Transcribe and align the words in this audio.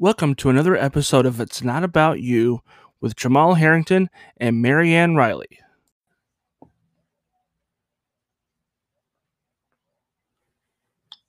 Welcome 0.00 0.34
to 0.36 0.50
another 0.50 0.76
episode 0.76 1.24
of 1.24 1.40
It's 1.40 1.62
Not 1.62 1.84
About 1.84 2.20
You 2.20 2.62
with 3.00 3.14
Jamal 3.14 3.54
Harrington 3.54 4.10
and 4.36 4.60
Marianne 4.60 5.14
Riley. 5.14 5.60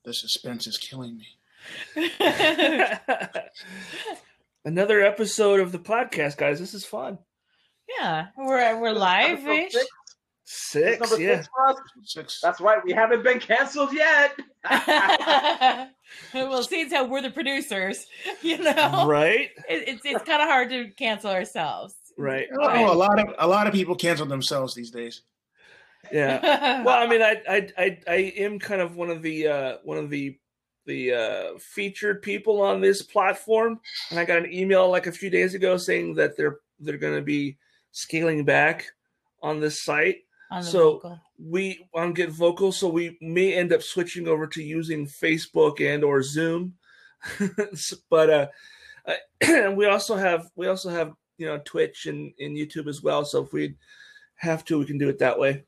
The 0.04 0.16
suspense 0.16 0.66
is 0.66 0.80
killing 0.80 1.16
me. 1.16 1.28
another 4.66 5.00
episode 5.00 5.60
of 5.60 5.72
the 5.72 5.78
podcast, 5.78 6.38
guys. 6.38 6.60
This 6.60 6.74
is 6.74 6.84
fun. 6.84 7.20
Yeah, 8.00 8.30
we're 8.36 8.82
we're 8.82 8.94
live 8.94 9.48
ish. 9.48 9.76
Six, 10.48 11.00
Number 11.00 11.20
yeah. 11.20 11.42
six. 11.42 11.50
Six. 12.04 12.40
That's 12.42 12.62
right. 12.62 12.78
We 12.86 12.94
haven't 12.94 13.24
been 13.24 13.40
canceled 13.40 13.92
yet. 13.94 14.38
well, 16.34 16.62
seeing 16.64 16.90
how 16.92 17.06
we're 17.08 17.24
the 17.24 17.32
producers, 17.32 18.06
you 18.44 18.60
know, 18.60 19.08
Right, 19.08 19.50
it, 19.68 19.88
it's 19.88 20.02
it's 20.06 20.24
kind 20.24 20.44
of 20.44 20.48
hard 20.48 20.70
to 20.70 20.90
cancel 20.92 21.32
ourselves. 21.32 21.96
right. 22.18 22.48
Oh, 22.60 22.94
a 22.94 22.96
lot 22.96 23.20
of 23.20 23.34
a 23.40 23.48
lot 23.48 23.66
of 23.66 23.74
people 23.74 23.96
cancel 23.96 24.28
themselves 24.28 24.76
these 24.76 24.92
days. 24.92 25.24
Yeah. 26.12 26.84
Well, 26.86 27.02
I 27.02 27.08
mean, 27.08 27.24
I, 27.24 27.42
I, 27.50 27.70
I, 27.78 28.00
I 28.08 28.16
am 28.38 28.60
kind 28.60 28.82
of 28.82 28.96
one 28.96 29.10
of 29.10 29.24
the, 29.24 29.48
uh, 29.48 29.78
one 29.84 29.98
of 29.98 30.12
the, 30.12 30.38
the 30.86 31.14
uh, 31.14 31.58
featured 31.58 32.22
people 32.22 32.62
on 32.62 32.80
this 32.80 33.02
platform, 33.02 33.80
and 34.12 34.20
I 34.20 34.26
got 34.26 34.38
an 34.38 34.54
email 34.54 34.88
like 34.88 35.08
a 35.08 35.12
few 35.12 35.32
days 35.32 35.56
ago 35.56 35.78
saying 35.78 36.14
that 36.16 36.38
they're 36.38 36.60
they're 36.80 36.98
going 36.98 37.16
to 37.16 37.24
be 37.24 37.58
scaling 37.92 38.46
back 38.46 38.86
on 39.42 39.60
this 39.60 39.82
site. 39.82 40.25
On 40.52 40.64
so- 40.64 40.94
vocal. 40.94 41.20
we 41.40 41.88
on 41.94 42.14
get 42.14 42.30
vocal 42.30 42.72
so 42.72 42.88
we 42.88 43.18
may 43.22 43.54
end 43.54 43.74
up 43.74 43.82
switching 43.82 44.28
over 44.28 44.48
to 44.48 44.64
using 44.64 45.08
facebook 45.08 45.82
and 45.82 46.04
or 46.04 46.22
zoom 46.22 46.74
but 48.10 48.30
uh 48.30 48.48
and 49.42 49.76
we 49.76 49.86
also 49.86 50.16
have 50.16 50.50
we 50.56 50.68
also 50.68 50.90
have 50.90 51.14
you 51.38 51.46
know 51.46 51.60
twitch 51.66 52.06
and, 52.06 52.32
and 52.40 52.56
youtube 52.56 52.88
as 52.88 53.02
well 53.02 53.26
so 53.26 53.44
if 53.44 53.52
we 53.54 53.76
have 54.36 54.64
to 54.64 54.80
we 54.80 54.86
can 54.86 54.98
do 54.98 55.10
it 55.10 55.20
that 55.20 55.40
way 55.40 55.64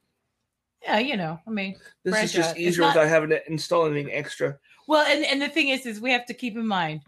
yeah, 0.84 1.00
you 1.00 1.18
know, 1.18 1.40
I 1.46 1.50
mean, 1.50 1.76
this 2.06 2.23
is 2.26 2.32
just 2.32 2.52
out. 2.52 2.58
Easier 2.58 2.84
not- 2.84 2.96
without 2.96 3.10
having 3.10 3.32
to 3.32 3.52
install 3.52 3.88
anything 3.88 4.14
extra 4.14 4.58
well, 4.88 5.06
and 5.06 5.26
and 5.26 5.42
the 5.42 5.50
thing 5.50 5.68
is, 5.68 5.86
is 5.86 6.00
we 6.00 6.12
have 6.12 6.26
to 6.28 6.34
keep 6.34 6.56
in 6.56 6.66
mind 6.66 7.02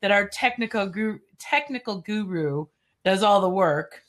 that 0.00 0.10
our 0.10 0.26
technical 0.26 0.86
guru, 0.86 1.18
technical 1.38 2.00
guru 2.00 2.66
does 3.04 3.22
all 3.22 3.40
the 3.40 3.48
work. 3.48 4.02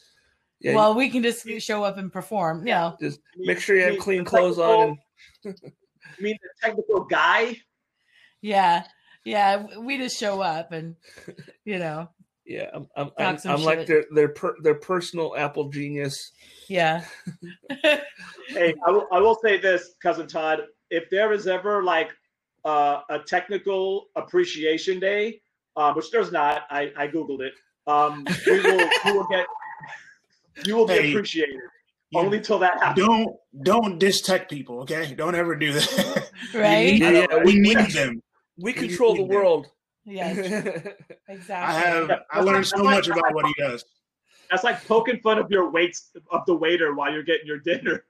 Yeah 0.59 0.75
well, 0.75 0.95
we 0.95 1.09
can 1.09 1.23
just 1.23 1.47
show 1.59 1.83
up 1.83 1.97
and 1.97 2.11
perform. 2.11 2.65
You 2.65 2.73
know, 2.73 2.97
just 2.99 3.19
make 3.37 3.59
sure 3.59 3.75
you 3.75 3.83
have 3.83 3.93
mean 3.93 4.01
clean 4.01 4.25
clothes 4.25 4.59
on 4.59 4.97
and 5.43 5.55
I 5.55 6.21
mean, 6.21 6.37
the 6.41 6.67
technical 6.67 7.03
guy. 7.03 7.57
yeah, 8.41 8.83
yeah, 9.23 9.65
we 9.79 9.97
just 9.97 10.17
show 10.17 10.41
up 10.41 10.71
and 10.71 10.95
you 11.65 11.79
know, 11.79 12.09
yeah 12.45 12.69
i'm 12.73 12.87
i'm, 12.95 13.07
Talk 13.07 13.19
I'm, 13.19 13.37
some 13.37 13.51
I'm 13.51 13.63
like 13.63 13.85
their 13.85 14.05
their 14.11 14.29
per, 14.29 14.55
their 14.63 14.75
personal 14.75 15.35
apple 15.35 15.67
genius 15.69 16.31
yeah. 16.67 17.03
Hey, 18.49 18.73
I 18.85 18.91
will, 18.91 19.07
I 19.11 19.19
will 19.19 19.35
say 19.35 19.57
this, 19.57 19.95
cousin 20.01 20.27
Todd. 20.27 20.61
If 20.89 21.09
there 21.09 21.33
is 21.33 21.47
ever 21.47 21.83
like 21.83 22.11
uh, 22.63 23.01
a 23.09 23.19
technical 23.19 24.05
appreciation 24.15 24.99
day, 24.99 25.41
uh, 25.75 25.93
which 25.93 26.11
there's 26.11 26.31
not, 26.31 26.63
I, 26.69 26.91
I 26.97 27.07
googled 27.07 27.41
it. 27.41 27.53
Um, 27.87 28.25
we 28.45 28.61
will, 28.61 28.89
you 29.05 29.13
will 29.13 29.27
get, 29.27 29.45
you 30.65 30.75
will 30.75 30.85
be 30.85 30.93
Hey, 30.93 31.09
appreciated. 31.11 31.59
You 32.11 32.19
Only 32.19 32.39
till 32.39 32.59
that 32.59 32.79
happens. 32.79 33.05
don't 33.05 33.35
don't 33.63 33.99
diss 33.99 34.21
tech 34.21 34.49
people, 34.49 34.79
okay? 34.81 35.13
Don't 35.13 35.35
ever 35.35 35.55
do 35.55 35.73
that. 35.73 36.29
Right? 36.53 36.85
We 36.85 36.99
Yeah, 36.99 37.09
need, 37.11 37.27
yeah, 37.31 37.43
we 37.43 37.59
need 37.59 37.91
them. 37.91 38.21
we 38.57 38.71
We 38.71 38.73
control 38.73 39.13
the 39.15 39.21
need 39.21 39.29
them. 39.29 39.35
world 39.35 39.71
Yeah, 40.05 40.27
I 40.29 40.33
exactly. 41.27 41.83
have 41.83 42.09
Yeah, 42.09 42.19
I 42.31 42.39
learned 42.41 42.65
so 42.67 42.83
much 42.83 43.07
about 43.07 43.33
what 43.33 43.45
he 43.45 43.53
does. 43.57 43.83
That's 44.49 44.63
like 44.63 44.85
poking 44.85 45.19
fun 45.19 45.39
of 45.39 45.51
your 45.51 45.69
weights 45.69 46.11
of 46.31 46.45
the 46.45 46.55
waiter 46.55 46.93
while 46.93 47.11
you're 47.11 47.23
getting 47.23 47.47
your 47.47 47.59
dinner. 47.59 48.05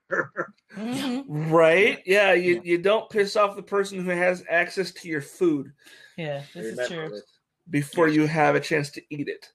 Mhm. 0.75 1.23
Right? 1.27 2.03
Yeah, 2.05 2.33
you, 2.33 2.61
you 2.63 2.77
don't 2.77 3.09
piss 3.09 3.35
off 3.35 3.55
the 3.55 3.63
person 3.63 4.03
who 4.05 4.11
has 4.11 4.43
access 4.49 4.91
to 4.91 5.07
your 5.07 5.21
food 5.21 5.73
Yeah, 6.17 6.43
this 6.53 6.77
is 6.77 6.87
true. 6.87 7.19
before 7.69 8.07
you 8.07 8.27
have 8.27 8.55
a 8.55 8.59
chance 8.59 8.91
to 8.91 9.01
eat 9.09 9.27
it. 9.27 9.51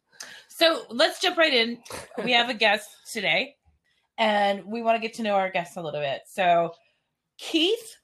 So 0.54 0.84
let's 0.90 1.20
jump 1.20 1.38
right 1.38 1.52
in. 1.52 1.78
We 2.24 2.32
have 2.32 2.50
a 2.50 2.54
guest 2.54 2.88
today, 3.10 3.56
and 4.18 4.64
we 4.66 4.82
want 4.82 4.96
to 4.96 5.00
get 5.00 5.14
to 5.16 5.22
know 5.22 5.34
our 5.34 5.50
guest 5.50 5.76
a 5.76 5.82
little 5.82 6.00
bit. 6.00 6.22
So, 6.30 6.74
Keith, 7.38 7.96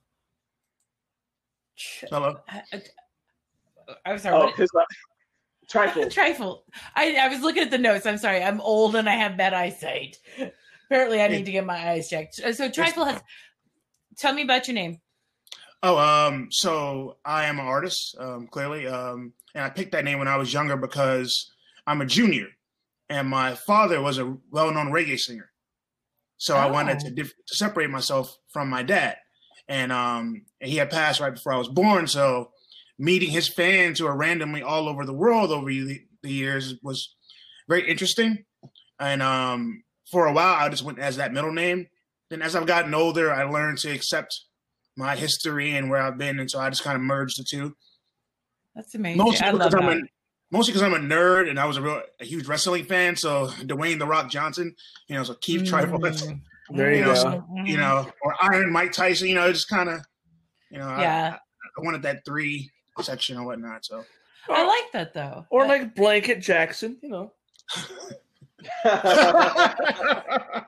Hello. 2.10 2.40
I'm 4.04 4.18
sorry, 4.18 4.34
Oh, 4.36 4.50
his 4.56 4.70
uh, 4.76 4.82
trifle. 5.68 6.08
trifle. 6.10 6.64
I, 6.96 7.16
I 7.16 7.28
was 7.28 7.40
looking 7.40 7.62
at 7.62 7.70
the 7.70 7.78
notes. 7.78 8.06
I'm 8.06 8.18
sorry. 8.18 8.42
I'm 8.42 8.60
old 8.60 8.96
and 8.96 9.08
I 9.08 9.14
have 9.14 9.36
bad 9.36 9.54
eyesight. 9.54 10.16
Apparently, 10.86 11.20
I 11.20 11.28
need 11.28 11.44
to 11.46 11.52
get 11.52 11.64
my 11.66 11.90
eyes 11.90 12.08
checked. 12.08 12.34
So, 12.54 12.70
trifle 12.70 13.04
has. 13.04 13.22
Tell 14.16 14.32
me 14.32 14.42
about 14.42 14.66
your 14.66 14.74
name. 14.74 15.00
Oh, 15.82 15.96
um, 15.96 16.48
so 16.50 17.18
I 17.24 17.44
am 17.44 17.60
an 17.60 17.66
artist, 17.66 18.16
um, 18.18 18.48
clearly, 18.48 18.88
um, 18.88 19.32
and 19.54 19.62
I 19.62 19.70
picked 19.70 19.92
that 19.92 20.04
name 20.04 20.18
when 20.18 20.26
I 20.26 20.36
was 20.36 20.52
younger 20.52 20.76
because 20.76 21.52
I'm 21.88 22.00
a 22.02 22.06
junior, 22.06 22.48
and 23.08 23.28
my 23.28 23.54
father 23.54 24.00
was 24.00 24.18
a 24.18 24.36
well-known 24.50 24.88
reggae 24.92 25.18
singer. 25.18 25.50
So 26.36 26.54
I 26.54 26.70
wanted 26.70 26.98
Oh. 26.98 27.08
to, 27.08 27.10
diff- 27.10 27.34
to 27.48 27.54
separate 27.56 27.90
myself 27.90 28.36
from 28.52 28.68
my 28.68 28.82
dad, 28.82 29.16
and 29.68 29.90
um, 29.90 30.44
he 30.60 30.76
had 30.76 30.90
passed 30.90 31.18
right 31.20 31.34
before 31.34 31.52
I 31.54 31.56
was 31.58 31.68
born. 31.68 32.06
So 32.06 32.52
meeting 32.98 33.30
his 33.30 33.48
fans 33.48 33.98
who 33.98 34.06
are 34.06 34.16
randomly 34.16 34.62
all 34.62 34.88
over 34.88 35.04
the 35.06 35.14
world 35.14 35.50
over 35.50 35.68
the, 35.70 36.00
the 36.22 36.30
years 36.32 36.74
was 36.82 37.14
very 37.68 37.88
interesting. 37.88 38.44
And 39.00 39.22
um, 39.22 39.82
for 40.10 40.26
a 40.26 40.32
while, 40.32 40.54
I 40.54 40.68
just 40.68 40.82
went 40.82 40.98
as 40.98 41.16
that 41.16 41.32
middle 41.32 41.52
name. 41.52 41.86
Then 42.30 42.42
as 42.42 42.54
I've 42.54 42.66
gotten 42.66 42.92
older, 42.94 43.32
I 43.32 43.44
learned 43.44 43.78
to 43.78 43.90
accept 43.90 44.38
my 44.96 45.16
history 45.16 45.74
and 45.76 45.88
where 45.88 46.02
I've 46.02 46.18
been, 46.18 46.38
and 46.40 46.50
so 46.50 46.60
I 46.60 46.68
just 46.70 46.82
kind 46.84 46.96
of 46.96 47.02
merged 47.02 47.38
the 47.38 47.44
two. 47.48 47.74
That's 48.74 48.94
amazing. 48.94 49.18
Mostly 49.18 49.46
I 49.46 49.50
love 49.52 49.70
because 49.70 49.74
I'm 49.86 50.00
that. 50.02 50.08
Mostly 50.50 50.72
because 50.72 50.82
I'm 50.82 50.94
a 50.94 50.98
nerd 50.98 51.48
and 51.48 51.58
I 51.58 51.64
was 51.66 51.76
a 51.76 51.82
real 51.82 52.02
a 52.20 52.24
huge 52.24 52.46
wrestling 52.46 52.84
fan. 52.84 53.16
So 53.16 53.48
Dwayne 53.62 53.98
the 53.98 54.06
Rock 54.06 54.30
Johnson, 54.30 54.74
you 55.06 55.14
know, 55.16 55.24
so 55.24 55.34
Keith 55.34 55.64
Trifle, 55.68 55.98
Mm. 55.98 56.40
There 56.70 56.90
you 56.92 56.98
You 56.98 57.04
know, 57.04 57.14
go. 57.14 57.20
so- 57.20 57.44
you 57.64 57.76
know, 57.78 58.10
or 58.20 58.34
Iron 58.42 58.70
Mike 58.70 58.92
Tyson, 58.92 59.26
you 59.28 59.34
know, 59.34 59.50
just 59.50 59.70
kind 59.70 59.88
of, 59.88 60.00
you 60.70 60.78
know, 60.78 60.86
Yeah, 60.88 61.36
I, 61.78 61.80
wanted 61.80 62.02
that 62.02 62.26
three 62.26 62.70
section 63.00 63.38
or 63.38 63.44
whatnot. 63.46 63.86
So 63.86 64.04
I 64.50 64.66
like 64.66 64.92
that 64.92 65.14
though. 65.14 65.46
Or 65.50 65.64
I- 65.64 65.66
like 65.68 65.94
Blanket 65.94 66.40
Jackson, 66.40 66.98
you 67.02 67.08
know. 67.08 67.32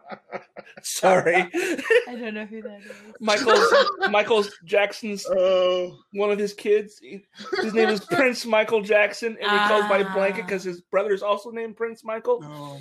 Sorry. 0.83 1.35
I 1.37 2.17
don't 2.17 2.35
know 2.35 2.47
who 2.47 2.63
that 2.63 2.81
is. 2.81 2.91
Michael's 3.21 3.75
Michael's 4.11 4.51
Jackson's 4.65 5.27
oh, 5.29 5.99
one 6.13 6.31
of 6.31 6.39
his 6.39 6.55
kids. 6.55 6.99
He- 7.01 7.25
His 7.63 7.75
name 7.75 7.89
is 7.89 8.01
Prince 8.11 8.47
Michael 8.47 8.81
Jackson, 8.81 9.37
and 9.41 9.51
he 9.51 9.69
goes 9.69 9.89
by 9.89 10.03
Ah. 10.07 10.15
Blanket 10.15 10.47
because 10.47 10.63
his 10.65 10.81
brother's 10.81 11.23
also 11.23 11.51
named 11.51 11.77
Prince 11.77 12.03
Michael. 12.05 12.41
no, 12.41 12.79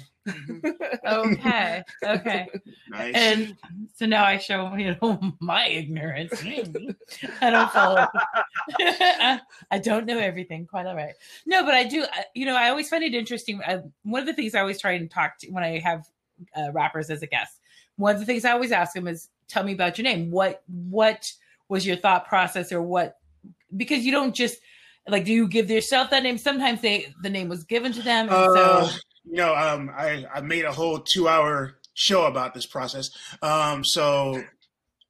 Okay, 1.05 1.83
okay. 2.03 2.47
nice. 2.89 3.15
And 3.15 3.55
so 3.95 4.05
now 4.05 4.23
I 4.23 4.37
show 4.37 4.75
you 4.75 4.95
know 5.01 5.19
my 5.39 5.67
ignorance. 5.67 6.43
I 7.41 7.49
don't 7.49 7.71
follow. 7.71 8.07
I 9.71 9.79
don't 9.81 10.05
know 10.05 10.17
everything. 10.19 10.65
Quite 10.65 10.85
all 10.85 10.95
right. 10.95 11.13
No, 11.45 11.63
but 11.63 11.73
I 11.73 11.83
do. 11.83 12.05
You 12.33 12.45
know, 12.45 12.55
I 12.55 12.69
always 12.69 12.89
find 12.89 13.03
it 13.03 13.13
interesting. 13.13 13.61
I, 13.65 13.79
one 14.03 14.21
of 14.21 14.27
the 14.27 14.33
things 14.33 14.55
I 14.55 14.61
always 14.61 14.79
try 14.79 14.91
and 14.93 15.09
talk 15.09 15.37
to 15.39 15.51
when 15.51 15.63
I 15.63 15.79
have 15.79 16.07
uh, 16.55 16.71
rappers 16.71 17.09
as 17.09 17.21
a 17.21 17.27
guest. 17.27 17.59
One 17.97 18.13
of 18.13 18.19
the 18.19 18.25
things 18.25 18.45
I 18.45 18.51
always 18.51 18.71
ask 18.71 18.93
them 18.93 19.07
is, 19.07 19.29
"Tell 19.47 19.63
me 19.63 19.73
about 19.73 19.97
your 19.97 20.03
name. 20.03 20.31
What 20.31 20.63
what 20.67 21.31
was 21.67 21.85
your 21.85 21.97
thought 21.97 22.27
process, 22.27 22.71
or 22.71 22.81
what?" 22.81 23.17
Because 23.75 24.05
you 24.05 24.11
don't 24.11 24.33
just 24.33 24.59
like 25.07 25.25
do 25.25 25.33
you 25.33 25.47
give 25.47 25.69
yourself 25.69 26.09
that 26.11 26.23
name? 26.23 26.37
Sometimes 26.37 26.81
they 26.81 27.13
the 27.23 27.29
name 27.29 27.49
was 27.49 27.63
given 27.63 27.91
to 27.93 28.01
them, 28.01 28.29
and 28.29 28.33
Uh, 28.35 28.87
so 28.87 28.97
you 29.29 29.35
know, 29.35 29.55
um, 29.55 29.91
I, 29.95 30.25
I 30.33 30.41
made 30.41 30.65
a 30.65 30.71
whole 30.71 30.99
two 30.99 31.27
hour 31.27 31.75
show 31.93 32.25
about 32.25 32.53
this 32.53 32.65
process. 32.65 33.11
Um, 33.41 33.83
so, 33.85 34.41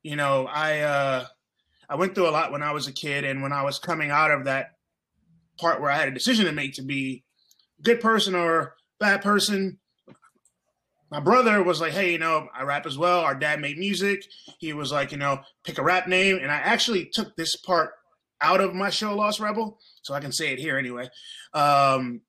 you 0.04 0.18
know, 0.18 0.46
I 0.46 0.80
uh, 0.80 1.26
I 1.90 1.96
went 1.96 2.16
through 2.16 2.28
a 2.28 2.32
lot 2.32 2.52
when 2.52 2.62
I 2.62 2.74
was 2.74 2.88
a 2.88 2.92
kid, 2.92 3.24
and 3.24 3.42
when 3.42 3.54
I 3.54 3.64
was 3.64 3.80
coming 3.80 4.12
out 4.12 4.32
of 4.32 4.46
that 4.46 4.76
part 5.58 5.82
where 5.82 5.90
I 5.90 5.98
had 5.98 6.10
a 6.10 6.14
decision 6.14 6.46
to 6.46 6.52
make 6.52 6.74
to 6.74 6.82
be 6.82 7.24
good 7.82 8.02
person 8.02 8.36
or 8.36 8.76
bad 9.00 9.22
person. 9.22 9.80
My 11.10 11.22
brother 11.22 11.64
was 11.64 11.80
like, 11.80 11.94
"Hey, 11.94 12.12
you 12.12 12.20
know, 12.20 12.50
I 12.54 12.64
rap 12.64 12.86
as 12.86 12.98
well. 12.98 13.22
Our 13.22 13.36
dad 13.36 13.62
made 13.62 13.78
music. 13.78 14.26
He 14.60 14.74
was 14.74 14.92
like, 14.92 15.12
you 15.12 15.18
know, 15.18 15.40
pick 15.64 15.78
a 15.78 15.84
rap 15.84 16.08
name." 16.08 16.38
And 16.38 16.52
I 16.52 16.58
actually 16.58 17.06
took 17.06 17.36
this 17.36 17.56
part 17.56 17.92
out 18.42 18.60
of 18.60 18.74
my 18.74 18.90
show, 18.90 19.16
Lost 19.16 19.40
Rebel, 19.40 19.80
so 20.02 20.14
I 20.14 20.20
can 20.20 20.32
say 20.32 20.52
it 20.52 20.60
here 20.60 20.78
anyway. 20.78 21.10
Um, 21.54 22.22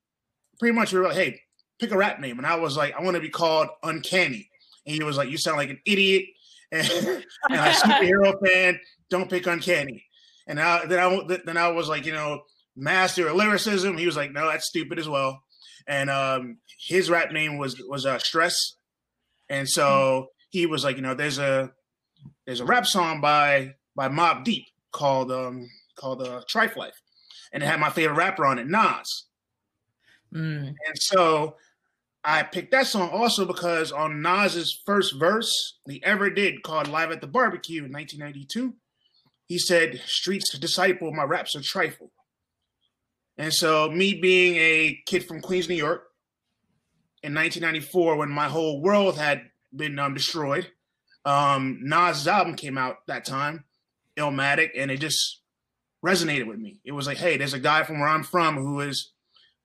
pretty 0.59 0.75
much, 0.75 0.93
we 0.93 1.01
were 1.01 1.09
like, 1.09 1.17
"Hey, 1.17 1.43
pick 1.81 1.91
a 1.91 1.97
rap 1.97 2.21
name," 2.21 2.39
and 2.39 2.47
I 2.47 2.57
was 2.57 2.77
like, 2.77 2.95
"I 2.95 3.03
want 3.03 3.17
to 3.17 3.21
be 3.21 3.31
called 3.31 3.69
Uncanny," 3.83 4.51
and 4.87 4.95
he 4.95 5.03
was 5.03 5.17
like, 5.17 5.31
"You 5.31 5.39
sound 5.39 5.57
like 5.57 5.71
an 5.71 5.81
idiot 5.85 6.25
and, 6.73 6.89
and 6.89 7.25
a 7.51 7.73
superhero 7.73 8.35
fan. 8.47 8.81
Don't 9.09 9.31
pick 9.31 9.47
Uncanny." 9.47 10.05
And 10.47 10.61
I, 10.61 10.87
then 10.87 10.99
I 10.99 11.39
then 11.45 11.57
I 11.57 11.69
was 11.69 11.89
like, 11.89 12.07
you 12.07 12.13
know, 12.13 12.43
master 12.77 13.29
of 13.29 13.37
lyricism. 13.37 13.97
He 13.97 14.07
was 14.07 14.17
like, 14.17 14.33
no, 14.33 14.49
that's 14.49 14.67
stupid 14.67 14.99
as 14.99 15.09
well. 15.09 15.43
And 15.87 16.11
um, 16.11 16.59
his 16.79 17.11
rap 17.11 17.33
name 17.33 17.59
was 17.59 17.81
was 17.89 18.07
uh, 18.07 18.19
Stress, 18.19 18.57
and 19.49 19.69
so 19.69 20.29
he 20.51 20.67
was 20.67 20.85
like, 20.85 20.97
you 20.97 21.03
know, 21.03 21.15
there's 21.15 21.39
a 21.39 21.71
there's 22.47 22.61
a 22.61 22.65
rap 22.65 22.87
song 22.87 23.21
by 23.21 23.75
by 23.97 24.09
Mobb 24.09 24.45
Deep 24.45 24.67
called 24.93 25.33
um 25.33 25.69
called 25.97 26.23
uh, 26.23 26.43
Trife 26.49 26.77
Life, 26.77 27.01
and 27.53 27.63
it 27.63 27.67
had 27.67 27.81
my 27.81 27.91
favorite 27.91 28.17
rapper 28.17 28.45
on 28.45 28.59
it, 28.59 28.67
Nas. 28.67 29.27
Mm. 30.33 30.69
And 30.69 30.97
so 30.97 31.57
I 32.23 32.43
picked 32.43 32.73
that 32.73 32.87
song 32.87 33.11
also 33.11 33.47
because 33.47 33.93
on 33.93 34.21
Nas's 34.21 34.79
first 34.85 35.19
verse 35.19 35.79
he 35.89 36.03
ever 36.05 36.29
did 36.29 36.63
called 36.63 36.89
Live 36.89 37.11
at 37.11 37.21
the 37.21 37.27
Barbecue 37.27 37.85
in 37.85 37.93
1992, 37.93 38.75
he 39.47 39.59
said, 39.59 40.01
Streets 40.07 40.57
disciple, 40.59 41.13
my 41.13 41.25
raps 41.25 41.57
are 41.57 41.63
trifle. 41.63 42.13
And 43.39 43.53
so, 43.55 43.91
me 43.91 44.15
being 44.15 44.57
a 44.57 45.01
kid 45.07 45.25
from 45.25 45.41
Queens, 45.41 45.69
New 45.69 45.75
York, 45.75 46.03
in 47.23 47.35
1994, 47.35 48.17
when 48.17 48.29
my 48.29 48.49
whole 48.49 48.83
world 48.83 49.17
had 49.17 49.51
been 49.75 49.99
um, 49.99 50.15
destroyed, 50.15 50.69
um, 51.25 51.79
Nas' 51.83 52.29
album 52.29 52.55
came 52.55 52.77
out 52.77 52.99
that 53.07 53.25
time, 53.25 53.65
Illmatic, 54.17 54.71
and 54.77 54.91
it 54.91 55.01
just 55.01 55.41
resonated 56.05 56.47
with 56.47 56.59
me. 56.59 56.81
It 56.85 56.93
was 56.93 57.07
like, 57.07 57.19
hey, 57.19 57.37
there's 57.37 57.55
a 57.55 57.59
guy 57.59 57.83
from 57.83 58.01
where 58.01 58.09
I'm 58.09 58.23
from 58.23 58.57
who 58.57 58.81
is 58.81 59.13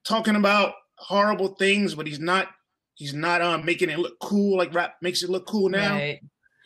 talking 0.05 0.35
about 0.35 0.73
horrible 1.07 1.49
things, 1.49 1.95
but 1.95 2.07
he's 2.07 2.19
not 2.19 2.47
he's 2.95 3.13
not 3.13 3.41
um, 3.41 3.65
making 3.65 3.89
it 3.89 3.99
look 3.99 4.19
cool 4.19 4.57
like 4.57 4.73
rap 4.73 4.95
makes 5.01 5.23
it 5.23 5.29
look 5.29 5.45
cool 5.45 5.69
now. 5.69 5.95
Right. 5.95 6.19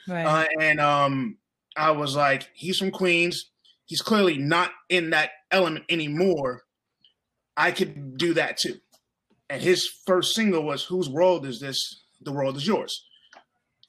Right. 0.08 0.26
Uh, 0.26 0.46
and 0.60 0.80
um, 0.80 1.38
I 1.76 1.92
was 1.92 2.16
like, 2.16 2.50
he's 2.54 2.78
from 2.78 2.92
Queens. 2.92 3.52
He's 3.86 4.02
clearly 4.02 4.38
not 4.38 4.72
in 4.88 5.12
that 5.12 5.32
element 5.52 5.86
anymore. 5.90 6.64
I 7.58 7.72
could 7.72 8.18
do 8.18 8.34
that 8.36 8.58
too. 8.58 8.80
And 9.50 9.62
his 9.62 9.88
first 10.06 10.34
single 10.36 10.64
was 10.64 10.84
"Whose 10.84 11.10
World 11.10 11.46
Is 11.46 11.60
This? 11.60 12.04
The 12.22 12.32
World 12.32 12.56
Is 12.58 12.66
Yours." 12.66 13.06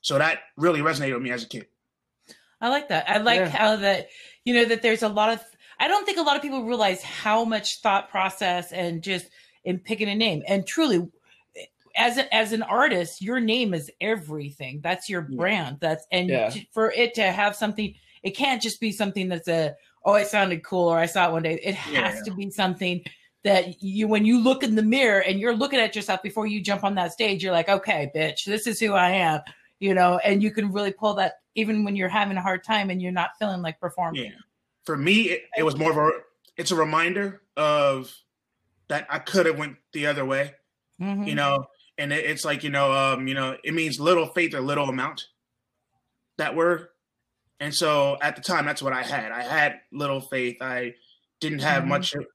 So 0.02 0.18
that 0.18 0.40
really 0.56 0.80
resonated 0.80 1.14
with 1.14 1.22
me 1.22 1.30
as 1.30 1.44
a 1.44 1.48
kid. 1.48 1.66
I 2.60 2.68
like 2.68 2.88
that. 2.88 3.08
I 3.08 3.18
like 3.18 3.40
Yeah. 3.40 3.48
how 3.48 3.76
that 3.76 4.08
you 4.44 4.54
know 4.54 4.64
that 4.66 4.82
there's 4.82 5.02
a 5.02 5.08
lot 5.08 5.32
of 5.32 5.42
I 5.78 5.88
don't 5.88 6.04
think 6.04 6.18
a 6.18 6.22
lot 6.22 6.36
of 6.36 6.42
people 6.42 6.64
realize 6.64 7.02
how 7.02 7.44
much 7.44 7.80
thought 7.82 8.10
process 8.10 8.72
and 8.72 9.02
just 9.02 9.26
in 9.64 9.78
picking 9.78 10.08
a 10.08 10.14
name. 10.14 10.42
And 10.46 10.66
truly 10.66 11.08
as 11.96 12.18
a, 12.18 12.34
as 12.34 12.52
an 12.52 12.62
artist, 12.62 13.20
your 13.20 13.40
name 13.40 13.74
is 13.74 13.90
everything. 14.00 14.80
That's 14.82 15.08
your 15.08 15.22
brand. 15.22 15.78
That's 15.80 16.06
and 16.12 16.28
Yeah. 16.28 16.52
for 16.72 16.90
it 16.92 17.14
to 17.14 17.22
have 17.30 17.56
something 17.56 17.94
it 18.22 18.36
can't 18.36 18.60
just 18.60 18.80
be 18.80 18.92
something 18.92 19.28
that's 19.28 19.48
a 19.48 19.74
oh 20.04 20.14
it 20.14 20.26
sounded 20.28 20.62
cool 20.62 20.88
or 20.88 20.98
I 20.98 21.06
saw 21.06 21.28
it 21.28 21.32
one 21.32 21.42
day. 21.42 21.58
It 21.62 21.74
has 21.74 22.16
Yeah. 22.16 22.22
to 22.24 22.34
be 22.34 22.50
something 22.50 23.02
that 23.42 23.82
you 23.82 24.06
when 24.06 24.24
you 24.24 24.38
look 24.40 24.62
in 24.62 24.74
the 24.74 24.82
mirror 24.82 25.20
and 25.20 25.40
you're 25.40 25.56
looking 25.56 25.80
at 25.80 25.96
yourself 25.96 26.22
before 26.22 26.46
you 26.46 26.60
jump 26.62 26.84
on 26.84 26.94
that 26.96 27.12
stage, 27.12 27.42
you're 27.42 27.52
like, 27.52 27.68
okay, 27.68 28.10
bitch, 28.14 28.44
this 28.44 28.66
is 28.66 28.78
who 28.78 28.92
I 28.92 29.10
am, 29.10 29.40
you 29.78 29.94
know, 29.94 30.18
and 30.18 30.42
you 30.42 30.50
can 30.50 30.70
really 30.72 30.92
pull 30.92 31.14
that 31.14 31.40
even 31.54 31.82
when 31.84 31.96
you're 31.96 32.08
having 32.08 32.36
a 32.36 32.42
hard 32.42 32.62
time 32.62 32.90
and 32.90 33.00
you're 33.02 33.10
not 33.12 33.30
feeling 33.38 33.62
like 33.62 33.80
performing. 33.80 34.24
Yeah. 34.26 34.30
For 34.84 34.96
me, 34.96 35.22
it, 35.30 35.42
it 35.58 35.62
was 35.62 35.76
more 35.76 35.90
of 35.90 35.96
a 35.96 36.10
it's 36.56 36.70
a 36.70 36.76
reminder 36.76 37.42
of 37.56 38.14
that 38.90 39.06
I 39.08 39.18
could 39.20 39.46
have 39.46 39.56
went 39.58 39.76
the 39.94 40.06
other 40.06 40.26
way, 40.26 40.54
Mhm. 41.00 41.26
you 41.26 41.34
know. 41.34 41.64
And 41.96 42.12
it, 42.12 42.24
it's 42.26 42.44
like 42.44 42.62
you 42.62 42.70
know, 42.70 42.92
um, 42.92 43.26
you 43.26 43.34
know, 43.34 43.56
it 43.64 43.72
means 43.72 43.98
little 43.98 44.26
faith 44.26 44.52
or 44.54 44.60
little 44.60 44.88
amount. 44.90 45.26
That 46.36 46.54
word, 46.54 46.88
and 47.60 47.74
so 47.74 48.18
at 48.20 48.36
the 48.36 48.42
time, 48.42 48.66
that's 48.66 48.82
what 48.82 48.92
I 48.92 49.02
had. 49.02 49.32
I 49.32 49.42
had 49.42 49.80
little 49.92 50.20
faith. 50.20 50.56
I 50.60 50.94
didn't 51.40 51.60
have 51.60 51.84
Mhm. 51.84 51.88
much 51.88 52.14
of 52.14 52.26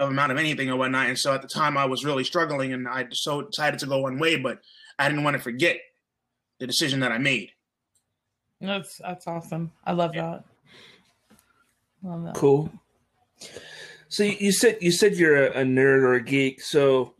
of 0.00 0.08
amount 0.10 0.32
of 0.32 0.38
anything 0.38 0.68
or 0.68 0.76
whatnot, 0.76 1.06
and 1.06 1.16
so 1.18 1.32
at 1.32 1.40
the 1.40 1.46
time, 1.48 1.78
I 1.78 1.84
was 1.84 2.04
really 2.04 2.24
struggling, 2.24 2.72
and 2.72 2.88
I 2.88 3.06
so 3.12 3.42
decided 3.42 3.78
to 3.80 3.86
go 3.86 3.98
one 4.00 4.18
way, 4.18 4.36
but 4.36 4.60
I 4.98 5.08
didn't 5.08 5.22
want 5.22 5.36
to 5.36 5.42
forget 5.42 5.78
the 6.58 6.66
decision 6.66 6.98
that 7.00 7.12
I 7.12 7.18
made. 7.18 7.52
That's 8.60 8.96
that's 8.98 9.26
awesome. 9.28 9.70
I 9.84 9.92
love 9.92 10.12
that. 10.14 10.44
Love 12.02 12.24
that. 12.24 12.34
Cool. 12.34 12.72
So 14.08 14.22
you, 14.24 14.36
you 14.38 14.52
said 14.52 14.78
you 14.80 14.92
said 14.92 15.14
you're 15.16 15.46
a, 15.48 15.60
a 15.60 15.64
nerd 15.64 16.02
or 16.02 16.14
a 16.14 16.22
geek. 16.22 16.60
So 16.60 17.14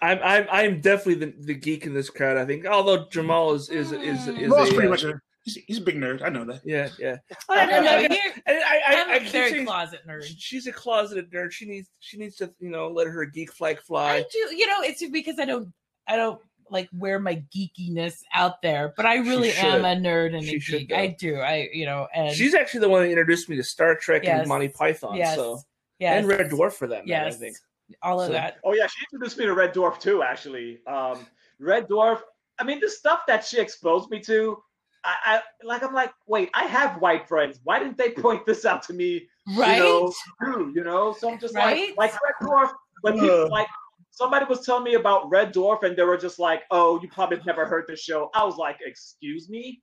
I'm 0.00 0.18
I'm 0.22 0.46
I'm 0.50 0.80
definitely 0.80 1.26
the, 1.26 1.34
the 1.46 1.54
geek 1.54 1.86
in 1.86 1.94
this 1.94 2.10
crowd. 2.10 2.36
I 2.36 2.44
think. 2.44 2.66
Although 2.66 3.06
Jamal 3.10 3.54
is 3.54 3.68
is 3.70 3.92
is 3.92 4.28
is, 4.28 4.50
Well, 4.50 4.64
a, 4.66 4.72
pretty 4.72 4.86
uh, 4.88 4.90
much 4.90 5.04
a 5.04 5.20
he's, 5.44 5.58
he's 5.66 5.78
a 5.78 5.82
big 5.82 5.96
nerd. 5.96 6.22
I 6.22 6.28
know 6.28 6.44
that. 6.44 6.60
yeah 6.64 6.88
yeah. 6.98 7.16
I 7.48 7.66
don't 7.66 7.84
know. 7.84 7.90
I- 7.96 8.08
Here, 8.08 8.32
And 8.46 8.58
I 8.58 8.80
I, 8.86 9.02
I'm 9.02 9.10
I 9.10 9.14
a 9.16 9.20
keep 9.20 9.28
very 9.32 9.50
saying 9.50 9.66
closet 9.66 10.00
nerd. 10.08 10.24
she's 10.36 10.66
a 10.66 10.72
closeted 10.72 11.30
nerd. 11.32 11.52
She 11.52 11.66
needs 11.66 11.88
she 12.00 12.16
needs 12.18 12.36
to 12.36 12.52
you 12.60 12.70
know 12.70 12.88
let 12.88 13.06
her 13.06 13.24
geek 13.24 13.52
flag 13.52 13.80
fly. 13.80 14.14
I 14.16 14.20
fly. 14.22 14.26
do, 14.32 14.56
you 14.56 14.66
know, 14.66 14.82
it's 14.82 15.02
because 15.10 15.38
I 15.38 15.44
don't, 15.44 15.72
I 16.08 16.16
don't 16.16 16.40
like 16.70 16.88
wear 16.96 17.18
my 17.18 17.42
geekiness 17.54 18.14
out 18.32 18.62
there, 18.62 18.94
but 18.96 19.04
I 19.04 19.16
really 19.16 19.52
am 19.52 19.84
a 19.84 19.94
nerd 19.94 20.34
and 20.34 20.44
She 20.44 20.56
a 20.56 20.60
should, 20.60 20.78
geek. 20.80 20.88
though. 20.90 20.96
I 20.96 21.06
do, 21.18 21.36
I, 21.36 21.68
you 21.72 21.84
know, 21.86 22.08
and 22.14 22.34
She's 22.34 22.54
actually 22.54 22.80
the 22.80 22.88
one 22.88 23.02
that 23.02 23.08
introduced 23.10 23.48
me 23.50 23.56
to 23.56 23.62
Star 23.64 23.94
Trek 23.94 24.22
Yes. 24.24 24.40
and 24.40 24.48
Monty 24.48 24.68
Python. 24.68 25.16
yes, 25.16 25.36
So 25.36 25.60
yes, 26.02 26.18
and 26.18 26.28
Red 26.28 26.50
Dwarf 26.50 26.72
for 26.74 26.86
that 26.88 27.06
matter. 27.06 27.24
yes, 27.26 27.36
I 27.36 27.38
think. 27.38 27.56
all 28.02 28.20
of 28.20 28.26
So- 28.28 28.32
that. 28.32 28.58
Oh 28.64 28.74
yeah, 28.74 28.86
she 28.86 28.98
introduced 29.12 29.38
me 29.38 29.44
to 29.46 29.54
Red 29.54 29.72
Dwarf 29.74 29.98
too. 30.00 30.22
Actually, 30.22 30.80
um, 30.86 31.26
Red 31.58 31.88
Dwarf. 31.88 32.20
I 32.58 32.64
mean, 32.64 32.80
the 32.80 32.88
stuff 32.88 33.20
that 33.26 33.44
she 33.44 33.58
exposed 33.60 34.10
me 34.10 34.20
to, 34.20 34.62
I, 35.04 35.14
I 35.24 35.40
like. 35.64 35.82
I'm 35.82 35.94
like, 35.94 36.12
wait, 36.26 36.50
I 36.54 36.64
have 36.64 37.00
white 37.00 37.26
friends. 37.28 37.60
Why 37.64 37.78
didn't 37.78 37.98
they 37.98 38.10
point 38.10 38.44
this 38.50 38.64
out 38.64 38.82
to 38.84 38.92
me? 38.92 39.28
Right? 39.56 39.78
You 39.78 39.82
know, 39.82 40.12
too, 40.44 40.72
you 40.74 40.84
know. 40.84 41.12
So 41.18 41.30
I'm 41.30 41.38
just 41.40 41.54
Right? 41.54 41.96
like, 41.96 42.12
like 42.12 42.22
Red 42.22 42.48
Dwarf. 42.48 42.70
When 43.02 43.14
people 43.14 43.48
like 43.50 43.66
somebody 44.10 44.44
was 44.44 44.64
telling 44.64 44.84
me 44.84 44.94
about 44.94 45.28
Red 45.30 45.52
Dwarf, 45.52 45.82
and 45.82 45.96
they 45.96 46.04
were 46.04 46.16
just 46.18 46.38
like, 46.38 46.62
"Oh, 46.70 47.00
you 47.02 47.08
probably 47.08 47.40
never 47.44 47.64
heard 47.66 47.84
this 47.88 48.00
show." 48.00 48.30
I 48.34 48.44
was 48.44 48.56
like, 48.56 48.78
"Excuse 48.86 49.48
me." 49.50 49.82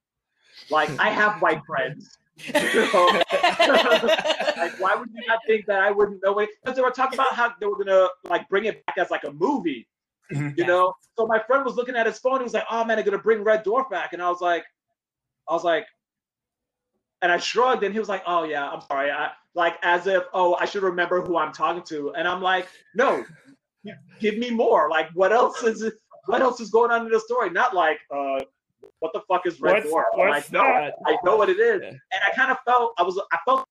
Like 0.69 0.89
I 0.99 1.09
have 1.09 1.41
white 1.41 1.61
friends. 1.65 2.17
Like, 4.57 4.79
why 4.79 4.95
would 4.95 5.09
you 5.13 5.21
not 5.27 5.39
think 5.47 5.65
that 5.67 5.81
I 5.81 5.91
wouldn't 5.91 6.21
know 6.23 6.39
it? 6.39 6.49
Because 6.61 6.75
they 6.75 6.81
were 6.81 6.91
talking 6.91 7.17
about 7.17 7.33
how 7.33 7.53
they 7.59 7.65
were 7.65 7.77
gonna 7.77 8.07
like 8.25 8.47
bring 8.49 8.65
it 8.65 8.85
back 8.85 8.97
as 8.97 9.09
like 9.09 9.23
a 9.23 9.31
movie, 9.31 9.87
Mhm. 10.31 10.57
you 10.57 10.65
know. 10.65 10.93
So 11.17 11.25
my 11.27 11.39
friend 11.39 11.63
was 11.65 11.75
looking 11.75 11.95
at 11.95 12.05
his 12.05 12.19
phone. 12.19 12.39
He 12.39 12.43
was 12.43 12.53
like, 12.53 12.65
"Oh 12.69 12.83
man, 12.83 12.97
they're 12.97 13.05
gonna 13.05 13.17
bring 13.17 13.43
Red 13.43 13.63
Dwarf 13.63 13.89
back," 13.89 14.13
and 14.13 14.21
I 14.21 14.29
was 14.29 14.41
like, 14.41 14.63
I 15.47 15.53
was 15.53 15.63
like, 15.63 15.85
and 17.21 17.31
I 17.31 17.37
shrugged, 17.37 17.83
and 17.83 17.93
he 17.93 17.99
was 17.99 18.09
like, 18.09 18.23
"Oh 18.25 18.43
yeah, 18.43 18.67
I'm 18.69 18.81
sorry." 18.81 19.11
I 19.11 19.31
like 19.55 19.75
as 19.83 20.07
if, 20.07 20.23
oh, 20.33 20.55
I 20.55 20.65
should 20.65 20.83
remember 20.83 21.21
who 21.21 21.37
I'm 21.37 21.51
talking 21.51 21.83
to, 21.83 22.13
and 22.13 22.27
I'm 22.27 22.41
like, 22.41 22.67
no, 22.95 23.25
give 24.19 24.37
me 24.37 24.51
more. 24.51 24.89
Like, 24.89 25.09
what 25.13 25.31
else 25.33 25.63
is 25.63 25.89
what 26.27 26.41
else 26.41 26.59
is 26.59 26.69
going 26.69 26.91
on 26.91 27.05
in 27.05 27.11
the 27.11 27.19
story? 27.19 27.49
Not 27.49 27.73
like, 27.73 27.99
uh, 28.13 28.39
what 28.99 29.13
the 29.13 29.21
fuck 29.27 29.45
is 29.45 29.59
Red 29.61 29.83
What's, 29.83 29.87
Dwarf? 29.87 30.03
I'm 30.13 30.19
what's 30.19 30.51
like, 30.51 30.51
no, 30.51 30.63
that? 30.63 30.93
I 31.05 31.17
know 31.23 31.35
what 31.37 31.49
it 31.49 31.59
is. 31.59 31.81
Yeah. 31.83 31.89
And 31.89 32.21
I 32.27 32.35
kind 32.35 32.51
of 32.51 32.57
felt 32.65 32.93
I 32.97 33.03
was 33.03 33.19
I 33.31 33.37
felt 33.45 33.65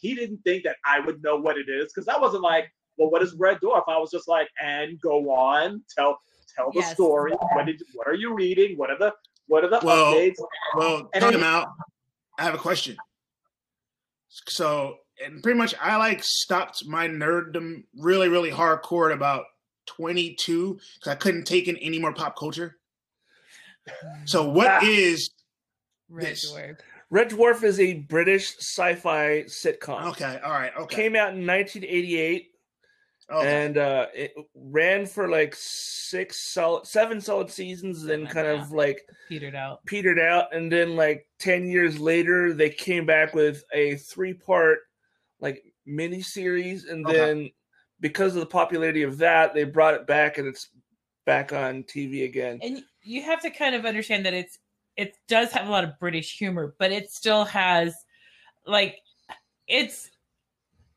he 0.00 0.14
didn't 0.14 0.38
think 0.44 0.64
that 0.64 0.76
I 0.84 1.00
would 1.00 1.22
know 1.22 1.36
what 1.36 1.56
it 1.56 1.68
is 1.68 1.92
because 1.92 2.08
I 2.08 2.18
wasn't 2.18 2.42
like, 2.42 2.66
well, 2.98 3.10
what 3.10 3.22
is 3.22 3.34
Red 3.34 3.58
Dwarf? 3.60 3.84
I 3.88 3.98
was 3.98 4.10
just 4.10 4.28
like, 4.28 4.48
and 4.60 5.00
go 5.00 5.30
on, 5.30 5.82
tell 5.96 6.18
tell 6.56 6.70
the 6.72 6.80
Yes. 6.80 6.92
story. 6.94 7.32
What 7.32 7.66
did 7.66 7.80
what 7.94 8.06
are 8.08 8.14
you 8.14 8.34
reading? 8.34 8.76
What 8.76 8.90
are 8.90 8.98
the 8.98 9.12
what 9.46 9.64
are 9.64 9.68
the 9.70 9.80
Well, 9.82 10.14
updates? 10.14 10.36
Well, 10.76 11.10
And 11.14 11.22
time 11.22 11.42
I- 11.42 11.46
out. 11.46 11.68
I 12.38 12.42
have 12.44 12.54
a 12.54 12.58
question. 12.58 12.96
So, 14.48 14.96
and 15.22 15.42
pretty 15.42 15.58
much, 15.58 15.74
I 15.80 15.96
like 15.96 16.22
stopped 16.24 16.86
my 16.86 17.06
nerddom 17.06 17.84
really, 17.98 18.28
really 18.28 18.50
hardcore 18.50 19.10
at 19.10 19.16
about 19.16 19.44
22 19.86 20.74
because 20.74 21.08
I 21.12 21.14
couldn't 21.14 21.44
take 21.44 21.68
in 21.68 21.76
any 21.78 21.98
more 21.98 22.14
pop 22.14 22.36
culture. 22.38 22.78
So, 24.24 24.48
what 24.48 24.68
Ah. 24.68 24.80
is 24.84 25.30
Red 26.08 26.26
this- 26.26 26.52
Dwarf. 26.52 26.78
Red 27.10 27.30
Dwarf 27.30 27.62
is 27.62 27.78
a 27.78 27.94
British 27.94 28.56
sci-fi 28.58 29.42
sitcom. 29.46 30.10
okay? 30.12 30.40
All 30.42 30.52
right, 30.52 30.72
okay, 30.78 30.94
Came 30.94 31.14
out 31.16 31.34
in 31.34 31.44
1988 31.44 32.50
okay. 33.30 33.64
and 33.64 33.76
uh, 33.76 34.06
it 34.14 34.32
ran 34.54 35.04
for 35.04 35.28
like 35.28 35.54
six 35.54 36.38
solid, 36.38 36.86
seven 36.86 37.20
solid 37.20 37.50
seasons, 37.50 38.02
then 38.02 38.26
kind 38.26 38.46
of 38.46 38.72
like 38.72 39.02
Petered 39.28 39.54
out. 39.54 39.84
petered 39.84 40.18
out, 40.18 40.54
and 40.54 40.72
then 40.72 40.96
like 40.96 41.26
ten 41.38 41.66
years 41.68 41.98
later, 42.00 42.54
they 42.54 42.70
came 42.70 43.04
back 43.04 43.34
with 43.34 43.62
a 43.74 43.96
three-part 43.96 44.78
like 45.40 45.62
mini 45.84 46.22
series, 46.22 46.86
and 46.86 47.06
Okay. 47.06 47.16
then 47.18 47.50
because 48.00 48.34
of 48.34 48.40
the 48.40 48.46
popularity 48.46 49.02
of 49.02 49.18
that, 49.18 49.52
they 49.54 49.64
brought 49.64 49.94
it 49.94 50.06
back, 50.06 50.38
and 50.38 50.46
it's 50.48 50.68
back 51.26 51.52
on 51.52 51.82
TV 51.84 52.24
again. 52.24 52.58
And 52.62 52.82
you 53.04 53.22
have 53.22 53.40
to 53.42 53.50
kind 53.50 53.74
of 53.74 53.84
understand 53.84 54.26
that 54.26 54.34
it's 54.34 54.58
it 54.96 55.16
does 55.28 55.52
have 55.52 55.66
a 55.68 55.70
lot 55.70 55.84
of 55.84 55.98
British 55.98 56.36
humor, 56.38 56.74
but 56.78 56.92
it 56.92 57.10
still 57.10 57.44
has 57.44 57.94
like 58.66 58.98
it's 59.66 60.10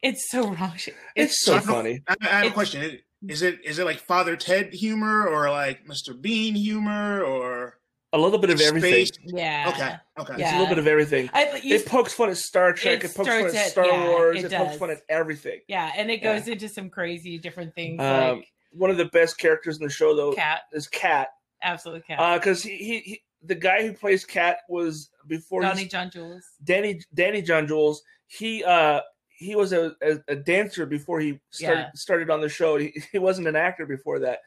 it's 0.01 0.29
so 0.29 0.49
wrong. 0.49 0.73
It's 1.15 1.43
so 1.43 1.59
funny. 1.59 2.01
I, 2.07 2.15
I 2.21 2.25
have 2.25 2.47
a 2.47 2.51
question. 2.51 2.81
Is- 2.81 3.01
Is 3.27 3.41
it 3.41 3.59
is 3.65 3.79
it 3.79 3.85
like 3.85 3.97
Father 3.99 4.35
Ted 4.35 4.71
humor 4.73 5.27
or 5.27 5.49
like 5.49 5.85
Mr. 5.87 6.19
Bean 6.19 6.53
humor 6.53 7.23
or 7.23 7.79
a 8.13 8.19
little 8.19 8.37
bit 8.37 8.49
of 8.51 8.61
everything. 8.61 9.07
Yeah. 9.25 9.65
Okay. 9.73 9.95
Okay. 10.33 10.41
It's 10.43 10.51
a 10.51 10.59
little 10.59 10.67
bit 10.67 10.77
of 10.77 10.85
everything. 10.87 11.29
I, 11.33 11.59
you, 11.63 11.75
it 11.75 11.85
pokes 11.87 12.13
fun 12.13 12.29
at 12.29 12.37
Star 12.37 12.71
Trek. 12.73 13.03
It 13.03 13.09
It, 13.11 13.15
pokes 13.15 13.27
fun 13.29 13.45
at 13.47 13.55
at- 13.55 13.71
Star 13.71 13.85
yeah, 13.87 14.07
Wars. 14.09 14.43
it 14.43 14.53
It, 14.53 14.57
pokes 14.57 14.77
fun 14.77 14.91
at 14.91 15.01
everything. 15.09 15.61
yeah, 15.67 15.91
and 15.97 16.11
it 16.11 16.21
Yeah. 16.21 16.37
goes 16.37 16.47
into 16.47 16.69
some 16.69 16.89
crazy 16.91 17.39
different 17.39 17.73
things 17.73 17.99
Um, 17.99 18.37
like 18.37 18.47
One 18.71 18.91
of 18.91 18.97
the 18.97 19.05
best 19.05 19.37
characters 19.39 19.77
in 19.79 19.83
the 19.83 19.89
show, 19.91 20.15
though, 20.15 20.33
cat, 20.33 20.61
is 20.71 20.87
Cat. 20.87 21.29
Absolute 21.65 22.05
cat. 22.05 22.39
Because 22.39 22.61
he, 22.63 22.77
he, 22.77 22.99
he, 22.99 23.21
the 23.43 23.55
guy 23.55 23.85
who 23.85 23.93
plays 23.93 24.25
Cat 24.25 24.59
was 24.69 25.09
before 25.27 25.61
Johnny 25.61 25.81
he's- 25.81 25.91
John 25.91 26.09
Jules. 26.09 26.43
Danny 26.63 27.01
Danny 27.13 27.41
John 27.41 27.67
Jules. 27.67 28.01
He 28.27 28.63
uh 28.63 29.01
he 29.29 29.55
was 29.55 29.73
a, 29.73 29.91
a, 30.01 30.17
a 30.29 30.35
dancer 30.35 30.85
before 30.85 31.19
he 31.19 31.39
started 31.51 31.79
Yeah. 31.81 31.89
started 31.93 32.29
on 32.29 32.41
the 32.41 32.49
show. 32.49 32.77
He, 32.77 32.93
he 33.11 33.19
wasn't 33.19 33.47
an 33.47 33.55
actor 33.55 33.85
before 33.85 34.19
that. 34.19 34.39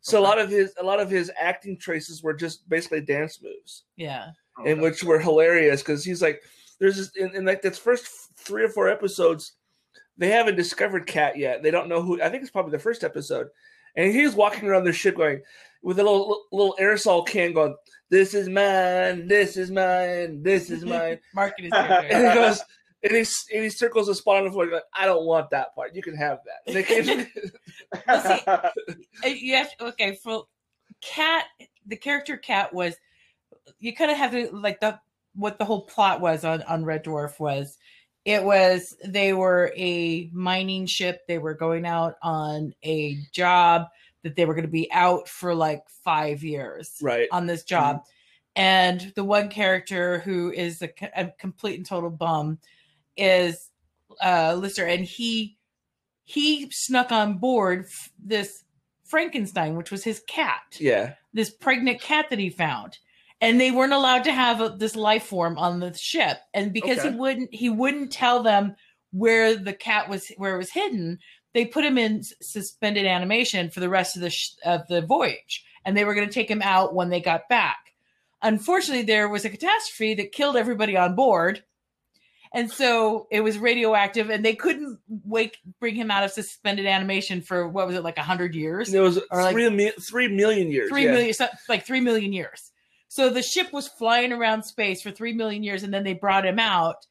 So 0.00 0.18
a 0.18 0.20
lot 0.24 0.40
of 0.40 0.50
his 0.50 0.72
a 0.80 0.82
lot 0.82 0.98
of 1.00 1.08
his 1.10 1.30
acting 1.38 1.78
traces 1.78 2.22
were 2.22 2.34
just 2.34 2.68
basically 2.68 3.02
dance 3.02 3.40
moves, 3.40 3.84
Yeah. 3.96 4.30
and 4.66 4.80
which 4.80 5.04
were 5.04 5.20
hilarious 5.20 5.80
because 5.80 6.04
he's 6.04 6.20
like, 6.20 6.42
there's 6.80 6.96
this 6.96 7.10
in, 7.16 7.34
in 7.36 7.44
like 7.44 7.62
this 7.62 7.78
first 7.78 8.06
three 8.36 8.64
or 8.64 8.68
four 8.68 8.88
episodes, 8.88 9.52
they 10.18 10.28
haven't 10.30 10.56
discovered 10.56 11.06
Cat 11.06 11.38
yet. 11.38 11.62
They 11.62 11.70
don't 11.70 11.88
know 11.88 12.02
who. 12.02 12.20
I 12.20 12.28
think 12.30 12.42
it's 12.42 12.50
probably 12.50 12.72
the 12.72 12.80
first 12.80 13.04
episode, 13.04 13.46
and 13.94 14.12
he's 14.12 14.34
walking 14.34 14.68
around 14.68 14.82
the 14.84 14.92
ship 14.92 15.16
going 15.16 15.42
with 15.82 15.98
a 15.98 16.02
little 16.02 16.44
little 16.52 16.76
aerosol 16.80 17.26
can 17.26 17.52
going, 17.52 17.76
"This 18.10 18.34
is 18.34 18.48
mine, 18.48 19.26
this 19.26 19.56
is 19.56 19.70
mine, 19.70 20.42
this 20.42 20.70
is 20.70 20.84
mine." 20.86 21.18
Marking 21.34 21.64
his 21.66 21.72
and 21.76 22.28
he 22.28 22.34
goes 22.34 22.62
and 23.02 23.12
he, 23.12 23.24
and 23.54 23.64
he 23.64 23.70
circles 23.70 24.06
the 24.06 24.14
spot 24.14 24.38
on 24.38 24.44
the 24.44 24.50
floor. 24.50 24.66
Like, 24.66 24.82
I 24.94 25.06
don't 25.06 25.24
want 25.24 25.50
that 25.50 25.74
part. 25.74 25.94
You 25.94 26.02
can 26.02 26.14
have 26.14 26.38
that. 26.44 26.72
They 26.72 26.82
came, 26.82 27.26
Uh, 28.08 28.68
you 29.26 29.56
have 29.56 29.76
to, 29.76 29.86
okay 29.86 30.14
for 30.14 30.44
cat 31.02 31.46
the 31.86 31.96
character 31.96 32.36
cat 32.36 32.72
was 32.72 32.94
you 33.80 33.94
kind 33.94 34.10
of 34.10 34.16
have 34.16 34.30
to 34.30 34.48
like 34.52 34.80
the 34.80 34.98
what 35.34 35.58
the 35.58 35.64
whole 35.64 35.82
plot 35.82 36.20
was 36.20 36.44
on 36.44 36.62
on 36.62 36.84
red 36.84 37.04
dwarf 37.04 37.38
was 37.40 37.76
it 38.24 38.42
was 38.42 38.96
they 39.04 39.32
were 39.32 39.72
a 39.76 40.30
mining 40.32 40.86
ship 40.86 41.22
they 41.26 41.38
were 41.38 41.54
going 41.54 41.84
out 41.84 42.14
on 42.22 42.72
a 42.84 43.18
job 43.32 43.86
that 44.22 44.36
they 44.36 44.44
were 44.44 44.54
going 44.54 44.66
to 44.66 44.70
be 44.70 44.90
out 44.92 45.28
for 45.28 45.54
like 45.54 45.82
five 46.04 46.42
years 46.42 46.96
right. 47.02 47.28
on 47.32 47.46
this 47.46 47.64
job. 47.64 48.02
And 48.54 49.12
the 49.16 49.24
one 49.24 49.48
character 49.48 50.18
who 50.20 50.52
is 50.52 50.82
a, 50.82 50.90
a 51.16 51.32
complete 51.38 51.76
and 51.76 51.86
total 51.86 52.10
bum 52.10 52.58
is 53.16 53.70
uh 54.22 54.54
Lister, 54.58 54.86
and 54.86 55.04
he 55.04 55.56
he 56.24 56.70
snuck 56.70 57.10
on 57.10 57.38
board 57.38 57.86
f- 57.86 58.10
this 58.22 58.64
Frankenstein, 59.04 59.74
which 59.76 59.90
was 59.90 60.04
his 60.04 60.22
cat, 60.26 60.62
Yeah. 60.78 61.14
this 61.32 61.50
pregnant 61.50 62.00
cat 62.00 62.26
that 62.30 62.38
he 62.38 62.48
found. 62.50 62.98
And 63.40 63.60
they 63.60 63.70
weren't 63.70 63.92
allowed 63.92 64.24
to 64.24 64.32
have 64.32 64.60
a, 64.60 64.68
this 64.70 64.94
life 64.94 65.24
form 65.24 65.58
on 65.58 65.80
the 65.80 65.92
ship, 65.94 66.38
and 66.54 66.72
because 66.72 66.98
Okay. 67.00 67.10
he 67.10 67.16
wouldn't, 67.16 67.54
he 67.54 67.68
wouldn't 67.70 68.12
tell 68.12 68.42
them 68.42 68.76
where 69.10 69.56
the 69.56 69.72
cat 69.72 70.08
was, 70.08 70.30
where 70.36 70.54
it 70.54 70.58
was 70.58 70.70
hidden. 70.70 71.18
They 71.54 71.66
put 71.66 71.84
him 71.84 71.98
in 71.98 72.22
suspended 72.40 73.06
animation 73.06 73.70
for 73.70 73.80
the 73.80 73.88
rest 73.88 74.16
of 74.16 74.22
the 74.22 74.30
sh- 74.30 74.52
of 74.64 74.86
the 74.88 75.02
voyage, 75.02 75.64
and 75.84 75.96
they 75.96 76.04
were 76.04 76.14
going 76.14 76.26
to 76.26 76.32
take 76.32 76.50
him 76.50 76.62
out 76.62 76.94
when 76.94 77.10
they 77.10 77.20
got 77.20 77.48
back. 77.48 77.78
Unfortunately, 78.40 79.04
there 79.04 79.28
was 79.28 79.44
a 79.44 79.50
catastrophe 79.50 80.14
that 80.14 80.32
killed 80.32 80.56
everybody 80.56 80.96
on 80.96 81.14
board, 81.14 81.62
and 82.52 82.70
so 82.70 83.26
it 83.30 83.40
was 83.42 83.56
radioactive, 83.58 84.30
and 84.30 84.44
they 84.44 84.54
couldn't 84.54 84.98
wake 85.24 85.58
bring 85.78 85.94
him 85.94 86.10
out 86.10 86.24
of 86.24 86.30
suspended 86.32 86.86
animation 86.86 87.40
for 87.40 87.68
what 87.68 87.86
was 87.86 87.96
it 87.96 88.02
like 88.02 88.18
hundred 88.18 88.54
years? 88.54 88.90
There 88.90 89.02
was 89.02 89.18
Or 89.30 89.42
like- 89.42 89.52
three, 89.52 89.70
mi- 89.70 89.92
three 90.00 90.28
million 90.28 90.70
years. 90.70 90.88
three 90.90 91.04
yeah. 91.04 91.12
million, 91.12 91.34
so- 91.34 91.48
like 91.68 91.84
three 91.86 92.00
million 92.00 92.32
years. 92.32 92.70
So 93.08 93.28
the 93.28 93.42
ship 93.42 93.72
was 93.74 93.88
flying 93.88 94.32
around 94.32 94.62
space 94.62 95.02
for 95.02 95.10
three 95.10 95.34
million 95.34 95.62
years, 95.62 95.82
and 95.82 95.92
then 95.92 96.02
they 96.02 96.14
brought 96.14 96.46
him 96.46 96.58
out, 96.58 97.06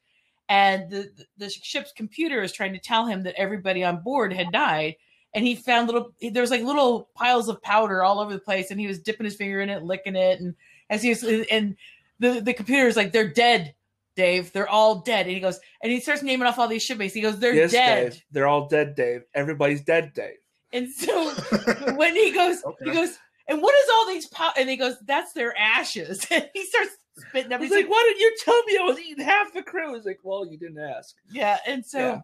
and 0.48 0.90
the 0.90 1.10
the 1.36 1.50
ship's 1.50 1.92
computer 1.92 2.42
is 2.42 2.52
trying 2.52 2.72
to 2.72 2.78
tell 2.78 3.06
him 3.06 3.22
that 3.24 3.34
everybody 3.36 3.84
on 3.84 4.02
board 4.02 4.32
had 4.32 4.52
died, 4.52 4.96
and 5.34 5.44
he 5.44 5.54
found 5.54 5.86
little 5.88 6.12
there 6.20 6.42
was 6.42 6.50
like 6.50 6.62
little 6.62 7.08
piles 7.14 7.48
of 7.48 7.62
powder 7.62 8.02
all 8.02 8.20
over 8.20 8.32
the 8.32 8.38
place, 8.38 8.70
and 8.70 8.80
he 8.80 8.86
was 8.86 9.00
dipping 9.00 9.24
his 9.24 9.36
finger 9.36 9.60
in 9.60 9.70
it, 9.70 9.82
licking 9.82 10.16
it, 10.16 10.40
and 10.40 10.54
as 10.90 11.02
he 11.02 11.10
was, 11.10 11.22
and 11.24 11.76
the 12.18 12.40
the 12.40 12.54
computer 12.54 12.86
is 12.86 12.96
like 12.96 13.12
they're 13.12 13.32
dead. 13.32 13.74
Dave, 14.14 14.52
they're 14.52 14.68
all 14.68 14.96
dead. 15.00 15.24
And 15.24 15.34
he 15.34 15.40
goes, 15.40 15.58
and 15.82 15.90
he 15.90 15.98
starts 15.98 16.22
naming 16.22 16.46
off 16.46 16.58
all 16.58 16.68
these 16.68 16.82
shipmates. 16.82 17.14
He 17.14 17.22
goes, 17.22 17.38
they're 17.38 17.54
Yes, 17.54 17.72
dead. 17.72 18.12
Dave. 18.12 18.22
They're 18.30 18.46
all 18.46 18.68
dead, 18.68 18.94
Dave. 18.94 19.22
Everybody's 19.34 19.80
dead, 19.80 20.12
Dave. 20.14 20.36
And 20.70 20.90
so 20.90 21.30
when 21.96 22.14
he 22.14 22.30
goes, 22.30 22.62
he 22.84 22.90
goes, 22.90 23.16
and 23.48 23.62
what 23.62 23.74
is 23.74 23.90
all 23.94 24.06
these 24.08 24.26
pow-? 24.26 24.52
And 24.58 24.68
he 24.68 24.76
goes, 24.76 24.96
that's 25.06 25.32
their 25.32 25.56
ashes. 25.56 26.26
And 26.30 26.46
he 26.52 26.64
starts 26.66 26.90
spitting 27.16 27.50
was 27.50 27.60
He's 27.68 27.70
like, 27.70 27.88
why 27.90 28.02
didn't 28.08 28.20
you 28.20 28.36
tell 28.44 28.62
me 28.64 28.78
I 28.78 28.82
was 28.82 28.98
eating 29.00 29.24
half 29.24 29.52
the 29.52 29.62
crew? 29.62 29.94
He's 29.94 30.04
like, 30.06 30.20
well, 30.22 30.46
you 30.46 30.56
didn't 30.58 30.78
ask. 30.80 31.14
yeah. 31.30 31.58
And 31.66 31.84
so, 31.84 31.98
Yeah. 31.98 32.20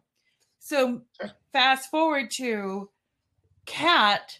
so 0.58 1.02
fast 1.52 1.90
forward 1.90 2.30
to 2.32 2.88
Cat 3.66 4.38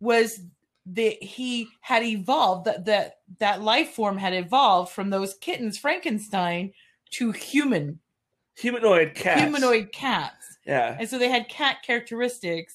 was 0.00 0.40
the 0.86 1.10
he 1.20 1.68
had 1.80 2.02
evolved 2.04 2.64
that 2.66 2.84
that 2.86 3.18
that 3.38 3.60
life 3.60 3.90
form 3.90 4.16
had 4.16 4.32
evolved 4.32 4.92
from 4.92 5.10
those 5.10 5.34
kittens 5.34 5.76
Frankenstein 5.76 6.72
to 7.10 7.32
human 7.32 7.98
Humanoid 8.56 9.14
cats. 9.14 9.40
humanoid 9.42 9.92
cats. 9.92 10.58
Yeah. 10.64 10.96
And 10.98 11.08
so 11.08 11.18
they 11.18 11.28
had 11.28 11.48
cat 11.48 11.78
characteristics, 11.84 12.74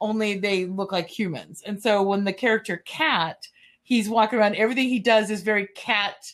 only 0.00 0.38
they 0.38 0.64
look 0.66 0.92
like 0.92 1.08
humans. 1.08 1.62
And 1.66 1.80
so 1.82 2.02
when 2.02 2.24
the 2.24 2.32
character 2.32 2.78
cat, 2.86 3.46
he's 3.82 4.08
walking 4.08 4.38
around, 4.38 4.54
everything 4.56 4.88
he 4.88 4.98
does 5.00 5.30
is 5.30 5.42
very 5.42 5.66
cat. 5.76 6.32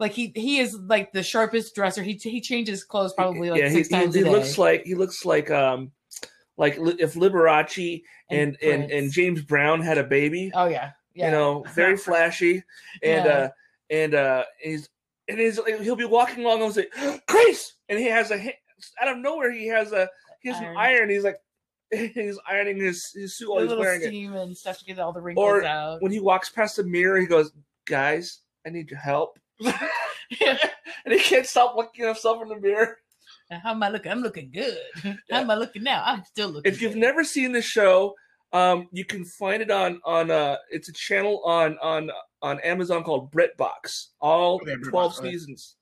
Like 0.00 0.12
he 0.12 0.32
he 0.36 0.58
is 0.58 0.74
like 0.74 1.12
the 1.12 1.22
sharpest 1.22 1.74
dresser. 1.74 2.02
He 2.02 2.12
he 2.14 2.40
changes 2.40 2.84
clothes 2.84 3.12
probably 3.14 3.50
like 3.50 3.60
yeah, 3.60 3.68
six 3.70 3.88
he, 3.88 3.94
times 3.94 4.14
he, 4.14 4.20
a 4.22 4.24
he 4.24 4.30
looks 4.30 4.56
like 4.58 4.84
he 4.84 4.94
looks 4.94 5.24
like 5.24 5.50
um 5.50 5.90
like 6.56 6.74
if 6.78 7.14
Liberace 7.14 8.02
and 8.30 8.56
and, 8.62 8.82
and, 8.82 8.88
Prince. 8.90 9.14
James 9.14 9.42
Brown 9.42 9.80
had 9.80 9.98
a 9.98 10.04
baby. 10.04 10.52
oh 10.54 10.66
yeah, 10.66 10.92
yeah. 11.14 11.26
You 11.26 11.32
know, 11.32 11.64
very 11.74 11.96
flashy, 12.06 12.62
and 13.02 13.24
Yeah. 13.24 13.32
uh 13.32 13.48
and 13.90 14.14
uh 14.14 14.44
he's 14.60 14.88
and 15.28 15.38
he's 15.40 15.58
he'll 15.82 15.96
be 15.96 16.04
walking 16.04 16.44
along 16.44 16.62
and 16.62 16.72
say 16.74 16.86
Grace, 17.26 17.74
and 17.88 17.98
he 17.98 18.06
has 18.06 18.30
a 18.30 18.54
out 19.02 19.08
of 19.08 19.18
nowhere 19.18 19.50
he 19.50 19.66
has 19.66 19.92
a 19.92 20.08
he 20.42 20.50
has 20.50 20.58
Iron. 20.60 20.70
an 20.70 20.76
iron. 20.76 21.10
He's 21.10 21.24
like 21.24 21.36
he's 21.90 22.38
ironing 22.48 22.76
his 22.78 23.10
his 23.14 23.36
suit 23.36 23.50
while 23.50 23.62
The 23.66 23.68
he's 23.74 23.78
wearing 23.78 24.02
it. 24.02 24.06
steam 24.06 24.34
and 24.34 24.56
stuff 24.56 24.78
to 24.78 24.84
get 24.84 25.00
all 25.00 25.12
the 25.12 25.20
wrinkles 25.20 25.44
Or 25.44 25.64
out. 25.64 26.02
When 26.02 26.12
he 26.12 26.20
walks 26.20 26.50
past 26.50 26.76
the 26.76 26.84
mirror, 26.84 27.18
he 27.18 27.26
goes, 27.26 27.50
"Guys, 27.86 28.42
I 28.64 28.70
need 28.70 28.90
your 28.90 29.00
help." 29.00 29.38
and 29.64 30.58
he 31.14 31.18
can't 31.18 31.46
stop 31.46 31.74
looking 31.76 32.04
at 32.04 32.08
himself 32.08 32.42
in 32.42 32.48
the 32.48 32.58
mirror. 32.60 32.98
How 33.50 33.70
am 33.70 33.82
I 33.82 33.88
looking? 33.88 34.12
I'm 34.12 34.20
looking 34.22 34.50
good. 34.52 34.76
How 35.02 35.14
Yeah. 35.28 35.40
am 35.40 35.50
I 35.50 35.54
looking 35.54 35.82
now? 35.82 36.02
I'm 36.04 36.24
still 36.24 36.48
looking. 36.50 36.70
if 36.70 36.82
you've 36.82 36.92
good. 36.92 37.00
never 37.00 37.24
seen 37.24 37.52
the 37.52 37.62
show 37.62 38.14
um 38.54 38.88
you 38.92 39.04
can 39.04 39.26
find 39.26 39.60
it 39.60 39.70
on 39.70 40.00
on 40.06 40.30
uh 40.30 40.56
it's 40.70 40.88
a 40.88 40.92
channel 40.94 41.42
on 41.44 41.76
on 41.82 42.10
on 42.40 42.58
amazon 42.60 43.04
called 43.04 43.30
britbox 43.30 44.06
all 44.22 44.54
Okay, 44.62 44.74
BritBox, 44.74 44.88
12 44.88 45.18
okay. 45.18 45.30
seasons 45.30 45.76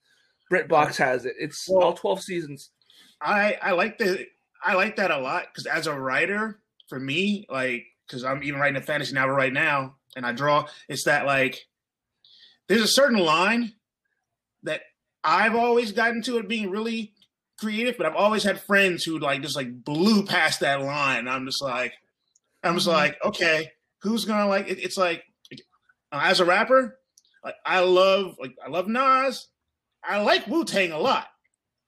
britbox 0.53 0.97
has 0.97 1.27
it 1.27 1.35
it's 1.39 1.69
Well- 1.69 1.85
all 1.85 1.93
12 1.93 2.23
seasons 2.23 2.71
I 3.21 3.57
I 3.63 3.71
like 3.71 3.99
the 3.99 4.27
I 4.65 4.75
like 4.75 4.97
that 4.97 5.13
a 5.13 5.19
lot 5.19 5.45
because 5.53 5.67
as 5.67 5.87
a 5.87 5.95
writer, 5.99 6.61
for 6.89 6.99
me, 6.99 7.47
like 7.49 7.85
because 8.07 8.25
I'm 8.25 8.43
even 8.43 8.59
writing 8.61 8.77
a 8.77 8.81
fantasy 8.85 9.15
novel 9.15 9.35
right 9.37 9.53
now, 9.53 9.95
and 10.17 10.27
I 10.27 10.33
draw. 10.33 10.67
It's 10.89 11.05
that 11.05 11.25
like 11.25 11.65
there's 12.69 12.83
a 12.83 12.89
certain 12.89 13.19
line 13.19 13.75
that 14.63 14.83
I've 15.25 15.55
always 15.55 15.93
gotten 15.93 16.23
to 16.23 16.39
it 16.39 16.49
being 16.49 16.71
really 16.71 17.13
creative, 17.59 17.97
but 17.97 18.07
I've 18.07 18.17
always 18.17 18.43
had 18.43 18.61
friends 18.61 19.05
who 19.05 19.19
like 19.19 19.43
just 19.43 19.57
like 19.57 19.85
blew 19.85 20.25
past 20.25 20.61
that 20.61 20.83
line. 20.83 21.29
I'm 21.29 21.47
just 21.47 21.63
like, 21.63 21.95
I'm 22.63 22.75
just 22.75 22.89
Mhm. 22.89 22.93
like, 22.93 23.19
okay, 23.25 23.73
who's 24.03 24.25
gonna 24.25 24.47
like? 24.49 24.69
It, 24.69 24.79
it's 24.79 24.97
like 24.97 25.25
uh, 26.13 26.21
as 26.23 26.41
a 26.41 26.45
rapper, 26.45 26.99
like 27.45 27.55
I 27.65 27.81
love 27.81 28.37
like 28.41 28.57
I 28.65 28.69
love 28.69 28.89
Nas. 28.89 29.49
I 30.05 30.19
like 30.23 30.47
Wu 30.47 30.65
Tang 30.65 30.93
a 30.93 30.99
lot. 30.99 31.27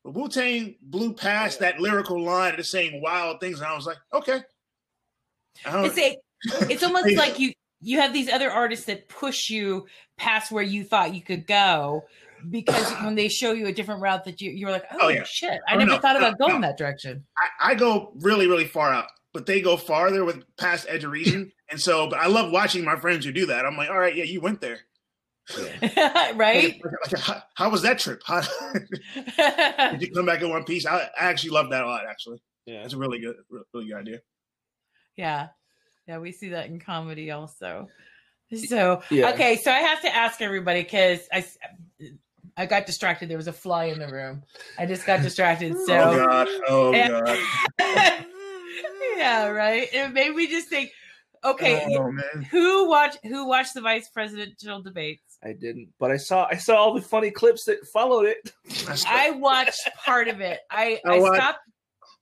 But 0.05 0.15
Wu 0.15 0.29
Tang 0.29 0.77
blew 0.81 1.13
past 1.15 1.61
that 1.61 1.81
lyrical 1.81 2.21
line 2.23 2.59
of 2.59 2.67
saying 2.67 3.01
wild 3.03 3.41
things, 3.41 3.59
and 3.59 3.67
I 3.69 3.75
was 3.77 3.87
like, 3.87 3.99
okay. 4.13 4.41
I 5.67 5.73
don't, 5.73 5.85
It's 5.87 5.99
a, 5.99 6.17
it's 6.71 6.83
almost 6.85 7.13
like 7.17 7.39
you 7.39 7.53
you 7.81 8.01
have 8.01 8.13
these 8.13 8.29
other 8.29 8.51
artists 8.51 8.87
that 8.87 9.09
push 9.09 9.51
you 9.51 9.87
past 10.17 10.51
where 10.51 10.63
you 10.65 10.85
thought 10.85 11.15
you 11.15 11.23
could 11.23 11.47
go 11.47 12.05
because 12.51 12.91
when 13.05 13.15
they 13.15 13.29
show 13.29 13.53
you 13.53 13.67
a 13.67 13.73
different 13.73 14.01
route 14.01 14.25
that 14.25 14.41
you 14.41 14.51
you're 14.51 14.71
like 14.71 14.85
oh, 14.93 14.99
Oh, 15.03 15.09
yeah. 15.09 15.25
shit 15.25 15.61
I 15.69 15.75
Oh, 15.75 15.79
never 15.79 15.93
no, 15.93 15.99
thought 15.99 16.17
about 16.17 16.35
no, 16.39 16.47
going 16.47 16.61
no. 16.61 16.67
that 16.69 16.77
direction 16.79 17.25
I, 17.37 17.73
I 17.73 17.75
go 17.75 18.13
really, 18.21 18.47
really 18.47 18.67
far 18.67 18.93
out, 18.93 19.07
but 19.33 19.47
they 19.47 19.61
go 19.61 19.77
farther 19.77 20.25
with 20.25 20.43
past 20.57 20.87
edge 20.89 21.05
of 21.05 21.11
reason. 21.11 21.53
and 21.71 21.81
so, 21.81 22.09
but 22.09 22.19
I 22.19 22.27
love 22.27 22.51
watching 22.53 22.85
my 22.85 22.97
friends 22.97 23.25
who 23.25 23.33
do 23.33 23.47
that. 23.47 23.65
I'm 23.67 23.77
like, 23.77 23.91
all 23.91 23.99
right, 23.99 24.15
yeah, 24.17 24.25
you 24.25 24.41
went 24.41 24.61
there. 24.61 24.79
right 26.35 26.35
Like, 26.35 26.83
like, 27.13 27.21
how, 27.23 27.43
how 27.55 27.71
was 27.71 27.81
that 27.83 27.99
trip? 27.99 28.21
How, 28.27 28.43
did 29.93 30.03
you 30.03 30.11
come 30.13 30.27
back 30.27 30.43
in 30.43 30.51
one 30.51 30.65
piece? 30.65 30.85
I, 30.87 30.99
I 31.19 31.25
actually 31.31 31.51
love 31.51 31.71
that 31.71 31.85
a 31.85 31.87
lot. 31.87 32.05
Actually, 32.09 32.39
yeah 32.67 32.85
it's 32.85 32.93
a 32.95 32.99
really 32.99 33.19
good, 33.19 33.37
really 33.73 33.89
good 33.89 33.97
idea. 33.97 34.19
yeah 35.17 35.49
yeah 36.09 36.19
we 36.19 36.33
see 36.33 36.49
that 36.49 36.67
in 36.67 36.81
comedy 36.81 37.31
also 37.31 37.89
So 38.67 39.03
Yeah. 39.11 39.31
okay, 39.33 39.57
so 39.57 39.71
I 39.71 39.81
have 39.81 40.01
to 40.03 40.15
ask 40.15 40.41
everybody 40.41 40.83
because 40.83 41.21
I 41.33 41.45
I 42.57 42.67
got 42.67 42.87
distracted. 42.87 43.29
There 43.29 43.37
was 43.37 43.47
a 43.47 43.53
fly 43.53 43.85
in 43.85 44.01
the 44.01 44.09
room. 44.09 44.43
I 44.79 44.85
just 44.87 45.07
got 45.07 45.23
distracted. 45.23 45.73
Oh 45.77 45.87
So 45.87 46.27
god. 46.27 46.49
Oh 46.67 46.93
Yeah. 46.93 47.09
god. 47.79 48.27
yeah, 49.17 49.47
right. 49.49 49.89
It 49.93 50.13
made 50.13 50.35
me 50.35 50.47
just 50.49 50.69
think. 50.69 50.91
Okay, 51.45 51.87
Oh 51.97 52.11
who 52.51 52.89
watched 52.89 53.19
who 53.25 53.47
watched 53.47 53.75
the 53.75 53.81
vice 53.81 54.09
presidential 54.09 54.83
debates? 54.83 55.39
I 55.45 55.53
didn't, 55.53 55.91
but 56.01 56.11
I 56.11 56.17
saw 56.17 56.49
I 56.51 56.57
saw 56.57 56.75
all 56.77 56.95
the 56.95 57.01
funny 57.01 57.31
clips 57.31 57.65
that 57.67 57.87
followed 57.87 58.27
it. 58.27 58.53
I 59.07 59.31
watched 59.31 59.89
part 60.05 60.27
of 60.27 60.41
it. 60.41 60.59
I 60.69 61.01
I 61.07 61.15
I 61.17 61.21
watched- 61.21 61.37
stopped. 61.37 61.61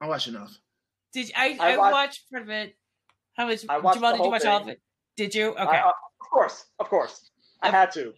I 0.03 0.07
watched 0.07 0.29
enough. 0.29 0.53
Did 1.15 1.33
I? 1.35 1.57
I 1.59 1.73
I, 1.73 1.77
watched- 1.79 1.93
watched 1.95 2.31
part 2.31 2.43
of 2.43 2.51
it. 2.51 2.77
How 3.37 3.47
much? 3.47 3.65
I 3.69 3.79
watched 3.79 3.97
Jamal, 3.97 4.13
did 4.13 4.17
you 4.19 4.23
whole 4.23 4.31
watch 4.33 4.45
all 4.45 4.57
of 4.59 4.63
thing. 4.65 4.73
it? 4.73 4.81
Did 5.17 5.35
you? 5.35 5.49
Okay. 5.51 5.63
I- 5.63 5.81
uh, 5.81 5.89
of 6.21 6.31
course, 6.31 6.67
of 6.79 6.89
course, 6.89 7.31
I 7.63 7.71
had 7.71 7.91
to. 7.93 8.13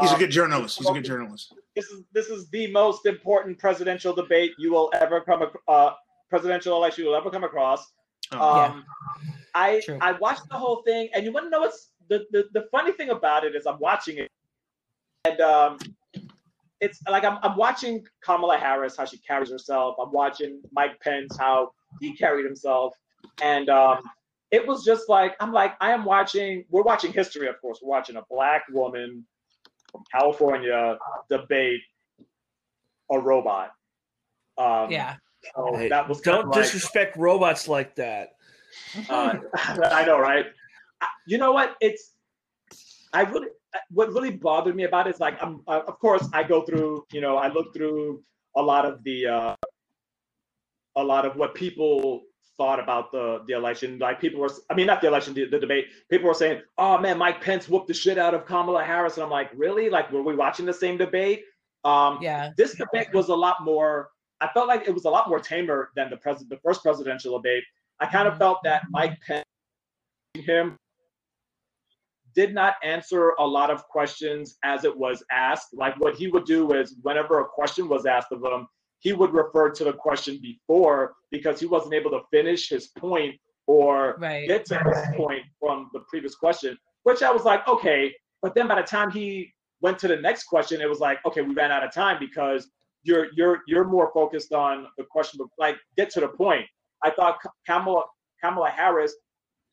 He's 0.00 0.10
a 0.10 0.14
Um, 0.14 0.18
good 0.20 0.30
journalist. 0.30 0.78
He's 0.78 0.88
a 0.88 0.92
good 0.92 1.04
journalist. 1.04 1.52
this 1.76 1.86
is 1.90 2.02
this 2.12 2.28
is 2.28 2.48
the 2.50 2.66
most 2.72 3.04
important 3.06 3.58
presidential 3.58 4.14
debate 4.14 4.52
you 4.58 4.72
will 4.72 4.90
ever 4.94 5.20
come 5.20 5.42
ac- 5.42 5.52
uh 5.68 5.92
presidential 6.30 6.76
election 6.76 7.04
you 7.04 7.10
will 7.10 7.16
ever 7.16 7.30
come 7.30 7.44
across. 7.44 7.92
Oh, 8.32 8.38
Um, 8.40 8.84
I 9.54 9.80
True. 9.84 9.98
I 10.00 10.12
watched 10.12 10.48
the 10.48 10.56
whole 10.56 10.82
thing, 10.82 11.10
and 11.12 11.24
you 11.24 11.32
want 11.32 11.44
to 11.46 11.50
know 11.50 11.60
what's 11.60 11.90
the, 12.08 12.24
the 12.30 12.48
the 12.52 12.68
funny 12.70 12.92
thing 12.92 13.10
about 13.10 13.44
it 13.44 13.54
is 13.54 13.66
I'm 13.66 13.78
watching 13.80 14.16
it, 14.18 14.30
and 15.26 15.38
um, 15.42 15.78
it's 16.80 17.00
like 17.08 17.24
I'm 17.24 17.38
I'm 17.42 17.56
watching 17.56 18.06
Kamala 18.24 18.56
Harris 18.56 18.96
how 18.96 19.04
she 19.04 19.18
carries 19.18 19.50
herself. 19.50 19.96
I'm 20.00 20.12
watching 20.12 20.62
Mike 20.72 20.98
Pence 21.00 21.36
how 21.38 21.72
he 22.00 22.16
carried 22.16 22.46
himself, 22.46 22.94
and 23.42 23.68
um, 23.68 23.98
it 24.52 24.64
was 24.66 24.84
just 24.84 25.08
like 25.08 25.34
I'm 25.40 25.52
like 25.52 25.74
I 25.80 25.90
am 25.92 26.04
watching. 26.04 26.64
We're 26.70 26.82
watching 26.82 27.12
history, 27.12 27.48
of 27.48 27.60
course. 27.60 27.80
We're 27.82 27.88
watching 27.90 28.16
a 28.16 28.22
black 28.30 28.62
woman 28.70 29.26
from 29.90 30.04
California 30.12 30.96
debate 31.28 31.80
a 33.10 33.18
robot. 33.18 33.72
Um, 34.58 34.90
yeah. 34.90 35.16
so 35.56 35.74
Hey, 35.74 35.88
that 35.88 36.08
was 36.08 36.20
Don't 36.20 36.48
like- 36.48 36.62
disrespect 36.62 37.16
robots 37.16 37.66
like 37.68 37.96
that. 37.96 38.30
uh, 39.08 39.34
I 39.56 40.04
know, 40.04 40.18
right? 40.18 40.46
I- 41.00 41.08
You 41.26 41.38
know 41.38 41.52
what? 41.52 41.76
It's 41.80 42.12
I 43.12 43.22
really 43.22 43.48
what 43.90 44.08
really 44.12 44.30
bothered 44.32 44.76
me 44.76 44.84
about 44.84 45.06
it 45.06 45.14
is 45.14 45.20
like 45.20 45.42
I'm 45.42 45.62
uh, 45.66 45.80
of 45.86 45.98
course 45.98 46.28
I 46.34 46.42
go 46.42 46.62
through 46.62 47.04
you 47.10 47.20
know 47.22 47.36
I 47.38 47.48
look 47.48 47.72
through 47.74 48.22
a 48.56 48.62
lot 48.62 48.84
of 48.84 49.02
the 49.04 49.26
uh, 49.26 49.56
a 50.96 51.02
lot 51.02 51.24
of 51.24 51.36
what 51.36 51.54
people 51.54 52.22
thought 52.56 52.80
about 52.80 53.10
the 53.12 53.42
the 53.46 53.54
election. 53.54 53.98
Like 53.98 54.20
people 54.20 54.40
were, 54.40 54.50
I 54.70 54.74
mean, 54.74 54.86
not 54.86 55.00
the 55.00 55.08
election, 55.08 55.34
the, 55.34 55.46
the 55.46 55.58
debate. 55.58 55.86
People 56.10 56.28
were 56.28 56.34
saying, 56.34 56.62
"Oh 56.78 56.98
man, 56.98 57.18
Mike 57.18 57.40
Pence 57.40 57.68
whooped 57.68 57.88
the 57.88 57.94
shit 57.94 58.18
out 58.18 58.34
of 58.34 58.46
Kamala 58.46 58.84
Harris," 58.84 59.14
and 59.14 59.24
I'm 59.24 59.30
like, 59.30 59.50
really? 59.54 59.88
Like, 59.90 60.10
were 60.12 60.22
we 60.22 60.34
watching 60.34 60.66
the 60.66 60.72
same 60.72 60.96
debate? 60.96 61.44
Um, 61.84 62.18
Yeah. 62.20 62.50
this 62.56 62.74
debate 62.76 63.12
was 63.12 63.28
a 63.28 63.34
lot 63.34 63.64
more. 63.64 64.10
I 64.40 64.48
felt 64.48 64.68
like 64.68 64.86
it 64.86 64.94
was 64.94 65.04
a 65.04 65.10
lot 65.10 65.28
more 65.28 65.40
tamer 65.40 65.90
than 65.96 66.10
the 66.10 66.16
president, 66.16 66.50
the 66.50 66.58
first 66.64 66.82
presidential 66.82 67.36
debate. 67.38 67.64
I 68.00 68.06
kind 68.06 68.26
of 68.26 68.36
felt 68.38 68.58
that 68.64 68.82
Mike 68.90 69.18
Pence, 69.26 69.44
him, 70.34 70.76
did 72.34 72.54
not 72.54 72.74
answer 72.82 73.30
a 73.38 73.46
lot 73.46 73.70
of 73.70 73.86
questions 73.88 74.56
as 74.64 74.84
it 74.84 74.96
was 74.96 75.22
asked. 75.30 75.74
Like 75.74 75.98
what 76.00 76.16
he 76.16 76.28
would 76.28 76.44
do 76.44 76.72
is, 76.72 76.96
whenever 77.02 77.40
a 77.40 77.44
question 77.44 77.88
was 77.88 78.06
asked 78.06 78.32
of 78.32 78.42
him, 78.42 78.66
he 79.02 79.12
would 79.12 79.32
refer 79.34 79.68
to 79.68 79.84
the 79.84 79.92
question 79.92 80.38
before 80.40 81.14
because 81.30 81.58
he 81.58 81.66
wasn't 81.66 81.92
able 81.92 82.10
to 82.12 82.20
finish 82.30 82.68
his 82.68 82.86
point 82.88 83.34
or 83.66 84.16
Right. 84.18 84.46
get 84.48 84.64
to 84.66 84.78
his 84.78 85.16
point 85.16 85.42
from 85.60 85.90
the 85.92 86.00
previous 86.08 86.34
question. 86.36 86.78
Which 87.02 87.20
I 87.22 87.30
was 87.32 87.44
like, 87.44 87.66
okay. 87.66 88.14
But 88.42 88.54
then 88.54 88.68
by 88.68 88.76
the 88.80 88.86
time 88.86 89.10
he 89.10 89.52
went 89.80 89.98
to 90.00 90.08
the 90.08 90.16
next 90.16 90.44
question, 90.44 90.80
it 90.80 90.88
was 90.88 91.00
like, 91.00 91.18
okay, 91.26 91.42
we 91.42 91.52
ran 91.52 91.72
out 91.72 91.82
of 91.84 91.92
time 91.92 92.16
because 92.20 92.70
you're 93.02 93.26
you're 93.34 93.58
you're 93.66 93.84
more 93.84 94.10
focused 94.14 94.52
on 94.52 94.86
the 94.96 95.04
question, 95.04 95.38
but 95.38 95.48
like 95.58 95.76
get 95.96 96.08
to 96.10 96.20
the 96.20 96.28
point. 96.28 96.64
I 97.02 97.10
thought 97.10 97.38
Kamala 97.66 98.04
Kamala 98.42 98.70
Harris 98.70 99.14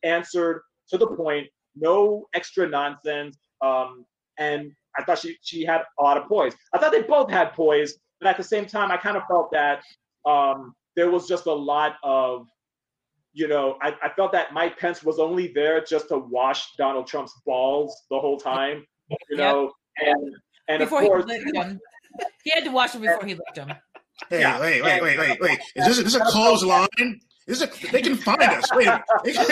answered 0.02 0.62
to 0.88 0.98
the 0.98 1.06
point, 1.06 1.46
no 1.76 2.26
extra 2.34 2.68
nonsense, 2.68 3.38
um, 3.62 4.04
and 4.38 4.72
I 4.98 5.04
thought 5.04 5.18
she 5.20 5.36
she 5.42 5.64
had 5.64 5.82
a 6.00 6.02
lot 6.02 6.16
of 6.16 6.26
poise. 6.26 6.54
I 6.72 6.78
thought 6.78 6.90
they 6.90 7.02
both 7.02 7.30
had 7.30 7.52
poise, 7.52 7.96
but 8.20 8.28
at 8.28 8.36
the 8.36 8.44
same 8.44 8.66
time, 8.66 8.90
I 8.90 8.96
kind 8.96 9.16
of 9.16 9.22
felt 9.28 9.50
that 9.52 9.82
um, 10.26 10.74
there 10.96 11.10
was 11.10 11.26
just 11.26 11.46
a 11.46 11.52
lot 11.52 11.96
of, 12.02 12.46
you 13.32 13.48
know, 13.48 13.76
I, 13.80 13.94
I 14.02 14.10
felt 14.14 14.32
that 14.32 14.52
Mike 14.52 14.78
Pence 14.78 15.02
was 15.02 15.18
only 15.18 15.52
there 15.54 15.82
just 15.82 16.08
to 16.08 16.18
wash 16.18 16.74
Donald 16.76 17.06
Trump's 17.06 17.32
balls 17.46 18.04
the 18.10 18.18
whole 18.18 18.38
time, 18.38 18.84
you 19.30 19.36
know, 19.36 19.72
and 19.98 20.34
and 20.68 20.78
Before 20.80 21.02
of 21.02 21.08
course, 21.08 21.24
he 21.24 21.38
licked 21.38 21.56
him. 21.56 21.80
He 22.44 22.50
had 22.50 22.64
to 22.64 22.70
wash 22.70 22.92
him 22.92 23.02
before 23.02 23.24
he 23.24 23.34
licked 23.34 23.56
him. 23.56 23.72
Hey, 24.28 24.40
Yeah. 24.40 24.60
wait, 24.60 24.82
wait, 24.82 25.02
wait, 25.02 25.18
wait, 25.18 25.40
wait. 25.40 25.58
Is 25.74 25.86
this, 25.86 25.98
is 25.98 26.04
this 26.04 26.14
a 26.14 26.20
clothesline? 26.20 27.20
Is 27.46 27.62
it? 27.62 27.72
They 27.90 28.02
can 28.02 28.16
find 28.16 28.42
us. 28.42 28.64
Wait 28.74 28.86
a 28.86 29.02
minute. 29.24 29.42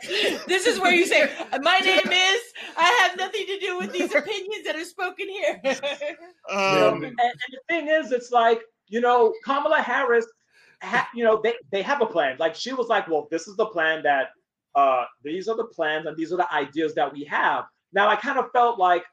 this 0.48 0.66
is 0.66 0.80
where 0.80 0.92
you 0.92 1.06
say, 1.06 1.30
"My 1.60 1.78
name 1.78 2.10
is." 2.10 2.40
I 2.76 3.06
have 3.08 3.16
nothing 3.16 3.46
to 3.46 3.58
do 3.58 3.78
with 3.78 3.92
these 3.92 4.14
opinions 4.14 4.64
that 4.64 4.76
are 4.76 4.84
spoken 4.84 5.28
here. 5.28 5.60
um, 6.50 7.04
and, 7.04 7.04
and 7.04 7.16
the 7.18 7.60
thing 7.68 7.88
is, 7.88 8.12
it's 8.12 8.30
like 8.30 8.60
you 8.88 9.00
know, 9.00 9.34
Kamala 9.44 9.80
Harris, 9.80 10.26
ha, 10.82 11.08
you 11.14 11.24
know, 11.24 11.40
they 11.42 11.54
they 11.72 11.82
have 11.82 12.02
a 12.02 12.06
plan. 12.06 12.36
Like 12.38 12.54
she 12.54 12.72
was 12.72 12.88
like, 12.88 13.08
well, 13.08 13.28
this 13.30 13.48
is 13.48 13.56
the 13.56 13.66
plan 13.66 14.02
that, 14.02 14.28
uh, 14.74 15.04
these 15.22 15.48
are 15.48 15.56
the 15.56 15.64
plans 15.64 16.06
and 16.06 16.16
these 16.16 16.32
are 16.32 16.36
the 16.36 16.52
ideas 16.52 16.94
that 16.94 17.12
we 17.12 17.24
have. 17.24 17.64
Now, 17.92 18.08
I 18.08 18.16
kind 18.16 18.38
of 18.38 18.50
felt 18.52 18.78
like 18.78 19.04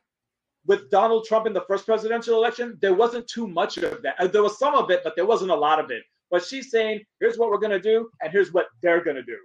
with 0.65 0.89
Donald 0.89 1.26
Trump 1.26 1.47
in 1.47 1.54
the 1.54 1.65
first 1.67 1.86
presidential 1.86 2.36
election, 2.36 2.78
there 2.82 2.93
wasn't 2.93 3.28
too 3.28 3.47
much 3.47 3.78
of 3.78 4.02
that. 4.04 4.15
Uh, 4.19 4.28
There 4.28 4.43
was 4.43 4.60
some 4.60 4.76
of 4.76 4.91
it, 4.91 5.02
but 5.04 5.15
there 5.15 5.26
wasn't 5.26 5.52
a 5.52 5.56
lot 5.56 5.80
of 5.80 5.91
it. 5.91 6.04
But 6.30 6.43
she's 6.45 6.71
saying, 6.71 7.02
here's 7.19 7.38
what 7.38 7.50
we're 7.50 7.58
gonna 7.58 7.80
do, 7.80 8.10
and 8.21 8.32
here's 8.32 8.54
what 8.54 8.67
they're 8.82 9.04
gonna 9.04 9.24
do. 9.24 9.38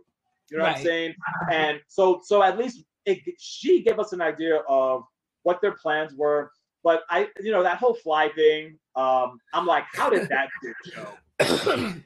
You 0.51 0.59
know 0.59 0.65
what 0.65 0.77
I'm 0.77 0.83
saying? 0.85 1.15
And 1.51 1.81
so, 1.89 2.21
so 2.23 2.43
at 2.43 2.57
least 2.57 2.85
it, 3.07 3.21
she 3.39 3.83
gave 3.83 3.99
us 3.99 4.13
an 4.13 4.21
idea 4.21 4.57
of 4.69 5.05
what 5.43 5.61
their 5.61 5.73
plans 5.73 6.13
were. 6.15 6.51
But 6.85 7.03
I, 7.09 7.29
you 7.41 7.53
know, 7.53 7.63
that 7.63 7.79
whole 7.79 7.95
fly 7.95 8.29
thing, 8.35 8.79
um, 8.95 9.41
I'm 9.55 9.67
like, 9.67 9.85
how 9.95 10.11
did 10.11 10.29
that 10.29 10.49
get 10.63 10.75
show? 10.93 11.95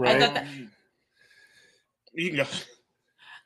Right? 0.00 0.14
I 0.14 0.20
thought 0.20 0.34
that, 0.34 0.46
you 2.14 2.28
can 2.28 2.36
go. 2.36 2.44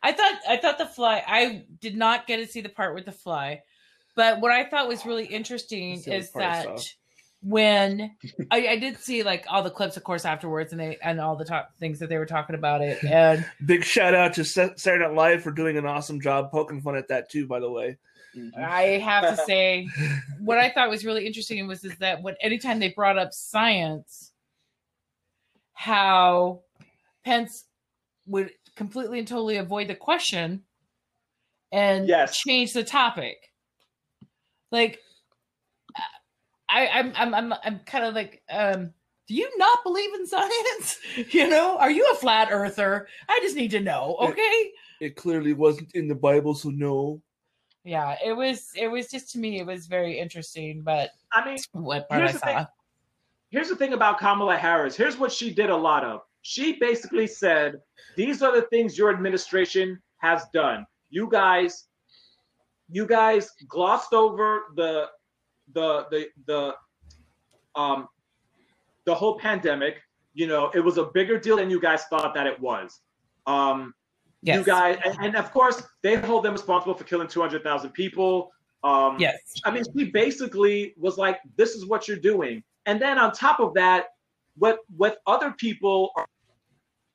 I 0.03 0.13
thought 0.13 0.35
I 0.47 0.57
thought 0.59 0.77
the 0.77 0.85
fly. 0.85 1.23
I 1.27 1.65
did 1.81 1.97
not 1.97 2.27
get 2.27 2.37
to 2.37 2.47
see 2.47 2.61
the 2.61 2.69
part 2.69 2.95
with 2.95 3.07
the 3.07 3.13
fly, 3.13 3.63
but 4.17 4.41
what 4.43 4.51
I 4.51 4.65
thought 4.65 4.87
was 4.87 5.07
really 5.07 5.25
interesting 5.25 5.95
That's 5.95 6.05
the 6.05 6.11
only 6.11 6.21
is 6.21 6.33
that 6.35 6.79
saw. 6.79 6.85
When 7.43 8.15
I, 8.51 8.69
I 8.69 8.77
did 8.77 8.99
see 8.99 9.23
like 9.23 9.45
all 9.49 9.63
the 9.63 9.71
clips, 9.71 9.97
of 9.97 10.05
course, 10.05 10.25
afterwards, 10.25 10.73
and 10.73 10.81
they 10.81 10.99
and 11.03 11.21
all 11.21 11.37
the 11.37 11.45
talk, 11.45 11.77
things 11.79 11.99
that 11.99 12.09
they 12.09 12.19
were 12.19 12.27
talking 12.27 12.55
about 12.55 12.81
it, 12.81 13.03
and 13.05 13.45
Big 13.67 13.85
shout 13.85 14.15
out 14.15 14.35
to 14.35 14.45
Sa- 14.45 14.75
Saturday 14.77 15.05
Night 15.07 15.15
Live 15.15 15.43
for 15.43 15.51
doing 15.51 15.77
an 15.77 15.87
awesome 15.87 16.21
job 16.21 16.51
poking 16.51 16.81
fun 16.81 16.97
at 16.97 17.09
that 17.09 17.31
too. 17.31 17.47
By 17.47 17.61
the 17.61 17.71
way, 17.71 17.99
mm-hmm. 18.37 18.65
I 18.65 18.83
have 18.99 19.37
to 19.37 19.45
say, 19.45 19.89
what 20.41 20.59
I 20.59 20.71
thought 20.71 20.91
was 20.91 21.05
really 21.05 21.27
interesting 21.27 21.67
was 21.67 21.85
is 21.85 21.97
that 21.99 22.23
when 22.23 22.35
anytime 22.41 22.79
they 22.79 22.91
brought 22.91 23.19
up 23.19 23.33
science, 23.33 24.33
how 25.75 26.61
Pence 27.25 27.65
would 28.27 28.51
completely 28.77 29.19
and 29.19 29.29
totally 29.29 29.57
avoid 29.57 29.89
the 29.89 29.95
question 29.95 30.63
and 31.73 32.07
Yes. 32.07 32.39
change 32.39 32.73
the 32.73 32.85
topic. 32.85 33.51
Like, 34.71 35.01
I, 36.73 36.89
I'm 36.89 37.13
I'm 37.15 37.35
I'm 37.35 37.55
I'm 37.65 37.81
kind 37.81 38.05
of 38.05 38.15
like, 38.15 38.43
um, 38.51 38.93
do 39.29 39.35
you 39.35 39.51
not 39.59 39.83
believe 39.85 40.15
in 40.15 40.27
science? 40.27 40.99
you 41.31 41.49
know, 41.49 41.77
are 41.79 41.91
you 41.91 42.09
a 42.13 42.17
flat 42.17 42.49
earther? 42.51 43.09
I 43.29 43.39
just 43.43 43.57
need 43.57 43.71
to 43.73 43.81
know, 43.81 44.17
okay? 44.21 44.73
it 45.01 45.17
clearly 45.17 45.53
wasn't 45.53 45.95
in 45.95 46.09
the 46.09 46.15
Bible, 46.15 46.55
so 46.55 46.71
no. 46.71 47.21
Yeah, 47.85 48.17
it 48.25 48.33
was. 48.33 48.71
It 48.77 48.89
was 48.89 49.11
just 49.11 49.33
to 49.33 49.39
me, 49.39 49.59
it 49.59 49.67
was 49.67 49.87
very 49.87 50.19
interesting. 50.19 50.83
But 50.83 51.11
I 51.33 51.45
mean, 51.45 51.59
what 51.73 52.09
part 52.09 52.23
I 52.23 52.25
Here's 52.25 52.33
the 52.35 52.39
thing. 52.39 52.59
saw, 52.59 52.67
here's 53.51 53.69
the 53.69 53.77
thing 53.77 53.93
about 53.93 54.19
Kamala 54.19 54.57
Harris. 54.57 54.97
Here's 54.97 55.19
what 55.19 55.33
she 55.33 55.53
did 55.53 55.69
a 55.69 55.77
lot 55.77 56.05
of. 56.05 56.21
She 56.43 56.79
basically 56.79 57.27
said, 57.27 57.81
"These 58.17 58.43
are 58.43 58.55
the 58.55 58.67
things 58.69 58.97
your 58.97 59.11
administration 59.11 60.01
has 60.19 60.45
done. 60.55 60.87
You 61.11 61.29
guys, 61.29 61.87
you 62.89 63.07
guys 63.07 63.51
glossed 63.69 64.13
over 64.13 64.63
the, 64.77 65.07
the, 65.75 66.07
the, 66.11 66.27
the, 66.47 66.75
um, 67.81 68.09
the 69.05 69.15
whole 69.15 69.39
pandemic. 69.39 69.97
You 70.35 70.47
know, 70.47 70.71
it 70.75 70.81
was 70.81 70.97
a 70.97 71.05
bigger 71.05 71.39
deal 71.39 71.57
than 71.57 71.71
you 71.71 71.81
guys 71.81 72.05
thought 72.05 72.35
that 72.35 72.47
it 72.47 72.59
was. 72.59 73.01
Um, 73.47 73.95
yes, 74.43 74.59
You 74.59 74.65
guys, 74.65 74.99
and, 75.05 75.17
and 75.21 75.37
of 75.37 75.51
course, 75.53 75.83
they 76.03 76.17
hold 76.17 76.45
them 76.45 76.53
responsible 76.53 76.95
for 76.95 77.05
killing 77.05 77.29
200,000 77.29 77.91
people. 77.91 78.51
Um, 78.85 79.17
yes, 79.19 79.39
I 79.65 79.71
mean, 79.71 79.85
she 79.97 80.11
basically 80.11 80.95
was 80.97 81.17
like, 81.17 81.39
"This 81.57 81.77
is 81.77 81.87
what 81.87 82.09
you're 82.09 82.17
doing," 82.17 82.65
and 82.87 83.01
then 83.01 83.17
on 83.17 83.31
top 83.31 83.61
of 83.61 83.75
that, 83.75 84.07
what 84.57 84.81
what 84.97 85.19
other 85.27 85.53
people 85.53 86.11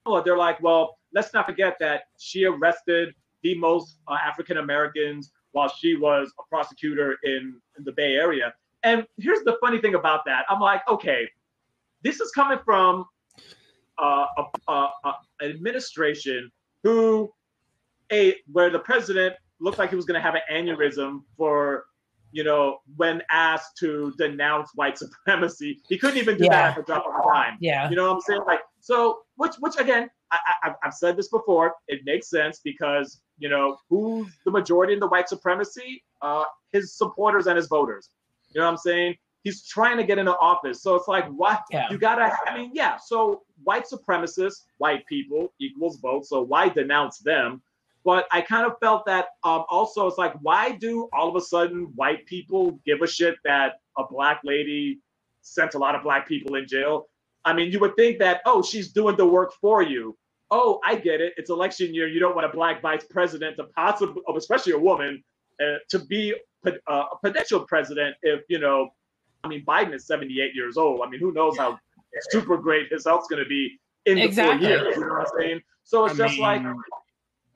are, 0.06 0.24
they're 0.24 0.38
like, 0.38 0.62
"Well, 0.62 0.98
let's 1.13 1.34
not 1.34 1.46
forget 1.46 1.76
that 1.82 2.04
she 2.17 2.46
arrested 2.46 3.13
the 3.43 3.56
most 3.56 4.00
uh, 4.08 4.17
African 4.24 4.58
Americans 4.58 5.32
while 5.58 5.70
she 5.70 5.96
was 5.96 6.32
a 6.39 6.43
prosecutor 6.50 7.17
in, 7.24 7.56
in 7.78 7.84
the 7.84 7.91
Bay 7.91 8.13
Area. 8.13 8.54
And 8.84 9.06
here's 9.17 9.43
the 9.43 9.58
funny 9.60 9.80
thing 9.82 9.96
about 9.96 10.22
that. 10.28 10.46
I'm 10.50 10.60
like, 10.60 10.88
okay, 10.88 11.28
this 12.04 12.22
is 12.22 12.30
coming 12.32 12.60
from 12.63 13.06
uh, 13.98 14.28
a, 14.38 14.72
a, 14.72 14.88
a 15.06 15.13
administration 15.41 16.52
who, 16.84 17.34
a 18.12 18.36
where 18.52 18.70
the 18.70 18.80
president 18.80 19.36
looked 19.60 19.80
like 19.80 19.89
he 19.89 19.96
was 19.96 20.06
going 20.06 20.20
to 20.22 20.22
have 20.22 20.36
an 20.36 20.41
aneurysm 20.52 21.22
for, 21.36 21.86
you 22.32 22.43
know, 22.43 22.78
when 22.96 23.24
asked 23.32 23.78
to 23.80 24.13
denounce 24.20 24.70
white 24.76 24.98
supremacy. 25.04 25.82
He 25.89 25.98
couldn't 25.98 26.17
even 26.17 26.38
do 26.38 26.43
Yeah. 26.46 26.50
that 26.52 26.70
at 26.70 26.76
the 26.76 26.84
drop 26.84 27.06
of 27.08 27.13
a 27.15 27.34
dime. 27.34 27.58
Yeah. 27.60 27.89
You 27.89 27.96
know 27.96 28.10
what 28.10 28.15
I'm 28.17 28.22
saying? 28.22 28.41
Like, 28.46 28.62
so, 28.80 29.22
which, 29.38 29.56
which 29.60 29.76
again, 29.80 30.08
I, 30.32 30.40
I, 30.63 30.74
I've 30.84 30.94
said 30.94 31.18
this 31.18 31.30
before. 31.30 31.76
It 31.88 32.02
makes 32.06 32.30
sense 32.30 32.60
because 32.63 33.22
you 33.38 33.50
know 33.50 33.78
who's 33.90 34.28
the 34.46 34.52
majority 34.52 34.94
in 34.94 35.00
the 35.00 35.08
white 35.08 35.30
supremacy? 35.30 36.04
Uh, 36.22 36.46
his 36.72 36.94
supporters 36.94 37.48
and 37.48 37.56
his 37.56 37.68
voters. 37.68 38.10
You 38.54 38.62
know 38.62 38.66
what 38.66 38.72
I'm 38.72 38.78
saying? 38.78 39.16
He's 39.44 39.66
trying 39.66 39.98
to 39.98 40.04
get 40.04 40.18
into 40.18 40.36
office, 40.38 40.82
so 40.82 40.96
it's 40.96 41.08
like, 41.08 41.28
what? 41.30 41.63
Yeah. 41.72 41.88
You 41.90 41.98
gotta. 41.98 42.36
I 42.48 42.58
mean, 42.58 42.72
yeah. 42.74 42.98
So 42.98 43.44
white 43.63 43.86
supremacists, 43.92 44.63
white 44.78 45.06
people 45.06 45.54
equals 45.60 45.98
vote. 46.00 46.26
So 46.26 46.42
why 46.42 46.70
denounce 46.70 47.20
them? 47.20 47.62
But 48.04 48.26
I 48.32 48.42
kind 48.42 48.66
of 48.66 48.80
felt 48.80 49.06
that 49.06 49.28
um, 49.44 49.66
also 49.70 50.08
it's 50.08 50.18
like, 50.18 50.34
why 50.42 50.72
do 50.72 51.10
all 51.12 51.28
of 51.30 51.36
a 51.36 51.42
sudden 51.42 51.92
white 51.96 52.26
people 52.26 52.80
give 52.86 53.02
a 53.02 53.08
shit 53.08 53.36
that 53.44 53.82
a 53.98 54.04
black 54.10 54.40
lady 54.46 55.00
sent 55.42 55.74
a 55.74 55.78
lot 55.78 55.94
of 55.94 56.04
black 56.04 56.28
people 56.28 56.56
in 56.56 56.68
jail? 56.68 57.08
I 57.48 57.54
mean, 57.54 57.72
you 57.72 57.80
would 57.80 57.96
think 57.96 58.20
that, 58.20 58.42
oh, 58.46 58.62
she's 58.62 58.92
doing 58.92 59.16
the 59.16 59.26
work 59.26 59.52
for 59.62 59.82
you. 59.82 60.18
Oh, 60.52 60.80
I 60.86 60.96
get 60.96 61.22
it. 61.22 61.34
It's 61.38 61.50
election 61.50 61.94
year. 61.94 62.08
You 62.08 62.20
don't 62.20 62.36
want 62.36 62.46
a 62.46 62.54
black 62.60 62.82
vice 62.82 63.06
president 63.10 63.58
to 63.58 63.64
possibly, 63.76 64.22
oh, 64.28 64.36
especially 64.38 64.74
a 64.74 64.78
woman, 64.80 65.24
uh, 65.62 65.78
to 65.90 66.00
be 66.00 66.34
uh, 66.66 66.72
a 67.14 67.18
potential 67.24 67.62
president 67.62 68.16
if, 68.22 68.42
you 68.50 68.60
know, 68.60 68.90
I 69.44 69.48
mean, 69.48 69.64
Biden 69.66 69.94
is 69.94 70.06
78 70.08 70.54
years 70.56 70.76
old. 70.78 71.02
I 71.06 71.10
mean, 71.10 71.20
who 71.20 71.32
knows 71.32 71.58
how 71.58 71.78
super 72.32 72.58
great 72.58 72.92
his 72.92 73.06
health's 73.06 73.28
going 73.28 73.44
to 73.44 73.48
be 73.50 73.80
in 74.06 74.16
the 74.16 74.24
Exactly. 74.24 74.68
four 74.68 74.76
years. 74.78 74.96
You 74.96 75.02
know 75.02 75.14
what 75.14 75.20
I'm 75.22 75.40
saying? 75.40 75.62
So 75.84 76.06
it's 76.06 76.20
I 76.20 76.28
just 76.28 76.40
like, 76.40 76.62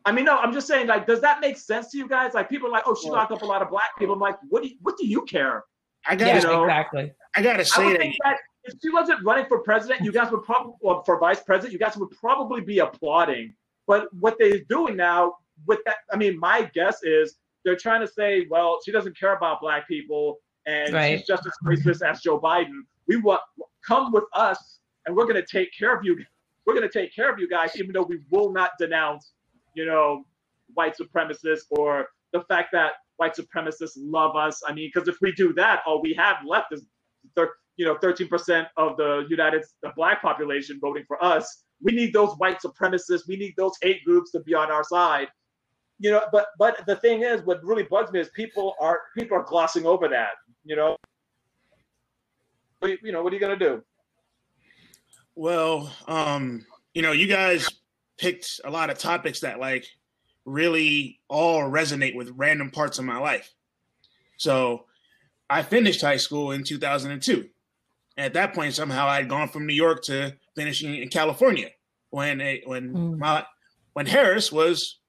I 0.06 0.12
mean, 0.12 0.26
no, 0.26 0.38
I'm 0.38 0.54
just 0.54 0.68
saying, 0.68 0.88
like, 0.88 1.06
does 1.06 1.22
that 1.22 1.42
make 1.42 1.58
sense 1.58 1.92
to 1.92 1.98
you 1.98 2.08
guys? 2.08 2.34
Like, 2.34 2.50
people 2.50 2.70
are 2.70 2.72
like, 2.72 2.84
oh, 2.88 2.96
she 2.96 3.10
locked 3.10 3.32
up 3.34 3.42
a 3.42 3.46
lot 3.46 3.62
of 3.62 3.70
black 3.70 3.98
people. 4.00 4.14
I'm 4.16 4.22
like, 4.22 4.38
what 4.50 4.64
do 4.64 4.70
you, 4.70 4.76
what 4.82 4.96
do 4.98 5.06
you 5.06 5.24
care? 5.24 5.64
I 6.08 6.16
gotta, 6.16 6.32
Yeah, 6.32 6.62
exactly. 6.64 7.14
I 7.36 7.42
gotta 7.42 7.60
I 7.60 7.64
say 7.64 7.86
would 7.86 7.94
that. 7.96 8.00
think 8.00 8.16
that 8.24 8.38
if 8.64 8.74
she 8.82 8.90
wasn't 8.90 9.24
running 9.24 9.46
for 9.48 9.60
president, 9.60 10.02
you 10.02 10.12
guys 10.12 10.32
would 10.32 10.44
probably, 10.44 10.74
or 10.82 11.04
for 11.06 11.20
vice 11.20 11.42
president, 11.42 11.74
you 11.74 11.80
guys 11.80 11.98
would 11.98 12.12
probably 12.12 12.62
be 12.62 12.80
applauding. 12.80 13.54
But 13.88 14.14
what 14.14 14.38
they're 14.40 14.60
doing 14.70 14.96
now 14.96 15.36
with 15.68 15.80
that, 15.86 15.98
I 16.12 16.18
mean, 16.18 16.38
my 16.40 16.70
guess 16.74 17.04
is 17.04 17.38
they're 17.66 17.76
trying 17.76 18.02
to 18.02 18.08
say, 18.08 18.48
well, 18.50 18.80
she 18.86 18.92
doesn't 18.92 19.18
care 19.18 19.36
about 19.36 19.62
black 19.62 19.88
people 19.88 20.40
and 20.66 20.94
Right. 20.94 21.18
she's 21.18 21.28
just 21.28 21.46
as 21.46 21.54
racist 21.66 22.08
as 22.08 22.22
Joe 22.22 22.40
Biden. 22.40 22.82
We 23.08 23.18
want 23.18 23.42
come 23.86 24.12
with 24.12 24.26
us, 24.34 24.80
and 25.06 25.16
we're 25.16 25.26
going 25.26 25.44
to 25.44 25.46
take 25.46 25.70
care 25.78 25.96
of 25.96 26.06
you. 26.06 26.24
We're 26.66 26.76
going 26.76 26.88
to 26.88 26.94
take 27.00 27.14
care 27.16 27.32
of 27.34 27.40
you 27.40 27.50
guys, 27.50 27.72
even 27.78 27.92
though 27.94 28.04
we 28.04 28.20
will 28.30 28.52
not 28.52 28.72
denounce, 28.80 29.34
you 29.74 29.86
know, 29.88 30.24
white 30.76 30.96
supremacists 30.96 31.64
or 31.72 32.08
the 32.32 32.42
fact 32.42 32.70
that 32.74 32.94
white 33.18 33.36
supremacists 33.36 33.94
love 33.98 34.36
us. 34.36 34.62
I 34.68 34.74
mean, 34.74 34.92
because 34.94 35.08
if 35.08 35.20
we 35.20 35.32
do 35.32 35.52
that, 35.54 35.82
all 35.88 36.00
we 36.02 36.14
have 36.14 36.38
left 36.46 36.72
is, 36.74 36.84
thir- 37.36 37.56
you 37.78 37.86
know, 37.86 37.96
13% 37.96 38.68
of 38.78 38.98
the 38.98 39.26
United, 39.30 39.64
the 39.82 39.92
black 39.96 40.22
population 40.22 40.78
voting 40.82 41.04
for 41.08 41.24
us. 41.24 41.64
We 41.82 41.94
need 41.94 42.14
those 42.14 42.34
white 42.38 42.60
supremacists. 42.62 43.28
We 43.28 43.38
need 43.38 43.54
those 43.58 43.74
hate 43.82 44.04
groups 44.06 44.32
to 44.32 44.40
be 44.42 44.54
on 44.54 44.72
our 44.72 44.84
side. 44.84 45.28
You 46.00 46.12
know, 46.12 46.22
but 46.32 46.48
but 46.58 46.84
the 46.88 46.96
thing 46.96 47.22
is, 47.22 47.42
what 47.44 47.64
really 47.64 47.84
bugs 47.84 48.12
me 48.12 48.20
is 48.20 48.30
people 48.30 48.74
are 48.80 49.02
people 49.18 49.38
are 49.38 49.44
glossing 49.44 49.86
over 49.86 50.08
that. 50.08 50.32
You 50.64 50.76
know, 50.76 50.96
you, 52.84 53.12
know, 53.12 53.24
what 53.24 53.32
are 53.32 53.36
you 53.36 53.40
gonna 53.40 53.56
do? 53.56 53.84
Well, 55.36 55.92
um, 56.08 56.66
you 56.94 57.02
know, 57.02 57.12
you 57.12 57.28
guys 57.28 57.68
picked 58.18 58.62
a 58.66 58.70
lot 58.70 58.90
of 58.90 58.98
topics 58.98 59.42
that 59.42 59.60
like 59.60 59.86
really 60.46 61.20
all 61.28 61.62
resonate 61.62 62.16
with 62.16 62.32
random 62.36 62.72
parts 62.72 63.00
of 63.00 63.06
my 63.06 63.18
life. 63.18 63.54
So 64.38 64.86
I 65.50 65.62
finished 65.64 66.02
high 66.02 66.18
school 66.18 66.52
in 66.52 66.64
2002. 66.64 67.48
At 68.22 68.34
that 68.34 68.54
point, 68.54 68.74
somehow 68.74 69.08
I'd 69.08 69.30
gone 69.30 69.48
from 69.50 69.66
New 69.66 69.74
York 69.74 70.04
to 70.04 70.36
finishing 70.56 70.96
in 70.96 71.10
California 71.10 71.70
when 72.10 72.42
a, 72.42 72.62
when 72.66 72.94
Mm. 72.94 73.18
my 73.18 73.46
when 73.94 74.06
Harris 74.06 74.52
was 74.52 75.00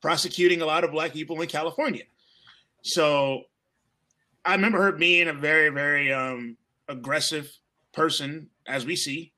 prosecuting 0.00 0.60
a 0.60 0.66
lot 0.66 0.84
of 0.84 0.90
black 0.90 1.12
people 1.12 1.40
in 1.40 1.48
California. 1.48 2.04
So 2.82 3.44
I 4.44 4.54
remember 4.54 4.80
her 4.82 4.92
being 4.92 5.28
a 5.28 5.32
very, 5.32 5.70
very 5.70 6.12
um, 6.12 6.56
aggressive 6.88 7.50
person, 7.92 8.48
as 8.66 8.86
we 8.86 8.94
see, 8.94 9.32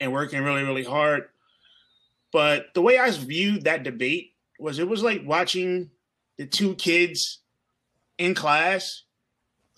and 0.00 0.12
working 0.12 0.42
really, 0.42 0.62
really 0.62 0.84
hard. 0.84 1.28
But 2.32 2.66
the 2.74 2.82
way 2.82 2.98
I 2.98 3.10
viewed 3.10 3.64
that 3.64 3.82
debate 3.82 4.34
was 4.58 4.78
it 4.78 4.88
was 4.88 5.02
like 5.02 5.22
watching 5.24 5.90
the 6.36 6.46
two 6.46 6.74
kids 6.74 7.40
in 8.18 8.34
class 8.34 9.04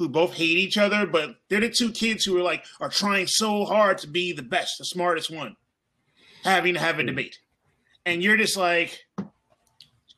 who 0.02 0.08
both 0.08 0.34
hate 0.34 0.58
each 0.58 0.76
other, 0.76 1.06
but 1.06 1.36
they're 1.48 1.60
the 1.60 1.70
two 1.70 1.90
kids 1.92 2.24
who 2.24 2.36
are 2.38 2.42
like 2.42 2.64
are 2.80 2.88
trying 2.88 3.26
so 3.26 3.64
hard 3.64 3.98
to 3.98 4.08
be 4.08 4.32
the 4.32 4.42
best, 4.42 4.78
the 4.78 4.84
smartest 4.84 5.30
one, 5.30 5.56
having 6.44 6.74
to 6.74 6.80
have 6.80 6.98
a 6.98 7.04
debate. 7.04 7.38
And 8.04 8.22
you're 8.22 8.36
just 8.36 8.56
like, 8.56 8.98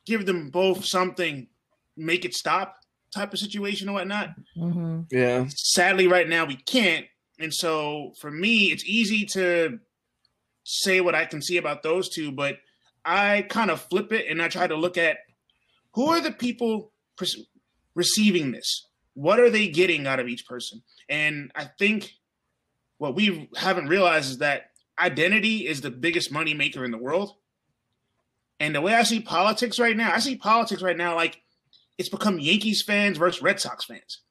give 0.05 0.25
them 0.25 0.49
both 0.49 0.85
something, 0.85 1.47
make 1.95 2.25
it 2.25 2.33
stop 2.33 2.77
type 3.13 3.31
of 3.31 3.39
situation 3.39 3.87
or 3.89 3.93
whatnot. 3.93 4.29
Hmm 4.57 5.01
Yeah. 5.11 5.45
sadly 5.49 6.07
right 6.07 6.27
now 6.27 6.45
we 6.45 6.55
can't. 6.55 7.05
And 7.39 7.53
so 7.53 8.13
for 8.19 8.31
me 8.31 8.71
it's 8.71 8.83
easy 8.85 9.25
to 9.33 9.79
say 10.67 10.99
what 10.99 11.13
i 11.13 11.25
can 11.25 11.43
see 11.43 11.57
about 11.57 11.83
those 11.83 12.09
two 12.09 12.31
but 12.31 12.57
i 13.05 13.45
kind 13.49 13.69
of 13.69 13.79
flip 13.81 14.11
it 14.11 14.25
and 14.27 14.41
i 14.41 14.47
try 14.47 14.65
to 14.65 14.75
look 14.75 14.97
at 14.97 15.17
who 15.93 16.07
are 16.07 16.19
the 16.19 16.31
people 16.31 16.91
pres- 17.17 17.45
receiving 17.93 18.51
this 18.51 18.87
what 19.15 19.39
are 19.39 19.49
they 19.49 19.67
getting 19.67 20.05
out 20.05 20.19
of 20.19 20.27
each 20.27 20.45
person 20.45 20.81
and 21.09 21.51
i 21.55 21.65
think 21.79 22.13
what 22.97 23.15
we 23.15 23.49
haven't 23.55 23.87
realized 23.87 24.29
is 24.29 24.37
that 24.37 24.71
identity 24.99 25.67
is 25.67 25.81
the 25.81 25.91
biggest 25.91 26.31
money 26.31 26.53
maker 26.53 26.85
in 26.85 26.91
the 26.91 26.97
world 26.97 27.35
and 28.59 28.75
the 28.75 28.81
way 28.81 28.93
i 28.93 29.03
see 29.03 29.19
politics 29.19 29.79
right 29.79 29.97
now 29.97 30.13
i 30.13 30.19
see 30.19 30.35
politics 30.35 30.81
right 30.81 30.97
now 30.97 31.15
like 31.15 31.41
it's 31.97 32.09
become 32.09 32.39
yankees 32.39 32.83
fans 32.83 33.17
versus 33.17 33.41
red 33.41 33.59
sox 33.59 33.85
fans 33.85 34.21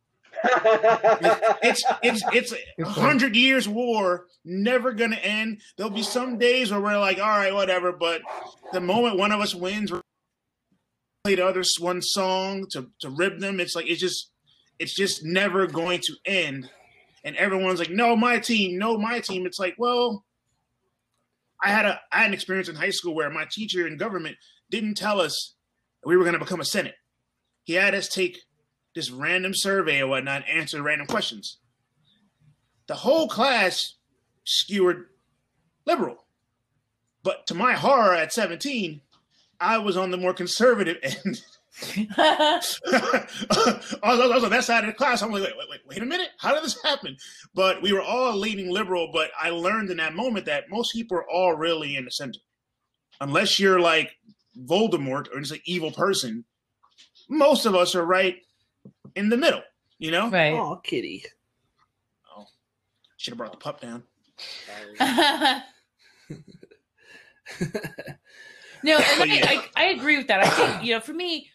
it's 1.62 1.83
it's 2.03 2.23
it's 2.33 2.55
a 2.79 2.85
hundred 2.85 3.35
years 3.35 3.66
war, 3.66 4.27
never 4.44 4.92
gonna 4.92 5.16
end. 5.16 5.62
There'll 5.77 5.90
be 5.90 6.03
some 6.03 6.38
days 6.38 6.70
where 6.70 6.81
we're 6.81 6.99
like, 6.99 7.18
all 7.18 7.25
right, 7.25 7.55
whatever. 7.55 7.92
But 7.92 8.20
the 8.73 8.81
moment 8.81 9.16
one 9.16 9.33
of 9.33 9.40
us 9.40 9.55
wins, 9.55 9.90
play 9.90 11.37
the 11.37 11.47
other 11.47 11.62
one 11.81 12.03
song 12.03 12.66
to 12.73 12.90
to 13.01 13.09
rib 13.09 13.40
them. 13.40 13.59
It's 13.59 13.75
like 13.75 13.88
it's 13.88 14.01
just 14.01 14.33
it's 14.79 14.95
just 14.95 15.25
never 15.25 15.67
going 15.67 16.01
to 16.01 16.17
end. 16.27 16.69
And 17.25 17.37
everyone's 17.37 17.79
like, 17.79 17.91
no, 17.91 18.17
my 18.17 18.39
team, 18.39 18.79
no, 18.79 18.99
my 18.99 19.21
team. 19.21 19.47
It's 19.47 19.59
like, 19.59 19.75
well, 19.79 20.25
I 21.63 21.69
had 21.69 21.87
a 21.87 22.01
I 22.13 22.19
had 22.19 22.29
an 22.29 22.35
experience 22.35 22.69
in 22.69 22.75
high 22.75 22.91
school 22.91 23.15
where 23.15 23.31
my 23.31 23.47
teacher 23.51 23.87
in 23.87 23.97
government 23.97 24.37
didn't 24.71 24.97
tell 24.97 25.21
us 25.21 25.55
we 26.05 26.17
were 26.17 26.25
gonna 26.25 26.39
become 26.39 26.61
a 26.61 26.65
senate. 26.65 26.97
He 27.63 27.75
had 27.75 27.95
us 27.95 28.09
take 28.09 28.39
this 28.95 29.11
random 29.11 29.53
survey 29.55 30.03
or 30.03 30.09
whatnot, 30.09 30.47
answer 30.49 30.83
random 30.83 31.07
questions. 31.07 31.59
The 32.87 32.95
whole 32.95 33.29
class 33.29 33.95
skewered 34.45 35.07
liberal. 35.87 36.27
But 37.23 37.47
to 37.47 37.55
my 37.55 37.73
horror 37.73 38.15
at 38.15 38.35
17, 38.35 39.01
I 39.59 39.79
was 39.79 39.97
on 39.97 40.11
the 40.11 40.19
more 40.19 40.35
conservative 40.35 40.99
end. 41.03 41.43
I 42.17 42.61
was, 42.61 42.81
I 44.03 44.35
was 44.35 44.45
on 44.45 44.51
that 44.51 44.65
side 44.65 44.85
of 44.85 44.89
the 44.89 44.95
class. 44.95 45.23
I'm 45.23 45.33
like, 45.33 45.43
wait, 45.43 45.55
wait, 45.59 45.69
wait, 45.71 45.81
wait 45.89 46.03
a 46.03 46.07
minute. 46.07 46.29
How 46.39 46.55
did 46.55 46.63
this 46.63 46.81
happen? 46.83 47.17
But 47.55 47.83
we 47.83 47.93
were 47.93 48.03
all 48.03 48.37
leaning 48.37 48.71
liberal. 48.71 49.11
But 49.13 49.31
I 49.41 49.51
learned 49.51 49.91
in 49.91 49.97
that 49.97 50.15
moment 50.15 50.47
that 50.47 50.71
most 50.71 50.93
people 50.93 51.17
are 51.17 51.29
all 51.29 51.55
really 51.55 51.97
in 51.97 52.05
the 52.05 52.11
center. 52.11 52.39
Unless 53.21 53.59
you're 53.59 53.81
like 53.81 54.17
Voldemort 54.67 55.29
or 55.35 55.41
just 55.41 55.53
an 55.53 55.61
evil 55.65 55.91
person, 55.91 56.45
most 57.29 57.67
of 57.67 57.75
us 57.75 57.95
are 57.95 58.05
right 58.05 58.37
in 59.15 59.29
the 59.29 59.37
middle, 59.37 59.63
you 59.99 60.11
know? 60.11 60.31
right. 60.31 60.53
Oh, 60.53 60.81
kitty. 60.83 61.25
Oh, 62.37 62.47
should 63.17 63.33
have 63.33 63.39
brought 63.39 63.53
the 63.53 63.59
pup 63.59 63.81
down. 63.81 64.03
no, 68.83 68.97
and 68.97 69.23
I, 69.23 69.25
yeah. 69.25 69.47
I, 69.49 69.65
I 69.77 69.85
agree 69.87 70.17
with 70.17 70.29
that. 70.29 70.41
I 70.41 70.49
think, 70.49 70.85
you 70.85 70.95
know, 70.95 71.01
for 71.01 71.13
me, 71.13 71.51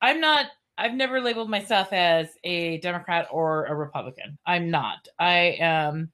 I'm 0.00 0.20
not, 0.20 0.46
I've 0.78 0.94
never 0.94 1.20
labeled 1.20 1.50
myself 1.50 1.92
as 1.92 2.28
a 2.44 2.78
Democrat 2.78 3.28
or 3.30 3.66
a 3.66 3.74
Republican. 3.74 4.38
I'm 4.46 4.70
not. 4.70 5.08
I 5.18 5.56
am 5.58 6.12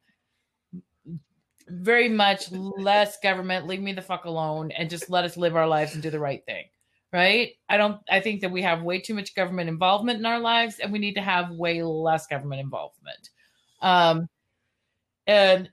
very 1.68 2.08
much 2.08 2.50
less 2.52 3.18
government, 3.20 3.66
leave 3.66 3.80
me 3.80 3.92
the 3.92 4.02
fuck 4.02 4.24
alone, 4.24 4.70
and 4.72 4.90
just 4.90 5.10
let 5.10 5.24
us 5.24 5.36
live 5.36 5.56
our 5.56 5.66
lives 5.66 5.94
and 5.94 6.02
do 6.02 6.10
the 6.10 6.20
right 6.20 6.44
thing. 6.44 6.64
Right? 7.12 7.52
I 7.68 7.76
don't. 7.76 8.00
I 8.10 8.20
think 8.20 8.40
that 8.40 8.50
we 8.50 8.62
have 8.62 8.82
way 8.82 8.98
too 8.98 9.12
much 9.12 9.34
government 9.34 9.68
involvement 9.68 10.18
in 10.18 10.24
our 10.24 10.40
lives, 10.40 10.78
and 10.78 10.90
we 10.90 10.98
need 10.98 11.14
to 11.14 11.20
have 11.20 11.50
way 11.50 11.82
less 11.82 12.26
government 12.26 12.62
involvement. 12.62 13.28
Um, 13.82 14.28
and 15.26 15.68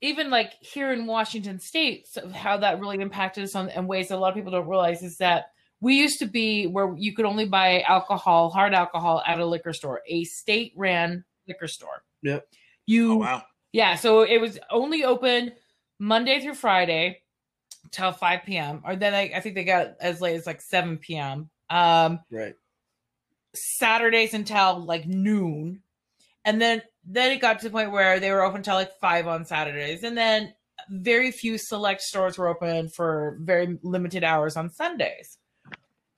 even 0.00 0.30
like 0.30 0.54
here 0.60 0.92
in 0.92 1.06
Washington 1.06 1.58
State, 1.58 2.06
so 2.08 2.28
how 2.30 2.56
that 2.58 2.80
really 2.80 3.00
impacted 3.00 3.44
us 3.44 3.54
on 3.54 3.68
in 3.68 3.86
ways 3.86 4.08
that 4.08 4.16
a 4.16 4.18
lot 4.18 4.28
of 4.30 4.34
people 4.34 4.52
don't 4.52 4.68
realize 4.68 5.02
is 5.02 5.18
that 5.18 5.50
we 5.80 5.96
used 5.96 6.18
to 6.20 6.26
be 6.26 6.66
where 6.66 6.94
you 6.96 7.14
could 7.14 7.24
only 7.24 7.44
buy 7.46 7.82
alcohol, 7.82 8.50
hard 8.50 8.74
alcohol, 8.74 9.22
at 9.26 9.38
a 9.38 9.46
liquor 9.46 9.72
store, 9.72 10.02
a 10.08 10.24
state-ran 10.24 11.24
liquor 11.46 11.68
store. 11.68 12.02
Yep. 12.22 12.46
You 12.86 13.12
Oh 13.12 13.16
wow. 13.16 13.42
yeah, 13.72 13.94
so 13.96 14.22
it 14.22 14.40
was 14.40 14.58
only 14.70 15.04
open 15.04 15.52
Monday 15.98 16.40
through 16.40 16.54
Friday 16.54 17.20
till 17.90 18.12
5 18.12 18.40
p.m. 18.44 18.82
Or 18.84 18.96
then 18.96 19.14
I, 19.14 19.30
I 19.36 19.40
think 19.40 19.54
they 19.54 19.64
got 19.64 19.94
as 20.00 20.20
late 20.20 20.36
as 20.36 20.46
like 20.46 20.60
7 20.60 20.98
p.m. 20.98 21.48
Um, 21.70 22.20
Right. 22.30 22.54
Saturdays 23.54 24.34
until 24.34 24.84
like 24.84 25.06
noon. 25.06 25.82
And 26.44 26.60
then 26.60 26.82
then 27.04 27.32
it 27.32 27.40
got 27.40 27.58
to 27.60 27.64
the 27.66 27.70
point 27.70 27.90
where 27.92 28.20
they 28.20 28.30
were 28.30 28.42
open 28.42 28.62
till 28.62 28.74
like 28.74 28.98
five 29.00 29.26
on 29.26 29.44
Saturdays. 29.44 30.02
And 30.02 30.16
then 30.16 30.52
very 30.90 31.30
few 31.30 31.56
select 31.58 32.02
stores 32.02 32.36
were 32.38 32.48
open 32.48 32.88
for 32.88 33.38
very 33.40 33.78
limited 33.82 34.24
hours 34.24 34.56
on 34.56 34.70
Sundays. 34.70 35.38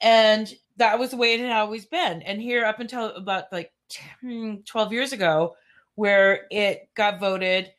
And 0.01 0.53
that 0.77 0.99
was 0.99 1.11
the 1.11 1.17
way 1.17 1.35
it 1.35 1.41
had 1.41 1.53
always 1.53 1.87
been. 1.87 2.23
And 2.23 2.41
here 2.41 2.65
up 2.65 2.81
until 2.81 3.07
about 3.07 3.53
like 3.53 3.73
10, 4.23 4.63
12 4.67 4.93
years 4.93 5.13
ago, 5.13 5.57
where 5.95 6.47
it 6.51 6.89
got 6.95 7.21
voted 7.21 7.71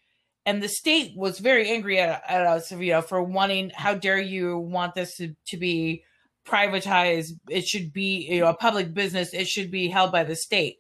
and 0.46 0.62
the 0.62 0.68
state 0.68 1.16
was 1.16 1.40
very 1.40 1.70
angry 1.70 2.00
at, 2.00 2.24
at 2.28 2.46
us 2.46 2.72
you 2.72 2.92
know 2.92 3.02
for 3.02 3.22
wanting 3.22 3.72
how 3.76 3.94
dare 3.94 4.20
you 4.20 4.58
want 4.58 4.96
this 4.96 5.16
to, 5.18 5.36
to 5.48 5.58
be 5.58 6.04
privatized? 6.46 7.32
It 7.50 7.66
should 7.66 7.94
be 7.94 8.28
you 8.30 8.42
know 8.42 8.48
a 8.48 8.54
public 8.54 8.94
business. 8.94 9.34
It 9.34 9.48
should 9.48 9.72
be 9.72 9.88
held 9.88 10.12
by 10.12 10.24
the 10.24 10.36
state. 10.36 10.78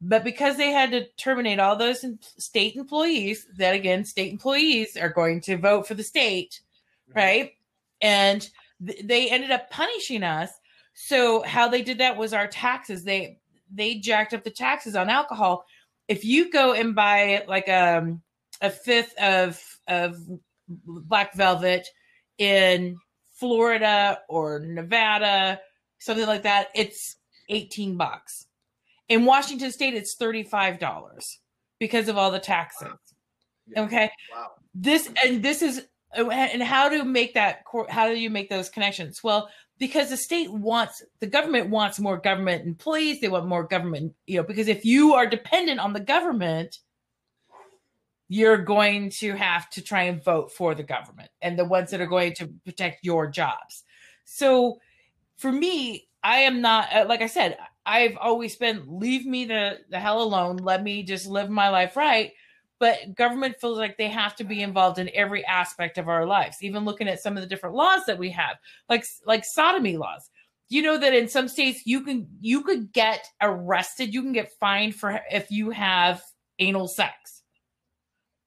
But 0.00 0.24
because 0.24 0.56
they 0.56 0.70
had 0.70 0.92
to 0.92 1.06
terminate 1.18 1.60
all 1.60 1.76
those 1.76 2.04
state 2.38 2.74
employees 2.74 3.46
that 3.56 3.74
again 3.74 4.04
state 4.04 4.32
employees 4.32 4.96
are 4.96 5.10
going 5.10 5.40
to 5.42 5.56
vote 5.56 5.86
for 5.86 5.94
the 5.94 6.02
state 6.02 6.60
mm-hmm. 7.10 7.18
right? 7.18 7.52
And 8.00 8.48
th- 8.84 9.02
they 9.04 9.30
ended 9.30 9.50
up 9.50 9.70
punishing 9.70 10.22
us 10.22 10.50
so 10.94 11.42
how 11.42 11.68
they 11.68 11.82
did 11.82 11.98
that 11.98 12.16
was 12.16 12.32
our 12.32 12.46
taxes 12.46 13.04
they 13.04 13.38
they 13.72 13.96
jacked 13.96 14.34
up 14.34 14.44
the 14.44 14.50
taxes 14.50 14.96
on 14.96 15.08
alcohol 15.08 15.64
if 16.10 16.24
you 16.24 16.50
go 16.50 16.72
and 16.72 16.94
buy 16.94 17.44
like 17.46 17.68
um, 17.68 18.20
a 18.60 18.68
fifth 18.68 19.14
of 19.18 19.62
of 19.86 20.16
black 20.66 21.34
velvet 21.34 21.86
in 22.36 22.96
Florida 23.38 24.18
or 24.28 24.58
Nevada, 24.58 25.60
something 26.00 26.26
like 26.26 26.42
that, 26.42 26.68
it's 26.74 27.16
18 27.48 27.96
bucks. 27.96 28.46
In 29.08 29.24
Washington 29.24 29.70
state 29.70 29.94
it's 29.94 30.16
$35 30.16 31.36
because 31.78 32.08
of 32.08 32.18
all 32.18 32.32
the 32.32 32.40
taxes. 32.40 32.88
Yeah. 33.68 33.82
Okay? 33.82 34.10
Wow. 34.34 34.48
This 34.74 35.08
and 35.24 35.42
this 35.44 35.62
is 35.62 35.86
and 36.12 36.62
how 36.62 36.88
to 36.88 37.04
make 37.04 37.34
that 37.34 37.62
how 37.88 38.08
do 38.08 38.18
you 38.18 38.30
make 38.30 38.50
those 38.50 38.68
connections? 38.68 39.22
Well, 39.22 39.48
because 39.80 40.10
the 40.10 40.16
state 40.16 40.52
wants 40.52 41.02
the 41.18 41.26
government 41.26 41.70
wants 41.70 41.98
more 41.98 42.18
government 42.18 42.64
employees. 42.64 43.20
They 43.20 43.28
want 43.28 43.48
more 43.48 43.64
government 43.64 44.14
you 44.26 44.36
know 44.36 44.44
because 44.44 44.68
if 44.68 44.84
you 44.84 45.14
are 45.14 45.26
dependent 45.26 45.80
on 45.80 45.92
the 45.92 46.00
government 46.00 46.78
you're 48.28 48.58
going 48.58 49.10
to 49.10 49.32
have 49.32 49.68
to 49.70 49.82
try 49.82 50.04
and 50.04 50.22
vote 50.22 50.52
for 50.52 50.72
the 50.76 50.84
government 50.84 51.28
and 51.42 51.58
the 51.58 51.64
ones 51.64 51.90
that 51.90 52.00
are 52.00 52.06
going 52.06 52.32
to 52.34 52.46
protect 52.64 53.04
your 53.04 53.26
jobs. 53.26 53.82
So 54.24 54.78
for 55.36 55.50
me 55.50 56.06
i 56.22 56.40
am 56.40 56.60
not 56.60 56.92
uh, 56.92 57.06
like 57.08 57.22
i 57.22 57.26
said 57.26 57.56
i've 57.86 58.16
always 58.18 58.54
been 58.56 58.84
leave 58.86 59.24
me 59.24 59.46
the, 59.46 59.78
the 59.88 59.98
hell 59.98 60.22
alone. 60.22 60.58
Let 60.58 60.82
me 60.82 61.02
just 61.02 61.26
live 61.26 61.48
my 61.48 61.70
life 61.70 61.96
right 61.96 62.32
but 62.80 63.14
government 63.14 63.54
feels 63.60 63.78
like 63.78 63.96
they 63.96 64.08
have 64.08 64.34
to 64.34 64.42
be 64.42 64.62
involved 64.62 64.98
in 64.98 65.08
every 65.14 65.44
aspect 65.44 65.98
of 65.98 66.08
our 66.08 66.26
lives 66.26 66.56
even 66.62 66.84
looking 66.84 67.08
at 67.08 67.20
some 67.20 67.36
of 67.36 67.42
the 67.42 67.48
different 67.48 67.76
laws 67.76 68.00
that 68.06 68.18
we 68.18 68.30
have 68.30 68.56
like 68.88 69.04
like 69.26 69.44
sodomy 69.44 69.96
laws 69.96 70.30
you 70.68 70.82
know 70.82 70.98
that 70.98 71.14
in 71.14 71.28
some 71.28 71.46
states 71.46 71.82
you 71.84 72.02
can 72.02 72.26
you 72.40 72.62
could 72.62 72.92
get 72.92 73.26
arrested 73.40 74.12
you 74.12 74.22
can 74.22 74.32
get 74.32 74.50
fined 74.58 74.94
for 74.94 75.20
if 75.30 75.50
you 75.50 75.70
have 75.70 76.20
anal 76.58 76.88
sex 76.88 77.42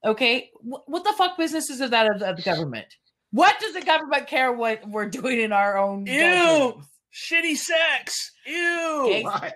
okay 0.04 0.50
Wh- 0.62 0.88
what 0.90 1.06
the 1.06 1.14
fuck 1.18 1.38
business 1.38 1.70
is 1.70 1.80
that 1.80 2.16
of, 2.16 2.22
of 2.22 2.36
the 2.36 2.44
government 2.44 2.88
what 3.34 3.60
does 3.60 3.74
the 3.74 3.82
government 3.82 4.28
care 4.28 4.54
what 4.54 4.88
we're 4.88 5.10
doing 5.10 5.42
in 5.42 5.52
our 5.52 5.76
own 5.76 6.06
Ew. 6.06 6.20
bedrooms? 6.20 6.86
Shitty 7.12 7.58
sex. 7.58 8.32
Ew. 8.46 9.06
Okay. 9.06 9.52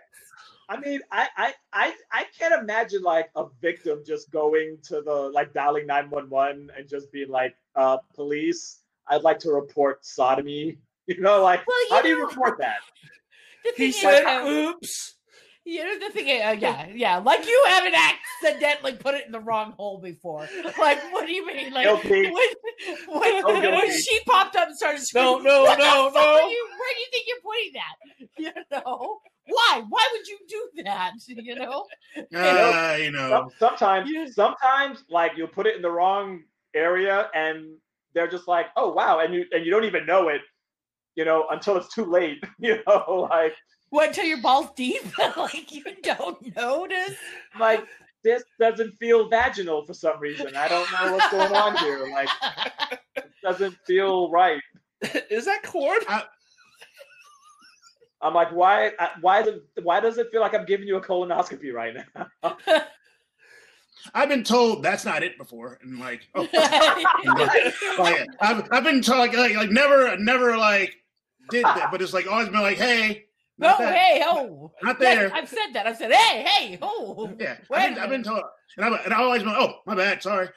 Why? 0.68 0.76
I 0.76 0.80
mean, 0.80 1.00
I, 1.12 1.28
I, 1.38 1.54
I, 1.74 1.94
I 2.12 2.26
can't 2.38 2.62
imagine 2.62 3.02
like 3.02 3.30
a 3.36 3.46
victim 3.62 4.04
just 4.06 4.32
going 4.32 4.78
to 4.84 5.02
the 5.02 5.32
like 5.34 5.54
dialing 5.54 5.88
nine 5.88 6.10
one 6.10 6.30
one 6.30 6.70
and 6.78 6.88
just 6.88 7.12
being 7.12 7.30
like, 7.30 7.56
uh, 7.76 7.98
"Police, 8.16 8.82
I'd 9.08 9.22
like 9.24 9.40
to 9.40 9.52
report 9.52 10.06
sodomy." 10.06 10.78
You 11.10 11.22
know, 11.22 11.42
like 11.42 11.66
Well, 11.66 11.78
you 11.90 11.96
how 11.96 12.02
do 12.02 12.10
you 12.10 12.28
report 12.28 12.58
that? 12.60 12.80
He 13.78 13.94
said, 13.94 14.26
uh, 14.26 14.46
"Oops." 14.46 15.16
You 15.64 15.84
know 15.86 16.00
the 16.06 16.14
thing, 16.14 16.26
uh, 16.42 16.52
yeah, 16.52 16.88
yeah. 16.94 17.18
Like 17.18 17.46
you 17.46 17.64
haven't 17.68 17.94
accidentally 18.44 18.94
put 18.94 19.16
it 19.16 19.26
in 19.26 19.32
the 19.32 19.40
wrong 19.40 19.72
hole 19.74 20.00
before. 20.02 20.48
Like, 20.78 21.02
what 21.14 21.26
do 21.26 21.32
you 21.34 21.46
mean? 21.48 21.74
Like, 21.74 21.86
Guilty. 21.86 22.24
when, 22.24 22.34
when, 22.34 23.44
Oh, 23.46 23.60
when 23.72 23.92
she 24.02 24.20
popped 24.26 24.56
up 24.58 24.68
and 24.68 24.78
started 24.78 25.00
No, 25.14 25.40
screaming, 25.40 25.44
no, 25.44 25.64
what 25.64 25.78
the 25.78 25.84
no, 25.84 26.10
fuck 26.14 26.16
no. 26.16 26.46
are 26.46 26.50
you, 26.50 26.68
where 26.78 26.94
do 26.94 27.00
you 27.00 27.08
think 27.12 27.26
you're 27.28 27.44
putting 27.44 27.74
that? 27.74 27.96
You 28.38 28.64
know, 28.86 29.20
why? 29.48 29.84
Why 29.88 30.08
would 30.12 30.28
you 30.28 30.38
do 30.48 30.84
that? 30.84 31.14
You 31.28 31.56
know, 31.56 31.86
Uh, 32.36 32.98
you 33.00 33.12
know. 33.12 33.50
Sometimes, 33.60 34.10
sometimes 34.34 35.04
like 35.10 35.34
you'll 35.36 35.48
put 35.48 35.68
it 35.68 35.76
in 35.76 35.82
the 35.82 35.92
wrong 35.92 36.44
area 36.74 37.30
and 37.34 37.76
they're 38.14 38.28
just 38.28 38.48
like, 38.48 38.68
"Oh 38.76 38.92
wow," 38.92 39.20
and 39.20 39.34
you 39.34 39.46
and 39.52 39.66
you 39.66 39.72
don't 39.72 39.86
even 39.86 40.06
know 40.06 40.30
it, 40.30 40.42
you 41.16 41.26
know, 41.26 41.46
until 41.52 41.78
it's 41.78 41.94
too 41.94 42.06
late. 42.06 42.44
You 42.60 42.82
know, 42.88 43.28
like 43.30 43.54
what 43.90 44.10
until 44.10 44.26
your 44.26 44.42
balls 44.42 44.70
deep? 44.76 45.02
like 45.38 45.72
you 45.72 45.84
don't 46.02 46.56
notice. 46.56 47.16
like 47.60 47.86
this 48.24 48.44
doesn't 48.60 48.92
feel 48.94 49.30
vaginal 49.30 49.86
for 49.86 49.94
some 49.94 50.20
reason. 50.20 50.56
I 50.56 50.68
don't 50.68 50.92
know 50.92 51.14
what's 51.14 51.32
going 51.32 51.54
on 51.54 51.78
here. 51.78 52.08
Like 52.12 52.30
it 53.16 53.32
doesn't 53.44 53.76
feel 53.86 54.30
right. 54.32 54.62
Is 55.30 55.46
that 55.46 55.62
corn? 55.64 56.00
I'm 58.22 58.34
like, 58.34 58.52
why? 58.52 58.92
Uh, 59.00 59.08
why 59.22 59.44
does 59.44 59.56
it, 59.76 59.84
why 59.84 60.00
does 60.00 60.18
it 60.18 60.32
feel 60.32 60.42
like 60.42 60.54
I'm 60.54 60.66
giving 60.66 60.88
you 60.88 60.98
a 60.98 61.02
colonoscopy 61.02 61.72
right 61.72 61.96
now? 62.44 62.58
I've 64.14 64.30
been 64.30 64.44
told 64.44 64.84
that's 64.84 65.06
not 65.06 65.24
it 65.24 65.38
before, 65.38 65.80
and 65.82 66.00
like, 66.00 66.28
oh, 66.36 66.48
like, 68.00 68.28
I've, 68.40 68.68
I've 68.72 68.84
been 68.84 69.02
told 69.02 69.20
like, 69.20 69.36
like 69.36 69.56
like 69.56 69.70
never 69.70 70.18
never 70.18 70.58
like 70.58 70.96
did 71.50 71.66
that, 71.66 71.90
but 71.92 72.02
it's 72.02 72.14
like 72.14 72.28
always 72.28 72.50
been 72.50 72.62
like, 72.62 72.78
hey, 72.78 73.26
oh, 73.62 73.76
hey, 73.78 74.24
oh, 74.26 74.72
not 74.82 74.98
Yes, 75.00 75.16
there. 75.16 75.34
I've 75.34 75.50
said 75.50 75.74
that. 75.74 75.88
I've 75.88 75.98
said, 75.98 76.12
hey, 76.12 76.44
hey, 76.44 76.80
oh, 76.82 77.32
yeah, 77.40 77.58
I've 77.72 77.96
been, 77.96 78.04
I've 78.04 78.10
been 78.10 78.24
told, 78.24 78.42
and 78.78 78.86
I've 78.86 79.06
and 79.06 79.14
I 79.14 79.22
always 79.22 79.44
been, 79.44 79.54
oh, 79.56 79.80
my 79.86 79.96
bad, 79.96 80.22
sorry. 80.24 80.50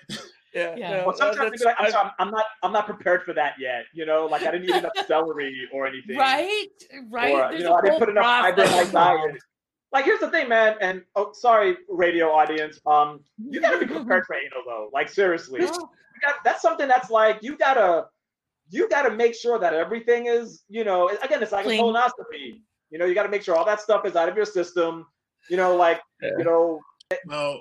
Yeah. 0.54 0.74
Yeah. 0.76 0.90
no, 0.98 1.06
Well, 1.06 1.16
sometimes 1.16 1.48
uh, 1.48 1.50
be 1.50 1.64
like, 1.64 1.76
I'm, 1.78 1.84
that's- 1.86 1.92
sorry, 1.92 2.10
I'm 2.18 2.30
not 2.30 2.44
I'm 2.62 2.72
not 2.72 2.86
prepared 2.86 3.22
for 3.24 3.32
that 3.34 3.54
yet. 3.58 3.84
You 3.94 4.06
know, 4.06 4.26
like 4.26 4.42
I 4.42 4.50
didn't 4.50 4.68
eat 4.68 4.74
enough 4.76 4.92
celery 5.06 5.68
or 5.72 5.86
anything. 5.86 6.16
right, 6.16 6.66
right. 7.10 7.32
Or, 7.34 7.48
There's 7.50 7.60
you 7.62 7.64
know, 7.68 7.74
a 7.74 7.78
I 7.78 7.82
didn't 7.82 7.98
put 7.98 8.08
enough 8.08 8.24
fiber 8.24 8.62
in 8.64 8.70
my 8.70 8.84
diet. 8.84 9.36
Like 9.92 10.04
here's 10.04 10.20
the 10.20 10.30
thing, 10.30 10.48
man, 10.48 10.76
and 10.80 11.02
oh 11.16 11.30
sorry, 11.32 11.76
radio 11.88 12.30
audience. 12.30 12.80
Um, 12.86 13.20
you 13.38 13.60
gotta 13.60 13.78
be 13.78 13.86
prepared 13.86 14.24
for 14.26 14.36
anal 14.36 14.62
though. 14.66 14.88
Like 14.92 15.08
seriously. 15.08 15.60
You 15.62 15.68
got, 15.68 16.36
that's 16.44 16.62
something 16.62 16.86
that's 16.86 17.10
like 17.10 17.38
you 17.42 17.56
gotta 17.56 18.06
you 18.68 18.88
gotta 18.88 19.10
make 19.10 19.34
sure 19.34 19.58
that 19.58 19.72
everything 19.74 20.26
is, 20.26 20.62
you 20.68 20.84
know, 20.84 21.08
again, 21.24 21.42
it's 21.42 21.50
like 21.52 21.64
Clean. 21.64 21.80
a 21.80 21.82
colonoscopy. 21.82 22.60
You 22.90 22.98
know, 22.98 23.04
you 23.04 23.14
gotta 23.14 23.28
make 23.28 23.42
sure 23.42 23.56
all 23.56 23.64
that 23.64 23.80
stuff 23.80 24.04
is 24.06 24.14
out 24.16 24.28
of 24.28 24.36
your 24.36 24.44
system, 24.44 25.06
you 25.48 25.56
know, 25.56 25.74
like 25.76 26.00
Yeah. 26.22 26.30
you 26.38 26.44
know, 26.44 26.80
Well, 27.26 27.60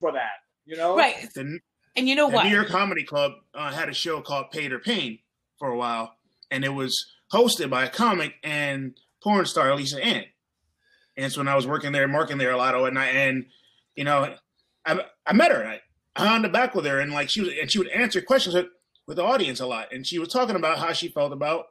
for 0.00 0.12
that. 0.12 0.32
You 0.64 0.76
know? 0.76 0.96
Right. 0.96 1.28
the, 1.34 1.58
And 1.96 2.08
you 2.08 2.14
know 2.14 2.28
what? 2.28 2.44
New 2.44 2.54
York 2.54 2.68
Comedy 2.68 3.04
Club 3.04 3.32
uh, 3.54 3.72
had 3.72 3.88
a 3.88 3.94
show 3.94 4.20
called 4.20 4.50
Paid 4.50 4.72
or 4.72 4.78
Pain 4.78 5.18
for 5.58 5.68
a 5.68 5.76
while, 5.76 6.14
and 6.50 6.64
it 6.64 6.74
was 6.74 7.06
hosted 7.32 7.70
by 7.70 7.84
a 7.84 7.90
comic 7.90 8.34
and 8.44 8.94
porn 9.22 9.46
star 9.46 9.74
Lisa 9.74 10.02
Ann. 10.04 10.24
And 11.16 11.32
so 11.32 11.40
when 11.40 11.48
I 11.48 11.56
was 11.56 11.66
working 11.66 11.92
there, 11.92 12.06
marking 12.06 12.38
there 12.38 12.50
a 12.50 12.56
lot, 12.56 12.74
and 12.74 12.98
I 12.98 13.06
and 13.06 13.46
you 13.94 14.04
know, 14.04 14.34
I 14.84 15.00
I 15.26 15.32
met 15.32 15.50
her. 15.50 15.66
I 15.66 15.80
hung 16.16 16.28
on 16.28 16.42
the 16.42 16.48
back 16.48 16.74
with 16.74 16.84
her, 16.84 17.00
and 17.00 17.12
like 17.12 17.30
she 17.30 17.40
was, 17.40 17.50
and 17.60 17.70
she 17.70 17.78
would 17.78 17.88
answer 17.88 18.20
questions 18.20 18.54
with, 18.54 18.66
with 19.06 19.16
the 19.16 19.24
audience 19.24 19.60
a 19.60 19.66
lot, 19.66 19.92
and 19.92 20.06
she 20.06 20.18
was 20.18 20.28
talking 20.28 20.56
about 20.56 20.78
how 20.78 20.92
she 20.92 21.08
felt 21.08 21.32
about 21.32 21.66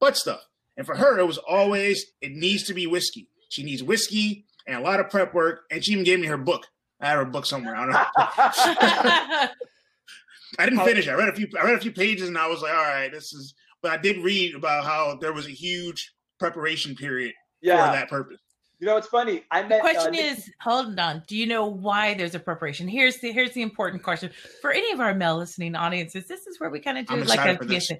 butt 0.00 0.16
stuff. 0.16 0.40
And 0.76 0.86
for 0.86 0.96
her, 0.96 1.18
it 1.18 1.26
was 1.26 1.38
always 1.38 2.06
it 2.20 2.32
needs 2.32 2.64
to 2.64 2.74
be 2.74 2.86
whiskey. 2.86 3.28
She 3.48 3.62
needs 3.62 3.82
whiskey 3.82 4.46
and 4.66 4.76
a 4.76 4.80
lot 4.80 5.00
of 5.00 5.10
prep 5.10 5.34
work, 5.34 5.64
and 5.70 5.84
she 5.84 5.92
even 5.92 6.04
gave 6.04 6.20
me 6.20 6.26
her 6.26 6.36
book. 6.36 6.66
I 7.06 7.10
have 7.10 7.20
a 7.20 7.24
book 7.30 7.46
somewhere. 7.46 7.76
I 7.76 7.80
don't 7.80 7.92
know. 7.92 8.04
I 10.58 10.64
didn't 10.64 10.84
finish. 10.84 11.06
it. 11.06 11.10
I 11.10 11.14
read 11.14 11.28
a 11.28 11.34
few. 11.34 11.48
I 11.58 11.64
read 11.64 11.74
a 11.76 11.80
few 11.80 11.92
pages, 11.92 12.28
and 12.28 12.38
I 12.38 12.46
was 12.48 12.62
like, 12.62 12.72
"All 12.72 12.82
right, 12.82 13.10
this 13.12 13.32
is." 13.32 13.54
But 13.82 13.92
I 13.92 13.96
did 13.98 14.18
read 14.24 14.54
about 14.54 14.84
how 14.84 15.16
there 15.20 15.32
was 15.32 15.46
a 15.46 15.50
huge 15.50 16.12
preparation 16.40 16.94
period 16.96 17.34
Yeah. 17.60 17.86
for 17.86 17.92
that 17.96 18.08
purpose. 18.08 18.38
You 18.78 18.86
know, 18.86 18.96
it's 18.96 19.06
funny. 19.06 19.44
I 19.50 19.62
The 19.62 19.78
question 19.80 20.08
uh, 20.08 20.10
Nick- 20.10 20.38
is, 20.38 20.50
hold 20.60 20.98
on. 20.98 21.22
Do 21.26 21.36
you 21.36 21.46
know 21.46 21.66
why 21.66 22.14
there's 22.14 22.34
a 22.34 22.38
preparation? 22.40 22.88
Here's 22.88 23.18
the 23.18 23.32
here's 23.32 23.52
the 23.52 23.62
important 23.62 24.02
question 24.02 24.30
for 24.60 24.70
any 24.72 24.90
of 24.92 25.00
our 25.00 25.14
male 25.14 25.36
listening 25.36 25.74
audiences. 25.74 26.26
This 26.26 26.46
is 26.46 26.58
where 26.60 26.70
we 26.70 26.80
kind 26.80 26.98
of 26.98 27.06
do 27.06 27.14
I'm 27.14 27.24
like 27.24 27.60
a 27.60 27.64
for. 27.64 27.80
PSA. 27.80 27.98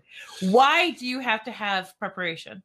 Why 0.51 0.91
do 0.91 1.07
you 1.07 1.21
have 1.21 1.45
to 1.45 1.51
have 1.51 1.93
preparation? 1.99 2.63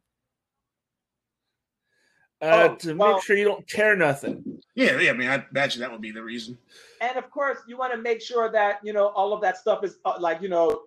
Uh, 2.41 2.69
Oh, 2.71 2.75
to 2.75 2.93
well- 2.95 3.13
make 3.15 3.23
sure 3.23 3.37
you 3.37 3.45
don't 3.45 3.67
tear 3.67 3.95
nothing. 3.95 4.50
Yeah, 4.75 4.99
yeah. 4.99 5.09
I 5.11 5.13
mean, 5.13 5.29
I 5.29 5.43
imagine 5.51 5.81
that 5.81 5.91
would 5.91 6.01
be 6.01 6.11
the 6.11 6.23
reason. 6.23 6.57
and 7.01 7.17
of 7.17 7.29
course, 7.29 7.57
you 7.67 7.77
want 7.77 7.91
to 7.93 7.97
make 7.97 8.21
sure 8.21 8.49
that 8.51 8.79
you 8.83 8.93
know 8.93 9.07
all 9.09 9.33
of 9.33 9.41
that 9.41 9.57
stuff 9.57 9.83
is 9.83 9.97
uh, 10.05 10.15
like 10.19 10.41
you 10.41 10.49
know, 10.49 10.83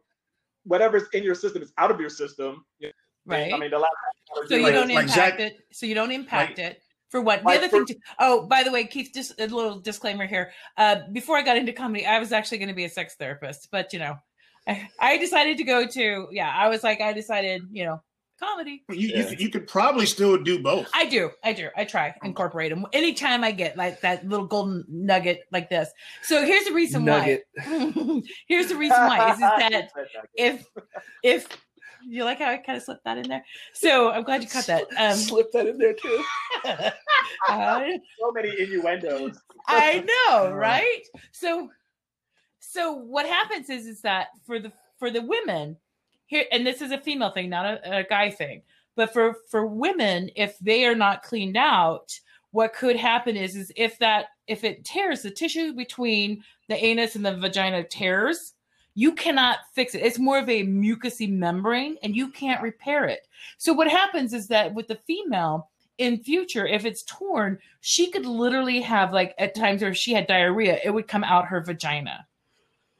whatever's 0.64 1.04
in 1.12 1.22
your 1.22 1.34
system 1.34 1.62
is 1.62 1.72
out 1.78 1.90
of 1.90 2.00
your 2.00 2.10
system. 2.10 2.64
You 2.78 2.88
know, 2.88 2.92
Right. 3.26 3.54
I 3.54 3.58
mean, 3.58 3.70
the 3.70 3.78
last. 3.78 3.92
so 4.48 4.54
you 4.56 4.62
like- 4.62 4.74
don't 4.74 4.88
like 4.88 5.04
impact 5.04 5.38
Zach- 5.38 5.40
it. 5.40 5.58
So 5.72 5.86
you 5.86 5.94
don't 5.94 6.10
impact 6.12 6.58
like- 6.58 6.66
it. 6.72 6.80
For 7.10 7.20
what? 7.22 7.42
The 7.44 7.48
other 7.50 7.68
for- 7.68 7.86
thing. 7.86 7.94
To, 7.94 7.96
oh, 8.18 8.46
by 8.46 8.62
the 8.64 8.70
way, 8.72 8.84
Keith, 8.84 9.10
just 9.14 9.38
a 9.40 9.46
little 9.46 9.78
disclaimer 9.78 10.26
here. 10.26 10.52
Uh, 10.76 10.96
before 11.12 11.36
I 11.38 11.42
got 11.42 11.56
into 11.56 11.72
comedy, 11.72 12.04
I 12.04 12.18
was 12.18 12.32
actually 12.32 12.58
going 12.58 12.68
to 12.70 12.74
be 12.74 12.84
a 12.86 12.88
sex 12.88 13.14
therapist, 13.14 13.68
but 13.70 13.92
you 13.92 13.98
know, 14.00 14.16
I, 14.66 14.88
I 15.00 15.16
decided 15.18 15.56
to 15.58 15.64
go 15.64 15.86
to. 15.86 16.26
Yeah, 16.32 16.52
I 16.52 16.68
was 16.68 16.82
like, 16.82 17.00
I 17.00 17.12
decided, 17.12 17.62
you 17.70 17.84
know, 17.84 18.02
comedy. 18.38 18.82
You, 18.90 18.96
you, 18.96 19.08
Yeah. 19.16 19.28
could- 19.28 19.40
you 19.40 19.48
could 19.50 19.66
probably 19.66 20.06
still 20.06 20.36
do 20.42 20.62
both. 20.62 20.88
I 20.94 21.06
do. 21.06 21.30
I 21.42 21.52
do. 21.52 21.68
I 21.76 21.84
try 21.84 22.14
incorporate 22.22 22.70
them 22.70 22.86
anytime 22.92 23.44
I 23.44 23.52
get 23.52 23.76
like 23.76 24.00
that 24.02 24.26
little 24.28 24.46
golden 24.46 24.84
nugget 24.88 25.42
like 25.52 25.68
this. 25.70 25.88
So 26.22 26.44
here's 26.44 26.64
the 26.64 26.72
reason 26.72 27.04
Nugget. 27.04 27.44
why. 27.54 28.22
here's 28.48 28.68
the 28.68 28.76
reason 28.76 28.98
why 28.98 29.28
is, 29.30 29.34
is 29.36 29.40
that 29.40 29.90
if 30.34 30.66
if 31.22 31.46
you 32.06 32.22
like 32.24 32.38
how 32.38 32.50
I 32.50 32.58
kind 32.58 32.76
of 32.76 32.84
slipped 32.84 33.04
that 33.04 33.16
in 33.16 33.28
there. 33.28 33.42
So 33.72 34.10
I'm 34.10 34.24
glad 34.24 34.42
you 34.42 34.48
caught 34.48 34.66
that. 34.66 34.84
Um, 34.98 35.14
Slip 35.16 35.50
that 35.52 35.66
in 35.66 35.78
there 35.78 35.94
too. 35.94 36.22
I, 37.48 37.98
so 38.20 38.30
many 38.32 38.50
innuendos. 38.60 39.40
I 39.66 40.04
know, 40.28 40.50
right? 40.52 41.02
So 41.32 41.70
so 42.60 42.92
what 42.92 43.26
happens 43.26 43.70
is 43.70 43.86
is 43.86 44.00
that 44.02 44.28
for 44.46 44.58
the 44.58 44.72
for 44.98 45.10
the 45.10 45.22
women 45.22 45.76
here, 46.34 46.46
and 46.52 46.66
this 46.66 46.82
is 46.82 46.90
a 46.90 46.98
female 46.98 47.30
thing, 47.30 47.48
not 47.48 47.64
a, 47.66 47.98
a 47.98 48.04
guy 48.04 48.30
thing, 48.30 48.62
but 48.96 49.12
for 49.12 49.36
for 49.50 49.66
women, 49.66 50.30
if 50.36 50.58
they 50.58 50.84
are 50.84 50.94
not 50.94 51.22
cleaned 51.22 51.56
out, 51.56 52.18
what 52.50 52.74
could 52.74 52.96
happen 52.96 53.36
is 53.36 53.56
is 53.56 53.72
if 53.76 53.98
that 53.98 54.26
if 54.46 54.64
it 54.64 54.84
tears 54.84 55.22
the 55.22 55.30
tissue 55.30 55.72
between 55.72 56.42
the 56.68 56.82
anus 56.84 57.16
and 57.16 57.24
the 57.24 57.36
vagina 57.36 57.84
tears, 57.84 58.54
you 58.94 59.12
cannot 59.12 59.58
fix 59.74 59.94
it. 59.94 60.02
It's 60.02 60.18
more 60.18 60.38
of 60.38 60.48
a 60.48 60.66
mucousy 60.66 61.30
membrane, 61.30 61.96
and 62.02 62.16
you 62.16 62.30
can't 62.30 62.62
repair 62.62 63.04
it. 63.04 63.26
So 63.58 63.72
what 63.72 63.88
happens 63.88 64.32
is 64.32 64.48
that 64.48 64.74
with 64.74 64.88
the 64.88 64.98
female 65.06 65.70
in 65.98 66.22
future, 66.24 66.66
if 66.66 66.84
it's 66.84 67.04
torn, 67.04 67.58
she 67.80 68.10
could 68.10 68.26
literally 68.26 68.80
have 68.80 69.12
like 69.12 69.34
at 69.38 69.54
times 69.54 69.82
where 69.82 69.94
she 69.94 70.12
had 70.12 70.26
diarrhea, 70.26 70.80
it 70.84 70.90
would 70.90 71.06
come 71.06 71.24
out 71.24 71.46
her 71.46 71.60
vagina 71.60 72.26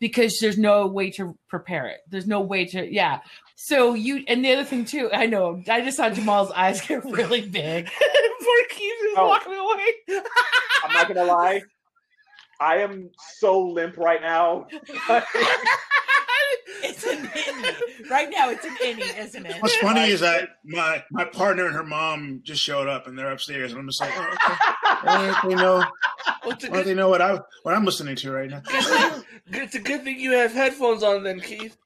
because 0.01 0.39
there's 0.41 0.59
no 0.59 0.87
way 0.87 1.11
to 1.13 1.37
prepare 1.49 1.87
it. 1.87 2.01
There's 2.09 2.27
no 2.27 2.41
way 2.41 2.65
to, 2.67 2.93
yeah. 2.93 3.21
So 3.57 3.95
you, 3.95 4.25
and 4.29 4.45
the 4.45 4.53
other 4.53 4.65
thing 4.65 4.85
too, 4.85 5.11
I 5.13 5.27
know, 5.27 5.63
I 5.69 5.81
just 5.81 5.97
saw 5.97 6.11
Jamal's 6.11 6.51
eyes 6.51 6.81
get 6.81 7.05
really 7.11 7.41
big. 7.49 7.87
Poor 8.41 8.63
Keith 8.71 8.93
is 9.07 9.15
Oh. 9.17 9.29
walking 9.29 9.53
away. 9.55 10.23
I'm 10.85 10.93
not 10.93 11.09
gonna 11.09 11.25
lie. 11.25 11.63
I 12.61 12.79
am 12.79 13.11
so 13.39 13.61
limp 13.61 13.97
right 13.97 14.21
now. 14.21 14.67
it's 16.83 17.05
an 17.05 17.27
innie. 17.27 18.11
Right 18.11 18.29
now, 18.31 18.51
it's 18.51 18.65
an 18.65 18.77
innie, 18.83 19.19
isn't 19.19 19.47
it? 19.47 19.57
What's 19.61 19.77
funny 19.77 20.11
is 20.11 20.21
that 20.21 20.51
my 20.65 21.03
my 21.11 21.25
partner 21.25 21.67
and 21.67 21.75
her 21.75 21.85
mom 21.85 22.41
just 22.43 22.63
showed 22.63 22.89
up, 22.89 23.07
and 23.07 23.19
they're 23.19 23.31
upstairs, 23.33 23.73
and 23.73 23.81
I'm 23.81 23.87
just 23.87 24.01
like, 24.01 24.13
oh, 24.17 24.33
okay. 24.33 24.55
Well, 25.05 25.37
they 25.45 25.55
know, 25.55 25.77
Well, 25.77 26.53
it's, 26.53 26.65
a 26.65 26.71
well, 26.71 26.81
good, 26.81 26.87
they 26.87 26.95
know 26.95 27.09
what 27.09 27.21
I 27.21 27.39
what 27.63 27.75
I'm 27.75 27.85
listening 27.85 28.17
to 28.17 28.33
right 28.33 28.49
now. 28.49 28.63
it's 29.49 29.75
a 29.75 29.81
good 29.81 30.03
thing 30.05 30.19
you 30.19 30.33
have 30.33 30.53
headphones 30.53 31.03
on 31.03 31.23
then, 31.23 31.41
Keith. 31.41 31.77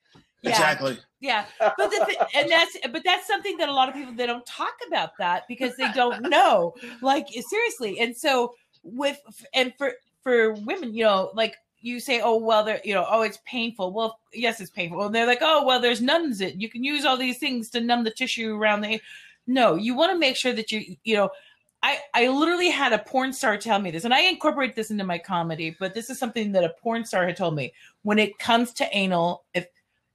Yeah. 0.43 0.51
Exactly. 0.51 0.99
Yeah, 1.21 1.47
but 1.59 1.77
the 1.91 2.05
th- 2.07 2.19
and 2.37 2.49
that's 2.49 2.77
but 2.93 3.03
that's 3.05 3.27
something 3.27 3.57
that 3.57 3.69
a 3.69 3.73
lot 3.73 3.89
of 3.89 3.95
people 3.95 4.13
they 4.15 4.27
don't 4.27 4.47
talk 4.47 4.75
about 4.87 5.11
that 5.19 5.49
because 5.49 5.75
they 5.77 5.91
don't 5.93 6.23
know. 6.31 6.75
Like 7.03 7.27
seriously, 7.29 7.99
and 7.99 8.17
so 8.17 8.55
with 8.85 9.19
and 9.53 9.73
for 9.77 9.95
for 10.23 10.53
women, 10.53 10.95
you 10.95 11.05
know, 11.05 11.33
like 11.35 11.57
you 11.81 12.01
say, 12.01 12.21
oh 12.21 12.37
well, 12.37 12.65
they're 12.65 12.81
you 12.85 12.95
know, 12.95 13.07
oh 13.09 13.23
it's 13.23 13.39
painful. 13.45 13.93
Well, 13.93 14.21
yes, 14.33 14.61
it's 14.61 14.71
painful. 14.71 15.07
And 15.07 15.15
they're 15.15 15.27
like, 15.27 15.39
oh 15.43 15.65
well, 15.65 15.81
there's 15.81 16.01
numbs 16.01 16.41
it. 16.41 16.57
You 16.57 16.69
can 16.69 16.85
use 16.85 17.05
all 17.05 17.17
these 17.17 17.39
things 17.39 17.71
to 17.71 17.81
numb 17.81 18.05
the 18.05 18.11
tissue 18.11 18.55
around 18.55 18.83
the. 18.83 19.01
No, 19.47 19.77
you 19.77 19.95
want 19.95 20.13
to 20.13 20.19
make 20.19 20.37
sure 20.37 20.53
that 20.53 20.73
you 20.73 20.97
you 21.05 21.17
know. 21.17 21.31
I, 21.81 22.01
I 22.13 22.27
literally 22.27 22.71
had 22.71 22.93
a 22.93 22.99
porn 22.99 23.33
star 23.33 23.57
tell 23.57 23.79
me 23.79 23.93
this, 23.93 24.03
and 24.03 24.13
I 24.13 24.23
incorporate 24.23 24.75
this 24.75 24.91
into 24.91 25.05
my 25.05 25.17
comedy. 25.17 25.77
But 25.79 25.95
this 25.95 26.11
is 26.11 26.19
something 26.19 26.51
that 26.51 26.65
a 26.65 26.75
porn 26.83 27.05
star 27.05 27.25
had 27.25 27.37
told 27.37 27.55
me. 27.55 27.73
When 28.03 28.19
it 28.19 28.37
comes 28.39 28.73
to 28.75 28.89
anal, 28.97 29.45
if 29.55 29.69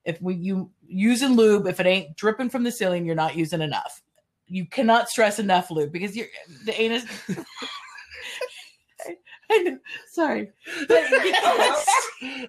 if 0.03 0.21
we 0.21 0.35
you 0.35 0.69
using 0.85 1.35
lube, 1.35 1.67
if 1.67 1.79
it 1.79 1.85
ain't 1.85 2.17
dripping 2.17 2.49
from 2.49 2.63
the 2.63 2.71
ceiling, 2.71 3.05
you're 3.05 3.15
not 3.15 3.37
using 3.37 3.61
enough. 3.61 4.01
You 4.47 4.65
cannot 4.65 5.09
stress 5.09 5.39
enough 5.39 5.71
lube 5.71 5.91
because 5.91 6.15
you're 6.15 6.27
the 6.65 6.79
anus. 6.79 7.05
I, 10.15 10.47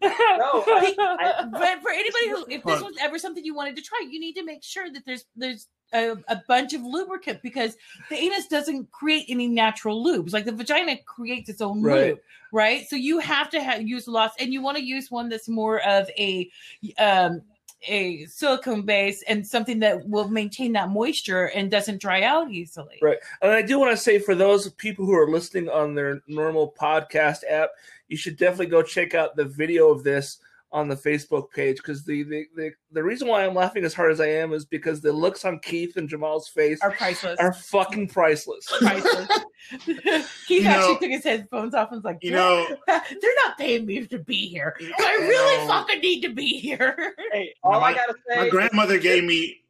I 0.03 0.37
know, 0.39 0.65
sorry, 0.65 0.95
but, 0.97 0.97
No, 0.99 1.17
I- 1.19 1.45
but 1.51 1.83
for 1.83 1.91
anybody 1.91 2.29
who, 2.29 2.47
if 2.49 2.65
this 2.65 2.81
was 2.81 2.95
ever 3.01 3.19
something 3.19 3.45
you 3.45 3.55
wanted 3.55 3.77
to 3.77 3.83
try, 3.83 4.07
you 4.09 4.21
need 4.21 4.35
to 4.35 4.45
make 4.45 4.63
sure 4.63 4.91
that 4.91 5.05
there's 5.07 5.25
there's 5.37 5.69
a, 5.93 6.17
a 6.29 6.43
bunch 6.49 6.73
of 6.73 6.83
lubricant 6.83 7.41
because 7.43 7.77
the 8.11 8.17
anus 8.17 8.47
doesn't 8.49 8.91
create 8.91 9.27
any 9.29 9.47
natural 9.47 10.05
lubes. 10.05 10.33
Like 10.33 10.45
the 10.45 10.53
vagina 10.53 10.97
creates 11.07 11.49
its 11.49 11.61
own 11.61 11.83
Right. 11.83 12.09
lube, 12.11 12.19
right? 12.53 12.87
So 12.89 12.97
you 12.97 13.19
have 13.21 13.51
to 13.51 13.63
have, 13.63 13.83
use 13.83 14.09
lots, 14.09 14.35
and 14.41 14.53
you 14.53 14.61
want 14.63 14.77
to 14.77 14.83
use 14.85 15.11
one 15.11 15.29
that's 15.29 15.49
more 15.49 15.81
of 15.87 16.09
a 16.19 16.51
um, 16.99 17.43
a 17.87 18.27
silicone 18.27 18.83
base 18.83 19.23
and 19.29 19.47
something 19.47 19.81
that 19.81 20.09
will 20.09 20.29
maintain 20.29 20.73
that 20.73 20.91
moisture 20.91 21.47
and 21.47 21.71
doesn't 21.71 22.01
dry 22.01 22.23
out 22.23 22.51
easily. 22.51 22.99
Right. 23.03 23.19
And 23.43 23.51
I 23.53 23.63
do 23.63 23.79
want 23.79 23.93
to 23.93 23.97
say 23.97 24.19
for 24.19 24.35
those 24.35 24.71
people 24.71 25.05
who 25.05 25.15
are 25.15 25.31
listening 25.31 25.69
on 25.69 25.95
their 25.95 26.23
normal 26.27 26.75
podcast 26.79 27.41
app, 27.49 27.71
you 28.09 28.17
should 28.17 28.37
definitely 28.37 28.67
go 28.67 28.83
check 28.83 29.15
out 29.15 29.37
the 29.37 29.45
video 29.45 29.91
of 29.91 30.05
this 30.05 30.39
on 30.75 30.89
the 30.89 30.97
Facebook 30.97 31.51
page 31.53 31.77
because 31.77 32.05
the, 32.05 32.25
the 32.25 32.47
the 32.57 32.71
the 32.91 33.03
reason 33.03 33.29
why 33.29 33.47
I'm 33.47 33.55
laughing 33.55 33.85
as 33.85 33.95
hard 33.95 34.11
as 34.11 34.21
I 34.21 34.27
am 34.27 34.53
is 34.53 34.65
because 34.65 35.01
the 35.01 35.13
looks 35.13 35.45
on 35.45 35.61
Keith 35.61 35.97
and 35.97 36.09
Jamal's 36.09 36.49
face 36.49 36.81
Are 36.83 36.91
priceless. 36.91 37.39
are 37.39 37.53
fucking 37.55 38.09
priceless. 38.09 38.67
priceless. 38.81 39.29
Keith 39.87 40.29
You 40.49 40.65
actually 40.69 40.95
know- 40.95 40.99
took 40.99 41.11
his 41.11 41.25
headphones 41.25 41.75
off 41.75 41.93
and 41.93 41.99
was 41.99 42.05
like, 42.05 42.19
You 42.23 42.33
know, 42.33 42.67
they're 42.89 43.35
not 43.47 43.57
paying 43.59 43.87
me 43.87 44.05
to 44.07 44.19
be 44.19 44.49
here. 44.49 44.77
I 44.99 45.15
really 45.21 45.59
No. 45.67 45.69
fucking 45.73 46.01
need 46.01 46.21
to 46.23 46.31
be 46.31 46.59
here. 46.59 47.15
Hey, 47.33 47.55
all 47.63 47.81
My- 47.81 47.87
I 47.89 47.95
gotta 47.95 48.15
say. 48.29 48.37
my 48.41 48.49
grandmother 48.49 48.99
gave 48.99 49.25
me 49.25 49.61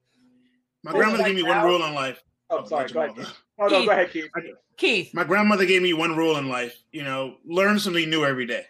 my 0.82 0.90
Oh, 0.90 0.94
grandmother 0.94 1.24
gave 1.24 1.34
me 1.36 1.42
one 1.42 1.64
rule 1.64 1.84
in 1.84 1.94
life. 1.94 2.22
Oh, 2.50 2.64
sorry. 2.66 2.88
Go 2.88 3.02
ahead. 3.02 3.16
Keith. 3.16 3.32
Oh 3.58 3.68
no, 3.68 3.84
go 3.84 3.90
ahead, 3.90 4.10
Keith. 4.10 4.26
Keith. 4.76 5.14
My 5.14 5.24
grandmother 5.24 5.64
gave 5.66 5.80
me 5.82 5.92
one 5.92 6.16
rule 6.16 6.36
in 6.38 6.48
life. 6.48 6.82
You 6.92 7.04
know, 7.04 7.36
learn 7.46 7.78
something 7.78 8.08
new 8.10 8.24
every 8.24 8.46
day. 8.46 8.64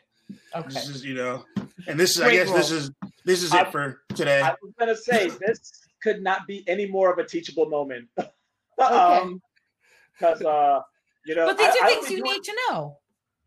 Okay. 0.55 0.69
This 0.69 0.89
is 0.89 1.05
you 1.05 1.15
know, 1.15 1.45
and 1.87 1.99
this 1.99 2.17
is 2.17 2.21
I 2.21 2.25
Great 2.27 2.47
guess 2.47 2.53
this 2.53 2.71
is 2.71 2.91
this 3.25 3.43
is 3.43 3.53
I- 3.53 3.63
it 3.63 3.73
for 3.73 4.01
today. 4.15 4.41
I 4.41 4.55
was 4.63 4.73
gonna 4.79 4.97
say 4.97 5.29
this 5.47 5.87
could 6.03 6.23
not 6.23 6.47
be 6.47 6.65
any 6.69 6.87
more 6.87 7.13
of 7.13 7.19
a 7.19 7.25
teachable 7.25 7.67
moment. 7.67 8.09
um, 8.79 9.41
because 10.19 10.43
uh, 10.43 10.81
you 11.27 11.35
know, 11.35 11.47
But 11.47 11.59
these 11.59 11.69
I- 11.69 11.85
are 11.85 11.89
things 11.89 12.11
you 12.11 12.19
do 12.19 12.23
need 12.23 12.45
to 12.45 12.57
know. 12.69 12.99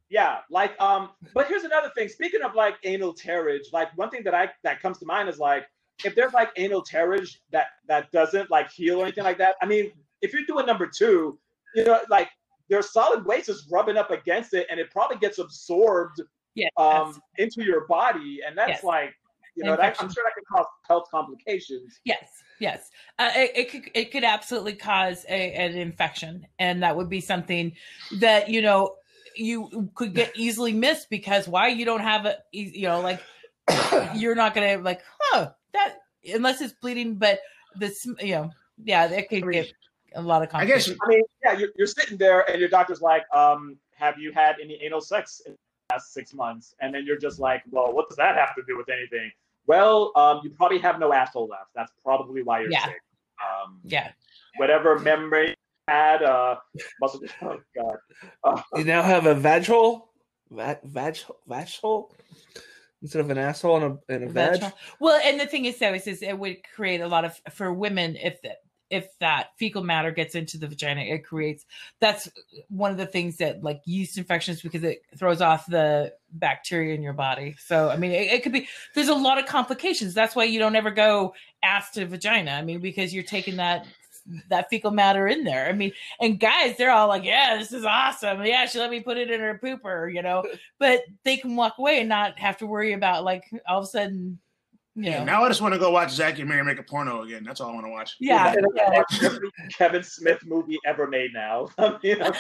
Yeah, 0.10 0.38
like 0.50 0.80
um, 0.80 1.10
but 1.34 1.48
here's 1.48 1.64
another 1.64 1.92
thing. 1.96 2.08
Speaking 2.08 2.42
of 2.42 2.56
like 2.56 2.76
anal 2.84 3.14
tearage, 3.14 3.74
like 3.74 3.96
one 3.98 4.10
thing 4.10 4.24
that 4.24 4.34
I 4.34 4.50
that 4.64 4.82
comes 4.82 5.00
to 5.00 5.06
mind 5.06 5.28
is 5.28 5.38
like 5.38 5.66
if 6.06 6.16
there's 6.16 6.34
like 6.34 6.50
anal 6.56 6.84
tearage 6.84 7.38
that 7.52 7.68
that 7.88 8.12
doesn't 8.12 8.50
like 8.50 8.72
heal 8.72 9.00
or 9.00 9.04
anything 9.04 9.26
like 9.26 9.38
that. 9.40 9.56
I 9.62 9.66
mean, 9.66 9.92
if 10.22 10.32
you're 10.34 10.46
doing 10.46 10.66
number 10.66 10.88
two, 10.88 11.38
you 11.76 11.84
know, 11.84 12.00
like 12.10 12.30
there's 12.70 12.92
solid 12.92 13.26
waste 13.26 13.50
is 13.50 13.68
rubbing 13.72 13.98
up 13.98 14.12
against 14.12 14.54
it, 14.54 14.68
and 14.70 14.80
it 14.80 14.92
probably 14.92 15.18
gets 15.18 15.40
absorbed 15.40 16.22
Yeah. 16.58 16.70
um 16.78 17.22
into 17.38 17.64
your 17.64 17.86
body, 17.88 18.40
and 18.46 18.58
that's 18.58 18.70
Yes. 18.70 18.84
like 18.84 19.14
you 19.56 19.64
know, 19.64 19.76
that, 19.76 19.96
I'm 20.00 20.14
sure 20.14 20.24
that 20.24 20.36
can 20.36 20.44
cause 20.56 20.68
health 20.88 21.08
complications. 21.10 22.00
Yes, 22.04 22.44
yes. 22.60 22.92
Uh, 23.18 23.32
it, 23.36 23.52
it 23.56 23.72
could 23.72 23.92
it 23.96 24.12
could 24.12 24.24
absolutely 24.24 24.74
cause 24.74 25.26
a, 25.28 25.52
an 25.54 25.76
infection, 25.76 26.46
and 26.60 26.84
that 26.84 26.96
would 26.96 27.10
be 27.10 27.22
something 27.22 27.76
that 28.20 28.50
you 28.50 28.62
know 28.62 28.96
you 29.36 29.90
could 29.96 30.14
get 30.14 30.32
easily 30.36 30.74
missed 30.74 31.10
because 31.10 31.48
why 31.48 31.68
you 31.70 31.86
don't 31.86 32.02
have 32.02 32.26
a 32.26 32.38
you 32.52 32.84
know 32.84 33.02
like 33.02 33.22
you're 34.16 34.36
not 34.36 34.54
gonna 34.54 34.78
like 34.78 35.02
huh 35.20 35.52
that 35.74 35.96
unless 36.34 36.62
it's 36.62 36.74
bleeding, 36.74 37.16
but 37.16 37.40
this 37.76 38.06
you 38.20 38.34
know 38.34 38.52
yeah 38.84 39.08
it 39.08 39.28
could 39.28 39.52
get 39.52 39.72
a 40.16 40.22
lot 40.22 40.44
of 40.44 40.50
I 40.54 40.66
guess 40.66 40.86
complications. 40.86 41.00
I 41.04 41.10
mean, 41.10 41.24
yeah, 41.44 41.58
you're, 41.58 41.70
you're 41.78 41.88
sitting 41.88 42.18
there 42.18 42.50
and 42.50 42.60
your 42.60 42.70
doctor's 42.70 43.02
like, 43.02 43.24
um, 43.34 43.78
have 43.96 44.20
you 44.20 44.32
had 44.32 44.56
any 44.62 44.80
anal 44.84 45.02
sex 45.02 45.42
in 45.46 45.54
the 45.54 45.58
last 45.90 46.14
six 46.14 46.34
months? 46.34 46.76
And 46.82 46.94
then 46.94 47.06
you're 47.06 47.18
just 47.18 47.40
like, 47.40 47.64
well, 47.72 47.94
what 47.94 48.08
does 48.10 48.18
that 48.18 48.36
have 48.36 48.56
to 48.56 48.62
do 48.68 48.78
with 48.78 48.90
anything? 48.90 49.32
well, 49.70 50.14
um, 50.16 50.40
you 50.46 50.50
probably 50.50 50.80
have 50.80 50.98
no 50.98 51.12
asshole 51.12 51.48
left. 51.50 51.72
That's 51.76 51.92
probably 52.02 52.42
why 52.42 52.62
you're 52.62 52.72
Yeah. 52.72 52.86
sick. 52.86 53.02
Um, 53.44 53.82
Yeah. 53.84 54.12
whatever 54.56 54.98
memory 54.98 55.50
you 55.50 55.56
had, 55.90 56.24
uh, 56.24 56.56
muscle. 57.02 57.20
have. 57.20 57.34
Oh 57.42 57.60
God. 57.76 57.98
Uh, 58.46 58.62
You 58.78 58.86
now 58.86 59.02
have 59.02 59.26
a 59.26 59.36
vag 59.36 59.66
hole, 59.66 60.14
vag 60.50 60.82
vag 60.84 61.18
vag 61.48 61.68
hole 61.82 62.16
instead 63.02 63.20
of 63.20 63.30
an 63.30 63.38
asshole 63.38 63.76
and 63.84 64.00
a 64.10 64.14
and 64.14 64.24
a 64.24 64.30
vag. 64.30 64.64
Well, 65.02 65.20
and 65.22 65.38
the 65.38 65.48
thing 65.48 65.66
is, 65.66 65.78
though, 65.80 65.94
is, 65.94 66.08
is 66.08 66.22
it 66.24 66.40
would 66.40 66.64
create 66.74 67.02
a 67.02 67.08
lot 67.10 67.26
of 67.26 67.38
for 67.52 67.74
women 67.74 68.16
if 68.16 68.42
the, 68.42 68.52
if 68.90 69.18
that 69.20 69.48
fecal 69.58 69.84
matter 69.84 70.12
gets 70.12 70.36
into 70.36 70.58
the 70.58 70.68
vagina, 70.68 71.02
it 71.02 71.26
creates 71.26 71.66
that's 72.00 72.30
one 72.70 72.92
of 72.92 72.98
the 72.98 73.06
things 73.06 73.38
that 73.38 73.64
like 73.64 73.82
yeast 73.86 74.18
infections 74.18 74.62
because 74.62 74.84
it 74.84 75.02
throws 75.18 75.42
off 75.42 75.66
the 75.66 76.14
bacteria 76.34 76.96
in 76.96 77.02
your 77.02 77.14
body. 77.14 77.56
So 77.60 77.90
I 77.90 77.98
mean, 77.98 78.12
it, 78.12 78.32
it 78.32 78.44
could 78.44 78.54
be 78.54 78.68
there's 78.96 79.10
a 79.10 79.16
lot 79.16 79.38
of 79.38 79.46
complications. 79.46 80.14
That's 80.14 80.36
why 80.36 80.46
you 80.46 80.60
don't 80.60 80.76
ever 80.76 80.92
go 80.92 81.34
ass 81.64 81.92
to 81.92 82.06
vagina. 82.06 82.52
I 82.52 82.62
mean, 82.62 82.80
because 82.80 83.14
you're 83.14 83.24
taking 83.24 83.58
that 83.58 83.86
that 84.50 84.70
fecal 84.70 84.92
matter 84.92 85.28
in 85.28 85.44
there. 85.44 85.68
I 85.68 85.74
mean, 85.74 85.92
and 86.20 86.40
guys, 86.40 86.78
they're 86.78 86.92
all 86.92 87.08
like, 87.08 87.24
"Yeah, 87.24 87.58
this 87.58 87.72
is 87.72 87.86
awesome. 87.86 88.44
Yeah, 88.46 88.66
she 88.66 88.80
let 88.80 88.92
me 88.92 89.00
put 89.00 89.18
it 89.18 89.32
in 89.32 89.40
her 89.40 89.60
pooper," 89.62 90.14
you 90.14 90.22
know. 90.22 90.44
But 90.80 91.02
they 91.24 91.38
can 91.38 91.56
walk 91.56 91.78
away 91.80 92.00
and 92.00 92.10
not 92.10 92.38
have 92.40 92.58
to 92.60 92.68
worry 92.68 92.94
about 92.94 93.24
like 93.24 93.44
all 93.68 93.80
of 93.80 93.86
a 93.86 93.88
sudden, 93.88 94.40
you 94.98 95.04
know. 95.12 95.18
Yeah, 95.18 95.24
now 95.24 95.44
I 95.44 95.48
just 95.48 95.62
want 95.62 95.74
to 95.74 95.80
go 95.80 95.92
watch 95.92 96.12
Zack 96.12 96.40
and 96.40 96.50
Miri 96.50 96.64
make 96.64 96.80
a 96.80 96.84
porno 96.84 97.22
again. 97.22 97.44
That's 97.46 97.62
all 97.62 97.70
I 97.70 97.74
want 97.74 97.86
to 97.86 97.92
watch. 97.92 98.16
yeah, 98.20 98.54
yeah. 98.76 99.02
every 99.24 99.50
Kevin 99.72 100.04
Smith 100.04 100.40
movie 100.46 100.78
ever 100.86 101.08
made 101.08 101.32
now. 101.34 101.70
I 101.78 101.98
mean, 102.04 102.20
like, 102.20 102.36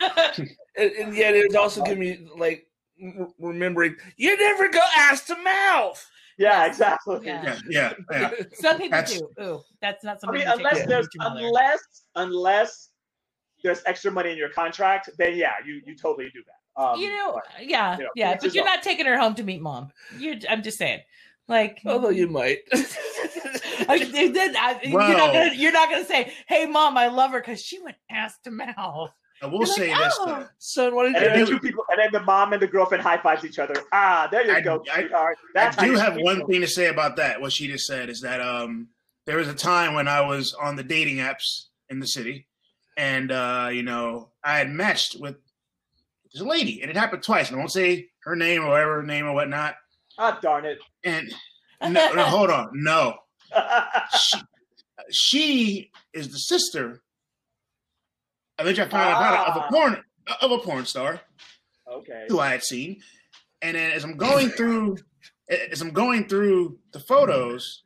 And, 0.76 0.90
and 0.92 1.14
yet 1.16 1.34
it 1.34 1.54
also 1.54 1.82
give 1.82 1.98
me 1.98 2.26
like 2.36 2.66
remembering 3.38 3.96
you 4.16 4.36
never 4.38 4.68
go 4.68 4.80
ass 4.96 5.26
to 5.26 5.36
mouth. 5.42 6.04
yeah, 6.38 6.66
exactly. 6.66 7.20
Yeah. 7.24 7.58
Yeah, 7.68 7.92
yeah, 8.10 8.30
yeah. 8.30 8.30
Some 8.54 8.76
people 8.78 8.90
That's- 8.90 9.20
do. 9.20 9.28
Ooh, 9.42 9.60
that's 9.80 10.02
not 10.04 10.20
something. 10.20 10.42
I 10.42 10.44
something. 10.44 10.64
mean, 10.64 10.64
to 10.64 10.68
unless 10.68 10.76
into 10.78 10.88
there's 10.88 11.08
unless 11.20 11.80
unless 12.16 12.88
there's 13.62 13.82
extra 13.86 14.10
money 14.10 14.30
in 14.32 14.38
your 14.38 14.50
contract, 14.50 15.10
then 15.18 15.36
yeah, 15.36 15.52
you 15.66 15.80
you 15.86 15.96
totally 15.96 16.30
do 16.34 16.40
that. 16.46 16.82
Um, 16.82 16.98
you 17.00 17.08
know, 17.08 17.34
but- 17.34 17.66
yeah, 17.68 17.96
you 17.96 18.02
know, 18.04 18.10
yeah, 18.16 18.36
but 18.40 18.52
you're 18.54 18.64
not 18.64 18.82
taking 18.82 19.06
her 19.06 19.16
home 19.18 19.34
to 19.36 19.42
meet 19.44 19.60
mom. 19.62 19.90
You, 20.18 20.40
I'm 20.50 20.62
just 20.62 20.76
saying, 20.78 21.00
like, 21.48 21.80
Although 21.86 22.08
you 22.10 22.28
might. 22.28 22.58
I, 22.72 23.98
then 24.32 24.56
I- 24.56 24.80
you're 24.82 24.98
not 25.16 25.32
gonna, 25.32 25.54
you're 25.54 25.72
not 25.72 25.90
gonna 25.90 26.04
say, 26.04 26.32
"Hey, 26.48 26.66
mom, 26.66 26.96
I 26.96 27.08
love 27.08 27.32
her" 27.32 27.40
because 27.40 27.62
she 27.62 27.80
went 27.82 27.96
ass 28.10 28.38
to 28.44 28.50
mouth. 28.50 29.10
I 29.42 29.46
will 29.46 29.58
You're 29.58 29.66
say 29.66 29.90
like, 29.92 30.04
this 30.04 30.16
"Oh." 30.20 30.46
Son, 30.58 30.94
what 30.94 31.06
and 31.06 31.14
did 31.14 31.22
then 31.24 31.38
you 31.40 31.44
the 31.44 31.50
do? 31.50 31.58
two 31.58 31.66
people, 31.66 31.84
and 31.90 31.98
then 31.98 32.12
the 32.12 32.24
mom 32.24 32.52
and 32.52 32.62
the 32.62 32.66
girlfriend 32.66 33.02
high 33.02 33.18
fives 33.18 33.44
each 33.44 33.58
other. 33.58 33.74
Ah, 33.92 34.28
there 34.30 34.46
you 34.46 34.52
I- 34.54 34.60
go, 34.60 34.82
I- 34.90 35.00
sweetheart. 35.00 35.36
I 35.38 35.50
That's 35.54 35.76
how 35.76 35.82
do 35.84 35.90
you 35.90 35.98
have 35.98 36.16
one 36.16 36.38
them. 36.38 36.46
thing 36.48 36.60
to 36.62 36.66
say 36.68 36.86
about 36.86 37.16
that. 37.16 37.40
What 37.40 37.52
she 37.52 37.66
just 37.66 37.86
said 37.86 38.08
is 38.08 38.20
that 38.22 38.40
um, 38.40 38.88
there 39.26 39.36
was 39.36 39.48
a 39.48 39.54
time 39.54 39.94
when 39.94 40.08
I 40.08 40.20
was 40.22 40.54
on 40.54 40.76
the 40.76 40.84
dating 40.84 41.16
apps 41.16 41.64
in 41.90 41.98
the 42.00 42.06
city, 42.06 42.46
and 42.96 43.30
uh, 43.30 43.68
you 43.72 43.82
know 43.82 44.30
I 44.42 44.56
had 44.58 44.70
matched 44.70 45.16
with 45.20 45.36
this 46.32 46.40
lady, 46.42 46.80
and 46.80 46.90
it 46.90 46.96
happened 46.96 47.22
twice. 47.22 47.48
And 47.48 47.56
I 47.56 47.58
won't 47.58 47.72
say 47.72 48.08
her 48.20 48.36
name 48.36 48.62
or 48.64 48.68
whatever 48.70 48.94
her 48.96 49.02
name 49.02 49.26
or 49.26 49.34
whatnot. 49.34 49.74
Ah, 50.18 50.38
darn 50.40 50.64
it. 50.64 50.78
And 51.02 51.30
no, 51.82 52.12
no, 52.12 52.22
hold 52.24 52.50
on, 52.50 52.70
no, 52.72 53.14
she, 54.16 54.38
she 55.10 55.90
is 56.12 56.28
the 56.30 56.38
sister. 56.38 57.02
Eventually, 58.58 58.86
I 58.86 58.90
found 58.90 59.14
out 59.14 59.48
of 59.48 59.56
Ah. 59.56 59.66
a 59.66 59.72
porn 59.72 60.04
of 60.40 60.50
a 60.52 60.58
porn 60.58 60.86
star 60.86 61.20
okay. 61.90 62.24
who 62.28 62.38
I 62.38 62.50
had 62.50 62.62
seen. 62.62 63.00
And 63.60 63.76
then 63.76 63.92
as 63.92 64.04
I'm 64.04 64.16
going 64.16 64.50
through, 64.50 64.98
as 65.72 65.80
I'm 65.82 65.90
going 65.90 66.28
through 66.28 66.78
the 66.92 67.00
photos 67.00 67.82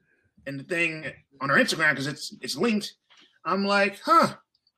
and 0.46 0.60
the 0.60 0.64
thing 0.64 1.06
on 1.40 1.48
her 1.48 1.56
Instagram 1.56 1.90
because 1.90 2.06
it's 2.06 2.36
it's 2.40 2.56
linked, 2.56 2.94
I'm 3.44 3.64
like, 3.64 4.00
huh, 4.04 4.34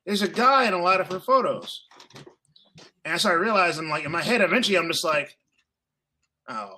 there's 0.07 0.23
a 0.23 0.29
guy 0.29 0.67
in 0.67 0.73
a 0.75 0.81
lot 0.83 1.01
of 1.01 1.09
her 1.11 1.21
photos. 1.21 1.85
And 3.05 3.15
I 3.15 3.17
started 3.17 3.41
realizing, 3.41 3.89
like 3.89 4.05
in 4.05 4.13
my 4.13 4.23
head, 4.23 4.41
eventually 4.43 4.79
I'm 4.79 4.89
just 4.89 5.05
like, 5.05 5.37
oh 6.49 6.77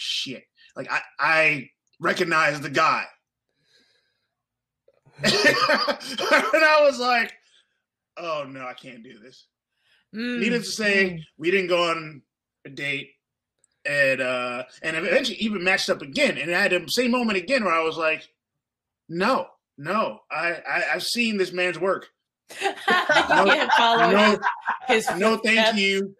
shit, 0.00 0.44
like 0.74 0.90
I 0.90 1.00
I 1.18 1.70
recognize 2.00 2.60
the 2.60 2.70
guy, 2.70 3.04
and 5.22 5.32
I 5.34 6.80
was 6.82 6.98
like, 6.98 7.32
oh 8.16 8.46
no, 8.48 8.66
I 8.66 8.72
can't 8.72 9.04
do 9.04 9.18
this. 9.18 9.46
Mm, 10.14 10.40
Needless 10.40 10.66
to 10.66 10.72
say, 10.72 11.10
mm. 11.10 11.20
we 11.38 11.50
didn't 11.50 11.68
go 11.68 11.90
on 11.90 12.22
a 12.64 12.70
date, 12.70 13.10
and 13.84 14.20
uh, 14.20 14.64
and 14.82 14.96
eventually 14.96 15.38
even 15.38 15.62
matched 15.62 15.90
up 15.90 16.02
again. 16.02 16.38
And 16.38 16.54
I 16.54 16.60
had 16.60 16.72
the 16.72 16.86
same 16.88 17.10
moment 17.10 17.38
again 17.38 17.64
where 17.64 17.74
I 17.74 17.84
was 17.84 17.96
like, 17.96 18.26
"No, 19.08 19.46
no, 19.78 20.20
I, 20.30 20.52
I 20.68 20.84
I've 20.94 21.02
seen 21.02 21.36
this 21.36 21.52
man's 21.52 21.78
work. 21.78 22.08
you 22.60 22.72
can't 22.88 23.72
follow 23.72 24.10
No, 24.10 24.38
his 24.88 25.08
no, 25.16 25.36
thank 25.36 25.76
you. 25.76 26.14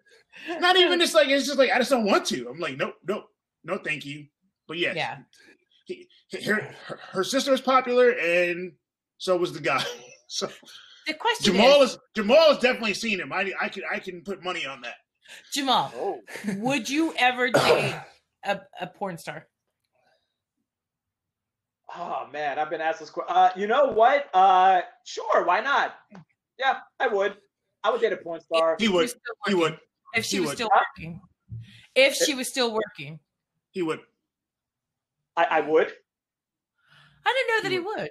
Not 0.59 0.77
even 0.77 0.99
just 0.99 1.13
like 1.13 1.27
it's 1.27 1.45
just 1.45 1.57
like 1.57 1.71
I 1.71 1.77
just 1.77 1.89
don't 1.89 2.05
want 2.05 2.25
to. 2.27 2.47
I'm 2.49 2.59
like, 2.59 2.77
nope, 2.77 2.95
nope, 3.05 3.25
no, 3.63 3.77
thank 3.77 4.05
you. 4.05 4.25
But 4.67 4.77
yes, 4.77 4.95
Yeah. 4.95 5.17
he, 5.85 6.07
her, 6.45 6.75
her 6.87 6.99
her 7.11 7.23
sister 7.23 7.51
was 7.51 7.61
popular, 7.61 8.11
and 8.11 8.73
so 9.17 9.35
was 9.37 9.53
the 9.53 9.59
guy. 9.61 9.83
So 10.33 10.49
The 11.07 11.13
question 11.15 11.53
Jamal 11.55 11.81
is, 11.81 11.91
is 11.91 11.97
Jamal 12.15 12.47
has 12.53 12.59
definitely 12.59 12.93
seen 12.93 13.19
him. 13.19 13.33
I 13.33 13.51
I 13.59 13.67
can 13.67 13.83
I 13.91 13.99
can 13.99 14.21
put 14.21 14.41
money 14.45 14.65
on 14.65 14.79
that. 14.81 14.95
Jamal, 15.51 15.91
Oh, 15.95 16.21
would 16.55 16.89
you 16.89 17.13
ever 17.17 17.49
date 17.51 17.95
a, 18.45 18.61
a 18.79 18.87
porn 18.87 19.17
star? 19.17 19.45
oh 21.95 22.27
man, 22.31 22.57
I've 22.59 22.69
been 22.69 22.79
asked 22.81 22.99
this 23.01 23.09
question. 23.09 23.35
Uh, 23.35 23.49
you 23.57 23.67
know 23.67 23.87
what? 23.87 24.29
Uh, 24.33 24.81
sure, 25.03 25.43
why 25.45 25.59
not? 25.59 25.95
Yeah, 26.57 26.77
I 26.99 27.07
would. 27.07 27.35
I 27.83 27.91
would 27.91 27.99
date 28.01 28.13
a 28.13 28.17
porn 28.17 28.39
star. 28.41 28.77
He 28.79 28.87
would. 28.87 29.11
He 29.47 29.53
would. 29.53 29.77
If 30.13 30.25
she 30.25 30.37
He 30.37 30.39
was 30.39 30.49
would. 30.51 30.57
still 30.57 30.69
working. 30.73 31.21
If 31.95 32.15
she 32.15 32.33
was 32.35 32.47
still 32.47 32.73
working. 32.73 33.19
He 33.71 33.81
would. 33.81 33.99
I, 35.37 35.45
I 35.49 35.61
would. 35.61 35.91
I 37.25 37.33
didn't 37.33 37.47
know 37.47 37.63
that 37.63 37.71
he 37.71 37.79
would. 37.79 38.09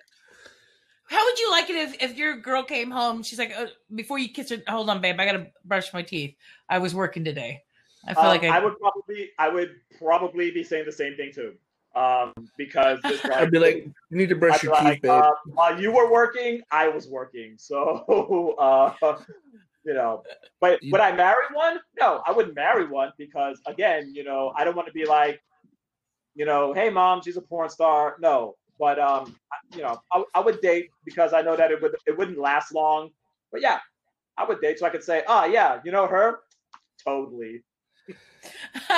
How 1.09 1.25
would 1.25 1.39
you 1.39 1.51
like 1.51 1.69
it 1.71 1.77
if, 1.77 2.03
if 2.03 2.17
your 2.17 2.37
girl 2.37 2.63
came 2.63 2.91
home? 2.91 3.23
She's 3.23 3.39
like, 3.39 3.53
uh, 3.57 3.67
before 3.95 4.19
you 4.19 4.29
kiss 4.29 4.51
her, 4.51 4.59
hold 4.69 4.89
on, 4.89 5.01
babe, 5.01 5.17
I 5.19 5.27
gotta 5.27 5.49
brush 5.65 5.93
my 5.93 6.03
teeth. 6.03 6.37
I 6.69 6.79
was 6.79 6.95
working 6.95 7.25
today. 7.25 7.63
I 8.07 8.15
feel 8.15 8.23
Um, 8.25 8.29
like 8.29 8.45
I, 8.45 8.57
I 8.57 8.65
would 8.65 8.79
probably, 8.79 9.31
I 9.39 9.49
would 9.49 9.75
probably 9.99 10.51
be 10.53 10.63
saying 10.63 10.87
the 10.87 10.93
same 10.93 11.17
thing 11.17 11.33
too, 11.35 11.55
um, 11.97 12.33
because 12.57 13.01
it's 13.05 13.25
like, 13.25 13.33
I'd 13.43 13.51
be 13.51 13.59
like, 13.59 13.85
you 14.11 14.17
need 14.17 14.29
to 14.29 14.37
brush 14.37 14.55
I'd 14.55 14.63
your 14.63 14.75
teeth, 14.77 14.85
like, 14.85 15.03
babe. 15.03 15.11
uh, 15.11 15.33
while 15.47 15.79
you 15.81 15.91
were 15.93 16.11
working, 16.11 16.63
I 16.71 16.89
was 16.89 17.09
working. 17.09 17.55
So, 17.59 18.55
uh, 19.03 19.17
you 19.85 19.95
know, 19.95 20.23
but 20.61 20.81
You- 20.83 20.93
would 20.93 21.01
I 21.01 21.11
marry 21.13 21.45
one? 21.53 21.81
No, 21.99 22.23
I 22.25 22.31
wouldn't 22.31 22.55
marry 22.55 22.87
one 22.87 23.13
because, 23.19 23.61
again, 23.67 24.13
you 24.15 24.23
know, 24.23 24.53
I 24.57 24.63
don't 24.65 24.77
want 24.77 24.87
to 24.87 24.95
be 24.95 25.05
like, 25.07 25.43
you 26.41 26.47
know, 26.47 26.72
hey, 26.72 26.88
mom, 26.88 27.20
she's 27.22 27.36
a 27.36 27.43
porn 27.43 27.68
star. 27.68 28.16
No, 28.18 28.57
but 28.78 28.99
um, 28.99 29.36
I- 29.53 29.76
you 29.76 29.82
know, 29.82 30.01
I, 30.11 30.24
I 30.34 30.41
would 30.41 30.59
date 30.62 30.88
because 31.05 31.34
I 31.34 31.43
know 31.43 31.55
that 31.55 31.70
it 31.70 31.82
would 31.82 31.95
it 32.07 32.16
wouldn't 32.16 32.38
last 32.38 32.72
long. 32.74 33.11
But 33.53 33.61
yeah, 33.61 33.78
I 34.38 34.45
would 34.47 34.59
date 34.62 34.78
so 34.78 34.86
I 34.86 34.91
could 34.91 35.05
say, 35.05 35.22
oh 35.28 35.45
yeah, 35.45 35.80
you 35.84 35.93
know 35.93 36.07
her, 36.07 36.38
totally. 37.05 37.62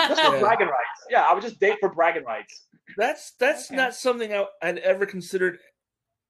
Just 0.06 0.22
for 0.22 0.30
Yeah. 0.34 0.38
bragging 0.38 0.68
rights. 0.68 1.00
Yeah, 1.10 1.22
I 1.22 1.34
would 1.34 1.42
just 1.42 1.58
date 1.58 1.78
for 1.80 1.92
bragging 1.92 2.22
rights. 2.24 2.68
That's 2.96 3.32
that's 3.40 3.70
Okay. 3.70 3.76
not 3.76 3.92
something 3.96 4.32
I, 4.32 4.46
I'd 4.62 4.78
ever 4.78 5.04
considered 5.04 5.58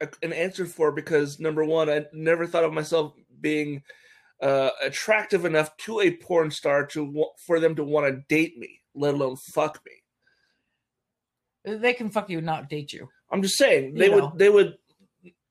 a, 0.00 0.08
an 0.22 0.32
answer 0.32 0.64
for 0.64 0.92
because 0.92 1.38
number 1.38 1.62
one, 1.62 1.90
I 1.90 2.06
never 2.14 2.46
thought 2.46 2.64
of 2.64 2.72
myself 2.72 3.12
being 3.42 3.82
uh, 4.40 4.70
attractive 4.82 5.44
enough 5.44 5.76
to 5.84 6.00
a 6.00 6.16
porn 6.16 6.50
star 6.50 6.86
to 6.86 7.26
for 7.46 7.60
them 7.60 7.74
to 7.76 7.84
want 7.84 8.06
to 8.06 8.22
date 8.34 8.56
me, 8.56 8.80
let 8.94 9.12
alone 9.12 9.36
fuck 9.36 9.78
me. 9.84 9.92
They 11.64 11.92
can 11.94 12.10
fuck 12.10 12.28
you 12.30 12.38
and 12.38 12.46
not 12.46 12.68
date 12.68 12.92
you. 12.92 13.08
I'm 13.30 13.42
just 13.42 13.56
saying 13.56 13.96
You 13.96 13.98
they 13.98 14.08
know. 14.08 14.26
would 14.26 14.38
they 14.38 14.50
would 14.50 14.74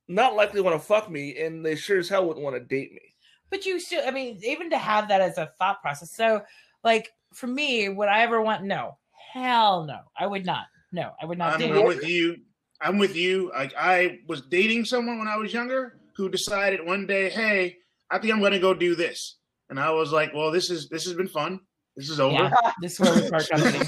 not 0.07 0.35
likely 0.35 0.61
want 0.61 0.79
to 0.79 0.85
fuck 0.85 1.09
me, 1.09 1.37
and 1.39 1.65
they 1.65 1.75
sure 1.75 1.99
as 1.99 2.09
hell 2.09 2.27
wouldn't 2.27 2.43
want 2.43 2.55
to 2.55 2.59
date 2.59 2.91
me. 2.91 3.01
But 3.49 3.65
you 3.65 3.79
still, 3.79 4.03
I 4.05 4.11
mean, 4.11 4.39
even 4.43 4.69
to 4.69 4.77
have 4.77 5.07
that 5.09 5.21
as 5.21 5.37
a 5.37 5.51
thought 5.57 5.81
process. 5.81 6.09
So, 6.15 6.41
like, 6.83 7.09
for 7.33 7.47
me, 7.47 7.89
would 7.89 8.07
I 8.07 8.21
ever 8.21 8.41
want? 8.41 8.63
No, 8.63 8.97
hell 9.33 9.85
no, 9.85 9.99
I 10.17 10.27
would 10.27 10.45
not. 10.45 10.65
No, 10.91 11.11
I 11.21 11.25
would 11.25 11.37
not 11.37 11.53
I'm, 11.53 11.59
date. 11.59 11.71
I'm 11.71 11.85
with 11.85 12.05
you. 12.07 12.37
I'm 12.81 12.97
with 12.97 13.15
you. 13.15 13.51
Like 13.53 13.73
I 13.77 14.19
was 14.27 14.41
dating 14.41 14.85
someone 14.85 15.19
when 15.19 15.27
I 15.27 15.37
was 15.37 15.53
younger 15.53 15.97
who 16.15 16.29
decided 16.29 16.85
one 16.85 17.07
day, 17.07 17.29
hey, 17.29 17.77
I 18.09 18.19
think 18.19 18.33
I'm 18.33 18.39
going 18.39 18.51
to 18.51 18.59
go 18.59 18.73
do 18.73 18.95
this, 18.95 19.37
and 19.69 19.79
I 19.79 19.91
was 19.91 20.11
like, 20.11 20.33
well, 20.33 20.51
this 20.51 20.69
is 20.69 20.89
this 20.89 21.05
has 21.05 21.13
been 21.13 21.27
fun. 21.29 21.61
This 21.95 22.09
is 22.09 22.19
over. 22.19 22.33
Yeah, 22.33 22.51
this 22.81 22.93
is 22.93 22.99
where 22.99 23.13
we 23.21 23.29
part 23.29 23.49
company. 23.51 23.79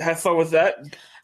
Have 0.00 0.20
fun 0.20 0.36
with 0.36 0.50
that. 0.50 0.76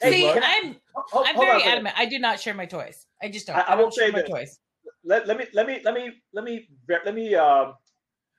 Good 0.03 0.13
See, 0.13 0.27
luck. 0.27 0.43
I'm 0.43 0.77
Hold- 0.95 1.27
I'm 1.29 1.35
hold 1.35 1.47
on 1.47 1.53
very 1.53 1.61
second. 1.61 1.73
adamant. 1.73 1.95
I 1.99 2.07
do 2.07 2.19
not 2.19 2.41
share 2.41 2.55
my 2.55 2.67
toys. 2.67 3.07
I 3.23 3.29
just 3.31 3.47
don't. 3.47 3.57
I- 3.57 3.63
I 3.63 3.75
will 3.75 3.85
don't 3.85 3.95
share 3.95 4.13
my 4.13 4.21
this. 4.23 4.31
toys. 4.31 4.59
let, 5.05 5.27
let 5.27 5.39
me 5.39 5.47
let 5.55 5.67
me 5.67 5.81
let 5.85 5.95
me 5.95 6.11
let 6.35 6.45
me 6.45 6.69
let 7.05 7.15
me 7.15 7.35
um 7.35 7.75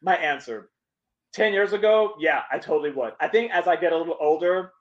my 0.04 0.16
answer 0.18 0.70
10 1.34 1.54
years 1.54 1.74
ago 1.74 2.14
yeah 2.20 2.42
i 2.52 2.58
totally 2.60 2.92
would 2.92 3.14
i 3.20 3.28
think 3.28 3.52
as 3.52 3.66
i 3.68 3.76
get 3.76 3.94
a 3.94 3.98
little 3.98 4.18
older 4.20 4.72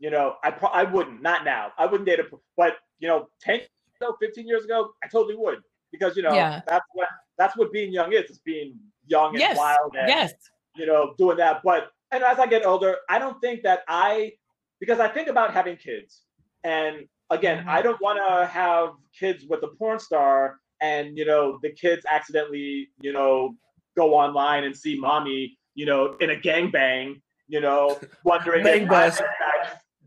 You 0.00 0.10
know, 0.10 0.34
I 0.42 0.50
pro- 0.50 0.74
I 0.80 0.82
wouldn't. 0.82 1.22
Not 1.22 1.44
now. 1.44 1.70
I 1.78 1.86
wouldn't 1.86 2.08
date 2.08 2.18
a. 2.18 2.24
But 2.56 2.72
you 2.98 3.06
know, 3.10 3.28
ten, 3.40 3.60
no, 4.00 4.16
fifteen 4.20 4.46
years 4.48 4.64
ago, 4.64 4.78
I 5.04 5.06
totally 5.06 5.36
would 5.36 5.60
because 5.94 6.16
you 6.16 6.24
know 6.26 6.34
Yeah. 6.34 6.60
that's 6.66 6.88
what 6.98 7.08
that's 7.38 7.54
what 7.56 7.70
being 7.70 7.92
young 7.92 8.10
is. 8.12 8.24
It's 8.32 8.38
being 8.52 8.74
young 9.06 9.30
and 9.36 9.38
Yes. 9.38 9.56
wild 9.56 9.94
and 9.96 10.08
Yes. 10.08 10.32
You 10.74 10.86
know, 10.86 11.14
doing 11.18 11.36
that. 11.38 11.62
But 11.62 11.90
and 12.10 12.22
as 12.22 12.38
I 12.38 12.46
get 12.46 12.64
older, 12.66 12.96
I 13.08 13.18
don't 13.18 13.40
think 13.40 13.62
that 13.62 13.80
I 13.88 14.32
because 14.80 15.00
I 15.00 15.08
think 15.08 15.28
about 15.28 15.52
having 15.52 15.76
kids. 15.76 16.22
And 16.64 17.06
again, 17.30 17.64
Mhm. 17.64 17.68
I 17.68 17.82
don't 17.82 18.00
want 18.00 18.18
to 18.18 18.46
have 18.46 18.90
kids 19.18 19.44
with 19.46 19.62
a 19.62 19.68
porn 19.68 19.98
star 19.98 20.58
and 20.80 21.16
you 21.16 21.24
know, 21.24 21.58
the 21.62 21.70
kids 21.70 22.04
accidentally, 22.10 22.90
you 23.00 23.12
know, 23.12 23.56
go 23.96 24.14
online 24.14 24.64
and 24.64 24.76
see 24.76 24.98
mommy, 24.98 25.56
you 25.74 25.86
know, 25.86 26.14
in 26.20 26.30
a 26.30 26.36
gangbang, 26.36 27.20
you 27.46 27.60
know, 27.60 27.98
wondering 28.24 28.66
if 28.66 28.74
in 28.74 28.88
fact 28.88 29.22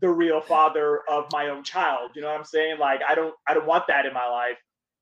the 0.00 0.08
real 0.08 0.40
father 0.40 1.00
of 1.08 1.24
my 1.32 1.48
own 1.48 1.62
child. 1.64 2.10
You 2.14 2.20
know 2.22 2.28
what 2.28 2.38
I'm 2.38 2.44
saying? 2.44 2.78
Like 2.78 3.00
I 3.08 3.14
don't 3.14 3.34
I 3.48 3.54
don't 3.54 3.66
want 3.66 3.86
that 3.88 4.04
in 4.06 4.12
my 4.12 4.28
life. 4.28 4.58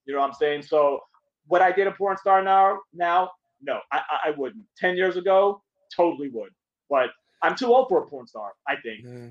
You 0.06 0.14
know 0.14 0.20
what 0.20 0.28
I'm 0.28 0.34
saying? 0.34 0.62
So 0.62 1.00
would 1.48 1.60
I 1.60 1.72
date 1.72 1.86
a 1.86 1.92
porn 1.92 2.16
star 2.16 2.42
now? 2.42 2.80
Now, 2.92 3.30
no, 3.64 3.80
I, 3.92 3.98
I- 3.98 4.28
I 4.28 4.30
wouldn't. 4.30 4.64
Ten 4.76 4.96
years 4.96 5.16
ago, 5.16 5.62
totally 5.94 6.28
would. 6.28 6.50
But 6.90 7.10
I'm 7.42 7.56
too 7.56 7.66
old 7.74 7.88
for 7.88 8.02
a 8.04 8.06
porn 8.06 8.26
star. 8.26 8.52
I 8.66 8.76
think. 8.76 9.04
Yeah. 9.04 9.28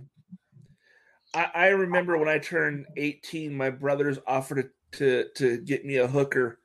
I, 1.33 1.51
I 1.53 1.67
remember 1.69 2.17
when 2.17 2.29
I 2.29 2.37
turned 2.39 2.85
18, 2.97 3.55
my 3.55 3.69
brothers 3.69 4.19
offered 4.27 4.71
to 4.93 5.27
to 5.35 5.57
get 5.61 5.85
me 5.85 5.97
a 5.97 6.07
hooker, 6.07 6.59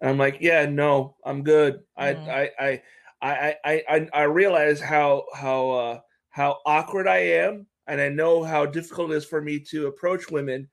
and 0.00 0.10
I'm 0.10 0.18
like, 0.18 0.38
yeah, 0.40 0.66
no, 0.66 1.16
I'm 1.24 1.42
good. 1.42 1.80
I, 1.96 2.10
I 2.10 2.50
I 2.58 2.82
I 3.22 3.56
I 3.64 3.84
I 3.88 4.08
I 4.12 4.22
realize 4.24 4.80
how 4.80 5.24
how 5.34 5.70
uh, 5.70 6.00
how 6.30 6.58
awkward 6.66 7.06
I 7.08 7.18
am, 7.18 7.66
and 7.86 8.00
I 8.00 8.08
know 8.10 8.42
how 8.42 8.66
difficult 8.66 9.10
it 9.12 9.16
is 9.16 9.24
for 9.24 9.40
me 9.40 9.58
to 9.70 9.86
approach 9.86 10.30
women. 10.30 10.68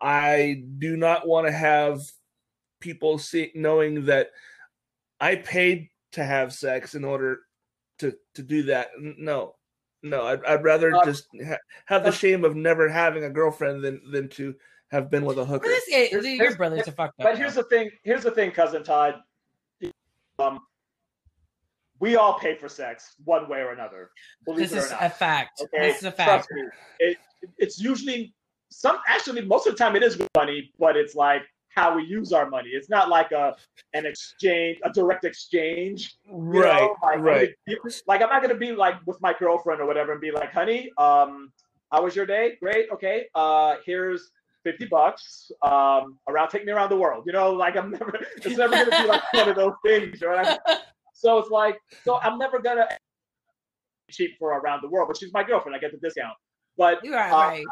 I 0.00 0.62
do 0.78 0.96
not 0.96 1.26
want 1.26 1.46
to 1.46 1.52
have 1.52 2.00
people 2.80 3.18
see 3.18 3.50
knowing 3.54 4.04
that 4.06 4.30
I 5.20 5.36
paid 5.36 5.88
to 6.12 6.24
have 6.24 6.52
sex 6.52 6.94
in 6.94 7.04
order 7.04 7.40
to 7.98 8.14
to 8.34 8.42
do 8.42 8.64
that. 8.64 8.88
No, 8.98 9.54
no, 10.02 10.26
I'd, 10.26 10.44
I'd 10.44 10.64
rather 10.64 10.94
Uh, 10.94 11.04
just 11.04 11.26
ha- 11.46 11.56
have 11.86 12.02
the 12.02 12.08
uh, 12.10 12.12
shame 12.12 12.44
of 12.44 12.54
never 12.56 12.88
having 12.88 13.24
a 13.24 13.30
girlfriend 13.30 13.82
than 13.82 14.00
than 14.10 14.28
to 14.30 14.54
have 14.90 15.10
been 15.10 15.24
with 15.24 15.38
a 15.38 15.44
hooker. 15.44 15.68
this, 15.68 15.84
Here's- 15.88 16.12
your 16.12 16.22
here's- 16.22 16.56
brothers 16.56 16.88
are 16.88 16.92
fucked 16.92 17.20
up. 17.20 17.24
But 17.24 17.36
here's 17.38 17.54
the 17.56 17.64
thing. 17.64 17.90
Here's 18.04 18.22
the 18.22 18.30
thing, 18.30 18.50
cousin 18.52 18.82
Todd. 18.84 19.16
Um, 20.38 20.60
we 22.00 22.14
all 22.16 22.38
pay 22.38 22.54
for 22.54 22.68
sex 22.68 23.14
one 23.24 23.48
way 23.48 23.58
or 23.58 23.72
another. 23.72 24.10
This 24.46 24.72
it 24.72 24.76
or 24.76 24.78
is 24.84 24.90
not. 24.92 25.02
a 25.04 25.10
fact. 25.10 25.60
Okay, 25.62 25.88
This 25.88 25.98
is 25.98 26.04
a 26.04 26.12
fact. 26.12 26.46
Trust 26.46 26.50
me. 26.52 26.62
It, 27.00 27.16
it's 27.58 27.80
usually 27.80 28.32
some. 28.70 28.98
Actually, 29.08 29.44
most 29.44 29.66
of 29.66 29.72
the 29.74 29.78
time 29.78 29.96
it 29.96 30.02
is 30.04 30.16
money, 30.36 30.72
but 30.78 30.96
it's 30.96 31.14
like 31.16 31.42
how 31.78 31.94
we 31.94 32.04
use 32.04 32.32
our 32.32 32.50
money. 32.50 32.70
It's 32.70 32.90
not 32.90 33.08
like 33.08 33.30
a 33.30 33.54
an 33.94 34.04
exchange, 34.04 34.78
a 34.84 34.90
direct 34.90 35.24
exchange. 35.24 36.16
right, 36.28 36.80
know, 36.80 36.96
like, 37.02 37.20
right. 37.20 37.50
Like 38.06 38.20
I'm 38.22 38.28
not 38.28 38.42
gonna 38.42 38.56
be 38.56 38.72
like 38.72 38.96
with 39.06 39.20
my 39.20 39.32
girlfriend 39.38 39.80
or 39.80 39.86
whatever 39.86 40.12
and 40.12 40.20
be 40.20 40.32
like, 40.32 40.52
honey, 40.52 40.90
um, 40.98 41.52
how 41.92 42.02
was 42.02 42.16
your 42.16 42.26
day? 42.26 42.56
Great, 42.60 42.86
okay. 42.92 43.26
Uh, 43.34 43.76
here's 43.86 44.32
fifty 44.64 44.86
bucks. 44.86 45.52
Um, 45.62 46.18
around, 46.28 46.48
take 46.48 46.64
me 46.64 46.72
around 46.72 46.90
the 46.90 46.96
world. 46.96 47.24
You 47.26 47.32
know, 47.32 47.52
like 47.52 47.76
I'm 47.76 47.90
never. 47.98 48.18
It's 48.44 48.56
never 48.56 48.74
gonna 48.74 49.02
be 49.02 49.08
like 49.08 49.32
one 49.32 49.48
of 49.48 49.56
those 49.56 49.74
things, 49.86 50.20
right? 50.20 50.58
So 51.14 51.38
it's 51.38 51.50
like, 51.50 51.78
so 52.04 52.18
I'm 52.20 52.38
never 52.38 52.58
gonna 52.58 52.88
cheap 54.10 54.32
for 54.38 54.58
around 54.58 54.82
the 54.82 54.88
world, 54.88 55.08
but 55.08 55.16
she's 55.16 55.32
my 55.32 55.44
girlfriend. 55.44 55.76
I 55.76 55.78
get 55.78 55.92
the 55.92 55.98
discount. 55.98 56.34
But 56.76 57.04
You 57.04 57.14
are 57.14 57.32
uh, 57.32 57.48
right. 57.48 57.64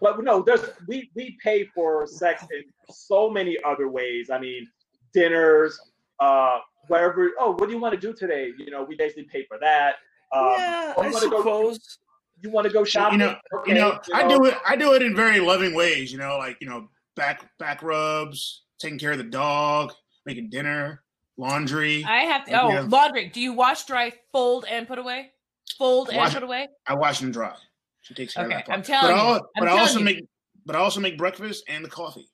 But 0.00 0.22
no, 0.24 0.42
there's 0.42 0.62
we 0.86 1.10
we 1.14 1.36
pay 1.42 1.64
for 1.74 2.06
sex 2.06 2.42
in 2.52 2.64
so 2.90 3.30
many 3.30 3.56
other 3.64 3.88
ways. 3.88 4.30
I 4.30 4.38
mean, 4.38 4.66
dinners, 5.12 5.78
uh, 6.20 6.58
wherever. 6.88 7.30
Oh, 7.38 7.52
what 7.52 7.66
do 7.68 7.74
you 7.74 7.80
want 7.80 7.94
to 7.94 8.00
do 8.00 8.12
today? 8.12 8.52
You 8.58 8.70
know, 8.70 8.82
we 8.82 8.96
basically 8.96 9.24
pay 9.24 9.44
for 9.46 9.58
that. 9.60 9.94
Um, 10.32 10.54
yeah, 10.56 10.94
I 10.96 11.06
you 11.06 11.12
wanna 11.12 11.28
go- 11.30 11.38
suppose. 11.38 11.98
You 12.42 12.48
want 12.50 12.66
to 12.66 12.72
go 12.72 12.84
shopping? 12.84 13.18
know- 13.18 13.36
okay, 13.54 13.72
you 13.72 13.78
know, 13.78 14.00
I 14.14 14.26
do 14.26 14.46
it. 14.46 14.54
I 14.66 14.74
do 14.74 14.94
it 14.94 15.02
in 15.02 15.14
very 15.14 15.40
loving 15.40 15.74
ways. 15.74 16.10
You 16.10 16.18
know, 16.18 16.38
like 16.38 16.56
you 16.60 16.68
know, 16.68 16.88
back 17.14 17.46
back 17.58 17.82
rubs, 17.82 18.62
taking 18.78 18.98
care 18.98 19.12
of 19.12 19.18
the 19.18 19.24
dog, 19.24 19.92
making 20.24 20.48
dinner, 20.48 21.02
laundry. 21.36 22.02
I 22.04 22.20
have 22.20 22.46
to. 22.46 22.52
like, 22.52 22.62
Oh, 22.62 22.68
yeah. 22.70 22.80
laundry. 22.88 23.28
Do 23.28 23.40
you 23.42 23.52
wash, 23.52 23.84
dry, 23.84 24.12
fold, 24.32 24.64
and 24.70 24.88
put 24.88 24.98
away? 24.98 25.32
Fold 25.76 26.08
and 26.10 26.32
put 26.32 26.42
away. 26.42 26.68
I 26.86 26.94
wash 26.94 27.20
and 27.20 27.32
dry. 27.32 27.54
She 28.02 28.14
takes 28.14 28.34
care 28.34 28.44
Okay, 28.46 28.54
of 28.54 28.58
that 28.58 28.66
part. 28.66 28.78
I'm 28.78 28.84
telling 28.84 29.16
but 29.16 29.22
you, 29.22 29.28
I, 29.28 29.36
I'm 29.36 29.42
but 29.58 29.62
I 29.62 29.66
telling 29.66 29.80
also 29.80 29.98
you. 29.98 30.04
make 30.04 30.24
but 30.66 30.76
I 30.76 30.78
also 30.80 31.00
make 31.00 31.18
breakfast 31.18 31.64
and 31.68 31.84
the 31.84 31.88
coffee. 31.88 32.28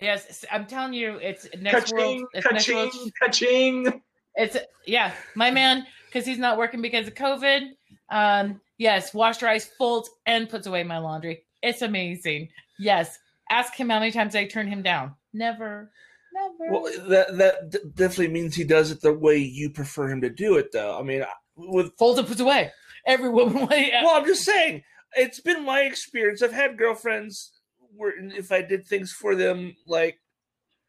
Yes, 0.00 0.44
I'm 0.50 0.66
telling 0.66 0.94
you, 0.94 1.16
it's 1.16 1.46
next 1.58 1.90
Ka-ching, 1.90 2.18
world. 2.20 2.28
It's 2.32 2.46
next 2.52 2.68
world. 2.68 2.92
ka-ching, 2.92 3.82
ka-ching. 3.84 4.02
It's 4.36 4.56
yeah, 4.86 5.12
my 5.34 5.50
man, 5.50 5.86
because 6.06 6.24
he's 6.24 6.38
not 6.38 6.56
working 6.58 6.80
because 6.80 7.06
of 7.06 7.14
COVID. 7.14 7.62
Um, 8.10 8.60
yes, 8.78 9.12
wash, 9.12 9.38
dries, 9.38 9.68
folds, 9.78 10.08
and 10.26 10.48
puts 10.48 10.66
away 10.66 10.84
my 10.84 10.98
laundry. 10.98 11.44
It's 11.62 11.82
amazing. 11.82 12.48
Yes, 12.78 13.18
ask 13.50 13.74
him 13.74 13.90
how 13.90 13.98
many 13.98 14.12
times 14.12 14.34
I 14.34 14.46
turn 14.46 14.68
him 14.68 14.82
down. 14.82 15.14
Never, 15.34 15.90
never. 16.32 16.72
Well, 16.72 16.92
that 17.08 17.36
that 17.38 17.70
d- 17.70 17.78
definitely 17.94 18.28
means 18.28 18.54
he 18.54 18.64
does 18.64 18.90
it 18.90 19.00
the 19.00 19.12
way 19.12 19.36
you 19.36 19.70
prefer 19.70 20.08
him 20.08 20.20
to 20.22 20.30
do 20.30 20.56
it, 20.56 20.72
though. 20.72 20.98
I 20.98 21.02
mean, 21.02 21.24
with 21.56 21.92
folds 21.98 22.18
and 22.18 22.26
puts 22.26 22.40
away. 22.40 22.72
Every 23.06 23.28
woman. 23.28 23.68
yeah. 23.70 24.04
well, 24.04 24.16
I'm 24.16 24.26
just 24.26 24.44
saying, 24.44 24.82
it's 25.14 25.40
been 25.40 25.64
my 25.64 25.82
experience. 25.82 26.42
I've 26.42 26.52
had 26.52 26.78
girlfriends 26.78 27.52
where 27.96 28.12
if 28.18 28.52
I 28.52 28.62
did 28.62 28.86
things 28.86 29.12
for 29.12 29.34
them, 29.34 29.74
like 29.86 30.18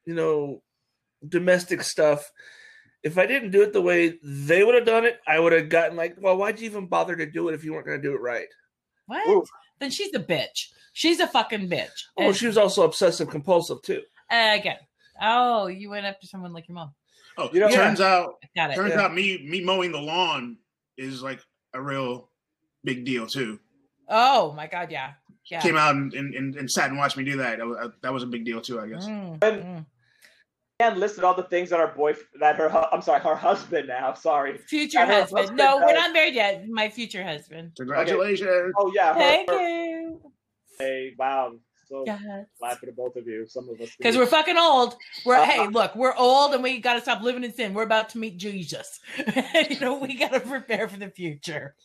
you 0.06 0.14
know, 0.16 0.62
domestic 1.28 1.84
stuff, 1.84 2.30
if 3.04 3.18
I 3.18 3.26
didn't 3.26 3.52
do 3.52 3.62
it 3.62 3.74
the 3.74 3.82
way 3.82 4.18
they 4.24 4.64
would 4.64 4.76
have 4.76 4.86
done 4.86 5.06
it, 5.06 5.20
I 5.28 5.40
would 5.40 5.54
have 5.54 5.70
gotten 5.70 5.96
like, 5.98 6.16
well, 6.20 6.38
why'd 6.38 6.60
you 6.60 6.66
even 6.66 6.88
bother 6.88 7.16
to 7.16 7.26
do 7.30 7.50
it 7.50 7.54
if 7.56 7.64
you 7.64 7.74
weren't 7.74 7.86
going 7.86 8.02
to 8.02 8.08
do 8.08 8.14
it 8.16 8.22
right? 8.22 8.48
What? 9.08 9.28
Ooh. 9.28 9.46
Then 9.80 9.92
she's 9.92 10.14
a 10.16 10.20
bitch. 10.20 10.68
She's 10.94 11.20
a 11.20 11.28
fucking 11.28 11.70
bitch. 11.70 11.90
Oh, 12.18 12.28
And- 12.28 12.36
she 12.36 12.48
was 12.48 12.58
also 12.58 12.84
obsessive 12.84 13.30
compulsive 13.30 13.82
too. 13.84 14.02
uh, 14.32 14.56
again. 14.60 14.78
Oh, 15.22 15.68
you 15.68 15.90
went 15.92 16.06
after 16.06 16.26
someone 16.28 16.52
like 16.54 16.68
your 16.68 16.76
mom. 16.76 16.94
Oh, 17.38 17.50
You 17.54 17.60
know- 17.62 17.70
turns 17.70 18.02
out 18.02 18.36
Got 18.56 18.72
it. 18.72 18.76
turns 18.76 18.94
Yeah. 18.94 19.02
out 19.02 19.14
me 19.14 19.46
me 19.48 19.64
mowing 19.64 19.92
the 19.92 20.00
lawn 20.02 20.58
is 20.98 21.22
like 21.24 21.40
a 21.74 21.82
real 21.82 22.30
big 22.84 23.06
deal 23.06 23.26
too. 23.28 23.60
Oh 24.12 24.54
my 24.54 24.68
god, 24.68 24.92
yeah, 24.92 25.14
yeah. 25.50 25.62
Came 25.62 25.78
out 25.78 25.96
and, 25.96 26.14
and, 26.14 26.56
and 26.56 26.70
sat 26.70 26.90
and 26.90 26.98
watched 26.98 27.18
me 27.18 27.24
do 27.24 27.38
that. 27.38 27.58
That 27.58 27.66
was, 27.66 27.92
that 28.02 28.14
was 28.14 28.24
a 28.24 28.28
big 28.28 28.46
deal 28.46 28.62
too, 28.62 28.80
I 28.80 28.88
guess. 28.88 29.06
Mm, 29.06 29.44
And- 29.44 29.64
mm. 29.64 29.86
And 30.80 31.00
listed 31.00 31.24
all 31.24 31.36
the 31.36 31.44
things 31.44 31.70
that 31.70 31.80
our 31.80 31.94
boy 31.94 32.16
that 32.40 32.56
her 32.56 32.68
I'm 32.92 33.04
sorry, 33.04 33.22
her 33.22 33.36
husband 33.36 33.88
now. 33.88 34.16
Sorry. 34.16 34.58
Future 34.58 35.06
husband. 35.06 35.38
husband 35.38 35.58
No, 35.60 35.78
we're 35.78 35.94
not 35.94 36.12
married 36.12 36.34
yet. 36.34 36.68
My 36.70 36.90
future 36.90 37.24
husband. 37.24 37.74
Congratulations. 37.78 38.74
Oh 38.76 38.92
yeah. 38.96 39.14
Her, 39.14 39.20
Thank 39.20 39.50
her- 39.52 39.60
you. 39.60 40.22
Hey, 40.80 41.14
wow. 41.20 41.52
So 41.88 42.04
Yes. 42.08 42.20
glad 42.60 42.78
for 42.80 42.88
the 42.88 42.94
both 42.94 43.16
of 43.16 43.28
you. 43.28 43.46
Some 43.48 43.70
of 43.70 43.80
us. 43.80 43.96
Because 43.96 44.18
we're 44.18 44.26
fucking 44.26 44.58
old. 44.58 44.96
We're 45.24 45.46
hey, 45.46 45.68
look, 45.68 45.96
we're 45.96 46.16
old 46.16 46.56
and 46.56 46.64
we 46.64 46.80
got 46.80 46.96
to 46.96 47.02
stop 47.02 47.22
living 47.22 47.44
in 47.44 47.54
sin. 47.54 47.76
We're 47.76 47.84
about 47.84 48.10
to 48.10 48.18
meet 48.18 48.38
Jesus. 48.38 49.02
you 49.70 49.80
know, 49.82 50.00
we 50.00 50.16
got 50.18 50.32
to 50.32 50.40
prepare 50.40 50.88
for 50.88 50.98
the 50.98 51.10
future. 51.10 51.76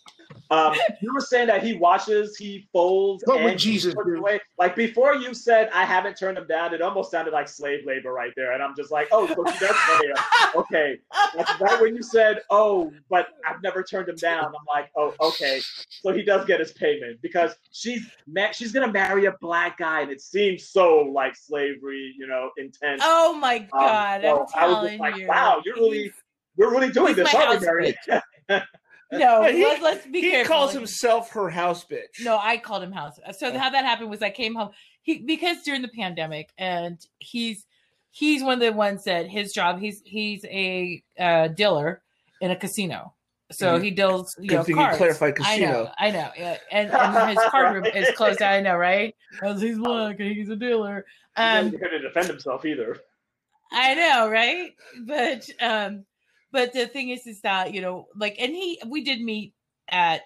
Um, 0.50 0.74
you 1.02 1.12
were 1.12 1.20
saying 1.20 1.48
that 1.48 1.62
he 1.64 1.74
washes, 1.74 2.36
he 2.36 2.68
folds, 2.72 3.22
What 3.26 3.42
would 3.42 3.50
and 3.52 3.58
Jesus 3.60 3.94
do? 3.94 4.16
away. 4.16 4.40
Like 4.58 4.76
before 4.76 5.14
you 5.16 5.34
said, 5.34 5.68
I 5.74 5.84
haven't 5.84 6.16
turned 6.16 6.38
him 6.38 6.46
down. 6.46 6.72
It 6.72 6.80
almost 6.82 7.10
sounded 7.10 7.32
like 7.32 7.48
slave 7.48 7.80
labor 7.84 8.12
right 8.12 8.32
there, 8.36 8.52
and 8.52 8.62
I'm 8.62 8.74
just 8.76 8.90
like, 8.92 9.08
oh, 9.10 9.26
so 9.26 9.34
he 9.44 9.58
does 9.58 9.76
pay 9.88 10.06
him. 10.06 10.16
Okay, 10.54 10.98
that's 11.36 11.60
right 11.60 11.80
when 11.80 11.96
you 11.96 12.02
said, 12.02 12.42
oh, 12.50 12.92
but 13.10 13.28
I've 13.46 13.60
never 13.62 13.82
turned 13.82 14.08
him 14.08 14.16
down. 14.16 14.44
I'm 14.46 14.52
like, 14.68 14.90
oh, 14.96 15.14
okay, 15.20 15.60
so 15.88 16.12
he 16.12 16.22
does 16.22 16.46
get 16.46 16.60
his 16.60 16.72
payment 16.72 17.20
because 17.22 17.54
she's 17.72 18.06
ma- 18.26 18.52
she's 18.52 18.72
gonna 18.72 18.92
marry 18.92 19.24
a 19.26 19.34
black 19.40 19.78
guy, 19.78 20.02
and 20.02 20.10
it 20.12 20.20
seems 20.20 20.68
so 20.68 20.98
like 21.12 21.34
slavery, 21.36 22.14
you 22.16 22.26
know, 22.26 22.50
intense. 22.56 23.02
Oh 23.04 23.34
my 23.36 23.56
Um, 23.56 23.68
God. 23.80 24.20
so 24.22 24.46
I'm 24.54 24.64
I 24.64 24.66
was 24.82 24.90
just 24.90 25.00
like, 25.00 25.16
you. 25.16 25.26
wow, 25.26 25.60
you're 25.64 25.74
really 25.74 26.12
we're 26.56 26.70
really 26.70 26.90
doing 26.90 27.08
he's 27.08 27.16
this, 27.16 27.32
my 27.34 27.40
aren't 27.44 27.60
we, 27.60 27.66
house 27.66 28.06
Mary? 28.08 28.62
No, 29.12 29.44
He- 29.44 29.62
let's, 29.64 29.82
let's 29.82 30.06
be 30.06 30.20
careful. 30.20 30.22
he 30.22 30.30
careful. 30.30 30.54
calls 30.56 30.72
himself 30.72 31.30
her 31.30 31.48
house 31.48 31.84
bitch. 31.84 32.24
No, 32.24 32.38
I 32.40 32.56
called 32.56 32.82
him 32.82 32.92
house. 32.92 33.18
So 33.38 33.56
how 33.56 33.70
that 33.70 33.84
happened 33.84 34.10
was 34.10 34.20
I 34.22 34.30
came 34.30 34.54
home. 34.54 34.70
He 35.02 35.18
because 35.18 35.62
during 35.62 35.82
the 35.82 35.88
pandemic, 35.88 36.50
and 36.58 36.98
he's 37.20 37.66
he's 38.10 38.42
one 38.42 38.54
of 38.54 38.60
the 38.60 38.72
ones 38.72 39.04
that 39.04 39.28
his 39.28 39.52
job. 39.52 39.78
He's 39.78 40.02
he's 40.04 40.44
a 40.46 41.02
uh, 41.18 41.48
dealer 41.48 42.02
in 42.40 42.50
a 42.50 42.56
casino. 42.56 43.12
So 43.52 43.78
Mhm. 43.78 43.84
he 43.84 43.90
deals 43.92 44.34
you 44.40 44.48
Good 44.48 44.56
know 44.56 44.62
thing 44.64 44.76
you 44.76 44.82
cards. 44.82 44.96
clarified 44.98 45.34
I 45.40 45.58
know, 45.58 45.66
casino. 45.66 45.92
I 45.98 46.10
know, 46.10 46.30
yeah. 46.36 46.56
and, 46.72 46.90
and 46.90 47.30
his 47.30 47.38
card 47.48 47.74
room 47.76 47.84
is 47.86 48.10
closed. 48.16 48.42
I 48.42 48.60
know, 48.60 48.74
right? 48.74 49.14
Because 49.30 49.62
he's 49.62 49.78
black 49.78 50.18
and 50.18 50.32
he's 50.32 50.48
a 50.48 50.56
dealer. 50.56 51.04
He 51.36 51.42
Um, 51.42 51.70
doesn't 51.70 51.78
to 51.90 51.98
defend 52.00 52.26
himself 52.26 52.64
either. 52.64 52.96
I 53.70 53.94
know, 53.94 54.28
right? 54.28 54.74
But 55.04 55.48
um 55.60 56.04
but 56.56 56.72
the 56.72 56.86
thing 56.86 57.10
is 57.10 57.26
is 57.26 57.42
that, 57.42 57.74
you 57.74 57.82
know, 57.82 58.08
like 58.16 58.36
and 58.40 58.54
he 58.54 58.80
we 58.86 59.04
did 59.04 59.20
meet 59.20 59.52
at 59.90 60.22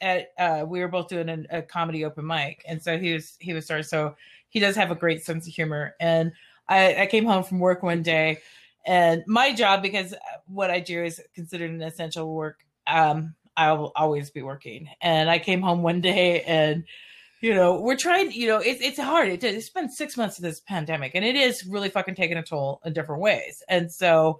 at 0.00 0.28
uh, 0.38 0.64
we 0.64 0.78
were 0.78 0.86
both 0.86 1.08
doing 1.08 1.28
an, 1.28 1.48
a 1.50 1.60
comedy 1.60 2.04
open 2.04 2.24
mic, 2.24 2.62
and 2.68 2.80
so 2.80 2.96
he 2.98 3.12
was 3.12 3.36
he 3.40 3.52
was 3.52 3.64
starting. 3.64 3.82
So 3.82 4.14
he 4.48 4.60
does 4.60 4.76
have 4.76 4.92
a 4.92 4.94
great 4.94 5.24
sense 5.24 5.48
of 5.48 5.52
humor. 5.52 5.96
And 5.98 6.30
I, 6.68 7.02
I 7.02 7.06
came 7.06 7.24
home 7.24 7.42
from 7.42 7.58
work 7.58 7.82
one 7.82 8.02
day, 8.02 8.38
and 8.86 9.24
my 9.26 9.52
job 9.52 9.82
because 9.82 10.14
what 10.46 10.70
I 10.70 10.78
do 10.78 11.02
is 11.02 11.20
considered 11.34 11.72
an 11.72 11.82
essential 11.82 12.32
work. 12.32 12.60
Um, 12.86 13.34
I 13.56 13.72
will 13.72 13.90
always 13.96 14.30
be 14.30 14.42
working, 14.42 14.88
and 15.00 15.28
I 15.28 15.40
came 15.40 15.62
home 15.62 15.82
one 15.82 16.00
day 16.00 16.42
and 16.42 16.84
you 17.40 17.54
know, 17.54 17.80
we're 17.80 17.96
trying, 17.96 18.30
you 18.30 18.46
know, 18.46 18.58
it's 18.58 18.80
it's 18.80 19.00
hard. 19.00 19.28
It, 19.28 19.42
it's 19.42 19.68
been 19.68 19.90
six 19.90 20.16
months 20.16 20.38
of 20.38 20.44
this 20.44 20.60
pandemic 20.60 21.16
and 21.16 21.24
it 21.24 21.34
is 21.34 21.66
really 21.66 21.88
fucking 21.88 22.14
taking 22.14 22.36
a 22.36 22.42
toll 22.44 22.80
in 22.84 22.92
different 22.92 23.20
ways. 23.20 23.64
And 23.68 23.90
so 23.90 24.38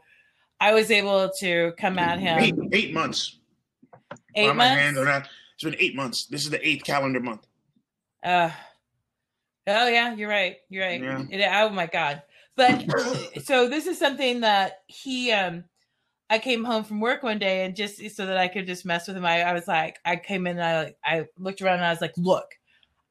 I 0.63 0.75
was 0.75 0.93
able 0.93 1.29
to 1.41 1.73
come 1.77 1.99
at 1.99 2.21
him. 2.21 2.39
Eight, 2.39 2.55
eight 2.73 2.95
months. 2.95 3.41
Eight 4.37 4.49
On 4.49 4.57
my 4.57 4.67
hand 4.67 4.95
months. 4.95 5.09
or 5.09 5.13
not. 5.13 5.29
It's 5.55 5.65
been 5.65 5.75
eight 5.81 5.97
months. 5.97 6.27
This 6.27 6.45
is 6.45 6.51
the 6.51 6.67
eighth 6.67 6.85
calendar 6.85 7.19
month. 7.19 7.49
Uh, 8.23 8.51
oh 9.67 9.89
yeah, 9.89 10.15
you're 10.15 10.29
right. 10.29 10.59
You're 10.69 10.85
right. 10.85 11.03
Yeah. 11.03 11.25
It, 11.31 11.51
oh 11.53 11.71
my 11.71 11.87
god. 11.87 12.23
But 12.55 12.85
so 13.45 13.69
this 13.69 13.89
is 13.89 13.99
something 13.99 14.43
that 14.43 14.83
he 14.87 15.33
um 15.33 15.65
I 16.31 16.39
came 16.39 16.63
home 16.63 16.85
from 16.85 17.01
work 17.01 17.25
one 17.25 17.41
day 17.41 17.65
and 17.65 17.75
just 17.75 17.99
so 18.15 18.27
that 18.27 18.37
I 18.37 18.47
could 18.47 18.69
just 18.69 18.87
mess 18.87 19.09
with 19.09 19.17
him, 19.17 19.27
I, 19.27 19.43
I 19.43 19.55
was 19.55 19.67
like, 19.67 19.99
I 20.05 20.15
came 20.15 20.47
in 20.47 20.61
and 20.61 20.95
I 21.05 21.17
I 21.19 21.27
looked 21.39 21.61
around 21.61 21.79
and 21.79 21.87
I 21.87 21.91
was 21.91 22.01
like, 22.01 22.15
look, 22.17 22.47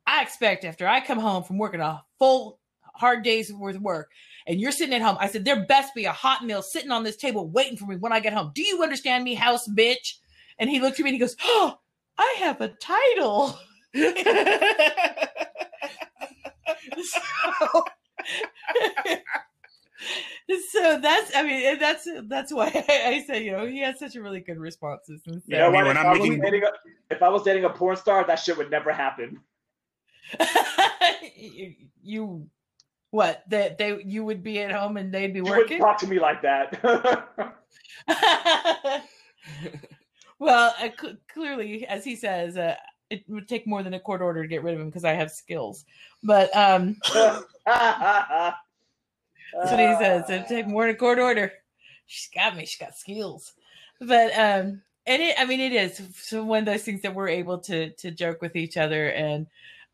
I 0.07 0.21
expect 0.21 0.63
after 0.63 0.87
I 0.87 1.01
come 1.01 1.19
home 1.19 1.43
from 1.43 1.57
working 1.57 1.81
a 1.81 2.01
full 2.17 2.59
hard 2.95 3.23
day's 3.23 3.51
worth 3.51 3.75
of 3.75 3.81
work 3.81 4.09
and 4.47 4.59
you're 4.59 4.71
sitting 4.71 4.93
at 4.95 5.01
home, 5.01 5.17
I 5.19 5.27
said, 5.27 5.45
there 5.45 5.65
best 5.65 5.93
be 5.95 6.05
a 6.05 6.11
hot 6.11 6.43
meal 6.45 6.61
sitting 6.61 6.91
on 6.91 7.03
this 7.03 7.15
table 7.17 7.47
waiting 7.49 7.77
for 7.77 7.85
me 7.85 7.95
when 7.95 8.11
I 8.13 8.19
get 8.19 8.33
home. 8.33 8.51
Do 8.55 8.61
you 8.63 8.81
understand 8.83 9.23
me, 9.23 9.33
house 9.35 9.67
bitch? 9.67 10.15
And 10.59 10.69
he 10.69 10.79
looked 10.79 10.99
at 10.99 11.03
me 11.03 11.09
and 11.09 11.15
he 11.15 11.19
goes, 11.19 11.35
Oh, 11.43 11.77
I 12.17 12.35
have 12.39 12.61
a 12.61 12.67
title. 12.69 13.57
so, 17.03 17.83
so 20.71 20.99
that's 21.01 21.35
I 21.35 21.43
mean 21.43 21.79
that's 21.79 22.07
that's 22.27 22.53
why 22.53 22.67
I, 22.89 23.01
I 23.07 23.23
say 23.27 23.43
you 23.43 23.51
know 23.51 23.65
he 23.65 23.81
has 23.81 23.99
such 23.99 24.15
a 24.15 24.21
really 24.21 24.39
good 24.41 24.57
responses 24.57 25.21
and 25.27 25.35
You 25.47 25.57
Yeah, 25.57 25.59
know 25.59 25.65
I 25.65 25.69
mean, 25.69 25.75
what? 25.75 25.85
when 25.87 25.97
If 25.97 26.03
I'm 26.05 26.09
was 26.11 26.19
making- 26.29 26.41
dating 26.41 26.63
a, 26.63 26.71
if 27.15 27.21
I 27.21 27.29
was 27.29 27.43
dating 27.43 27.65
a 27.65 27.69
porn 27.69 27.95
star, 27.97 28.25
that 28.25 28.35
shit 28.35 28.57
would 28.57 28.71
never 28.71 28.91
happen. 28.93 29.39
you, 31.35 31.73
you 32.01 32.47
what 33.11 33.43
that 33.49 33.77
they 33.77 34.01
you 34.03 34.25
would 34.25 34.41
be 34.41 34.59
at 34.61 34.71
home 34.71 34.97
and 34.97 35.13
they'd 35.13 35.33
be 35.33 35.39
You 35.39 35.43
wouldn't 35.43 35.61
working? 35.63 35.79
talk 35.79 35.97
to 35.99 36.07
me 36.07 36.19
like 36.19 36.41
that. 36.41 36.81
well 40.39 40.73
uh, 40.81 40.89
cl- 40.99 41.17
clearly 41.31 41.85
as 41.87 42.03
he 42.03 42.15
says 42.15 42.57
uh, 42.57 42.75
it 43.09 43.23
would 43.27 43.47
take 43.47 43.67
more 43.67 43.83
than 43.83 43.93
a 43.93 43.99
court 43.99 44.21
order 44.21 44.41
to 44.41 44.47
get 44.47 44.63
rid 44.63 44.73
of 44.73 44.79
him 44.79 44.87
because 44.87 45.03
I 45.03 45.11
have 45.13 45.29
skills. 45.31 45.85
But 46.23 46.55
um 46.55 46.97
That's 47.13 47.43
that's 47.65 48.55
what 49.71 49.79
he 49.79 49.95
says 49.99 50.29
it'd 50.29 50.47
take 50.47 50.67
more 50.67 50.83
than 50.85 50.95
a 50.95 50.97
court 50.97 51.19
order. 51.19 51.51
She's 52.07 52.29
got 52.33 52.55
me 52.55 52.65
she's 52.65 52.79
got 52.79 52.97
skills. 52.97 53.53
But 53.99 54.31
um 54.37 54.81
and 55.07 55.21
it 55.21 55.35
i 55.37 55.45
mean 55.45 55.59
it 55.59 55.73
is 55.73 56.01
so 56.15 56.43
one 56.43 56.59
of 56.59 56.65
those 56.65 56.83
things 56.83 57.01
that 57.01 57.13
we're 57.13 57.27
able 57.27 57.57
to 57.57 57.89
to 57.91 58.11
joke 58.11 58.41
with 58.41 58.55
each 58.55 58.77
other 58.77 59.09
and 59.09 59.47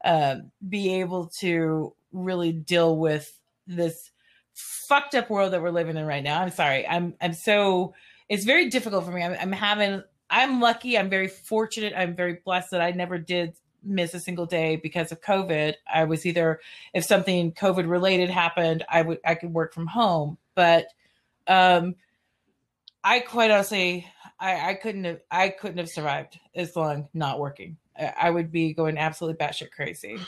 um 0.05 0.51
be 0.69 0.93
able 0.99 1.27
to 1.27 1.93
really 2.11 2.51
deal 2.51 2.97
with 2.97 3.37
this 3.67 4.11
fucked 4.53 5.13
up 5.13 5.29
world 5.29 5.53
that 5.53 5.61
we're 5.61 5.69
living 5.69 5.97
in 5.97 6.05
right 6.05 6.23
now. 6.23 6.41
I'm 6.41 6.49
sorry. 6.49 6.87
I'm 6.87 7.13
i'm 7.21 7.33
so 7.33 7.93
it's 8.29 8.43
very 8.43 8.69
difficult 8.69 9.05
for 9.05 9.11
me. 9.11 9.23
I'm, 9.23 9.35
I'm 9.39 9.51
having 9.51 10.03
i'm 10.29 10.59
lucky. 10.59 10.97
I'm 10.97 11.09
very 11.09 11.27
fortunate. 11.27 11.93
I'm 11.95 12.15
very 12.15 12.39
blessed 12.43 12.71
that 12.71 12.81
i 12.81 12.91
never 12.91 13.17
did 13.17 13.53
miss 13.83 14.13
a 14.13 14.19
single 14.19 14.45
day 14.45 14.75
because 14.75 15.11
of 15.11 15.21
covid. 15.21 15.75
I 15.93 16.05
was 16.05 16.25
either 16.25 16.59
if 16.93 17.03
something 17.03 17.51
covid 17.51 17.89
related 17.89 18.29
happened 18.29 18.83
i 18.89 19.01
would 19.01 19.19
i 19.25 19.35
could 19.35 19.53
work 19.53 19.73
from 19.73 19.87
home. 19.87 20.37
But 20.55 20.87
um 21.47 21.95
i 23.03 23.19
quite 23.19 23.51
honestly 23.51 24.07
i 24.39 24.71
i 24.71 24.73
couldn't 24.73 25.03
have 25.03 25.21
i 25.29 25.49
couldn't 25.49 25.77
have 25.77 25.89
survived 25.89 26.39
as 26.55 26.75
long 26.75 27.07
not 27.13 27.39
working. 27.39 27.77
I, 27.97 28.13
I 28.23 28.29
would 28.31 28.51
be 28.51 28.73
going 28.73 28.97
absolutely 28.97 29.45
batshit 29.45 29.71
crazy. 29.71 30.17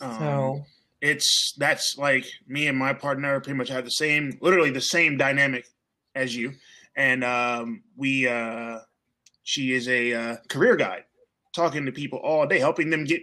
Um, 0.00 0.18
so 0.18 0.64
it's 1.02 1.52
that's 1.58 1.96
like 1.98 2.24
me 2.46 2.68
and 2.68 2.78
my 2.78 2.94
partner 2.94 3.38
pretty 3.40 3.58
much 3.58 3.68
have 3.68 3.84
the 3.84 3.90
same 3.90 4.38
literally 4.40 4.70
the 4.70 4.80
same 4.80 5.16
dynamic 5.18 5.66
as 6.14 6.34
you. 6.34 6.52
And 6.96 7.24
um 7.24 7.82
we 7.96 8.28
uh 8.28 8.78
she 9.42 9.72
is 9.72 9.88
a 9.88 10.14
uh, 10.14 10.36
career 10.48 10.76
guide 10.76 11.04
talking 11.54 11.84
to 11.84 11.92
people 11.92 12.20
all 12.20 12.46
day 12.46 12.60
helping 12.60 12.88
them 12.90 13.04
get 13.04 13.20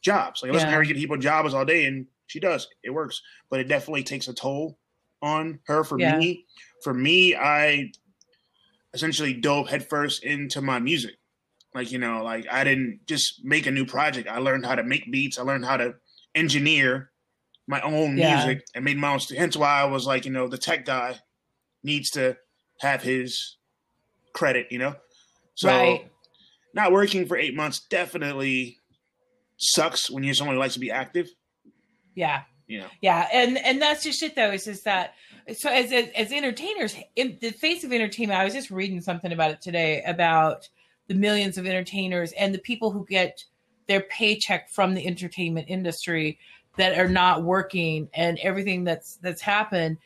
jobs. 0.00 0.42
Like 0.42 0.52
listen 0.52 0.70
Yeah. 0.70 0.76
her 0.76 0.84
get 0.84 0.96
people 0.96 1.18
jobs 1.18 1.52
all 1.52 1.66
day 1.66 1.84
and 1.84 2.06
she 2.26 2.40
does. 2.40 2.66
It 2.82 2.90
works. 2.90 3.20
But 3.50 3.60
it 3.60 3.68
definitely 3.68 4.02
takes 4.02 4.26
a 4.28 4.34
toll 4.34 4.78
on 5.20 5.60
her 5.66 5.84
for 5.84 5.98
Yeah. 5.98 6.16
me. 6.16 6.46
For 6.82 6.94
me 6.94 7.36
i 7.36 7.90
essentially 8.94 9.34
dove 9.34 9.68
headfirst 9.68 10.24
into 10.24 10.62
my 10.62 10.78
music. 10.78 11.16
Like 11.74 11.92
you 11.92 11.98
know 11.98 12.22
like 12.24 12.46
i 12.50 12.64
didn't 12.64 13.00
just 13.06 13.44
make 13.44 13.66
a 13.66 13.70
new 13.70 13.84
project. 13.84 14.28
I 14.28 14.38
learned 14.38 14.64
how 14.64 14.76
to 14.76 14.82
make 14.82 15.12
beats. 15.12 15.38
I 15.38 15.42
learned 15.42 15.66
how 15.66 15.76
to 15.76 15.96
engineer 16.36 17.10
my 17.66 17.80
own 17.80 18.16
Yeah. 18.16 18.36
music 18.36 18.64
and 18.74 18.84
made 18.84 18.96
my 18.96 19.12
own. 19.12 19.18
Hence 19.36 19.56
why 19.56 19.80
I 19.80 19.84
was 19.84 20.06
like, 20.06 20.24
you 20.24 20.30
know, 20.30 20.46
the 20.46 20.58
tech 20.58 20.84
guy 20.84 21.18
needs 21.82 22.10
to 22.10 22.36
have 22.80 23.02
his 23.02 23.56
credit, 24.34 24.68
you 24.70 24.78
know. 24.78 24.94
So 25.54 25.68
right 25.68 26.12
not 26.74 26.92
working 26.92 27.26
for 27.26 27.36
eight 27.38 27.56
months 27.56 27.80
definitely 27.88 28.76
sucks 29.56 30.10
when 30.10 30.22
you're 30.22 30.34
someone 30.34 30.56
who 30.56 30.60
likes 30.60 30.74
to 30.74 30.80
be 30.80 30.90
active. 30.90 31.28
yeah 32.14 32.42
You 32.66 32.80
know, 32.80 32.86
Yeah, 33.00 33.26
and 33.32 33.56
and 33.58 33.80
that's 33.80 34.04
just 34.04 34.22
it 34.22 34.34
though. 34.36 34.50
Is 34.52 34.66
just 34.66 34.84
that 34.84 35.14
so 35.54 35.70
as 35.70 35.90
as, 35.92 36.08
as 36.14 36.32
entertainers 36.32 36.94
in 37.16 37.38
the 37.40 37.50
face 37.50 37.82
of 37.84 37.92
entertainment, 37.92 38.38
I 38.38 38.44
was 38.44 38.52
just 38.54 38.70
reading 38.70 39.00
something 39.00 39.32
about 39.32 39.50
it 39.52 39.60
today 39.62 40.02
about 40.04 40.68
the 41.08 41.14
millions 41.14 41.56
of 41.56 41.66
entertainers 41.66 42.32
and 42.32 42.54
the 42.54 42.58
people 42.58 42.90
who 42.90 43.06
get 43.06 43.42
their 43.88 44.00
paycheck 44.02 44.68
from 44.70 44.94
the 44.94 45.06
entertainment 45.06 45.66
industry 45.68 46.38
that 46.76 46.98
are 46.98 47.08
not 47.08 47.42
working 47.42 48.08
and 48.14 48.38
everything 48.40 48.84
that's 48.84 49.16
that's 49.16 49.40
happened. 49.40 49.98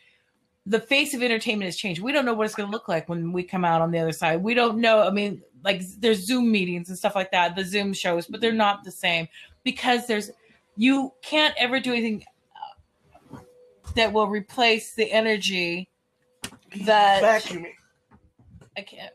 The 0.67 0.81
face 0.81 1.15
of 1.15 1.23
entertainment 1.23 1.67
has 1.67 1.77
changed. 1.77 2.03
We 2.03 2.13
don't 2.13 2.25
know 2.25 2.35
what 2.35 2.45
it's 2.45 2.55
going 2.55 2.69
to 2.69 2.73
look 2.73 2.89
like 2.89 3.09
when 3.09 3.33
we 3.33 3.43
come 3.43 3.65
out 3.65 3.81
on 3.81 3.91
the 3.91 3.99
other 3.99 4.13
side. 4.13 4.43
We 4.43 4.55
don't 4.55 4.79
know. 4.79 5.03
I 5.03 5.11
mean, 5.11 5.43
like 5.65 5.83
there's 5.99 6.25
Zoom 6.25 6.53
meetings 6.53 6.89
and 6.89 6.99
stuff 6.99 7.15
like 7.15 7.31
that, 7.33 7.57
the 7.57 7.65
Zoom 7.65 7.93
shows, 7.93 8.27
but 8.27 8.41
they're 8.41 8.53
not 8.53 8.85
the 8.85 8.91
same 8.91 9.29
because 9.65 10.07
there's 10.07 10.31
you 10.77 11.13
can't 11.23 11.55
ever 11.59 11.81
do 11.81 11.93
anything 11.93 12.25
uh, 13.33 13.39
that 13.97 14.13
will 14.13 14.29
replace 14.29 14.95
the 14.95 15.11
energy 15.11 15.89
that 16.85 17.23
Vacuuming. 17.23 17.73
I 18.77 18.83
can't. 18.83 19.13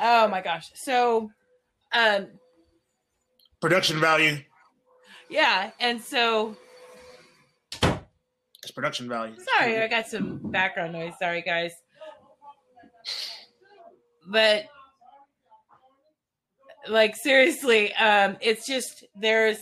Oh 0.00 0.28
my 0.28 0.40
gosh. 0.40 0.70
So, 0.74 1.30
um, 1.92 2.26
production 3.60 4.00
value. 4.00 4.38
yeah, 5.30 5.70
and 5.80 6.00
so 6.00 6.56
It's 7.82 8.70
production 8.74 9.08
value. 9.08 9.34
sorry, 9.56 9.78
I 9.80 9.88
got 9.88 10.06
some 10.06 10.38
background 10.50 10.92
noise. 10.92 11.14
Sorry, 11.18 11.42
guys. 11.42 11.72
But 14.26 14.66
like 16.88 17.16
seriously, 17.16 17.94
um, 17.94 18.36
it's 18.40 18.66
just 18.66 19.04
there's 19.16 19.58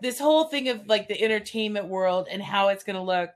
this 0.00 0.18
whole 0.18 0.44
thing 0.44 0.68
of 0.68 0.86
like 0.88 1.06
the 1.08 1.20
entertainment 1.22 1.86
world 1.88 2.26
and 2.30 2.42
how 2.42 2.68
it's 2.68 2.82
gonna 2.84 3.02
look 3.02 3.30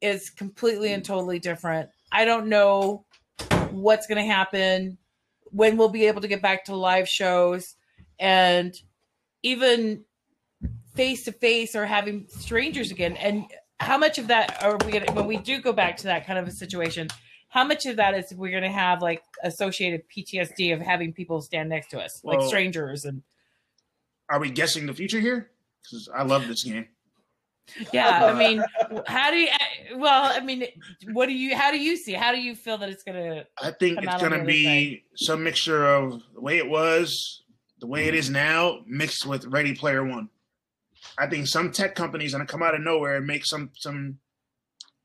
is 0.00 0.30
completely 0.30 0.92
and 0.92 1.04
totally 1.04 1.38
different. 1.38 1.88
I 2.10 2.24
don't 2.26 2.48
know 2.48 3.04
what's 3.70 4.06
gonna 4.06 4.24
happen, 4.24 4.98
when 5.52 5.76
we'll 5.76 5.88
be 5.88 6.06
able 6.06 6.20
to 6.22 6.28
get 6.28 6.42
back 6.42 6.64
to 6.64 6.74
live 6.74 7.08
shows 7.08 7.76
and 8.18 8.74
even 9.42 10.04
face 10.94 11.24
to 11.24 11.32
face 11.32 11.74
or 11.74 11.86
having 11.86 12.26
strangers 12.28 12.90
again. 12.90 13.16
And 13.16 13.46
how 13.78 13.98
much 13.98 14.18
of 14.18 14.28
that 14.28 14.62
are 14.62 14.78
we 14.84 14.92
gonna 14.92 15.12
when 15.12 15.26
we 15.26 15.36
do 15.36 15.60
go 15.60 15.72
back 15.72 15.96
to 15.98 16.04
that 16.04 16.26
kind 16.26 16.38
of 16.38 16.48
a 16.48 16.50
situation? 16.50 17.08
How 17.48 17.64
much 17.64 17.84
of 17.84 17.96
that 17.96 18.14
is 18.14 18.32
we're 18.34 18.52
gonna 18.52 18.72
have 18.72 19.02
like 19.02 19.22
associated 19.42 20.02
PTSD 20.08 20.72
of 20.72 20.80
having 20.80 21.12
people 21.12 21.40
stand 21.42 21.68
next 21.68 21.88
to 21.90 22.00
us, 22.00 22.20
like 22.24 22.40
strangers 22.42 23.04
and 23.04 23.22
Are 24.28 24.40
we 24.40 24.50
guessing 24.50 24.86
the 24.86 24.94
future 24.94 25.20
here? 25.20 25.50
Because 25.82 26.08
I 26.14 26.22
love 26.22 26.48
this 26.48 26.62
game. 26.64 26.86
Yeah, 27.92 28.08
I 28.08 28.30
uh-huh. 28.30 28.38
mean, 28.38 28.64
how 29.06 29.30
do 29.30 29.36
you? 29.36 29.48
Eh, 29.48 29.94
well, 29.96 30.32
I 30.34 30.40
mean, 30.40 30.64
what 31.12 31.26
do 31.26 31.32
you? 31.32 31.56
How 31.56 31.70
do 31.70 31.78
you 31.78 31.96
see? 31.96 32.12
How 32.12 32.32
do 32.32 32.40
you 32.40 32.54
feel 32.54 32.78
that 32.78 32.88
it's 32.88 33.02
gonna? 33.02 33.44
I 33.62 33.70
think 33.70 33.98
it's 34.02 34.06
going 34.20 34.32
to 34.32 34.38
the 34.38 34.42
other 34.42 34.44
be 34.44 35.04
some 35.16 35.42
mixture 35.42 35.86
of 35.86 36.22
the 36.34 36.40
way 36.40 36.58
it 36.58 36.68
was, 36.68 37.44
the 37.80 37.86
way 37.86 38.06
it 38.06 38.14
is 38.14 38.30
now, 38.30 38.80
mixed 38.86 39.26
with 39.26 39.46
Ready 39.46 39.74
Player 39.74 40.04
One. 40.04 40.28
I 41.18 41.26
think 41.26 41.46
some 41.46 41.72
tech 41.72 41.94
companies 41.94 42.34
are 42.34 42.38
going 42.38 42.46
to 42.46 42.50
come 42.50 42.62
out 42.62 42.74
of 42.74 42.80
nowhere 42.80 43.16
and 43.16 43.26
make 43.26 43.44
some 43.44 43.70
some 43.74 44.18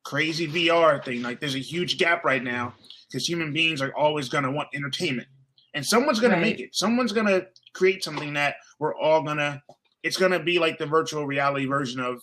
crazy 0.04 0.48
VR 0.48 1.04
thing. 1.04 1.22
Like 1.22 1.40
there's 1.40 1.56
a 1.56 1.60
huge 1.60 1.98
gap 1.98 2.24
right 2.24 2.44
now 2.44 2.74
because 3.08 3.28
human 3.28 3.54
beings 3.54 3.82
are 3.82 3.94
always 3.96 4.30
going 4.30 4.44
to 4.44 4.52
want 4.52 4.70
entertainment, 4.74 5.28
and 5.74 5.86
someone's 5.86 6.20
gonna 6.20 6.36
Right. 6.36 6.42
make 6.42 6.60
it. 6.60 6.76
Someone's 6.76 7.12
gonna 7.12 7.44
create 7.74 8.04
something 8.04 8.34
that 8.34 8.56
we're 8.80 8.96
all 8.96 9.22
gonna. 9.22 9.62
It's 10.04 10.18
gonna 10.18 10.40
be 10.40 10.60
like 10.60 10.78
the 10.78 10.86
virtual 10.86 11.26
reality 11.26 11.66
version 11.66 12.00
of 12.00 12.22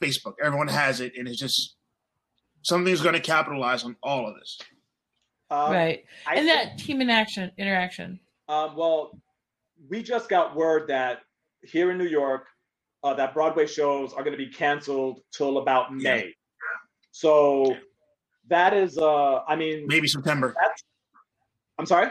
Facebook. 0.00 0.34
Everyone 0.42 0.68
has 0.68 1.00
it, 1.00 1.12
and 1.16 1.28
it's 1.28 1.38
just 1.38 1.76
something's 2.62 3.00
gonna 3.00 3.20
capitalize 3.20 3.84
on 3.84 3.96
all 4.02 4.26
of 4.28 4.34
this. 4.36 4.58
Um, 5.50 5.72
right. 5.72 6.04
I 6.26 6.36
and 6.36 6.46
think- 6.48 6.78
that 6.78 6.80
human 6.80 7.10
action 7.10 7.50
interaction. 7.58 8.20
Um, 8.48 8.76
well, 8.76 9.18
we 9.88 10.02
just 10.02 10.28
got 10.28 10.54
word 10.56 10.88
that 10.88 11.20
here 11.62 11.90
in 11.90 11.98
New 11.98 12.06
York, 12.06 12.46
uh, 13.02 13.14
that 13.14 13.32
Broadway 13.34 13.66
shows 13.66 14.12
are 14.12 14.22
going 14.22 14.32
to 14.32 14.38
be 14.38 14.48
canceled 14.48 15.20
till 15.32 15.58
about 15.58 15.94
May. 15.94 16.34
So 17.12 17.76
that 18.48 18.74
is, 18.74 18.98
uh, 18.98 19.42
I 19.44 19.56
mean, 19.56 19.86
Maybe 19.86 20.06
September. 20.08 20.54
I'm 21.78 21.86
sorry. 21.86 22.10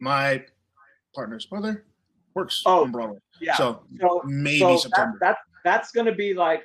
My 0.00 0.44
partner's 1.14 1.46
mother 1.50 1.86
works 2.34 2.62
Oh, 2.66 2.84
on 2.84 2.92
Broadway, 2.92 3.18
Yeah. 3.40 3.56
so 3.56 3.84
So, 4.00 4.22
maybe 4.26 4.58
so 4.58 4.76
September. 4.76 5.18
that 5.20 5.26
that's 5.36 5.40
going 5.92 6.06
to 6.06 6.14
be 6.14 6.34
like, 6.34 6.62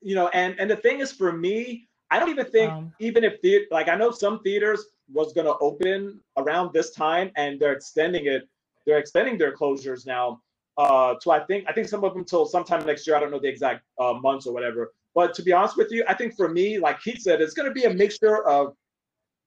you 0.00 0.14
know, 0.14 0.28
and 0.28 0.58
and 0.58 0.70
the 0.70 0.76
thing 0.76 1.00
is, 1.00 1.12
for 1.12 1.32
me, 1.32 1.88
I 2.10 2.18
don't 2.18 2.30
even 2.30 2.46
think 2.46 2.72
Um, 2.72 2.92
even 2.98 3.22
if 3.24 3.40
the 3.42 3.66
like 3.70 3.88
I 3.88 3.96
know 3.96 4.10
some 4.10 4.36
theaters 4.42 4.80
was 5.18 5.32
going 5.32 5.46
to 5.46 5.56
open 5.58 6.20
around 6.36 6.72
this 6.72 6.90
time 6.90 7.30
and 7.36 7.58
they're 7.58 7.72
extending 7.72 8.26
it. 8.26 8.42
They're 8.86 8.98
extending 8.98 9.36
their 9.38 9.54
closures 9.54 10.06
now. 10.06 10.40
Uh, 10.76 11.14
to 11.22 11.30
I 11.30 11.40
think 11.48 11.60
I 11.68 11.72
think 11.72 11.88
some 11.88 12.02
of 12.04 12.14
them 12.14 12.24
till 12.24 12.46
sometime 12.46 12.86
next 12.86 13.06
year. 13.06 13.16
I 13.16 13.20
don't 13.20 13.30
know 13.30 13.38
the 13.38 13.48
exact 13.48 13.80
uh, 13.98 14.14
months 14.14 14.46
or 14.46 14.52
whatever. 14.54 14.92
But 15.14 15.34
to 15.34 15.42
be 15.42 15.52
honest 15.52 15.76
with 15.76 15.90
you, 15.90 16.04
I 16.08 16.14
think 16.14 16.36
for 16.36 16.48
me, 16.48 16.78
like 16.78 16.98
he 17.04 17.16
said, 17.16 17.40
it's 17.40 17.54
going 17.54 17.68
to 17.68 17.74
be 17.74 17.84
a 17.84 17.92
mixture 17.92 18.38
of 18.46 18.74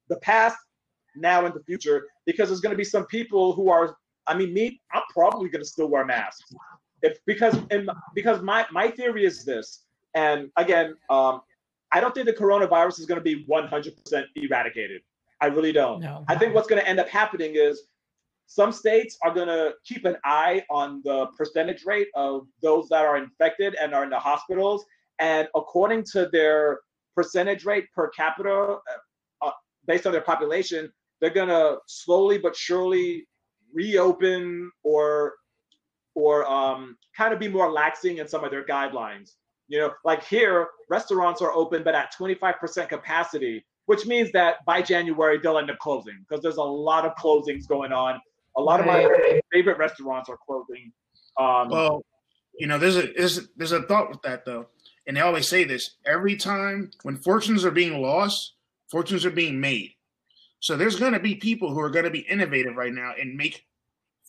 the 0.09 0.17
past, 0.17 0.57
now, 1.15 1.45
and 1.45 1.53
the 1.55 1.63
future 1.63 1.97
because 2.25 2.49
there's 2.49 2.59
going 2.59 2.75
to 2.77 2.77
be 2.77 2.83
some 2.83 3.05
people 3.07 3.53
who 3.53 3.69
are. 3.69 3.95
I 4.27 4.37
mean, 4.37 4.53
me, 4.53 4.79
I'm 4.93 5.03
probably 5.09 5.49
going 5.49 5.63
to 5.63 5.67
still 5.67 5.87
wear 5.87 6.05
masks 6.05 6.53
if 7.03 7.19
because 7.25 7.55
and 7.69 7.89
because 8.15 8.41
my 8.41 8.65
my 8.71 8.89
theory 8.89 9.25
is 9.25 9.45
this, 9.45 9.83
and 10.15 10.49
again, 10.57 10.95
um, 11.09 11.41
I 11.91 11.99
don't 11.99 12.15
think 12.15 12.25
the 12.25 12.33
coronavirus 12.33 12.99
is 12.99 13.05
going 13.05 13.19
to 13.19 13.23
be 13.23 13.45
100% 13.45 14.23
eradicated. 14.35 15.01
I 15.41 15.47
really 15.47 15.73
don't. 15.73 15.99
no. 15.99 16.23
I 16.27 16.35
think 16.35 16.55
what's 16.55 16.67
going 16.67 16.81
to 16.81 16.87
end 16.87 16.99
up 16.99 17.09
happening 17.09 17.51
is 17.55 17.83
some 18.47 18.71
states 18.71 19.17
are 19.21 19.33
going 19.33 19.47
to 19.47 19.73
keep 19.85 20.05
an 20.05 20.15
eye 20.23 20.63
on 20.69 21.01
the 21.03 21.27
percentage 21.37 21.85
rate 21.85 22.07
of 22.15 22.47
those 22.61 22.87
that 22.89 23.05
are 23.05 23.17
infected 23.17 23.75
and 23.75 23.93
are 23.93 24.03
in 24.03 24.09
the 24.09 24.19
hospitals, 24.19 24.85
and 25.19 25.47
according 25.55 26.03
to 26.13 26.29
their 26.31 26.79
percentage 27.15 27.65
rate 27.65 27.85
per 27.93 28.09
capita, 28.09 28.49
uh, 28.51 28.77
uh, 29.41 29.51
based 29.85 30.07
on 30.07 30.13
their 30.13 30.21
population, 30.21 30.91
they're 31.19 31.29
going 31.29 31.49
to 31.49 31.77
slowly 31.87 32.37
but 32.37 32.55
surely 32.55 33.27
reopen 33.73 34.71
or 34.83 35.33
or 36.15 36.49
um, 36.49 36.97
kind 37.15 37.33
of 37.33 37.39
be 37.39 37.47
more 37.47 37.69
laxing 37.69 38.19
in 38.19 38.27
some 38.27 38.43
of 38.43 38.51
their 38.51 38.65
guidelines. 38.65 39.31
You 39.67 39.79
know, 39.79 39.93
like 40.03 40.23
here, 40.23 40.67
restaurants 40.89 41.41
are 41.41 41.51
open, 41.51 41.83
but 41.83 41.95
at 41.95 42.13
25% 42.13 42.89
capacity, 42.89 43.65
which 43.85 44.05
means 44.05 44.31
that 44.33 44.57
by 44.65 44.81
January 44.81 45.39
they'll 45.39 45.57
end 45.57 45.71
up 45.71 45.79
closing 45.79 46.23
because 46.27 46.43
there's 46.43 46.57
a 46.57 46.63
lot 46.63 47.05
of 47.05 47.15
closings 47.15 47.67
going 47.67 47.91
on. 47.91 48.19
A 48.57 48.61
lot 48.61 48.79
of 48.79 48.85
my 48.85 49.07
favorite 49.51 49.77
restaurants 49.77 50.29
are 50.29 50.37
closing. 50.45 50.91
Um, 51.39 51.69
Well, 51.69 52.05
you 52.59 52.67
know, 52.67 52.77
there's 52.77 52.97
a 52.97 53.11
there's, 53.17 53.47
there's 53.55 53.71
a 53.71 53.81
thought 53.83 54.09
with 54.09 54.21
that 54.21 54.45
though, 54.45 54.67
and 55.07 55.17
they 55.17 55.21
always 55.21 55.47
say 55.47 55.63
this 55.63 55.95
every 56.05 56.35
time 56.35 56.91
when 57.01 57.17
fortunes 57.17 57.65
are 57.65 57.71
being 57.71 57.99
lost, 58.01 58.53
fortunes 58.91 59.25
are 59.25 59.31
being 59.31 59.59
made. 59.59 59.91
So 60.59 60.77
there's 60.77 60.97
going 60.97 61.13
to 61.13 61.19
be 61.19 61.35
people 61.35 61.73
who 61.73 61.79
are 61.79 61.89
going 61.89 62.05
to 62.05 62.11
be 62.11 62.19
innovative 62.19 62.75
right 62.75 62.93
now 62.93 63.13
and 63.19 63.35
make 63.35 63.65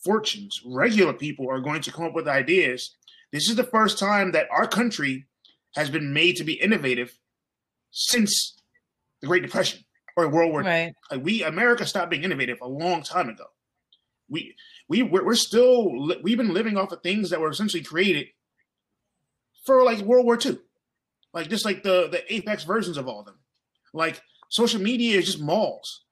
fortunes. 0.05 0.61
Regular 0.65 1.13
people 1.13 1.51
are 1.51 1.61
going 1.61 1.83
to 1.83 1.93
come 1.93 2.05
up 2.05 2.15
with 2.15 2.29
ideas. 2.29 2.95
This 3.33 3.49
is 3.49 3.57
the 3.57 3.65
first 3.65 3.99
time 3.99 4.33
that 4.33 4.49
our 4.51 4.67
country 4.67 5.27
has 5.75 5.91
been 5.91 6.13
made 6.13 6.37
to 6.37 6.45
be 6.45 6.53
innovative 6.55 7.19
since 7.91 8.55
the 9.21 9.27
Great 9.27 9.43
Depression 9.43 9.85
or 10.17 10.29
World 10.29 10.53
War 10.53 10.63
right. 10.63 10.95
we 11.21 11.43
America 11.43 11.87
stopped 11.87 12.11
being 12.11 12.25
innovative 12.25 12.59
a 12.63 12.69
long 12.69 13.03
time 13.03 13.29
ago. 13.29 13.47
We 14.29 14.55
we 14.89 15.03
we're, 15.03 15.25
we're 15.25 15.35
still 15.35 15.91
we've 16.23 16.37
been 16.37 16.55
living 16.55 16.77
off 16.77 16.93
of 16.93 17.03
things 17.03 17.31
that 17.31 17.41
were 17.41 17.51
essentially 17.51 17.83
created 17.83 18.29
for 19.65 19.83
like 19.83 19.99
World 20.01 20.27
War 20.27 20.39
II, 20.45 20.59
like 21.33 21.49
just 21.49 21.65
like 21.65 21.83
the 21.83 22.09
the 22.11 22.33
apex 22.33 22.65
versions 22.65 22.97
of 22.97 23.09
all 23.09 23.21
of 23.21 23.27
them. 23.27 23.39
Like 23.93 24.21
social 24.49 24.81
media 24.81 25.19
is 25.19 25.27
just 25.27 25.41
malls. 25.41 26.05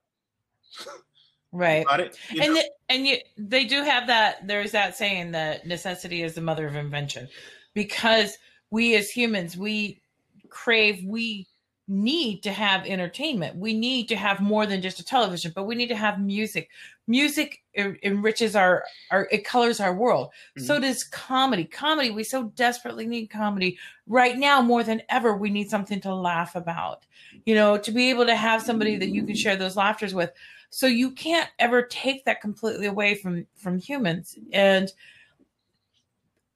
Right. 1.53 1.87
Got 1.87 2.01
it? 2.01 2.19
And 2.31 2.55
know? 2.55 2.55
the, 2.55 2.71
and 2.89 3.07
you 3.07 3.19
they 3.37 3.65
do 3.65 3.83
have 3.83 4.07
that 4.07 4.47
there's 4.47 4.73
that 4.73 4.97
saying 4.97 5.33
that 5.33 5.67
necessity 5.67 6.23
is 6.23 6.35
the 6.35 6.41
mother 6.41 6.67
of 6.67 6.75
invention 6.75 7.29
because 7.75 8.39
we 8.71 8.97
as 8.97 9.11
humans 9.11 9.57
we 9.57 10.01
crave 10.49 11.05
we 11.07 11.47
need 11.89 12.43
to 12.43 12.53
have 12.53 12.87
entertainment. 12.87 13.57
We 13.57 13.75
need 13.75 14.09
to 14.09 14.17
have 14.17 14.41
more 14.41 14.67
than 14.67 14.81
just 14.81 15.01
a 15.01 15.05
television 15.05 15.53
but 15.55 15.65
we 15.65 15.75
need 15.75 15.89
to 15.89 15.97
have 15.97 16.21
music. 16.21 16.71
Music 17.09 17.63
en- 17.75 17.99
enriches 18.03 18.55
our 18.55 18.85
our 19.11 19.29
it 19.31 19.45
colors 19.45 19.81
our 19.81 19.95
world. 19.95 20.31
So 20.59 20.75
mm-hmm. 20.75 20.83
does 20.83 21.05
comedy. 21.05 21.65
Comedy 21.65 22.11
we 22.11 22.25
so 22.25 22.45
desperately 22.55 23.07
need 23.07 23.27
comedy. 23.27 23.79
Right 24.07 24.39
now 24.39 24.63
more 24.63 24.85
than 24.85 25.03
ever 25.09 25.37
we 25.37 25.51
need 25.51 25.71
something 25.71 26.01
to 26.03 26.15
laugh 26.15 26.55
about. 26.55 27.05
You 27.45 27.55
know 27.55 27.77
to 27.79 27.91
be 27.91 28.11
able 28.11 28.27
to 28.27 28.37
have 28.37 28.63
somebody 28.63 28.97
that 28.97 29.11
you 29.11 29.25
can 29.25 29.37
share 29.37 29.57
those 29.57 29.77
laughters 29.77 30.15
with. 30.15 30.31
So 30.71 30.87
you 30.87 31.11
can't 31.11 31.51
ever 31.59 31.83
take 31.83 32.25
that 32.25 32.41
completely 32.41 32.87
away 32.87 33.17
from 33.17 33.47
from 33.57 33.79
humans. 33.79 34.39
And 34.53 34.91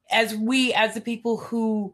as 0.09 0.35
we 0.35 0.73
as 0.73 0.93
the 0.93 1.01
people 1.01 1.37
who 1.37 1.93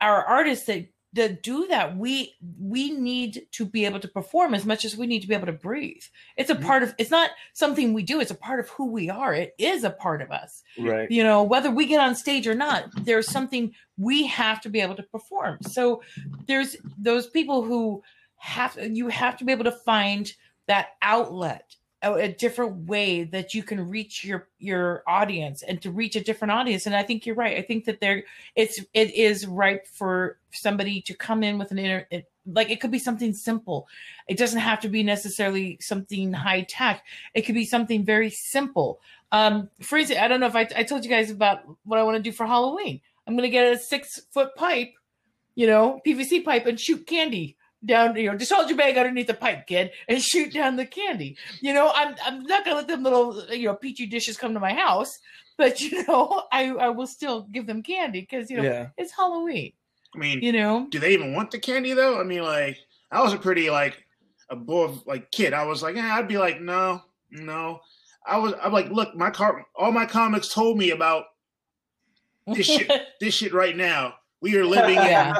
are 0.00 0.24
artists 0.24 0.66
that 0.66 0.86
that 1.12 1.42
do 1.42 1.66
that 1.66 1.96
we 1.96 2.34
we 2.60 2.90
need 2.92 3.42
to 3.50 3.64
be 3.64 3.84
able 3.84 3.98
to 3.98 4.06
perform 4.08 4.54
as 4.54 4.64
much 4.64 4.84
as 4.84 4.96
we 4.96 5.06
need 5.08 5.20
to 5.20 5.26
be 5.28 5.34
able 5.34 5.46
to 5.46 5.52
breathe 5.52 6.02
it's 6.36 6.50
a 6.50 6.54
Mhm. 6.54 6.62
part 6.64 6.82
of 6.84 6.94
it's 6.98 7.10
not 7.10 7.30
something 7.52 7.92
we 7.92 8.02
do 8.04 8.20
it's 8.20 8.30
a 8.30 8.34
part 8.36 8.60
of 8.60 8.68
who 8.70 8.86
we 8.86 9.10
are 9.10 9.34
it 9.34 9.54
is 9.58 9.82
a 9.82 9.90
part 9.90 10.22
of 10.22 10.30
us 10.30 10.62
Right. 10.78 11.10
you 11.10 11.24
know 11.24 11.42
whether 11.42 11.70
we 11.70 11.86
get 11.86 12.00
on 12.00 12.14
stage 12.14 12.46
or 12.46 12.54
not 12.54 12.84
there's 13.04 13.28
something 13.30 13.74
we 13.98 14.26
have 14.26 14.60
to 14.60 14.68
be 14.70 14.80
able 14.80 14.94
to 14.96 15.02
perform 15.02 15.58
so 15.62 16.00
there's 16.46 16.76
those 16.96 17.26
people 17.28 17.62
who 17.62 18.02
have 18.36 18.78
you 18.80 19.08
have 19.08 19.36
to 19.38 19.44
be 19.44 19.52
able 19.52 19.64
to 19.64 19.72
find 19.72 20.32
that 20.68 20.90
outlet 21.02 21.74
a, 22.02 22.12
a 22.14 22.28
different 22.28 22.88
way 22.88 23.24
that 23.24 23.54
you 23.54 23.62
can 23.62 23.88
reach 23.88 24.24
your 24.24 24.48
your 24.58 25.02
audience 25.06 25.62
and 25.62 25.80
to 25.82 25.90
reach 25.90 26.16
a 26.16 26.24
different 26.24 26.52
audience. 26.52 26.86
And 26.86 26.94
i 26.94 27.02
think 27.02 27.26
you're 27.26 27.34
right. 27.34 27.58
I 27.58 27.62
think 27.62 27.84
that 27.84 28.00
there 28.00 28.24
it's 28.56 28.80
it 28.94 29.14
is 29.14 29.46
ripe 29.46 29.86
for 29.86 30.38
somebody 30.50 31.00
to 31.02 31.14
come 31.14 31.42
in 31.42 31.58
with 31.58 31.70
an 31.70 31.78
inner 31.78 32.06
it, 32.10 32.30
like 32.46 32.70
it 32.70 32.80
could 32.80 32.90
be 32.90 32.98
something 32.98 33.32
simple. 33.32 33.86
It 34.28 34.38
doesn't 34.38 34.60
have 34.60 34.80
to 34.80 34.88
be 34.88 35.02
necessarily 35.02 35.78
something 35.80 36.32
high 36.32 36.62
tech. 36.62 37.04
It 37.34 37.42
could 37.42 37.54
be 37.54 37.66
something 37.66 38.04
very 38.04 38.30
simple. 38.30 39.00
Um 39.32 39.68
for 39.82 39.98
instance 39.98 40.20
i 40.20 40.28
don't 40.28 40.40
know 40.40 40.46
if 40.46 40.56
i, 40.56 40.68
I 40.76 40.82
told 40.82 41.04
you 41.04 41.10
guys 41.10 41.30
about 41.30 41.60
what 41.84 41.98
i 41.98 42.02
want 42.02 42.16
to 42.16 42.22
do 42.22 42.32
for 42.32 42.46
halloween. 42.46 43.00
I'm 43.26 43.36
going 43.36 43.46
to 43.46 43.50
get 43.50 43.72
a 43.72 43.78
six 43.78 44.20
foot 44.32 44.56
pipe 44.56 44.92
you 45.54 45.66
know 45.66 46.00
pvc 46.06 46.44
pipe 46.44 46.66
and 46.66 46.80
shoot 46.80 47.06
candy 47.06 47.56
down 47.84 48.14
you 48.16 48.30
know 48.30 48.36
just 48.36 48.52
hold 48.52 48.68
your 48.68 48.76
bag 48.76 48.96
underneath 48.98 49.26
the 49.26 49.34
pipe 49.34 49.66
kid 49.66 49.90
and 50.08 50.22
shoot 50.22 50.52
down 50.52 50.76
the 50.76 50.84
candy 50.84 51.36
you 51.62 51.72
know 51.72 51.90
i'm, 51.94 52.14
I'm 52.24 52.42
not 52.42 52.64
going 52.64 52.74
to 52.74 52.78
let 52.80 52.88
them 52.88 53.02
little 53.02 53.42
you 53.54 53.66
know 53.68 53.74
peachy 53.74 54.04
dishes 54.06 54.36
come 54.36 54.52
to 54.52 54.60
my 54.60 54.74
house 54.74 55.18
but 55.56 55.80
you 55.90 56.04
know 56.06 56.42
i 56.52 56.68
i 56.72 56.88
will 56.90 57.06
still 57.06 57.42
give 57.50 57.66
them 57.66 57.82
candy 57.82 58.20
because 58.20 58.50
you 58.50 58.58
know 58.58 58.62
Yeah. 58.64 58.88
it's 58.98 59.12
halloween 59.12 59.72
I 60.14 60.18
mean, 60.18 60.42
you 60.42 60.52
know 60.52 60.88
do 60.90 60.98
they 60.98 61.12
even 61.14 61.32
want 61.34 61.52
the 61.52 61.58
candy 61.60 61.92
though? 61.92 62.20
I 62.20 62.24
mean, 62.24 62.42
like 62.42 62.76
I 63.12 63.22
was 63.22 63.32
a 63.32 63.38
pretty 63.38 63.70
like 63.70 63.96
a 64.50 64.56
boy 64.56 64.92
like 65.06 65.30
kid. 65.30 65.54
I 65.54 65.64
was 65.64 65.84
like, 65.84 65.94
yeah, 65.94 66.16
I'd 66.16 66.26
be 66.26 66.36
like, 66.36 66.60
no, 66.60 67.00
no. 67.30 67.78
I 68.26 68.36
was 68.38 68.52
I'm 68.60 68.72
like, 68.72 68.90
look, 68.90 69.14
my 69.14 69.30
car 69.30 69.64
all 69.76 69.92
my 69.92 70.06
comics 70.06 70.52
told 70.52 70.78
me 70.78 70.90
about 70.90 71.26
This 72.46 72.66
shit- 72.66 72.90
this 73.20 73.34
shit 73.34 73.54
right 73.54 73.76
now. 73.76 74.14
We 74.40 74.56
are 74.56 74.64
living 74.76 74.96
in 74.98 75.04
yeah 75.04 75.34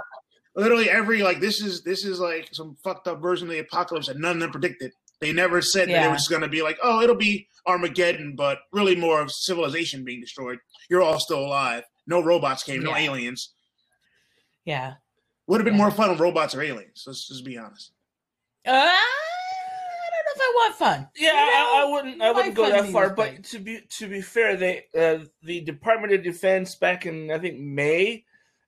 literally 0.57 0.89
every 0.91 1.23
like 1.23 1.41
this 1.41 1.61
is 1.63 1.83
this 1.83 2.05
is 2.05 2.21
like 2.21 2.49
some 2.53 2.77
fucked 2.83 3.07
up 3.09 3.21
version 3.21 3.49
of 3.49 3.53
the 3.53 3.59
apocalypse 3.61 4.07
that 4.09 4.19
none 4.19 4.33
of 4.37 4.41
them 4.41 4.51
predicted. 4.51 4.93
They 5.21 5.33
never 5.33 5.61
said 5.61 5.89
that 5.91 6.07
it 6.07 6.11
was 6.11 6.29
going 6.29 6.41
to 6.43 6.49
be 6.49 6.63
like, 6.63 6.79
oh, 6.83 7.03
it'll 7.03 7.15
be 7.15 7.47
Armageddon, 7.67 8.37
but 8.37 8.59
really 8.73 8.97
more 8.97 9.21
of 9.21 9.31
civilization 9.31 10.03
being 10.03 10.21
destroyed. 10.23 10.59
You're 10.89 11.03
all 11.03 11.21
still 11.21 11.41
alive. 11.41 11.85
No 12.07 12.23
robots 12.23 12.63
came, 12.63 12.83
no 12.83 12.97
aliens. 12.97 13.53
yeah 14.65 14.95
Would 15.47 15.61
have 15.61 15.65
been 15.67 15.75
Yeah. 15.75 15.79
more 15.79 15.91
fun 15.91 16.11
with 16.11 16.21
robots 16.21 16.55
or 16.55 16.63
aliens. 16.63 17.05
Let's 17.07 17.29
just 17.29 17.45
be 17.45 17.59
honest. 17.59 17.93
uh, 18.67 18.71
i 18.71 18.75
don't 20.13 20.25
know 20.25 20.35
if 20.35 20.41
i 20.41 20.53
want 20.57 20.75
fun 20.77 21.09
Yeah, 21.17 21.29
You 21.29 21.35
know, 21.35 21.41
I, 21.43 21.83
I 21.87 21.93
wouldn't. 21.93 22.23
I 22.23 22.33
wouldn't 22.33 22.55
go 22.55 22.71
that 22.71 22.87
far. 22.91 23.11
But 23.11 23.29
great. 23.31 23.45
to 23.45 23.59
be 23.59 23.81
to 23.99 24.09
be 24.09 24.23
fair, 24.23 24.57
they 24.57 24.85
uh, 24.99 25.19
the 25.43 25.61
Department 25.61 26.13
of 26.15 26.23
Defense 26.23 26.75
back 26.77 27.05
in 27.07 27.31
I 27.31 27.39
think 27.39 27.59
May 27.61 28.25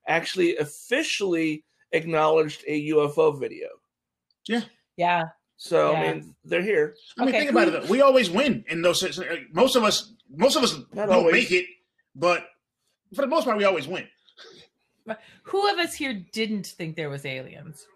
actually 0.06 0.56
officially 0.56 1.64
acknowledged 1.93 2.64
a 2.66 2.88
UFO 2.90 3.38
video. 3.38 3.68
yeah 4.49 4.62
Yeah. 4.97 5.24
So 5.57 5.93
Yeah. 5.93 5.99
I 6.01 6.14
mean, 6.14 6.34
they're 6.45 6.62
here. 6.62 6.97
I 7.18 7.20
mean, 7.24 7.28
Okay, 7.28 7.38
think 7.40 7.51
about 7.53 7.68
it. 7.68 7.72
Though. 7.82 7.88
We 7.88 8.01
always 8.03 8.30
win 8.30 8.64
in 8.68 8.82
those. 8.82 9.03
Uh, 9.03 9.36
most 9.53 9.76
of 9.76 9.84
us, 9.84 10.12
most 10.28 10.57
of 10.57 10.62
us 10.64 10.74
Not 10.93 11.07
don't 11.07 11.11
always. 11.11 11.32
make 11.34 11.53
it, 11.53 11.66
but 12.16 12.47
for 13.14 13.20
the 13.22 13.28
most 13.28 13.45
part, 13.45 13.57
we 13.57 13.64
always 13.64 13.86
win. 13.86 14.09
Who 15.45 15.70
of 15.72 15.78
us 15.78 15.95
here 15.95 16.14
didn't 16.32 16.66
think 16.66 16.97
there 16.97 17.11
was 17.11 17.24
aliens? 17.26 17.86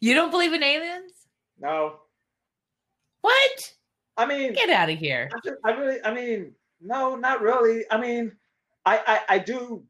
You 0.00 0.14
don't 0.14 0.30
believe 0.30 0.52
in 0.52 0.62
aliens? 0.62 1.12
No, 1.58 2.00
What? 3.20 3.74
I 4.16 4.26
mean, 4.26 4.52
Get 4.54 4.70
out 4.70 4.90
of 4.90 4.98
here. 4.98 5.30
I 5.34 5.38
ju- 5.48 5.56
I 5.64 5.70
really, 5.72 5.98
I 6.04 6.12
mean, 6.12 6.52
no, 6.80 7.16
not 7.16 7.40
really. 7.42 7.84
I 7.90 7.98
mean, 8.00 8.32
I, 8.84 8.98
I, 9.28 9.34
I 9.34 9.38
do 9.38 9.84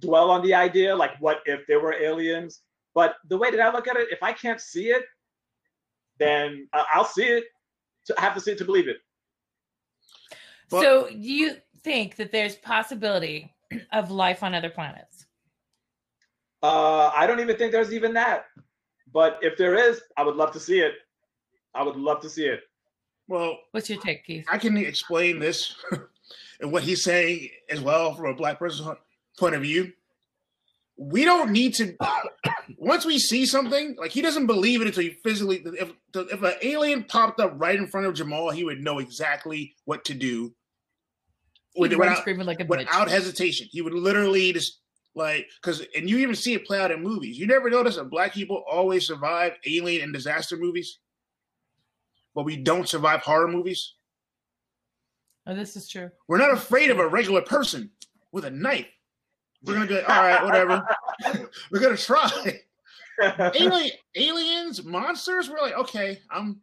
dwell 0.00 0.30
on 0.30 0.42
the 0.42 0.54
idea, 0.54 0.94
like, 0.94 1.12
what 1.20 1.40
if 1.46 1.66
there 1.66 1.80
were 1.80 1.92
aliens? 1.94 2.60
But 2.94 3.16
the 3.28 3.36
way 3.36 3.50
that 3.50 3.60
I 3.60 3.72
look 3.72 3.88
at 3.88 3.96
it, 3.96 4.08
if 4.10 4.22
I 4.22 4.32
can't 4.32 4.60
see 4.60 4.90
it, 4.90 5.04
then 6.18 6.68
I- 6.72 6.86
I'll 6.94 7.04
see 7.04 7.24
it. 7.26 7.44
To 8.06 8.14
I 8.18 8.20
have 8.20 8.34
to 8.34 8.40
see 8.40 8.52
it 8.52 8.58
to 8.58 8.64
believe 8.64 8.88
it. 8.88 8.98
Well- 10.70 10.82
so 10.82 11.08
you 11.08 11.56
think 11.82 12.16
that 12.16 12.32
there's 12.32 12.56
possibility 12.56 13.52
of 13.92 14.10
life 14.10 14.42
on 14.42 14.54
other 14.54 14.70
planets? 14.70 15.26
Uh, 16.62 17.10
I 17.14 17.26
don't 17.26 17.40
even 17.40 17.56
think 17.56 17.72
there's 17.72 17.92
even 17.92 18.12
that. 18.14 18.46
But 19.12 19.38
if 19.42 19.56
there 19.56 19.74
is, 19.74 20.00
I 20.16 20.22
would 20.22 20.36
love 20.36 20.52
to 20.52 20.60
see 20.60 20.80
it. 20.80 20.94
I 21.74 21.82
would 21.82 21.96
love 21.96 22.20
to 22.22 22.30
see 22.30 22.46
it. 22.46 22.60
Well, 23.28 23.58
What's 23.70 23.88
your 23.88 24.00
take, 24.00 24.24
Keith? 24.24 24.44
I 24.50 24.58
can 24.58 24.76
explain 24.76 25.38
this 25.38 25.74
and 26.60 26.70
what 26.72 26.82
he's 26.82 27.02
saying 27.02 27.48
as 27.70 27.80
well 27.80 28.14
from 28.14 28.26
a 28.26 28.34
black 28.34 28.58
person's 28.58 28.86
point 29.38 29.54
of 29.54 29.62
view. 29.62 29.92
We 30.96 31.24
don't 31.24 31.50
need 31.50 31.74
to. 31.74 31.96
Once 32.78 33.04
we 33.04 33.18
see 33.18 33.46
something, 33.46 33.96
like 33.98 34.12
he 34.12 34.22
doesn't 34.22 34.46
believe 34.46 34.80
it 34.80 34.86
until 34.86 35.02
he 35.02 35.18
physically. 35.24 35.62
If 35.64 35.92
if 36.14 36.42
an 36.42 36.54
alien 36.62 37.04
popped 37.04 37.40
up 37.40 37.52
right 37.56 37.76
in 37.76 37.88
front 37.88 38.06
of 38.06 38.14
Jamal, 38.14 38.50
he 38.50 38.64
would 38.64 38.80
know 38.80 39.00
exactly 39.00 39.74
what 39.84 40.04
to 40.04 40.14
do. 40.14 40.54
With- 41.76 41.92
without, 41.92 42.18
screaming 42.18 42.46
like 42.46 42.60
a 42.60 42.64
bitch. 42.64 42.78
without 42.78 43.08
hesitation. 43.08 43.66
He 43.70 43.82
would 43.82 43.92
literally 43.92 44.52
just 44.52 44.80
like 45.16 45.48
because 45.60 45.84
and 45.96 46.08
you 46.08 46.18
even 46.18 46.36
see 46.36 46.54
it 46.54 46.64
play 46.64 46.78
out 46.78 46.92
in 46.92 47.02
movies. 47.02 47.38
You 47.38 47.48
never 47.48 47.68
notice 47.68 47.96
that 47.96 48.10
black 48.10 48.32
people 48.32 48.62
always 48.70 49.06
survive 49.06 49.54
alien 49.66 50.02
and 50.02 50.12
disaster 50.12 50.56
movies, 50.56 50.98
but 52.36 52.44
we 52.44 52.56
don't 52.56 52.88
survive 52.88 53.20
horror 53.22 53.48
movies. 53.48 53.94
Oh, 55.46 55.54
this 55.54 55.76
is 55.76 55.88
true. 55.88 56.10
We're 56.28 56.38
not 56.38 56.52
afraid 56.52 56.90
of 56.90 56.98
a 56.98 57.06
regular 57.08 57.42
person 57.42 57.90
with 58.32 58.44
a 58.44 58.50
knife. 58.50 58.86
We're 59.64 59.74
gonna 59.74 59.86
be 59.86 59.94
like, 59.94 60.08
all 60.08 60.22
right, 60.22 60.44
whatever. 60.44 60.86
We're 61.70 61.80
gonna 61.80 61.96
try. 61.96 62.60
Alien, 63.54 63.90
aliens, 64.16 64.84
monsters. 64.84 65.48
We're 65.48 65.60
like, 65.60 65.74
okay, 65.74 66.20
I'm, 66.30 66.60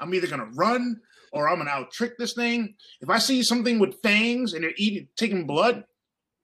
I'm 0.00 0.12
either 0.12 0.26
gonna 0.26 0.50
run 0.54 1.00
or 1.32 1.48
I'm 1.48 1.58
gonna 1.58 1.70
out 1.70 1.92
trick 1.92 2.18
this 2.18 2.34
thing. 2.34 2.74
If 3.00 3.08
I 3.08 3.18
see 3.18 3.42
something 3.42 3.78
with 3.78 4.00
fangs 4.02 4.54
and 4.54 4.64
they're 4.64 4.72
eating, 4.76 5.08
taking 5.16 5.46
blood, 5.46 5.84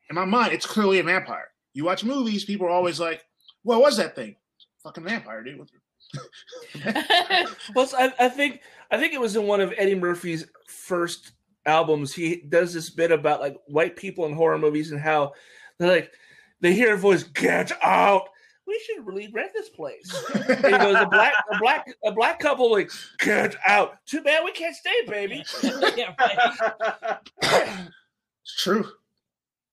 in 0.09 0.17
my 0.17 0.25
mind, 0.25 0.53
it's 0.53 0.67
clearly 0.67 0.99
a 0.99 1.03
vampire. 1.03 1.49
You 1.75 1.85
watch 1.85 2.05
movies, 2.05 2.45
people 2.45 2.67
are 2.67 2.71
always 2.71 2.99
like, 3.01 3.25
"What 3.63 3.81
was 3.81 3.97
that 3.97 4.15
thing? 4.15 4.37
Fucking 4.83 5.05
vampire, 5.05 5.43
dude." 5.43 5.61
Well, 7.75 7.87
so 7.87 7.99
I, 7.99 8.13
I 8.19 8.29
think 8.29 8.61
I 8.91 8.99
think 8.99 9.13
it 9.13 9.21
was 9.21 9.37
in 9.37 9.47
one 9.47 9.61
of 9.61 9.73
Eddie 9.77 9.95
Murphy's 9.95 10.47
first 10.67 11.33
albums. 11.67 12.13
He 12.13 12.43
does 12.49 12.75
this 12.75 12.91
bit 12.91 13.13
about 13.13 13.41
like 13.41 13.57
white 13.67 13.97
people 13.97 14.27
in 14.27 14.35
horror 14.35 14.59
movies 14.59 14.91
and 14.91 15.01
how 15.01 15.33
they're 15.81 15.91
like 15.91 16.13
they 16.61 16.75
hear 16.75 16.95
a 16.95 16.99
voice, 16.99 17.25
"Get 17.25 17.73
out." 17.83 18.29
We 18.67 18.81
should 18.87 19.05
really 19.05 19.29
rent 19.33 19.51
this 19.53 19.69
place. 19.71 20.15
And 20.33 20.65
he 20.65 20.71
goes, 20.71 20.95
a 20.95 21.07
black, 21.07 21.33
a 21.53 21.59
black, 21.59 21.87
a 22.05 22.13
black 22.13 22.39
couple 22.39 22.71
like, 22.71 22.89
get 23.19 23.57
out. 23.67 23.95
Too 24.07 24.23
bad 24.23 24.45
we 24.45 24.53
can't 24.53 24.77
stay, 24.77 25.05
baby. 25.09 25.43
yeah, 25.97 26.15
right. 26.21 27.19
it's 27.43 28.63
true. 28.63 28.87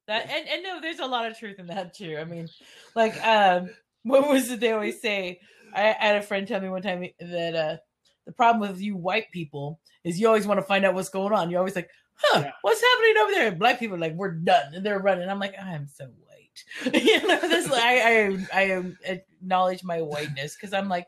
That 0.08 0.28
and, 0.32 0.48
and 0.48 0.64
no, 0.64 0.82
there's 0.82 0.98
a 0.98 1.06
lot 1.06 1.30
of 1.30 1.38
truth 1.38 1.60
in 1.60 1.68
that 1.68 1.94
too. 1.94 2.18
I 2.18 2.24
mean, 2.24 2.50
like 2.96 3.22
um, 3.24 3.70
what 4.02 4.28
was 4.28 4.50
it 4.50 4.62
they 4.62 4.72
always 4.72 5.00
say? 5.00 5.42
I, 5.76 5.90
I 5.90 6.06
had 6.06 6.16
a 6.16 6.22
friend 6.24 6.48
tell 6.48 6.62
me 6.62 6.70
one 6.70 6.82
time 6.82 7.06
that 7.20 7.56
uh, 7.56 7.78
the 8.26 8.32
problem 8.32 8.68
with 8.68 8.82
you 8.82 8.96
white 8.96 9.30
people 9.32 9.80
is 10.04 10.20
you 10.20 10.28
always 10.28 10.48
want 10.48 10.60
to 10.60 10.66
find 10.66 10.86
out 10.86 10.94
what's 10.96 11.10
going 11.10 11.34
on. 11.34 11.50
You're 11.50 11.60
always 11.60 11.76
like, 11.76 11.90
huh, 12.18 12.42
Yeah. 12.46 12.52
what's 12.62 12.82
happening 12.82 13.16
over 13.22 13.32
there? 13.32 13.48
And 13.48 13.60
black 13.60 13.80
people 13.80 13.96
are 13.96 14.00
like, 14.00 14.14
we're 14.16 14.32
done, 14.32 14.74
and 14.74 14.86
they're 14.86 15.00
running. 15.00 15.30
I'm 15.30 15.40
like, 15.40 15.56
I'm 15.62 15.88
so 15.88 16.06
white. 16.06 16.94
you 17.04 17.28
know, 17.28 17.40
this 17.42 17.72
I 17.72 18.48
I 18.54 18.62
I 18.62 18.84
acknowledge 19.06 19.84
my 19.84 20.02
whiteness 20.02 20.56
because 20.56 20.74
I'm 20.74 20.90
like, 20.90 21.08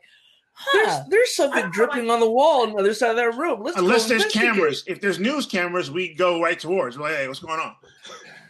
There's 0.72 0.88
huh. 0.88 1.04
there's 1.08 1.34
something 1.34 1.70
dripping 1.70 2.08
on 2.10 2.20
the 2.20 2.30
wall 2.30 2.62
on 2.62 2.72
the 2.72 2.78
other 2.78 2.94
side 2.94 3.10
of 3.10 3.16
that 3.16 3.36
room. 3.36 3.62
Let's 3.62 3.76
go 3.76 3.82
Unless 3.84 4.06
there's 4.08 4.22
investigate. 4.22 4.52
cameras. 4.54 4.84
If 4.86 5.00
there's 5.00 5.18
news 5.18 5.46
cameras, 5.46 5.90
we 5.90 6.14
go 6.14 6.40
right 6.40 6.58
towards. 6.58 6.96
We're 6.98 7.08
like, 7.08 7.16
hey, 7.16 7.26
what's 7.28 7.40
going 7.40 7.58
on? 7.60 7.74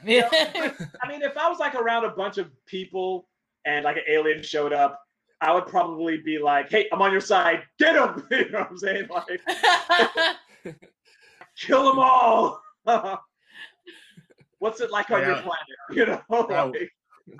Yeah. 0.04 0.28
I 0.32 1.08
mean, 1.08 1.22
if 1.22 1.36
I 1.36 1.48
was 1.48 1.58
like 1.58 1.74
around 1.74 2.04
a 2.04 2.10
bunch 2.10 2.38
of 2.38 2.50
people 2.66 3.28
and 3.64 3.84
like 3.84 3.96
an 3.96 4.02
alien 4.08 4.42
showed 4.42 4.72
up, 4.72 5.00
I 5.42 5.52
would 5.54 5.66
probably 5.66 6.18
be 6.18 6.38
like, 6.38 6.70
"Hey, 6.70 6.86
I'm 6.92 7.00
on 7.00 7.12
your 7.12 7.20
side. 7.22 7.62
Get 7.78 7.96
him!" 7.96 8.26
You 8.30 8.50
know 8.50 8.58
what 8.60 8.70
I'm 8.70 8.78
saying? 8.78 9.08
Like, 9.08 9.40
kill 11.60 11.84
them 11.84 11.98
all. 11.98 12.62
What's 14.58 14.80
it 14.80 14.90
like 14.90 15.10
on 15.10 15.22
your 15.22 15.36
planet? 15.36 15.50
You 15.92 16.06
know, 16.06 16.22
Yeah. 16.50 16.62
like, 16.64 16.90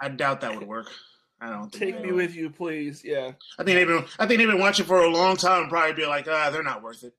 I 0.01 0.09
doubt 0.09 0.41
that 0.43 0.55
would 0.59 0.67
work. 0.67 0.89
I 1.41 1.49
don't 1.51 1.71
think. 1.71 1.95
Take 1.95 2.03
me 2.03 2.09
would. 2.13 2.17
with 2.17 2.35
you, 2.35 2.51
please. 2.51 3.03
Yeah. 3.05 3.33
I 3.59 3.65
think 3.65 3.77
they've 3.77 3.87
been. 3.87 4.05
I 4.19 4.27
think 4.27 4.39
they've 4.39 4.49
been 4.49 4.59
watching 4.61 4.85
for 4.87 5.03
a 5.03 5.09
long 5.09 5.37
time. 5.37 5.63
and 5.63 5.71
Probably 5.71 5.95
be 5.95 6.07
like, 6.07 6.27
ah, 6.29 6.51
they're 6.51 6.63
not 6.63 6.83
worth 6.83 7.03
it. 7.03 7.15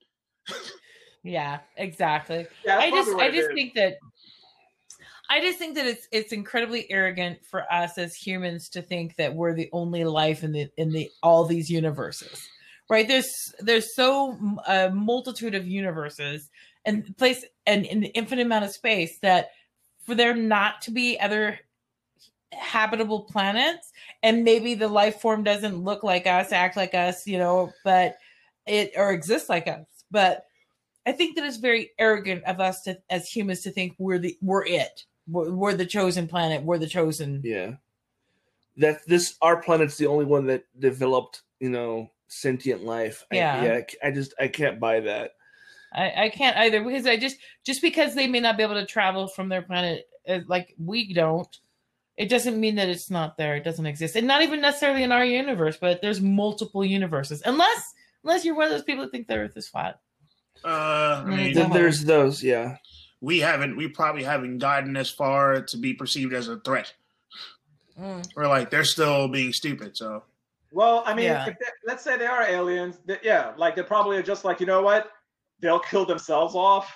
yeah, 1.23 1.59
exactly. 1.77 2.45
yeah, 2.65 2.77
I 2.77 2.89
just 2.91 3.11
I 3.15 3.29
just 3.31 3.49
is. 3.49 3.55
think 3.55 3.73
that 3.75 3.97
I 5.29 5.39
just 5.41 5.57
think 5.57 5.75
that 5.75 5.85
it's 5.87 6.07
it's 6.11 6.33
incredibly 6.33 6.89
arrogant 6.91 7.39
for 7.49 7.63
us 7.71 7.97
as 7.97 8.13
humans 8.15 8.69
to 8.69 8.81
think 8.81 9.15
that 9.15 9.33
we're 9.33 9.55
the 9.55 9.69
only 9.71 10.03
life 10.03 10.43
in 10.43 10.51
the 10.51 10.69
in 10.77 10.91
the 10.91 11.09
all 11.23 11.45
these 11.45 11.69
universes. 11.69 12.47
Right? 12.89 13.07
There's 13.07 13.31
there's 13.59 13.95
so 13.95 14.37
a 14.67 14.89
multitude 14.91 15.55
of 15.55 15.65
universes 15.65 16.49
and 16.85 17.15
place 17.17 17.45
and 17.65 17.85
in 17.85 17.99
the 17.99 18.07
infinite 18.09 18.45
amount 18.45 18.65
of 18.65 18.71
space 18.71 19.19
that 19.19 19.51
for 20.05 20.15
there 20.15 20.35
not 20.35 20.81
to 20.81 20.91
be 20.91 21.19
other 21.19 21.59
habitable 22.53 23.21
planets 23.21 23.91
and 24.23 24.43
maybe 24.43 24.73
the 24.75 24.87
life 24.87 25.21
form 25.21 25.43
doesn't 25.43 25.83
look 25.83 26.03
like 26.03 26.27
us 26.27 26.51
act 26.51 26.75
like 26.75 26.93
us 26.93 27.25
you 27.25 27.37
know 27.37 27.71
but 27.85 28.17
it 28.67 28.91
or 28.97 29.11
exist 29.11 29.47
like 29.47 29.67
us 29.69 29.85
but 30.11 30.45
i 31.05 31.13
think 31.13 31.35
that 31.35 31.45
it's 31.45 31.57
very 31.57 31.91
arrogant 31.97 32.43
of 32.43 32.59
us 32.59 32.81
to 32.81 32.97
as 33.09 33.29
humans 33.29 33.61
to 33.61 33.71
think 33.71 33.95
we're 33.99 34.17
the 34.17 34.37
we're 34.41 34.65
it 34.65 35.05
we're, 35.29 35.49
we're 35.51 35.73
the 35.73 35.85
chosen 35.85 36.27
planet 36.27 36.61
we're 36.63 36.77
the 36.77 36.87
chosen 36.87 37.41
Yeah. 37.43 37.75
That 38.77 39.05
this 39.07 39.35
our 39.41 39.61
planet's 39.61 39.97
the 39.97 40.07
only 40.07 40.25
one 40.25 40.47
that 40.47 40.63
developed, 40.79 41.41
you 41.59 41.69
know, 41.69 42.09
sentient 42.29 42.83
life. 42.85 43.25
I- 43.31 43.35
Yeah. 43.35 43.63
yeah. 43.63 43.73
I, 44.03 44.07
I 44.07 44.11
just 44.11 44.33
I 44.39 44.47
can't 44.47 44.79
buy 44.79 45.01
that. 45.01 45.31
I, 45.93 46.25
I 46.25 46.29
can't 46.29 46.57
either 46.57 46.83
because 46.83 47.05
I 47.05 47.17
just 47.17 47.37
just 47.65 47.81
because 47.81 48.15
they 48.15 48.27
may 48.27 48.39
not 48.39 48.57
be 48.57 48.63
able 48.63 48.75
to 48.75 48.85
travel 48.85 49.27
from 49.27 49.49
their 49.49 49.61
planet 49.61 50.07
uh, 50.27 50.39
like 50.47 50.73
we 50.77 51.13
don't, 51.13 51.59
it 52.17 52.29
doesn't 52.29 52.59
mean 52.59 52.75
that 52.75 52.89
it's 52.89 53.09
not 53.09 53.37
there. 53.37 53.55
It 53.55 53.63
doesn't 53.63 53.85
exist, 53.85 54.15
and 54.15 54.27
not 54.27 54.41
even 54.41 54.61
necessarily 54.61 55.03
in 55.03 55.11
our 55.11 55.25
universe. 55.25 55.77
But 55.79 56.01
there's 56.01 56.21
multiple 56.21 56.85
universes, 56.85 57.41
unless 57.45 57.93
unless 58.23 58.45
you're 58.45 58.55
one 58.55 58.65
of 58.65 58.71
those 58.71 58.83
people 58.83 59.03
that 59.03 59.11
think 59.11 59.27
the 59.27 59.35
Earth 59.35 59.57
is 59.57 59.67
flat. 59.67 59.99
Uh, 60.63 60.67
I 60.67 61.23
Mm, 61.25 61.35
mean, 61.37 61.53
Then 61.55 61.69
there's 61.71 62.03
those, 62.05 62.43
yeah. 62.43 62.77
we 63.19 63.39
haven't. 63.39 63.75
We 63.75 63.87
probably 63.87 64.23
haven't 64.23 64.59
gotten 64.59 64.95
as 64.95 65.09
far 65.09 65.61
to 65.63 65.77
be 65.77 65.93
perceived 65.95 66.33
as 66.33 66.47
a 66.47 66.59
threat. 66.59 66.93
We're 68.35 68.47
like, 68.47 68.69
they're 68.69 68.83
still 68.83 69.27
being 69.27 69.53
stupid. 69.53 69.97
So 69.97 70.23
Well, 70.71 71.03
I 71.05 71.13
mean, 71.13 71.25
Yeah. 71.25 71.47
if 71.47 71.57
they, 71.59 71.65
let's 71.85 72.03
say 72.03 72.17
they 72.17 72.25
are 72.27 72.43
aliens. 72.43 72.99
That, 73.05 73.23
yeah, 73.23 73.53
like 73.57 73.75
they're 73.75 73.83
probably 73.83 74.21
just 74.23 74.45
like, 74.45 74.59
you 74.59 74.65
know 74.65 74.81
what? 74.81 75.11
They'll 75.61 75.79
kill 75.79 76.05
themselves 76.05 76.55
off, 76.55 76.91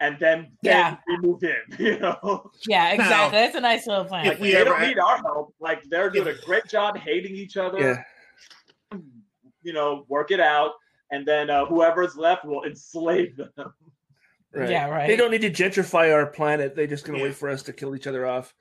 and 0.00 0.16
then 0.18 0.52
Yeah. 0.62 0.96
then 1.06 1.20
we 1.22 1.28
move 1.28 1.42
in. 1.42 1.56
You 1.78 1.98
know, 1.98 2.50
Yeah, 2.66 2.90
exactly. 2.92 3.08
Now, 3.38 3.44
That's 3.44 3.54
a 3.56 3.60
nice 3.60 3.86
little 3.86 4.04
plan. 4.04 4.26
if 4.26 4.40
we 4.40 4.52
they 4.52 4.56
ever 4.58 4.70
don't 4.70 4.82
need 4.82 4.98
our 4.98 5.18
help. 5.18 5.54
Like 5.60 5.82
they're 5.90 6.10
doing 6.10 6.28
a 6.28 6.40
great 6.46 6.66
job 6.66 6.96
hating 6.98 7.34
each 7.34 7.56
other. 7.56 7.78
Yeah. 8.92 8.98
You 9.62 9.72
know, 9.74 10.06
work 10.08 10.30
it 10.30 10.40
out, 10.40 10.70
and 11.10 11.26
then 11.26 11.50
uh, 11.50 11.66
whoever's 11.66 12.16
left 12.16 12.44
will 12.44 12.64
enslave 12.64 13.36
them. 13.36 13.50
Right. 14.54 14.70
Yeah, 14.70 14.88
right. 14.88 15.06
They 15.06 15.14
don't 15.16 15.30
need 15.30 15.42
to 15.42 15.50
gentrify 15.50 16.10
our 16.10 16.24
planet. 16.24 16.74
They're 16.74 16.86
just 16.86 17.04
gonna 17.04 17.18
Yeah. 17.18 17.24
wait 17.24 17.34
for 17.34 17.50
us 17.50 17.62
to 17.64 17.72
kill 17.74 17.94
each 17.94 18.06
other 18.06 18.26
off. 18.26 18.54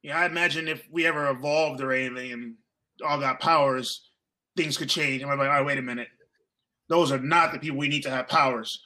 yeah, 0.00 0.16
I 0.20 0.26
imagine 0.26 0.68
if 0.68 0.86
we 0.92 1.04
ever 1.06 1.28
evolved 1.28 1.80
or 1.80 1.90
anything 1.92 2.30
and 2.32 2.54
all 3.04 3.18
got 3.18 3.40
powers, 3.40 4.08
things 4.56 4.76
could 4.78 4.88
change. 4.88 5.22
And 5.22 5.28
we're 5.28 5.36
like, 5.36 5.48
all 5.48 5.54
right, 5.56 5.66
wait 5.66 5.78
a 5.78 5.82
minute. 5.82 6.06
Those 6.88 7.10
are 7.12 7.18
not 7.18 7.52
the 7.52 7.58
people 7.58 7.78
we 7.78 7.88
need 7.88 8.02
to 8.04 8.10
have 8.10 8.28
powers. 8.28 8.84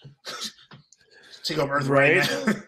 Take 1.44 1.58
over 1.58 1.74
Earth 1.74 1.86
right, 1.88 2.18
Right. 2.18 2.46
now. 2.46 2.52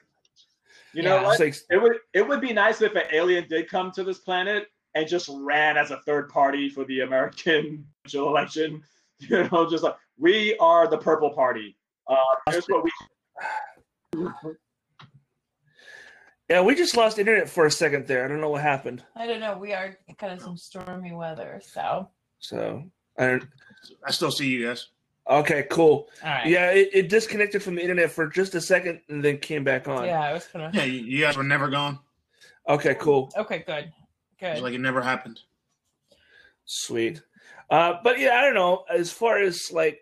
You 0.94 1.02
know 1.02 1.16
Yeah. 1.16 1.22
what? 1.22 1.40
Like 1.40 1.56
It 1.70 1.78
would 1.80 1.96
it 2.12 2.28
would 2.28 2.42
be 2.42 2.52
nice 2.52 2.82
if 2.82 2.94
an 2.94 3.04
alien 3.12 3.48
did 3.48 3.66
come 3.70 3.90
to 3.92 4.04
this 4.04 4.18
planet 4.18 4.66
and 4.94 5.08
just 5.08 5.30
ran 5.32 5.78
as 5.78 5.90
a 5.90 5.96
third 6.04 6.28
party 6.28 6.68
for 6.68 6.84
the 6.84 7.00
American 7.00 7.86
election. 8.12 8.82
You 9.20 9.48
know, 9.48 9.70
just 9.70 9.84
like 9.84 9.96
we 10.18 10.54
are 10.58 10.86
the 10.88 10.98
purple 10.98 11.30
party. 11.30 11.78
Uh, 12.06 12.16
here's 12.50 12.66
what 12.66 12.84
we. 12.84 14.28
Yeah, 16.50 16.60
we 16.60 16.74
just 16.74 16.96
lost 16.96 17.18
internet 17.18 17.48
for 17.48 17.64
a 17.64 17.70
second 17.70 18.06
there. 18.06 18.24
I 18.24 18.28
don't 18.28 18.40
know 18.42 18.50
what 18.50 18.60
happened. 18.62 19.02
I 19.16 19.26
don't 19.26 19.40
know. 19.40 19.56
We 19.56 19.72
are 19.72 19.96
kind 20.18 20.32
of 20.34 20.42
some 20.42 20.56
stormy 20.58 21.12
weather, 21.12 21.62
so 21.64 22.10
So 22.38 22.84
I 23.18 23.26
don't. 23.28 23.44
I 24.06 24.10
still 24.10 24.30
see 24.30 24.48
you 24.48 24.66
guys. 24.66 24.88
Okay, 25.28 25.66
cool. 25.70 26.08
all 26.24 26.30
right. 26.30 26.46
Yeah, 26.46 26.70
it, 26.72 26.90
it 26.92 27.08
disconnected 27.08 27.62
from 27.62 27.76
the 27.76 27.82
internet 27.82 28.10
for 28.10 28.26
just 28.26 28.54
a 28.56 28.60
second 28.60 29.00
and 29.08 29.24
then 29.24 29.38
came 29.38 29.62
back 29.64 29.86
on. 29.88 30.04
yeah. 30.04 30.20
I 30.20 30.32
was 30.32 30.46
kind 30.46 30.64
of. 30.64 30.74
Yeah, 30.74 30.84
you, 30.84 31.00
you 31.04 31.20
guys 31.20 31.36
were 31.36 31.44
never 31.44 31.68
gone. 31.70 31.98
Okay, 32.68 32.94
cool. 32.96 33.32
Okay, 33.36 33.62
good, 33.66 33.84
It 33.84 33.92
good. 34.40 34.52
was 34.54 34.62
like 34.62 34.74
it 34.74 34.80
never 34.80 35.00
happened. 35.00 35.40
Sweet. 36.64 37.22
Uh, 37.70 37.94
but 38.04 38.18
yeah, 38.18 38.34
I 38.36 38.40
don't 38.42 38.54
know. 38.54 38.84
As 38.92 39.10
far 39.12 39.38
as 39.38 39.70
like, 39.72 40.00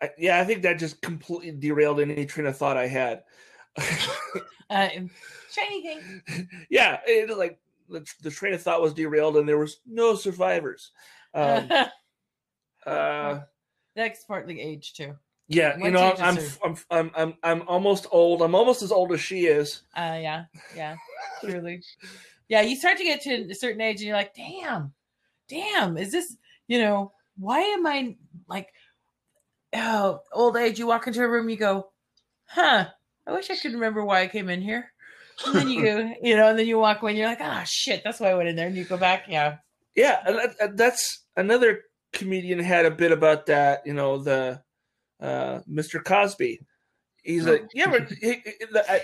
I, 0.00 0.10
yeah, 0.18 0.40
I 0.40 0.44
think 0.44 0.62
that 0.62 0.78
just 0.78 1.00
completely 1.00 1.52
derailed 1.52 2.00
any 2.00 2.26
train 2.26 2.46
of 2.46 2.56
thought 2.56 2.76
I 2.76 2.86
had. 2.88 3.22
uh, 4.70 4.88
shiny 5.50 5.82
thing. 5.82 6.48
yeah, 6.70 6.98
it 7.06 7.36
like 7.36 7.58
the, 7.88 8.04
the 8.22 8.30
train 8.30 8.54
of 8.54 8.62
thought 8.62 8.82
was 8.82 8.94
derailed 8.94 9.36
and 9.36 9.48
there 9.48 9.58
was 9.58 9.78
no 9.86 10.14
survivors. 10.16 10.90
Um, 11.34 11.70
uh, 12.86 13.40
That's 13.94 14.24
partly 14.24 14.60
age 14.60 14.94
too. 14.94 15.14
yeah, 15.48 15.76
you 15.76 15.90
know, 15.90 16.14
I'm, 16.20 16.38
I'm 16.64 16.76
I'm 16.90 17.10
I'm 17.14 17.34
I'm 17.42 17.68
almost 17.68 18.06
old. 18.10 18.42
I'm 18.42 18.54
almost 18.54 18.82
as 18.82 18.92
old 18.92 19.12
as 19.12 19.20
she 19.20 19.46
is. 19.46 19.82
Uh, 19.96 20.18
yeah, 20.20 20.44
yeah, 20.74 20.96
truly. 21.44 21.82
Yeah, 22.48 22.62
you 22.62 22.76
start 22.76 22.98
to 22.98 23.04
get 23.04 23.20
to 23.22 23.50
a 23.50 23.54
certain 23.54 23.80
age, 23.80 23.96
and 24.00 24.06
you're 24.08 24.16
like, 24.16 24.34
"Damn, 24.34 24.92
damn, 25.48 25.96
is 25.96 26.12
this? 26.12 26.36
You 26.68 26.80
know, 26.80 27.12
why 27.38 27.60
am 27.60 27.86
I 27.86 28.16
like, 28.48 28.68
oh, 29.74 30.20
old 30.32 30.56
age? 30.56 30.78
You 30.78 30.86
walk 30.86 31.06
into 31.06 31.22
a 31.22 31.28
room, 31.28 31.48
you 31.48 31.56
go, 31.56 31.90
huh? 32.46 32.86
I 33.26 33.32
wish 33.32 33.50
I 33.50 33.56
could 33.56 33.72
remember 33.72 34.04
why 34.04 34.22
I 34.22 34.26
came 34.28 34.48
in 34.48 34.60
here. 34.62 34.92
And 35.46 35.54
then 35.54 35.68
you 35.68 35.82
go, 35.82 36.12
you 36.22 36.36
know, 36.36 36.50
and 36.50 36.58
then 36.58 36.66
you 36.66 36.78
walk 36.78 37.02
away, 37.02 37.12
and 37.12 37.18
you're 37.18 37.28
like, 37.28 37.40
ah, 37.40 37.62
shit, 37.66 38.02
that's 38.04 38.20
why 38.20 38.30
I 38.30 38.34
went 38.34 38.48
in 38.48 38.56
there. 38.56 38.66
And 38.68 38.76
you 38.76 38.84
go 38.84 38.96
back, 38.96 39.24
yeah, 39.28 39.56
Yeah, 39.94 40.22
and 40.26 40.36
that- 40.38 40.58
that- 40.58 40.76
that's 40.76 41.24
another 41.36 41.82
comedian 42.12 42.58
had 42.58 42.86
a 42.86 42.90
bit 42.90 43.12
about 43.12 43.46
that. 43.46 43.86
You 43.86 43.94
know, 43.94 44.18
the 44.18 44.62
uh, 45.20 45.60
Mr. 45.70 46.02
Cosby. 46.02 46.60
He's 47.22 47.46
like, 47.46 47.68
yeah, 47.72 47.86
but 47.88 48.08
he, 48.10 48.42
he- 48.44 48.66
the, 48.72 48.84
I, 48.90 49.00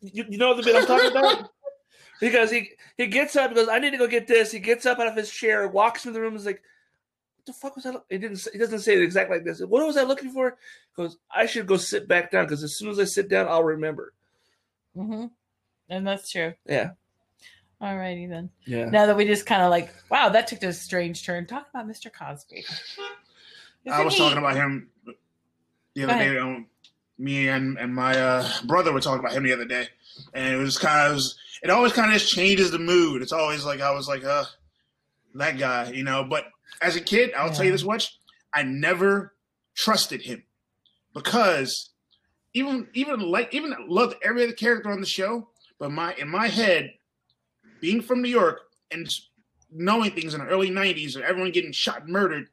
you, 0.00 0.24
you 0.28 0.38
know 0.38 0.54
the 0.54 0.62
bit 0.62 0.76
I'm 0.76 0.86
talking 0.86 1.10
about. 1.10 1.50
Because 2.20 2.48
he 2.50 2.70
he 2.96 3.08
gets 3.08 3.34
up, 3.34 3.50
he 3.50 3.56
goes, 3.56 3.68
I 3.68 3.80
need 3.80 3.90
to 3.90 3.98
go 3.98 4.06
get 4.06 4.28
this. 4.28 4.52
He 4.52 4.60
gets 4.60 4.86
up 4.86 5.00
out 5.00 5.08
of 5.08 5.16
his 5.16 5.28
chair, 5.28 5.66
walks 5.66 6.02
through 6.02 6.12
the 6.12 6.20
room, 6.20 6.36
is 6.36 6.46
like, 6.46 6.62
What 7.36 7.46
the 7.46 7.52
fuck 7.52 7.74
was 7.74 7.84
I? 7.86 7.90
Look-? 7.90 8.06
He 8.08 8.18
didn't. 8.18 8.36
Say, 8.36 8.50
he 8.52 8.58
doesn't 8.58 8.78
say 8.78 8.94
it 8.94 9.02
exactly 9.02 9.36
like 9.38 9.44
this. 9.44 9.60
What 9.60 9.84
was 9.84 9.96
I 9.96 10.04
looking 10.04 10.30
for? 10.30 10.56
He 10.96 11.02
goes, 11.02 11.18
I 11.34 11.46
should 11.46 11.66
go 11.66 11.76
sit 11.76 12.06
back 12.06 12.30
down 12.30 12.44
because 12.44 12.62
as 12.62 12.78
soon 12.78 12.88
as 12.90 13.00
I 13.00 13.04
sit 13.04 13.28
down, 13.28 13.48
I'll 13.48 13.64
remember. 13.64 14.14
mm-hmm. 14.96 15.26
and 15.90 16.06
that's 16.06 16.30
true. 16.30 16.54
Yeah. 16.66 16.90
All 17.80 17.96
righty 17.96 18.26
then. 18.26 18.50
Yeah. 18.64 18.86
Now 18.86 19.06
that 19.06 19.16
we 19.16 19.24
just 19.26 19.46
kind 19.46 19.62
of 19.62 19.70
like, 19.70 19.92
wow, 20.10 20.28
that 20.30 20.46
took 20.46 20.62
a 20.62 20.72
strange 20.72 21.24
turn. 21.24 21.46
Talk 21.46 21.68
about 21.70 21.86
Mr. 21.86 22.10
Cosby. 22.12 22.64
I 23.90 24.04
was 24.04 24.14
he- 24.14 24.20
talking 24.20 24.38
about 24.38 24.56
him 24.56 24.88
the 25.94 26.04
other 26.04 26.14
day. 26.14 26.38
Um, 26.38 26.66
me 27.18 27.48
and, 27.48 27.78
and 27.78 27.94
my 27.94 28.18
uh, 28.18 28.48
brother 28.64 28.92
were 28.92 29.00
talking 29.00 29.20
about 29.20 29.32
him 29.32 29.44
the 29.44 29.52
other 29.52 29.64
day, 29.64 29.86
and 30.32 30.54
it 30.54 30.56
was 30.56 30.78
kind 30.78 31.12
of 31.12 31.18
it, 31.18 31.24
it 31.64 31.70
always 31.70 31.92
kind 31.92 32.12
of 32.12 32.18
just 32.18 32.32
changes 32.32 32.70
the 32.70 32.78
mood. 32.78 33.22
It's 33.22 33.32
always 33.32 33.64
like 33.64 33.80
I 33.80 33.92
was 33.92 34.08
like, 34.08 34.24
uh, 34.24 34.44
that 35.34 35.58
guy, 35.58 35.90
you 35.90 36.02
know. 36.04 36.24
But 36.24 36.46
as 36.82 36.96
a 36.96 37.00
kid, 37.00 37.32
I'll 37.36 37.50
tell 37.50 37.64
you 37.64 37.72
this 37.72 37.84
much: 37.84 38.18
I 38.52 38.62
never 38.62 39.34
trusted 39.74 40.22
him 40.22 40.42
because 41.12 41.90
even 42.52 42.88
even 42.94 43.20
like 43.20 43.54
even 43.54 43.74
loved 43.88 44.16
every 44.22 44.44
other 44.44 44.52
character 44.52 44.90
on 44.90 45.00
the 45.00 45.06
show, 45.06 45.48
but 45.78 45.90
my 45.90 46.14
in 46.14 46.28
my 46.28 46.48
head, 46.48 46.94
being 47.84 48.00
from 48.00 48.22
New 48.22 48.30
York 48.30 48.62
and 48.90 49.06
knowing 49.70 50.10
things 50.10 50.32
in 50.32 50.40
the 50.40 50.46
early 50.46 50.70
'90s, 50.70 51.16
and 51.16 51.24
everyone 51.24 51.52
getting 51.52 51.70
shot 51.70 52.04
and 52.04 52.10
murdered, 52.10 52.46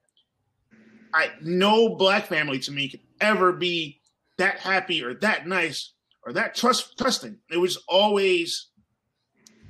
I 1.14 1.32
no 1.42 1.96
black 1.96 2.26
family 2.26 2.60
to 2.60 2.72
me 2.74 2.90
could 2.90 3.00
ever 3.22 3.54
be 3.54 4.02
that 4.38 4.60
happy 4.60 5.02
or 5.02 5.14
that 5.14 5.48
nice 5.48 5.94
or 6.26 6.34
that 6.34 6.54
trust 6.54 6.98
trusting. 6.98 7.38
It 7.50 7.60
was 7.60 7.82
always 7.88 8.72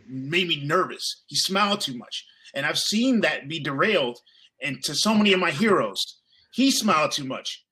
made 0.08 0.48
me 0.48 0.66
nervous. 0.66 1.22
He 1.28 1.36
smiled 1.36 1.82
too 1.82 1.96
much, 1.96 2.26
and 2.56 2.66
I've 2.66 2.80
seen 2.80 3.22
that 3.22 3.48
be 3.48 3.60
derailed. 3.60 4.18
And 4.64 4.82
to 4.86 4.96
so 4.96 5.14
many 5.14 5.32
of 5.32 5.40
my 5.40 5.52
heroes, 5.52 6.20
he 6.52 6.72
smiled 6.72 7.12
too 7.12 7.26
much. 7.26 7.64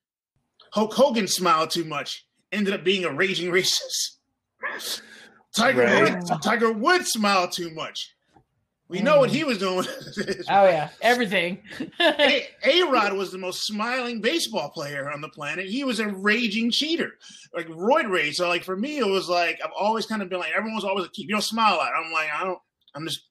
Hulk 0.73 0.93
Hogan 0.93 1.27
smiled 1.27 1.71
too 1.71 1.85
much. 1.85 2.27
Ended 2.51 2.75
up 2.75 2.83
being 2.83 3.03
a 3.03 3.11
raging 3.11 3.51
racist. 3.57 4.17
Tiger 5.55 5.83
Right. 5.83 6.13
Woods, 6.15 6.31
Tiger 6.41 6.71
Woods 6.71 7.11
smiled 7.11 7.51
too 7.51 7.71
much. 7.71 8.15
We 8.89 9.01
know 9.01 9.19
what 9.19 9.29
mm. 9.29 9.33
he 9.33 9.43
was 9.43 9.59
doing. 9.59 9.85
Oh 10.49 10.65
yeah, 10.65 10.89
everything. 11.01 11.59
A 11.99 12.47
Rod 12.89 13.13
was 13.13 13.31
the 13.31 13.37
most 13.37 13.67
smiling 13.67 14.19
baseball 14.19 14.69
player 14.69 15.11
on 15.11 15.21
the 15.21 15.29
planet. 15.29 15.67
He 15.67 15.83
was 15.83 15.99
a 15.99 16.07
raging 16.07 16.71
cheater, 16.71 17.11
like 17.53 17.67
roid 17.67 18.09
rage. 18.09 18.37
So, 18.37 18.47
like 18.47 18.63
for 18.63 18.75
me, 18.75 18.97
it 18.97 19.05
was 19.05 19.29
like 19.29 19.59
I've 19.63 19.71
always 19.77 20.07
kind 20.07 20.23
of 20.23 20.29
been 20.29 20.39
like 20.39 20.53
everyone's 20.55 20.83
always 20.83 21.03
like, 21.03 21.13
keep 21.13 21.29
"You 21.29 21.35
don't 21.35 21.41
smile 21.41 21.75
a 21.75 21.77
lot." 21.77 21.91
I'm 21.95 22.11
like, 22.11 22.29
I 22.35 22.43
don't. 22.43 22.59
I'm 22.95 23.05
just. 23.05 23.27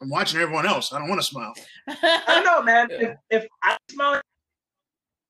I'm 0.00 0.10
watching 0.10 0.40
everyone 0.40 0.66
else. 0.66 0.92
I 0.92 0.98
don't 0.98 1.08
want 1.08 1.20
to 1.20 1.26
smile. 1.26 1.54
I 1.88 2.22
don't 2.26 2.44
know, 2.44 2.62
man. 2.62 2.88
Yeah. 2.90 3.14
If, 3.30 3.42
if 3.42 3.48
I 3.64 3.76
smiling 3.90 4.20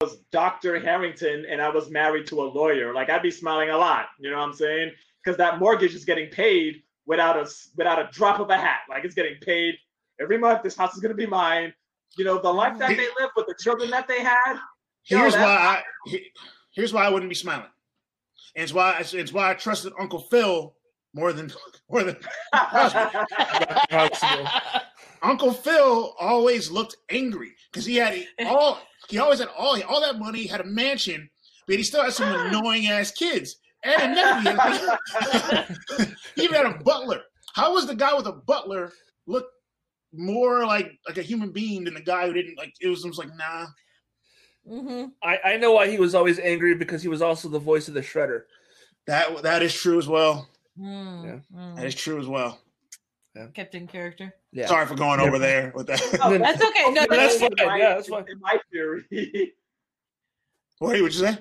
was 0.02 0.18
Dr. 0.30 0.78
Harrington 0.80 1.46
and 1.48 1.62
I 1.62 1.68
was 1.68 1.90
married 1.90 2.26
to 2.28 2.42
a 2.42 2.44
lawyer, 2.44 2.92
like 2.92 3.08
I'd 3.08 3.22
be 3.22 3.30
smiling 3.30 3.70
a 3.70 3.78
lot. 3.78 4.06
You 4.18 4.30
know 4.30 4.38
what 4.38 4.48
I'm 4.48 4.52
saying? 4.52 4.92
Because 5.24 5.36
that 5.38 5.58
mortgage 5.58 5.94
is 5.94 6.04
getting 6.04 6.28
paid 6.30 6.82
without 7.06 7.36
a 7.36 7.42
s- 7.42 7.70
without 7.76 7.98
a 7.98 8.08
drop 8.12 8.40
of 8.40 8.50
a 8.50 8.56
hat. 8.56 8.80
Like 8.88 9.04
it's 9.04 9.14
getting 9.14 9.36
paid 9.40 9.74
every 10.20 10.38
month. 10.38 10.62
This 10.62 10.76
house 10.76 10.94
is 10.94 11.00
gonna 11.00 11.14
be 11.14 11.26
mine. 11.26 11.72
You 12.18 12.24
know 12.24 12.40
the 12.40 12.52
life 12.52 12.78
that 12.78 12.88
they 12.90 12.96
lived 13.20 13.32
with 13.36 13.46
the 13.46 13.54
children 13.60 13.90
that 13.90 14.06
they 14.08 14.20
had. 14.22 14.54
Yo, 15.06 15.18
Here's 15.18 15.34
that- 15.34 15.42
why. 15.42 15.82
I, 16.14 16.20
here's 16.74 16.92
why 16.92 17.04
I 17.06 17.08
wouldn't 17.08 17.28
be 17.30 17.34
smiling. 17.34 17.66
And 18.56 18.62
it's 18.64 18.72
why. 18.72 18.96
It's 19.00 19.32
why 19.32 19.50
I 19.50 19.54
trusted 19.54 19.92
Uncle 19.98 20.20
Phil 20.20 20.74
more 21.14 21.32
than 21.32 21.52
more 21.90 22.02
than 22.02 22.16
Uncle 25.22 25.52
Phil 25.52 26.14
always 26.18 26.70
looked 26.70 26.96
angry 27.10 27.52
because 27.70 27.86
he 27.86 27.96
had 27.96 28.24
all 28.46 28.80
he 29.08 29.18
always 29.18 29.38
had 29.38 29.48
all 29.56 29.80
all 29.84 30.00
that 30.00 30.18
money, 30.18 30.40
he 30.40 30.46
had 30.48 30.60
a 30.60 30.64
mansion, 30.64 31.30
but 31.66 31.76
he 31.76 31.82
still 31.82 32.02
had 32.02 32.12
some 32.12 32.34
annoying 32.46 32.86
ass 32.88 33.10
kids 33.12 33.56
and 33.84 34.12
a 34.12 34.14
nephew. 34.14 36.10
he 36.36 36.42
even 36.44 36.56
had 36.56 36.66
a 36.66 36.78
butler. 36.82 37.20
How 37.54 37.74
was 37.74 37.86
the 37.86 37.94
guy 37.94 38.14
with 38.14 38.26
a 38.26 38.32
butler 38.32 38.92
look 39.26 39.46
more 40.12 40.64
like 40.66 40.90
like 41.06 41.18
a 41.18 41.22
human 41.22 41.50
being 41.52 41.84
than 41.84 41.94
the 41.94 42.00
guy 42.00 42.26
who 42.26 42.32
didn't 42.32 42.56
like? 42.58 42.72
It 42.80 42.88
was 42.88 43.02
just 43.02 43.18
like 43.18 43.34
nah. 43.36 43.66
hmm 44.66 45.06
I, 45.22 45.38
I 45.44 45.56
know 45.56 45.72
why 45.72 45.88
he 45.90 45.98
was 45.98 46.14
always 46.14 46.38
angry 46.38 46.74
because 46.74 47.02
he 47.02 47.08
was 47.08 47.22
also 47.22 47.48
the 47.48 47.58
voice 47.58 47.88
of 47.88 47.94
the 47.94 48.00
Shredder. 48.00 48.42
That 49.06 49.42
that 49.42 49.62
is 49.62 49.74
true 49.74 49.98
as 49.98 50.06
well. 50.08 50.48
Mm, 50.78 51.42
mm. 51.54 51.76
That 51.76 51.86
is 51.86 51.94
true 51.94 52.18
as 52.20 52.26
well. 52.26 52.58
Kept 53.54 53.74
in 53.74 53.86
character. 53.86 54.34
Yeah. 54.52 54.66
Sorry 54.66 54.86
for 54.86 54.94
going 54.94 55.18
over 55.18 55.38
there 55.38 55.72
with 55.74 55.86
that. 55.86 56.02
Oh, 56.22 56.36
That's 56.36 56.62
okay. 56.62 56.90
No, 56.92 57.06
That's 57.10 57.38
that's 57.38 57.38
fine. 57.38 57.52
okay. 57.52 57.64
my, 57.66 57.78
Yeah, 57.78 57.94
that's 57.94 58.08
fine. 58.08 58.24
in 58.28 58.40
my 58.40 58.58
theory. 58.70 59.52
What 60.78 61.00
would 61.00 61.14
you 61.14 61.20
say? 61.20 61.38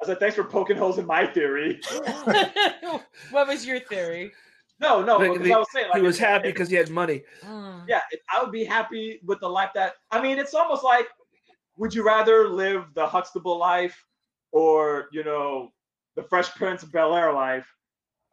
I 0.00 0.04
was 0.04 0.08
like, 0.08 0.18
thanks 0.20 0.34
for 0.36 0.44
poking 0.44 0.76
holes 0.76 0.98
in 0.98 1.06
my 1.06 1.26
theory. 1.26 1.80
what 3.30 3.46
was 3.48 3.64
your 3.66 3.80
theory? 3.80 4.32
No, 4.80 5.02
no, 5.02 5.18
The- 5.18 5.28
because 5.30 5.44
the- 5.46 5.54
I 5.54 5.58
was 5.58 5.68
saying 5.72 5.86
like 5.90 6.00
He 6.00 6.06
was 6.06 6.18
happy 6.18 6.48
because 6.50 6.68
he 6.68 6.76
had 6.76 6.90
money. 6.90 7.22
Mm. 7.42 7.84
yeah, 7.88 8.00
I 8.32 8.42
would 8.42 8.52
be 8.52 8.64
happy 8.64 9.20
with 9.24 9.40
the 9.40 9.48
life 9.48 9.70
that 9.74 9.94
I 10.10 10.20
mean, 10.20 10.38
it's 10.38 10.54
almost 10.54 10.82
like 10.84 11.06
would 11.76 11.94
you 11.94 12.04
rather 12.04 12.48
live 12.48 12.84
the 12.94 13.06
Huxtable 13.06 13.58
life 13.58 13.96
or, 14.52 15.08
you 15.12 15.24
know, 15.24 15.72
the 16.16 16.22
Fresh 16.24 16.54
Prince 16.54 16.82
of 16.82 16.92
Bel 16.92 17.14
Air 17.16 17.32
life? 17.32 17.66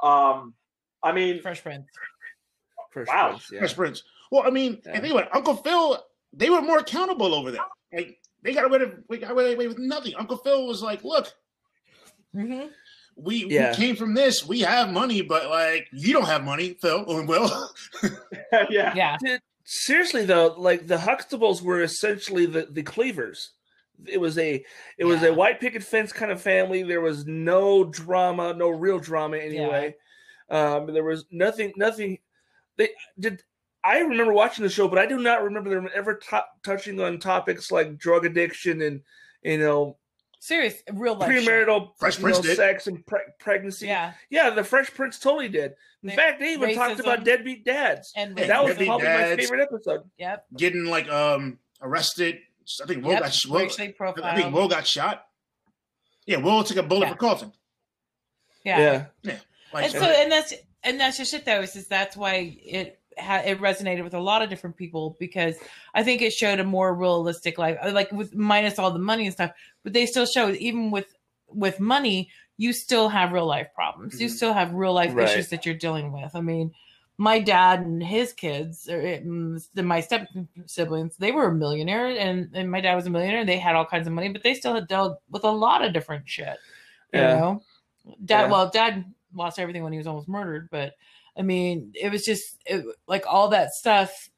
Um, 0.03 0.53
I 1.03 1.11
mean, 1.11 1.41
Fresh 1.41 1.63
Prince. 1.63 1.87
First 2.91 3.09
Wow. 3.09 3.29
Prince, 3.29 3.49
yeah. 3.51 3.59
Fresh 3.59 3.75
Prince. 3.75 4.03
Well, 4.31 4.43
I 4.45 4.49
mean, 4.49 4.81
Yeah. 4.85 4.91
and 4.93 5.01
think 5.01 5.13
about 5.13 5.27
it, 5.27 5.35
Uncle 5.35 5.55
Phil. 5.55 6.03
They 6.33 6.49
were 6.49 6.61
more 6.61 6.79
accountable 6.79 7.33
over 7.33 7.51
there. 7.51 7.61
Like 7.93 8.19
they 8.43 8.53
got 8.53 8.65
away, 8.65 8.79
with, 8.79 8.93
we 9.09 9.17
got 9.19 9.31
away 9.31 9.55
with 9.55 9.77
nothing. 9.79 10.13
Uncle 10.15 10.37
Phil 10.37 10.65
was 10.67 10.81
like, 10.81 11.03
"Look, 11.03 11.31
hmm 12.33 12.67
we, 13.17 13.45
Yeah. 13.45 13.71
we 13.71 13.75
came 13.75 13.95
from 13.97 14.13
this. 14.13 14.45
We 14.47 14.61
have 14.61 14.89
money, 14.91 15.21
but 15.21 15.49
like 15.49 15.87
you 15.91 16.13
don't 16.13 16.25
have 16.25 16.43
money, 16.43 16.77
Phil. 16.81 17.03
Oh, 17.07 17.23
Will. 17.25 17.69
yeah. 18.69 18.93
Yeah. 18.95 19.17
Seriously 19.65 20.25
though, 20.25 20.55
like 20.57 20.87
the 20.87 20.97
Huxtables 20.97 21.61
were 21.61 21.81
essentially 21.83 22.45
the, 22.45 22.67
the 22.71 22.83
Cleavers. 22.83 23.51
It 24.07 24.19
was 24.19 24.37
a 24.37 24.63
it 24.97 25.05
was 25.05 25.21
a 25.23 25.33
white 25.33 25.59
picket 25.59 25.83
fence 25.83 26.11
kind 26.11 26.31
of 26.31 26.41
family. 26.41 26.83
There 26.83 27.01
was 27.01 27.25
no 27.27 27.83
drama, 27.83 28.53
no 28.53 28.69
real 28.69 28.97
drama 28.97 29.37
anyway. 29.37 29.95
Um, 30.49 30.91
there 30.93 31.03
was 31.03 31.25
nothing 31.31 31.73
nothing. 31.75 32.17
they 32.77 32.89
did. 33.19 33.43
I 33.83 33.99
remember 33.99 34.33
watching 34.33 34.63
the 34.63 34.69
show, 34.69 34.87
but 34.87 34.99
I 34.99 35.05
do 35.05 35.19
not 35.19 35.43
remember 35.43 35.69
them 35.69 35.89
ever 35.93 36.15
t- 36.15 36.37
touching 36.63 36.99
on 36.99 37.19
topics 37.19 37.71
like 37.71 37.97
drug 37.97 38.25
addiction 38.25 38.81
and 38.81 39.01
you 39.43 39.57
know 39.59 39.97
Serious, 40.43 40.81
real 40.91 41.15
life. 41.15 41.31
shit. 41.31 41.47
premarital 41.47 41.91
Fresh 41.99 42.19
Prince 42.19 42.37
know, 42.37 42.41
did. 42.43 42.55
sex 42.55 42.87
and 42.87 43.05
pre- 43.05 43.19
pregnancy. 43.39 43.85
Yeah, 43.85 44.13
yeah, 44.31 44.49
the 44.49 44.63
Fresh 44.63 44.91
Prince 44.95 45.19
totally 45.19 45.49
did. 45.49 45.73
In 46.01 46.09
They- 46.09 46.15
fact, 46.15 46.39
they 46.39 46.53
even 46.53 46.73
talked 46.73 46.99
about 46.99 47.23
deadbeat 47.23 47.63
dads. 47.63 48.11
and 48.15 48.35
Yeah, 48.37 48.47
that 48.47 48.63
was 48.63 48.71
deadbeat 48.71 48.87
probably 48.87 49.07
my 49.07 49.35
favorite 49.35 49.61
episode. 49.61 50.09
yep, 50.17 50.47
Getting 50.57 50.85
like 50.85 51.07
um 51.09 51.59
arrested. 51.79 52.39
I 52.83 52.87
think 52.87 53.03
Will 53.03 53.11
yep. 53.11 53.21
got 53.21 53.35
Will, 53.47 53.67
I 54.23 54.35
think 54.35 54.53
Will 54.55 54.67
got 54.67 54.87
shot. 54.87 55.27
Yeah, 56.25 56.37
Will 56.37 56.63
took 56.63 56.77
a 56.77 56.83
bullet 56.83 57.05
Yeah. 57.05 57.11
for 57.11 57.17
Carlton. 57.17 57.53
yeah. 58.63 59.05
Like, 59.73 59.83
and 59.85 59.91
so 59.93 59.99
and 60.01 60.31
that's 60.31 60.53
and 60.83 60.99
that's 60.99 61.17
just 61.17 61.33
it 61.35 61.45
though 61.45 61.61
is, 61.61 61.75
is 61.75 61.87
that's 61.87 62.17
why 62.17 62.57
it 62.63 62.87
ha- 62.87 63.00
it 63.29 63.59
resonated 63.59 64.03
with 64.03 64.13
a 64.13 64.19
lot 64.19 64.41
of 64.41 64.49
different 64.49 64.75
people 64.75 65.15
because 65.19 65.55
i 65.93 66.03
think 66.03 66.21
it 66.21 66.31
showed 66.33 66.59
a 66.59 66.63
more 66.63 66.93
realistic 66.95 67.57
life 67.57 67.77
uh, 67.83 67.91
like 67.91 68.11
with 68.11 68.33
minus 68.35 68.77
all 68.79 68.91
the 68.91 68.99
money 68.99 69.25
and 69.25 69.33
stuff 69.33 69.51
but 69.83 69.93
they 69.93 70.05
still 70.05 70.25
showed 70.25 70.55
even 70.55 70.91
with 70.91 71.13
with 71.47 71.79
money 71.79 72.29
you 72.57 72.73
still 72.73 73.09
have 73.09 73.31
real 73.31 73.45
life 73.45 73.67
problems 73.75 74.19
you 74.21 74.27
Mhm. 74.27 74.31
still 74.31 74.53
have 74.53 74.73
real 74.73 74.93
life 74.93 75.13
Right. 75.13 75.27
issues 75.29 75.49
that 75.49 75.65
you're 75.65 75.75
dealing 75.75 76.11
with 76.11 76.35
i 76.35 76.41
mean 76.41 76.71
my 77.17 77.39
dad 77.39 77.81
and 77.81 78.01
his 78.01 78.33
kids 78.33 78.87
or 78.89 78.99
it- 78.99 79.25
mm, 79.27 79.61
my 79.83 79.99
step 79.99 80.27
siblings 80.65 81.17
they 81.17 81.31
were 81.31 81.47
a 81.49 81.53
millionaire 81.53 82.07
and, 82.07 82.49
and 82.53 82.71
my 82.71 82.81
dad 82.81 82.95
was 82.95 83.05
a 83.05 83.09
millionaire 83.09 83.41
and 83.41 83.49
they 83.49 83.59
had 83.59 83.75
all 83.75 83.85
kinds 83.85 84.07
of 84.07 84.13
money 84.13 84.29
but 84.29 84.41
they 84.43 84.53
still 84.53 84.73
had 84.73 84.87
dealt 84.87 85.19
with 85.29 85.43
a 85.43 85.51
lot 85.51 85.83
of 85.83 85.93
different 85.93 86.27
shit 86.27 86.57
you 87.13 87.19
Yeah. 87.19 87.37
know 87.37 87.61
dad 88.25 88.41
Yeah. 88.45 88.51
well 88.51 88.69
dad 88.69 89.05
lost 89.33 89.59
everything 89.59 89.83
when 89.83 89.93
he 89.93 89.97
was 89.97 90.07
almost 90.07 90.27
murdered 90.27 90.67
but 90.71 90.93
i 91.37 91.41
mean 91.41 91.91
it 91.95 92.11
was 92.11 92.25
just 92.25 92.57
it, 92.65 92.85
like 93.07 93.23
all 93.27 93.49
that 93.49 93.73
stuff 93.73 94.29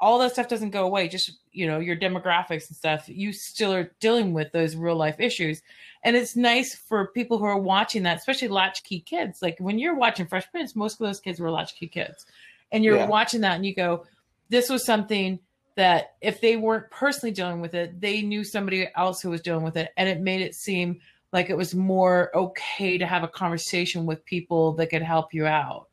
all 0.00 0.18
that 0.18 0.32
stuff 0.32 0.48
doesn't 0.48 0.70
go 0.70 0.84
away. 0.84 1.08
Just 1.08 1.38
you 1.52 1.66
know 1.66 1.78
your 1.78 1.96
demographics 1.96 2.68
and 2.68 2.76
stuff 2.76 3.08
you 3.08 3.32
still 3.32 3.72
are 3.72 3.92
dealing 4.00 4.32
with 4.32 4.50
those 4.52 4.74
real 4.76 4.96
life 4.96 5.20
issues. 5.20 5.62
And 6.02 6.16
it's 6.16 6.34
nice 6.36 6.74
for 6.74 7.08
people 7.08 7.38
who 7.38 7.44
are 7.44 7.58
watching 7.58 8.02
that 8.04 8.18
especially 8.18 8.48
latchkey 8.48 9.00
kids. 9.00 9.42
Like 9.42 9.58
when 9.60 9.78
you're 9.78 9.94
watching 9.94 10.26
fresh 10.26 10.50
prince 10.50 10.74
most 10.74 11.00
of 11.00 11.06
those 11.06 11.20
kids 11.20 11.38
were 11.38 11.50
latchkey 11.50 11.88
kids. 11.88 12.26
And 12.72 12.82
you're 12.84 12.96
Yeah. 12.96 13.06
watching 13.06 13.42
that 13.42 13.56
and 13.56 13.66
you 13.66 13.74
go 13.74 14.06
this 14.48 14.70
was 14.70 14.84
something 14.84 15.38
that 15.76 16.14
if 16.20 16.40
they 16.40 16.56
weren't 16.56 16.90
personally 16.90 17.32
dealing 17.32 17.60
with 17.60 17.74
it 17.74 18.00
they 18.00 18.22
knew 18.22 18.42
somebody 18.42 18.88
else 18.96 19.20
who 19.20 19.30
was 19.30 19.42
dealing 19.42 19.64
with 19.64 19.76
it. 19.76 19.90
And 19.98 20.08
it 20.08 20.20
made 20.20 20.40
it 20.40 20.54
seem 20.54 21.00
like 21.32 21.50
it 21.50 21.56
was 21.56 21.74
more 21.74 22.34
okay 22.34 22.96
to 22.96 23.06
have 23.06 23.22
a 23.22 23.28
conversation 23.28 24.06
with 24.06 24.24
people 24.24 24.72
that 24.74 24.88
could 24.88 25.02
help 25.02 25.34
you 25.34 25.46
out 25.46 25.89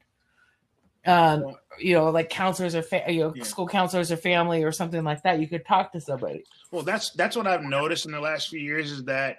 um 1.07 1.55
you 1.79 1.93
know 1.93 2.09
like 2.09 2.29
counselors 2.29 2.75
or 2.75 2.81
fa- 2.81 3.03
you 3.07 3.21
know 3.21 3.33
Yeah. 3.35 3.43
school 3.43 3.67
counselors 3.67 4.11
or 4.11 4.17
family 4.17 4.63
or 4.63 4.71
something 4.71 5.03
like 5.03 5.23
that 5.23 5.39
you 5.39 5.47
could 5.47 5.65
talk 5.65 5.91
to 5.93 6.01
somebody 6.01 6.43
Well, 6.71 6.83
that's 6.83 7.11
that's 7.11 7.35
what 7.35 7.47
I've 7.47 7.63
noticed 7.63 8.05
in 8.05 8.11
the 8.11 8.19
last 8.19 8.49
few 8.49 8.59
years 8.59 8.91
is 8.91 9.05
that 9.05 9.37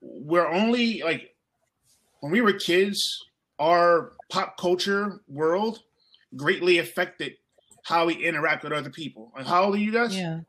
we're 0.00 0.46
only 0.48 1.02
like 1.02 1.34
when 2.20 2.30
we 2.32 2.40
were 2.40 2.52
kids, 2.52 3.18
our 3.58 4.12
pop 4.28 4.56
culture 4.58 5.20
world 5.28 5.80
greatly 6.36 6.78
affected 6.78 7.32
how 7.84 8.06
we 8.06 8.14
interact 8.14 8.62
with 8.64 8.72
other 8.72 8.90
people. 8.90 9.32
Like, 9.36 9.46
how 9.46 9.64
old 9.64 9.74
are 9.74 9.78
you 9.78 9.92
guys? 9.92 10.16
yeah 10.16 10.40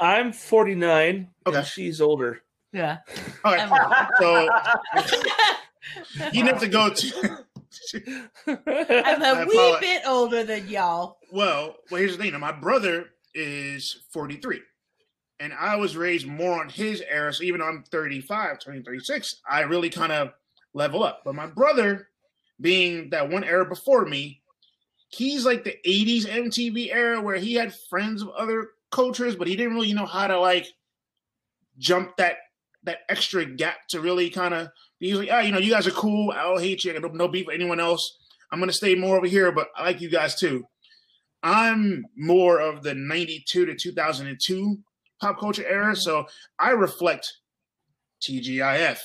I'm 0.00 0.32
49, 0.32 1.28
Okay. 1.46 1.56
and 1.56 1.66
she's 1.66 2.00
older. 2.00 2.42
yeah 2.72 2.98
All 3.44 3.54
right. 3.54 4.08
So 4.18 4.48
you 6.32 6.44
have 6.46 6.60
to 6.60 6.68
go 6.68 6.90
to. 6.90 7.41
i'm 8.46 9.22
I 9.22 9.42
a 9.42 9.46
wee 9.46 9.76
bit 9.80 10.02
older 10.06 10.44
than 10.44 10.68
y'all 10.68 11.18
well, 11.32 11.76
well, 11.90 11.98
here's 11.98 12.16
the 12.16 12.22
thing. 12.22 12.32
Now, 12.32 12.38
my 12.38 12.52
brother 12.52 13.06
is 13.34 14.04
43, 14.10 14.60
and 15.40 15.54
I 15.54 15.76
was 15.76 15.96
raised 15.96 16.26
more 16.26 16.60
on 16.60 16.68
his 16.68 17.02
era. 17.08 17.32
So 17.32 17.42
even 17.42 17.60
though 17.60 17.68
I'm 17.68 17.84
35, 17.84 18.60
turning 18.60 18.82
36, 18.82 19.40
I 19.50 19.60
really 19.62 19.88
kind 19.88 20.12
of 20.12 20.32
level 20.74 21.02
up. 21.02 21.22
But 21.24 21.34
my 21.34 21.46
brother, 21.46 22.08
being 22.60 23.08
that 23.10 23.30
one 23.30 23.44
era 23.44 23.64
before 23.64 24.04
me, 24.04 24.42
he's 25.08 25.46
like 25.46 25.64
the 25.64 25.78
80s 25.86 26.26
MTV 26.26 26.94
era 26.94 27.18
where 27.18 27.36
he 27.36 27.54
had 27.54 27.74
friends 27.88 28.20
of 28.20 28.28
other 28.30 28.68
cultures, 28.90 29.34
but 29.34 29.48
he 29.48 29.56
didn't 29.56 29.74
really 29.74 29.94
know 29.94 30.06
how 30.06 30.26
to 30.26 30.38
like 30.38 30.66
jump 31.78 32.14
that 32.18 32.36
that 32.84 32.98
extra 33.08 33.46
gap 33.46 33.86
to 33.88 34.00
really 34.00 34.28
kind 34.28 34.52
of 34.52 34.68
be 35.02 35.14
like, 35.14 35.28
ah, 35.32 35.40
you 35.40 35.52
know, 35.52 35.58
you 35.58 35.70
guys 35.70 35.86
are 35.86 35.90
cool. 35.92 36.30
I 36.30 36.42
don't 36.44 36.60
hate 36.62 36.84
you. 36.84 36.90
I 36.92 36.98
got 36.98 37.02
no, 37.12 37.24
no 37.24 37.28
beef 37.28 37.46
with 37.46 37.54
anyone 37.56 37.80
else. 37.80 38.18
I'm 38.50 38.58
gonna 38.60 38.72
stay 38.72 38.94
more 38.94 39.16
over 39.16 39.26
here, 39.26 39.50
but 39.52 39.68
I 39.76 39.82
like 39.84 40.00
you 40.00 40.08
guys 40.10 40.34
too. 40.36 40.64
I'm 41.42 42.04
more 42.16 42.60
of 42.60 42.82
the 42.82 42.94
92 42.94 43.66
to 43.66 43.74
2002 43.74 44.78
pop 45.20 45.38
culture 45.40 45.66
era, 45.66 45.96
so 45.96 46.26
I 46.58 46.70
reflect 46.70 47.32
TGIF, 48.22 48.98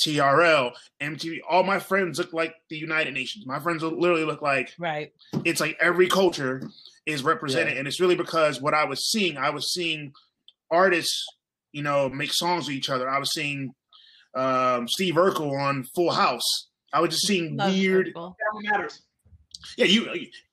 TRL, 0.00 0.72
MTV. 1.02 1.38
All 1.48 1.62
my 1.62 1.78
friends 1.78 2.18
look 2.18 2.32
like 2.32 2.54
the 2.70 2.76
United 2.78 3.12
Nations. 3.14 3.46
My 3.46 3.58
friends 3.58 3.82
literally 3.82 4.24
look 4.24 4.42
like 4.42 4.72
right 4.78 5.12
it's 5.44 5.60
like 5.60 5.76
every 5.80 6.08
culture 6.08 6.62
is 7.04 7.22
represented, 7.22 7.74
Yeah. 7.74 7.80
and 7.80 7.88
it's 7.88 8.00
really 8.00 8.16
because 8.16 8.60
what 8.60 8.74
I 8.74 8.84
was 8.84 9.10
seeing, 9.10 9.36
I 9.36 9.50
was 9.50 9.72
seeing 9.72 10.12
artists, 10.70 11.24
you 11.72 11.82
know, 11.82 12.08
make 12.08 12.32
songs 12.32 12.66
with 12.66 12.76
each 12.76 12.88
other. 12.90 13.08
I 13.08 13.18
was 13.18 13.32
seeing 13.32 13.74
um, 14.36 14.86
Steve 14.88 15.14
Urkel 15.14 15.58
on 15.58 15.84
Full 15.94 16.12
House. 16.12 16.68
I 16.92 17.00
was 17.00 17.10
just 17.10 17.26
seeing 17.26 17.56
Love 17.56 17.72
weird 17.72 18.06
people. 18.06 18.36
Family 18.52 18.68
matters. 18.70 19.02
yeah, 19.76 19.86
you 19.86 20.08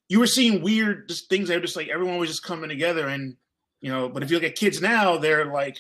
you 0.10 0.20
were 0.20 0.28
seeing 0.28 0.62
weird 0.62 1.08
just 1.10 1.30
things 1.30 1.48
that 1.50 1.56
were 1.56 1.62
just 1.62 1.76
like 1.76 1.90
everyone 1.90 2.18
was 2.18 2.30
just 2.30 2.44
coming 2.44 2.70
together 2.70 3.08
and 3.08 3.36
you 3.82 3.92
know, 3.92 4.08
but 4.08 4.24
if 4.24 4.32
you 4.32 4.38
look 4.38 4.46
at 4.46 4.56
kids 4.56 4.82
now, 4.82 5.18
they're 5.18 5.46
like 5.52 5.78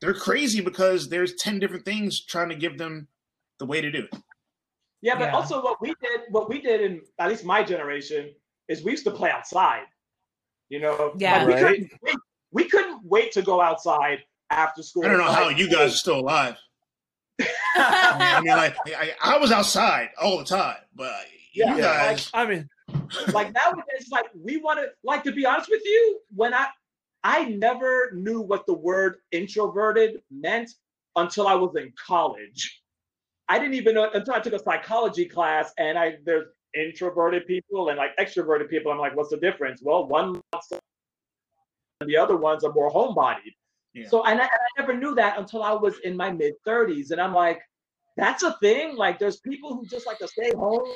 they're 0.00 0.14
crazy 0.14 0.60
because 0.60 1.08
there's 1.08 1.34
10 1.36 1.58
different 1.58 1.84
things 1.84 2.24
trying 2.24 2.48
to 2.50 2.54
give 2.54 2.78
them 2.78 3.08
the 3.58 3.66
way 3.66 3.80
to 3.80 3.90
do 3.90 4.00
it. 4.12 4.14
Yeah, 5.00 5.14
but 5.16 5.24
Yeah. 5.26 5.34
also 5.34 5.62
what 5.62 5.80
we 5.80 5.88
did, 6.00 6.20
what 6.30 6.48
we 6.48 6.60
did 6.60 6.80
in 6.80 7.00
at 7.18 7.28
least 7.28 7.44
my 7.44 7.62
generation, 7.62 8.32
is 8.68 8.84
we 8.84 8.90
used 8.92 9.04
to 9.04 9.10
play 9.10 9.30
outside. 9.30 9.84
You 10.68 10.80
know, 10.80 11.14
Yeah. 11.18 11.38
Like, 11.38 11.46
we, 11.46 11.52
Right. 11.54 11.62
couldn't 11.62 11.92
wait, 12.02 12.16
we 12.52 12.68
couldn't 12.68 13.00
wait 13.04 13.32
to 13.32 13.42
go 13.42 13.60
outside 13.60 14.18
after 14.50 14.82
school. 14.82 15.04
I 15.04 15.08
don't 15.08 15.18
know 15.18 15.24
how 15.32 15.48
you 15.48 15.68
guys 15.70 15.94
are 15.94 15.96
still 15.96 16.20
alive. 16.20 16.56
I 17.74 18.40
mean, 18.42 18.56
like 18.56 18.76
I, 18.86 19.12
I 19.22 19.38
was 19.38 19.50
outside 19.52 20.10
all 20.20 20.38
the 20.38 20.44
time, 20.44 20.76
but 20.94 21.12
Yeah, 21.52 21.70
you 21.74 21.82
yeah, 21.82 22.12
guys 22.12 22.30
I 22.34 22.46
mean, 22.46 22.68
like 23.32 23.52
nowadays, 23.52 23.84
it's 23.94 24.10
like 24.10 24.26
we 24.34 24.58
want 24.58 24.80
to. 24.80 24.88
Like 25.02 25.22
to 25.24 25.32
be 25.32 25.46
honest 25.46 25.68
with 25.70 25.82
you, 25.84 26.20
when 26.34 26.54
I 26.54 26.66
I 27.22 27.46
never 27.46 28.12
knew 28.12 28.40
what 28.40 28.66
the 28.66 28.74
word 28.74 29.16
introverted 29.32 30.20
meant 30.30 30.70
until 31.16 31.48
I 31.48 31.54
was 31.54 31.74
in 31.76 31.92
college. 32.06 32.82
I 33.48 33.58
didn't 33.58 33.74
even 33.74 33.94
know 33.94 34.10
until 34.12 34.34
I 34.34 34.40
took 34.40 34.52
a 34.54 34.58
psychology 34.58 35.26
class, 35.26 35.72
and 35.78 35.98
I 35.98 36.16
there's 36.24 36.46
introverted 36.74 37.46
people 37.46 37.88
and 37.88 37.98
like 37.98 38.16
extroverted 38.18 38.68
people. 38.68 38.90
I'm 38.92 38.98
like, 38.98 39.16
what's 39.16 39.30
the 39.30 39.36
difference? 39.36 39.80
Well, 39.82 40.06
one 40.06 40.40
and 42.00 42.10
the 42.10 42.16
other 42.16 42.36
ones 42.36 42.64
are 42.64 42.72
more 42.72 42.90
homebodied. 42.90 43.54
Yeah. 43.94 44.08
So 44.08 44.24
and 44.24 44.40
I, 44.40 44.44
and 44.44 44.50
I 44.52 44.80
never 44.80 44.96
knew 44.96 45.14
that 45.14 45.38
until 45.38 45.62
I 45.62 45.72
was 45.72 45.98
in 46.00 46.16
my 46.16 46.30
mid 46.30 46.54
30s, 46.66 47.10
and 47.10 47.20
I'm 47.20 47.34
like, 47.34 47.60
that's 48.16 48.42
a 48.42 48.56
thing. 48.60 48.96
Like, 48.96 49.18
there's 49.18 49.38
people 49.38 49.74
who 49.74 49.86
just 49.86 50.06
like 50.06 50.18
to 50.18 50.28
stay 50.28 50.52
home 50.54 50.88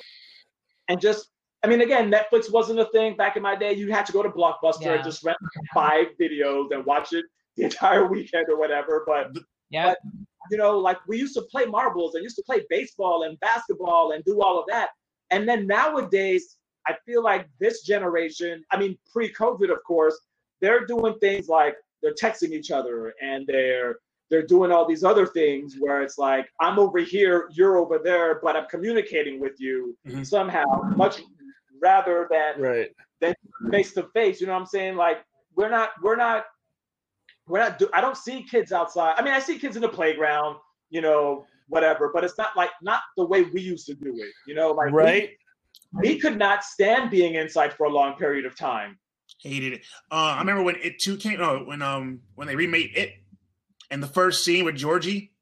and 0.88 1.00
just. 1.00 1.28
I 1.64 1.66
mean, 1.66 1.80
again, 1.80 2.08
Netflix 2.08 2.52
wasn't 2.52 2.78
a 2.78 2.84
thing 2.92 3.16
back 3.16 3.36
in 3.36 3.42
my 3.42 3.56
day. 3.56 3.72
You 3.72 3.90
had 3.90 4.06
to 4.06 4.12
go 4.12 4.22
to 4.22 4.28
Blockbuster 4.28 4.82
Yeah. 4.82 4.92
and 4.92 5.04
just 5.04 5.24
rent 5.24 5.38
five 5.74 6.06
videos 6.20 6.70
and 6.70 6.84
watch 6.86 7.12
it 7.12 7.24
the 7.56 7.64
entire 7.64 8.06
weekend 8.06 8.46
or 8.48 8.56
whatever. 8.56 9.02
But 9.04 9.36
yeah 9.68 9.94
you 10.50 10.56
know, 10.56 10.78
like 10.78 10.98
we 11.06 11.18
used 11.18 11.34
to 11.34 11.42
play 11.42 11.64
marbles 11.66 12.14
and 12.14 12.22
used 12.22 12.36
to 12.36 12.42
play 12.42 12.64
baseball 12.68 13.24
and 13.24 13.38
basketball 13.40 14.12
and 14.12 14.24
do 14.24 14.40
all 14.42 14.58
of 14.58 14.66
that. 14.68 14.90
And 15.30 15.48
then 15.48 15.66
nowadays, 15.66 16.56
I 16.86 16.94
feel 17.04 17.22
like 17.22 17.48
this 17.60 17.82
generation, 17.82 18.64
I 18.70 18.78
mean, 18.78 18.96
pre 19.12 19.32
COVID, 19.32 19.70
of 19.70 19.82
course, 19.84 20.18
they're 20.60 20.86
doing 20.86 21.18
things 21.20 21.48
like 21.48 21.76
they're 22.02 22.14
texting 22.14 22.50
each 22.50 22.70
other 22.70 23.12
and 23.22 23.46
they're 23.46 23.96
they're 24.30 24.46
doing 24.46 24.70
all 24.70 24.86
these 24.86 25.04
other 25.04 25.26
things 25.26 25.76
where 25.78 26.02
it's 26.02 26.18
like 26.18 26.46
I'm 26.60 26.78
over 26.78 26.98
here, 26.98 27.48
you're 27.50 27.78
over 27.78 27.98
there, 27.98 28.40
but 28.42 28.56
I'm 28.56 28.66
communicating 28.68 29.40
with 29.40 29.58
you 29.58 29.96
Mhm. 30.06 30.26
somehow 30.26 30.64
much 30.96 31.22
rather 31.80 32.28
than 32.30 32.60
right. 32.60 32.90
face 33.70 33.94
to 33.94 34.02
face. 34.14 34.40
You 34.40 34.46
know 34.48 34.52
what 34.52 34.60
I'm 34.60 34.66
saying? 34.66 34.96
Like 34.96 35.24
we're 35.54 35.70
not 35.70 35.90
we're 36.02 36.16
not 36.16 36.44
we're 37.46 37.60
not. 37.60 37.78
Do, 37.78 37.88
I 37.94 38.00
don't 38.02 38.16
see 38.16 38.42
kids 38.42 38.72
outside. 38.72 39.14
I 39.16 39.22
mean, 39.22 39.32
I 39.32 39.38
see 39.38 39.58
kids 39.58 39.74
in 39.76 39.82
the 39.82 39.88
playground. 39.88 40.56
You 40.90 41.00
know, 41.00 41.46
whatever. 41.68 42.10
But 42.12 42.22
it's 42.24 42.36
not 42.36 42.54
like 42.56 42.70
not 42.82 43.00
the 43.16 43.24
way 43.24 43.42
we 43.44 43.60
used 43.62 43.86
to 43.86 43.94
do 43.94 44.14
it. 44.16 44.32
You 44.46 44.54
know, 44.54 44.72
like 44.72 44.92
we- 44.92 45.36
We, 45.94 46.18
could 46.18 46.36
not 46.38 46.64
stand 46.64 47.10
being 47.10 47.34
inside 47.36 47.72
for 47.72 47.86
a 47.86 47.88
long 47.88 48.14
period 48.16 48.44
of 48.44 48.54
time. 48.56 48.98
Hated 49.40 49.74
it. 49.74 49.80
Uh, 50.10 50.14
I 50.36 50.38
remember 50.40 50.62
when 50.62 50.76
it 50.76 50.98
two 51.00 51.16
came. 51.16 51.38
No, 51.38 51.58
when 51.64 51.82
um 51.82 52.20
when 52.34 52.48
they 52.48 52.56
remade 52.56 52.96
it, 52.96 53.12
and 53.90 54.02
the 54.02 54.06
first 54.08 54.44
scene 54.44 54.64
with 54.64 54.76
Georgie. 54.76 55.32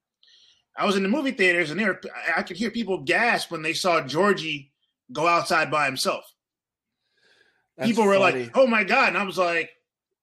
I 0.79 0.85
was 0.85 0.95
in 0.97 1.03
the 1.03 1.09
movie 1.09 1.31
theaters, 1.31 1.71
and 1.71 1.81
there 1.81 1.99
I- 2.15 2.41
I 2.41 2.43
could 2.43 2.59
hear 2.59 2.71
people 2.71 2.99
gasp 2.99 3.51
when 3.51 3.63
they 3.63 3.73
saw 3.73 4.03
Georgie 4.03 4.73
go 5.11 5.27
outside 5.27 5.71
by 5.71 5.87
himself. 5.87 6.25
That's 7.77 7.89
People 7.91 8.05
were 8.05 8.19
funny. 8.19 8.45
like, 8.45 8.57
"Oh 8.57 8.67
my 8.67 8.85
god!" 8.85 9.09
And 9.09 9.19
I 9.19 9.23
was 9.23 9.39
like, 9.39 9.71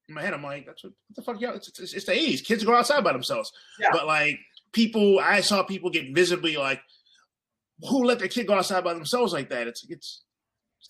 in 0.08 0.16
my 0.16 0.22
head, 0.22 0.34
I'm 0.34 0.44
like, 0.44 0.66
"That's 0.66 0.84
what, 0.84 0.94
what 1.08 1.16
the 1.16 1.22
fuck, 1.22 1.42
y'all? 1.42 1.56
It's, 1.56 1.68
it's, 1.80 1.94
it's 1.94 2.06
the 2.06 2.12
'80s. 2.12 2.44
Kids 2.44 2.64
go 2.64 2.76
outside 2.76 3.04
by 3.04 3.14
themselves." 3.14 3.52
Yeah. 3.80 3.90
But 3.92 4.06
like 4.08 4.40
people, 4.74 5.20
I 5.20 5.42
saw 5.42 5.64
people 5.64 5.90
get 5.90 6.14
visibly 6.14 6.56
like, 6.58 6.82
"Who 7.90 8.04
let 8.06 8.20
their 8.20 8.28
kid 8.28 8.48
go 8.48 8.54
outside 8.56 8.84
by 8.84 8.94
themselves 8.94 9.34
like 9.34 9.50
that?" 9.50 9.68
It's 9.68 9.86
it's, 9.90 10.24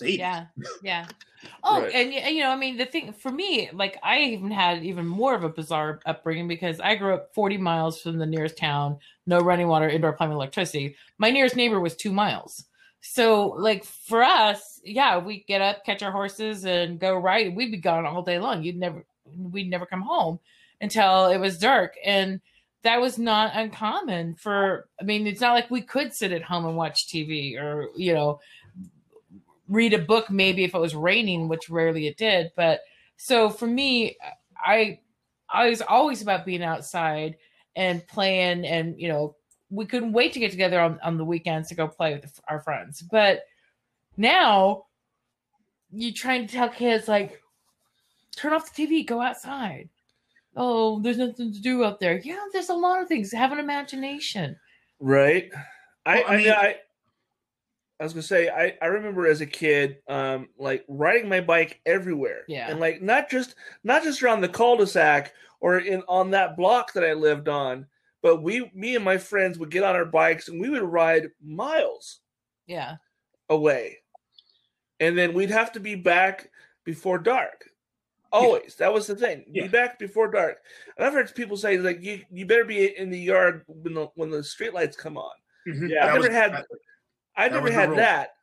'80s. 0.01 0.17
Yeah, 0.17 0.45
yeah. 0.81 1.05
Oh, 1.61 1.81
Right. 1.81 1.93
and 1.93 2.09
y- 2.09 2.29
you 2.29 2.39
know, 2.41 2.51
I 2.51 2.55
mean, 2.55 2.77
the 2.77 2.85
thing 2.85 3.11
for 3.11 3.29
me, 3.29 3.69
like, 3.73 3.97
I 4.01 4.19
even 4.21 4.49
had 4.49 4.81
even 4.85 5.05
more 5.05 5.35
of 5.35 5.43
a 5.43 5.49
bizarre 5.49 5.99
upbringing 6.05 6.47
because 6.47 6.79
I 6.79 6.95
grew 6.95 7.13
up 7.13 7.33
40 7.35 7.57
miles 7.57 8.01
from 8.01 8.17
the 8.17 8.25
nearest 8.25 8.57
town, 8.57 8.97
no 9.25 9.39
running 9.39 9.67
water, 9.67 9.89
indoor 9.89 10.13
plumbing, 10.13 10.37
electricity. 10.37 10.95
My 11.17 11.31
nearest 11.31 11.57
neighbor 11.57 11.81
was 11.81 11.97
two 11.97 12.13
miles. 12.13 12.63
So, 13.01 13.47
like, 13.57 13.83
for 13.83 14.23
us, 14.23 14.79
yeah, 14.85 15.17
we 15.17 15.43
get 15.43 15.59
up, 15.61 15.83
catch 15.85 16.01
our 16.01 16.13
horses, 16.13 16.63
and 16.65 16.97
go 16.97 17.13
ride. 17.17 17.53
We'd 17.53 17.71
be 17.71 17.77
gone 17.77 18.05
all 18.05 18.21
day 18.21 18.39
long. 18.39 18.63
You'd 18.63 18.77
never, 18.77 19.03
we'd 19.37 19.69
never 19.69 19.85
come 19.85 20.01
home 20.01 20.39
until 20.79 21.25
it 21.27 21.39
was 21.39 21.57
dark, 21.57 21.95
and 22.05 22.39
that 22.83 23.01
was 23.01 23.17
not 23.19 23.51
uncommon. 23.53 24.35
For, 24.35 24.87
I 24.99 25.03
mean, 25.03 25.27
it's 25.27 25.41
not 25.41 25.53
like 25.55 25.69
we 25.69 25.81
could 25.81 26.13
sit 26.13 26.31
at 26.31 26.41
home 26.43 26.65
and 26.65 26.77
watch 26.77 27.07
TV 27.07 27.57
or 27.57 27.89
you 27.97 28.13
know 28.13 28.39
read 29.67 29.93
a 29.93 29.99
book 29.99 30.29
maybe 30.29 30.63
if 30.63 30.73
it 30.75 30.79
was 30.79 30.95
raining 30.95 31.47
which 31.47 31.69
rarely 31.69 32.07
it 32.07 32.17
did 32.17 32.51
but 32.55 32.81
so 33.17 33.49
for 33.49 33.67
me 33.67 34.17
i 34.65 34.99
i 35.49 35.69
was 35.69 35.81
always 35.81 36.21
about 36.21 36.45
being 36.45 36.63
outside 36.63 37.35
and 37.75 38.05
playing 38.07 38.65
and 38.65 38.99
you 38.99 39.07
know 39.07 39.35
we 39.69 39.85
couldn't 39.85 40.11
wait 40.13 40.31
to 40.33 40.39
get 40.39 40.51
together 40.51 40.79
on, 40.79 40.99
on 41.03 41.17
the 41.17 41.25
weekends 41.25 41.69
to 41.69 41.75
go 41.75 41.87
play 41.87 42.13
with 42.13 42.39
our 42.47 42.59
friends 42.59 43.01
but 43.01 43.43
now 44.17 44.85
you're 45.91 46.13
trying 46.13 46.45
to 46.47 46.53
tell 46.53 46.69
kids 46.69 47.07
like 47.07 47.39
turn 48.35 48.53
off 48.53 48.73
the 48.73 48.87
tv 48.87 49.05
go 49.05 49.21
outside. 49.21 49.89
Oh 50.55 50.99
there's 51.01 51.17
nothing 51.17 51.53
to 51.53 51.61
do 51.61 51.83
out 51.83 51.99
there. 51.99 52.19
Yeah 52.23 52.43
there's 52.51 52.69
a 52.69 52.73
lot 52.75 53.01
of 53.01 53.07
things. 53.07 53.31
Have 53.31 53.51
an 53.51 53.59
imagination. 53.59 54.55
Right. 54.99 55.51
I, 56.05 56.15
Well, 56.21 56.25
I 56.27 56.37
mean- 56.37 56.51
I, 56.51 56.75
I 57.99 58.03
was 58.03 58.13
gonna 58.13 58.23
say, 58.23 58.49
I, 58.49 58.75
I 58.81 58.87
remember 58.87 59.27
as 59.27 59.41
a 59.41 59.45
kid, 59.45 59.97
um, 60.09 60.49
like 60.57 60.83
riding 60.87 61.29
my 61.29 61.41
bike 61.41 61.79
everywhere. 61.85 62.41
Yeah. 62.47 62.69
And 62.69 62.79
like 62.79 63.01
not 63.01 63.29
just 63.29 63.55
not 63.83 64.03
just 64.03 64.21
around 64.23 64.41
the 64.41 64.49
cul-de-sac 64.49 65.33
or 65.61 65.77
in 65.79 66.03
on 66.07 66.31
that 66.31 66.57
block 66.57 66.93
that 66.93 67.03
I 67.05 67.13
lived 67.13 67.47
on, 67.47 67.85
but 68.21 68.41
we 68.41 68.69
me 68.73 68.95
and 68.95 69.05
my 69.05 69.17
friends 69.17 69.57
would 69.59 69.71
get 69.71 69.83
on 69.83 69.95
our 69.95 70.05
bikes 70.05 70.49
and 70.49 70.59
we 70.59 70.69
would 70.69 70.81
ride 70.83 71.27
miles 71.41 72.19
yeah 72.67 72.95
away. 73.49 73.99
And 74.99 75.17
then 75.17 75.33
we'd 75.33 75.49
have 75.51 75.71
to 75.73 75.79
be 75.79 75.95
back 75.95 76.49
before 76.85 77.19
dark. 77.19 77.65
Always. 78.31 78.75
That 78.75 78.91
was 78.93 79.05
the 79.05 79.15
thing. 79.15 79.45
Yeah. 79.51 79.63
Be 79.63 79.67
back 79.69 79.99
before 79.99 80.31
dark. 80.31 80.57
And 80.97 81.05
I've 81.05 81.13
heard 81.13 81.33
people 81.35 81.55
say 81.57 81.77
like 81.77 82.01
you 82.01 82.21
you 82.31 82.45
better 82.47 82.65
be 82.65 82.97
in 82.97 83.11
the 83.11 83.19
yard 83.19 83.63
when 83.67 83.93
the 83.93 84.07
when 84.15 84.31
the 84.31 84.39
streetlights 84.39 84.97
come 84.97 85.17
on. 85.17 85.31
Mhm. 85.67 85.89
Yeah. 85.89 86.03
I 86.03 86.07
That 86.07 86.13
never 86.15 86.27
was- 86.27 86.35
had 86.37 86.53
that- 86.53 86.65
I 87.35 87.49
That 87.49 87.55
never 87.55 87.71
had 87.71 87.95
that. 87.97 88.35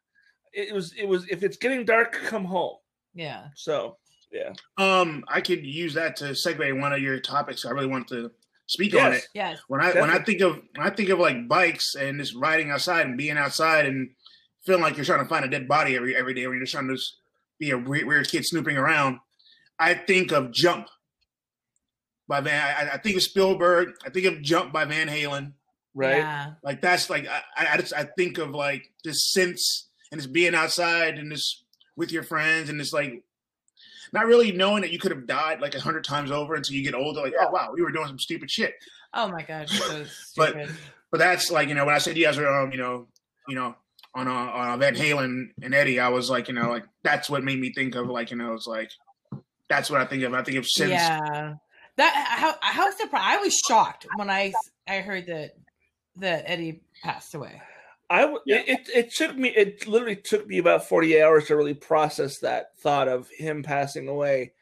It 0.52 0.74
was 0.74 0.92
it 0.96 1.06
was 1.06 1.26
if 1.28 1.42
it's 1.42 1.56
getting 1.56 1.84
dark, 1.84 2.12
come 2.12 2.44
home. 2.44 2.76
yeah 3.14 3.48
So 3.54 3.96
yeah, 4.32 4.52
Um, 4.76 5.24
I 5.28 5.40
could 5.40 5.64
use 5.66 5.94
that 5.94 6.16
to 6.16 6.26
segue 6.26 6.80
one 6.80 6.92
of 6.92 7.00
your 7.00 7.18
topics. 7.18 7.64
I 7.64 7.70
really 7.70 7.86
want 7.88 8.06
to 8.08 8.30
speak 8.66 8.94
on 8.94 9.12
it. 9.14 9.26
yes 9.34 9.58
When 9.68 9.80
I 9.80 9.92
when 9.92 10.10
I 10.10 10.18
think 10.20 10.40
of 10.40 10.60
when 10.76 10.86
I 10.86 10.90
think 10.90 11.08
of 11.08 11.18
like 11.18 11.48
bikes 11.48 11.94
and 11.96 12.20
just 12.20 12.34
riding 12.36 12.70
outside 12.70 13.06
and 13.06 13.16
being 13.18 13.36
outside 13.36 13.86
and 13.86 14.10
feeling 14.64 14.82
like 14.82 14.96
you're 14.96 15.04
trying 15.06 15.22
to 15.22 15.28
find 15.28 15.44
a 15.44 15.48
dead 15.48 15.66
body 15.66 15.96
every 15.96 16.14
every 16.16 16.34
day 16.34 16.46
when 16.46 16.56
you're 16.56 16.64
just 16.64 16.72
trying 16.74 16.88
to 16.88 16.94
just 16.94 17.16
be 17.58 17.70
a 17.70 17.78
weird, 17.78 18.06
weird 18.06 18.28
kid 18.28 18.44
snooping 18.44 18.76
around, 18.76 19.18
I 19.78 19.94
think 19.94 20.32
of 20.32 20.50
Jump 20.52 20.88
by 22.26 22.40
Van. 22.40 22.88
I, 22.88 22.94
I 22.94 22.96
think 22.98 23.16
of 23.16 23.22
Spielberg. 23.22 23.90
I 24.04 24.10
think 24.10 24.26
of 24.26 24.40
Jump 24.42 24.72
by 24.72 24.84
Van 24.84 25.08
Halen. 25.08 25.52
Right. 25.94 26.18
yeah 26.18 26.52
Like 26.62 26.80
that's 26.80 27.08
like 27.10 27.26
I 27.28 27.42
I, 27.72 27.76
just 27.78 27.92
I 27.94 28.04
think 28.04 28.38
of 28.38 28.50
like 28.50 28.84
this 29.04 29.30
sense 29.32 29.88
and 30.12 30.20
just 30.20 30.32
being 30.32 30.54
outside 30.54 31.18
and 31.18 31.32
just 31.32 31.64
with 31.96 32.12
your 32.12 32.22
friends 32.22 32.68
and 32.70 32.78
just 32.80 32.92
like 32.94 33.22
not 34.12 34.26
really 34.26 34.50
knowing 34.52 34.82
that 34.82 34.90
you 34.90 34.98
could 34.98 35.12
have 35.12 35.26
died 35.26 35.60
like 35.60 35.74
a 35.74 35.80
hundred 35.80 36.04
times 36.04 36.30
over 36.30 36.54
until 36.54 36.74
you 36.76 36.82
get 36.82 36.94
older. 36.94 37.20
Like 37.20 37.34
oh 37.40 37.50
wow, 37.50 37.70
we 37.74 37.82
were 37.82 37.92
doing 37.92 38.06
some 38.08 38.18
stupid 38.18 38.50
shit. 38.50 38.74
Oh 39.14 39.28
my 39.28 39.42
god, 39.42 39.68
so 39.68 40.04
But- 40.36 40.56
But 41.12 41.18
that's 41.18 41.50
like 41.50 41.68
you 41.68 41.74
know 41.74 41.84
when 41.86 41.94
I 41.94 41.98
said 41.98 42.16
you 42.16 42.24
guys 42.24 42.36
were 42.38 42.46
um 42.48 42.70
you 42.72 42.78
know 42.78 43.08
you 43.48 43.54
know 43.56 43.74
on 44.14 44.26
uh, 44.28 44.32
on 44.32 44.78
Van 44.80 44.94
Halen 44.94 45.50
and 45.62 45.74
Eddie, 45.74 45.98
I 46.00 46.08
was 46.08 46.30
like 46.30 46.48
you 46.48 46.54
know 46.54 46.68
like 46.70 46.84
that's 47.02 47.28
what 47.30 47.42
made 47.44 47.58
me 47.60 47.72
think 47.72 47.94
of 47.96 48.08
like 48.08 48.30
you 48.30 48.36
know 48.36 48.54
it's 48.54 48.66
like 48.66 48.90
that's 49.68 49.90
what 49.90 50.00
I 50.00 50.04
think 50.06 50.22
of. 50.24 50.34
I 50.34 50.42
think 50.42 50.58
of 50.58 50.66
sense. 50.66 50.90
yeah, 50.90 51.54
that 51.96 52.26
how 52.28 52.54
how 52.60 52.90
surprised 52.92 53.24
I 53.24 53.36
was 53.38 53.56
shocked 53.68 54.06
when 54.16 54.30
I 54.30 54.52
I 54.88 54.98
heard 55.00 55.26
that 55.26 55.50
that 56.20 56.44
Eddie 56.46 56.82
passed 57.02 57.34
away. 57.34 57.60
I 58.08 58.22
w- 58.22 58.40
Yeah. 58.46 58.62
it, 58.66 58.68
it 58.68 58.88
it 58.94 59.14
took 59.14 59.36
me 59.36 59.50
it 59.50 59.86
literally 59.86 60.16
took 60.16 60.46
me 60.46 60.58
about 60.58 60.88
forty 60.88 61.20
hours 61.22 61.46
to 61.46 61.56
really 61.56 61.74
process 61.74 62.38
that 62.38 62.76
thought 62.78 63.06
of 63.08 63.28
him 63.30 63.62
passing 63.62 64.08
away, 64.08 64.52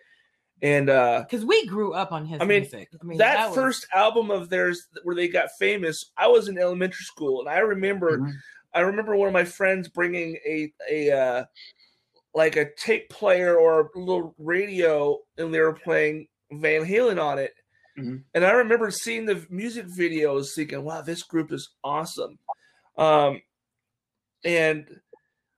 and 0.61 0.91
uh 0.91 1.21
Because 1.29 1.47
we 1.47 1.67
grew 1.67 1.95
up 1.95 2.13
on 2.13 2.27
his 2.27 2.41
I 2.41 2.45
mean, 2.45 2.61
music. 2.63 2.89
I 3.01 3.05
mean, 3.05 3.19
that, 3.19 3.49
was- 3.49 3.55
first 3.57 3.87
album 3.95 4.31
of 4.31 4.51
theirs 4.51 4.89
where 5.03 5.15
they 5.17 5.29
got 5.29 5.49
famous, 5.59 6.13
I 6.17 6.27
was 6.29 6.49
in 6.49 6.59
elementary 6.59 7.05
school, 7.05 7.41
and 7.41 7.49
I 7.49 7.59
remember 7.61 8.19
Mhm. 8.19 8.33
I 8.75 8.81
remember 8.81 9.17
one 9.17 9.29
of 9.29 9.33
my 9.33 9.45
friends 9.45 9.89
bringing 9.89 10.37
a 10.47 10.71
a 10.91 11.11
uh, 11.11 11.45
like 12.35 12.57
a 12.57 12.75
tape 12.75 13.09
player 13.09 13.57
or 13.57 13.91
a 13.95 13.99
little 13.99 14.35
radio, 14.39 15.19
and 15.39 15.55
they 15.55 15.61
were 15.61 15.73
playing 15.73 16.29
Van 16.53 16.85
Halen 16.85 17.19
on 17.23 17.39
it. 17.39 17.55
Mhm. 17.99 18.23
And 18.35 18.45
I 18.45 18.53
remember 18.53 18.91
seeing 18.91 19.27
the 19.27 19.45
music 19.51 19.87
videos, 19.87 20.55
thinking, 20.55 20.85
"Wow, 20.85 21.03
this 21.03 21.23
group 21.23 21.53
is 21.53 21.71
awesome." 21.83 22.39
Um, 22.97 23.43
and 24.45 25.01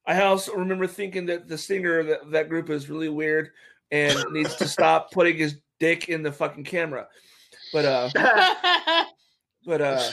I 0.07 0.23
also 0.23 0.55
remember 0.55 0.87
thinking 0.87 1.27
that 1.27 1.49
the 1.49 1.59
singer 1.59 1.99
of 1.99 2.07
that, 2.07 2.31
that 2.31 2.49
group 2.49 2.71
is 2.71 2.89
really 2.89 3.09
weird 3.11 3.51
and 3.91 4.19
needs 4.33 4.57
to 4.57 4.67
stop 4.67 5.11
putting 5.13 5.37
his 5.37 5.61
dick 5.79 6.09
in 6.09 6.23
the 6.23 6.33
fucking 6.33 6.65
camera. 6.65 7.07
But 7.73 7.85
uh, 7.85 9.05
but 9.65 9.81
uh, 9.81 10.11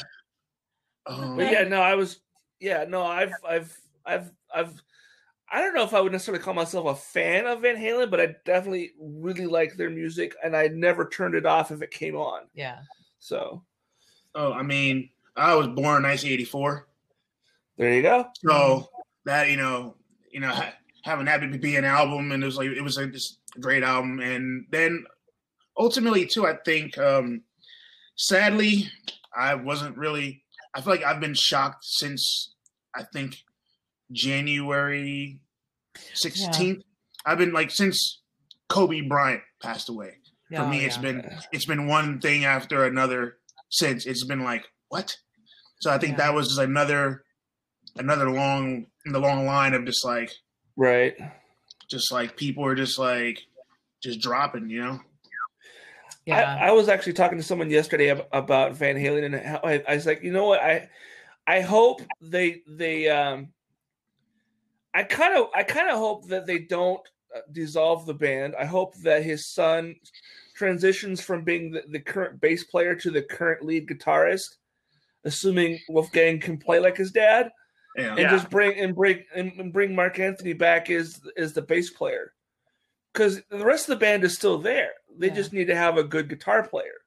Um, 1.05 1.37
but 1.37 1.51
yeah, 1.51 1.63
no, 1.63 1.81
I 1.81 1.95
was, 1.95 2.19
yeah, 2.59 2.85
no, 2.87 3.03
I've, 3.03 3.33
I've, 3.47 3.75
I've, 4.05 4.31
I've, 4.53 4.81
I 5.51 5.61
don't 5.61 5.73
know 5.73 5.83
if 5.83 5.93
I 5.93 6.01
would 6.01 6.11
necessarily 6.11 6.43
call 6.43 6.53
myself 6.53 6.85
a 6.87 6.95
fan 6.95 7.45
of 7.45 7.61
Van 7.61 7.77
Halen, 7.77 8.11
but 8.11 8.19
I 8.19 8.35
definitely 8.45 8.91
really 8.99 9.45
like 9.45 9.75
their 9.77 9.89
music, 9.89 10.35
and 10.43 10.55
I 10.55 10.67
never 10.67 11.07
turned 11.07 11.35
it 11.35 11.45
off 11.45 11.71
if 11.71 11.81
it 11.81 11.91
came 11.91 12.15
on. 12.15 12.43
yeah, 12.53 12.79
So 13.19 13.63
oh, 14.35 14.51
I 14.53 14.61
mean, 14.63 15.09
I 15.35 15.55
was 15.55 15.67
born 15.67 16.03
in 16.03 16.09
1984, 16.09 16.87
there 17.77 17.93
you 17.93 18.01
go. 18.01 18.27
so 18.45 18.89
that 19.25 19.49
you 19.49 19.57
know, 19.57 19.95
you 20.31 20.39
know, 20.41 20.53
having 21.03 21.25
that 21.25 21.39
be- 21.39 21.57
be 21.57 21.75
an 21.77 21.85
album, 21.85 22.31
and 22.31 22.43
it 22.43 22.45
was 22.45 22.57
like 22.57 22.69
it 22.69 22.81
was 22.81 22.97
a 22.97 23.07
just 23.07 23.39
a 23.55 23.59
great 23.59 23.83
album, 23.83 24.19
and 24.19 24.65
then 24.71 25.05
ultimately 25.77 26.25
too, 26.25 26.45
I 26.45 26.57
think, 26.65 26.97
um 26.97 27.43
sadly, 28.17 28.89
I 29.35 29.55
wasn't 29.55 29.97
really. 29.97 30.43
I 30.73 30.81
feel 30.81 30.91
like 30.93 31.03
I've 31.03 31.21
been 31.21 31.33
shocked 31.33 31.85
since 31.85 32.53
I 32.93 33.03
think 33.03 33.43
January 34.11 35.39
16th. 36.15 36.81
I've 37.25 37.37
been 37.37 37.53
like 37.53 37.71
since 37.71 38.21
Kobe 38.69 39.01
Bryant 39.01 39.41
passed 39.61 39.89
away. 39.89 40.17
For 40.53 40.61
Oh, 40.61 40.67
me, 40.69 40.85
it's 40.85 40.95
yeah. 40.95 41.01
been 41.01 41.39
it's 41.51 41.65
been 41.65 41.87
one 41.87 42.19
thing 42.21 42.45
after 42.45 42.85
another 42.85 43.37
since. 43.69 44.05
It's 44.05 44.23
been 44.25 44.43
like 44.43 44.65
what? 44.89 45.15
So 45.81 45.91
I 45.91 45.97
think 45.97 46.11
Yeah. 46.17 46.27
that 46.27 46.33
was 46.35 46.47
just 46.47 46.59
another 46.59 47.23
another 47.97 48.29
long 48.31 48.85
in 49.05 49.11
the 49.11 49.19
long 49.19 49.45
line 49.45 49.73
of 49.73 49.85
just 49.85 50.05
like 50.05 50.31
Right. 50.77 51.15
just 51.89 52.11
like 52.11 52.37
people 52.37 52.63
are 52.65 52.75
just 52.75 52.97
like 52.97 53.39
just 54.01 54.21
dropping, 54.21 54.69
you 54.69 54.83
know. 54.83 54.99
yeah. 56.25 56.57
I, 56.61 56.67
I 56.67 56.71
was 56.71 56.87
actually 56.87 57.13
talking 57.13 57.37
to 57.39 57.43
someone 57.43 57.69
yesterday 57.69 58.11
ab- 58.11 58.27
about 58.31 58.75
Van 58.75 58.95
Halen, 58.95 59.25
and 59.25 59.35
how 59.35 59.59
I, 59.63 59.83
I 59.87 59.95
was 59.95 60.05
like, 60.05 60.21
you 60.23 60.31
know 60.31 60.45
what, 60.45 60.61
I, 60.61 60.87
I 61.47 61.61
hope 61.61 62.01
they 62.21 62.61
they 62.67 63.09
um, 63.09 63.49
I 64.93 65.03
kind 65.03 65.37
of 65.37 65.47
I 65.55 65.63
kind 65.63 65.89
of 65.89 65.97
hope 65.97 66.27
that 66.27 66.45
they 66.45 66.59
don't 66.59 67.01
uh, 67.35 67.41
dissolve 67.51 68.05
the 68.05 68.13
band. 68.13 68.55
I 68.57 68.65
hope 68.65 68.95
that 69.03 69.23
his 69.23 69.45
son 69.47 69.95
transitions 70.55 71.21
from 71.21 71.43
being 71.43 71.71
the, 71.71 71.83
the 71.89 71.99
current 71.99 72.41
bass 72.41 72.63
player 72.63 72.95
to 72.95 73.11
the 73.11 73.21
current 73.21 73.63
lead 73.63 73.87
guitarist, 73.87 74.55
assuming 75.23 75.79
Wolfgang 75.89 76.39
can 76.39 76.57
play 76.57 76.79
like 76.79 76.97
his 76.97 77.11
dad, 77.11 77.51
Yeah. 77.95 78.11
and 78.11 78.19
Yeah. 78.19 78.31
just 78.31 78.49
bring 78.49 78.79
and 78.79 78.95
bring 78.95 79.23
and, 79.35 79.51
and 79.59 79.71
bring 79.73 79.93
Mark 79.93 80.19
Anthony 80.19 80.53
back 80.53 80.89
as 80.89 81.21
as 81.37 81.53
the 81.53 81.61
bass 81.61 81.91
player, 81.91 82.33
because 83.13 83.41
the 83.49 83.65
rest 83.65 83.87
of 83.89 83.99
the 83.99 84.05
band 84.05 84.23
is 84.23 84.35
still 84.35 84.57
there. 84.57 84.93
They 85.17 85.27
Yeah. 85.27 85.35
just 85.35 85.53
need 85.53 85.67
to 85.67 85.75
have 85.75 85.97
a 85.97 86.03
good 86.03 86.29
guitar 86.29 86.67
player, 86.67 86.97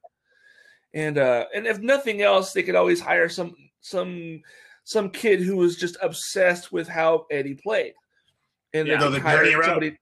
and 0.93 1.17
uh, 1.17 1.47
and 1.53 1.65
if 1.67 1.79
nothing 1.79 2.21
else, 2.21 2.53
they 2.53 2.63
could 2.63 2.75
always 2.75 3.01
hire 3.01 3.27
some 3.27 3.55
some 3.81 4.41
some 4.91 5.09
kid 5.09 5.41
who 5.41 5.57
was 5.57 5.75
just 5.77 5.97
obsessed 6.01 6.71
with 6.71 6.87
how 6.87 7.25
Eddie 7.31 7.55
played. 7.55 7.93
And 8.73 8.87
Yeah, 8.87 8.95
then 8.97 8.99
go 9.07 9.09
the 9.11 9.19
hired 9.19 9.45
journey 9.45 9.55
route. 9.55 9.65
somebody- 9.65 9.97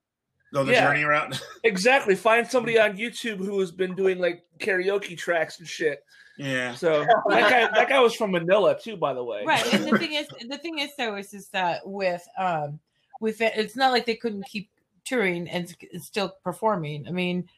Go 0.52 0.64
the 0.64 0.72
Yeah. 0.72 0.86
journey 0.88 1.04
route. 1.04 1.40
Exactly. 1.64 2.16
Find 2.16 2.46
somebody 2.46 2.78
on 2.78 2.96
YouTube 2.96 3.38
who 3.38 3.58
has 3.60 3.70
been 3.70 3.94
doing 3.94 4.18
like 4.18 4.44
karaoke 4.58 5.16
tracks 5.16 5.58
and 5.60 5.68
shit. 5.68 6.04
yeah. 6.38 6.74
So 6.74 7.04
that 7.28 7.50
guy, 7.50 7.68
that 7.72 7.88
guy 7.88 8.00
was 8.00 8.14
from 8.16 8.32
Manila 8.32 8.78
too, 8.78 8.96
by 8.96 9.12
the 9.14 9.22
way. 9.22 9.44
right 9.44 9.64
and 9.74 9.84
the 9.84 9.96
thing 9.98 10.14
is 10.14 10.26
the 10.48 10.58
thing 10.58 10.78
is 10.80 10.90
though 10.98 11.14
is 11.16 11.32
is 11.34 11.48
that 11.50 11.86
with 11.86 12.26
um 12.38 12.80
with 13.20 13.40
it 13.42 13.52
it's 13.56 13.76
not 13.76 13.92
like 13.92 14.06
they 14.06 14.16
couldn't 14.16 14.44
keep 14.46 14.68
touring 15.04 15.48
and 15.48 15.74
and 15.92 16.02
still 16.02 16.34
performing 16.44 17.06
i 17.06 17.10
mean 17.10 17.48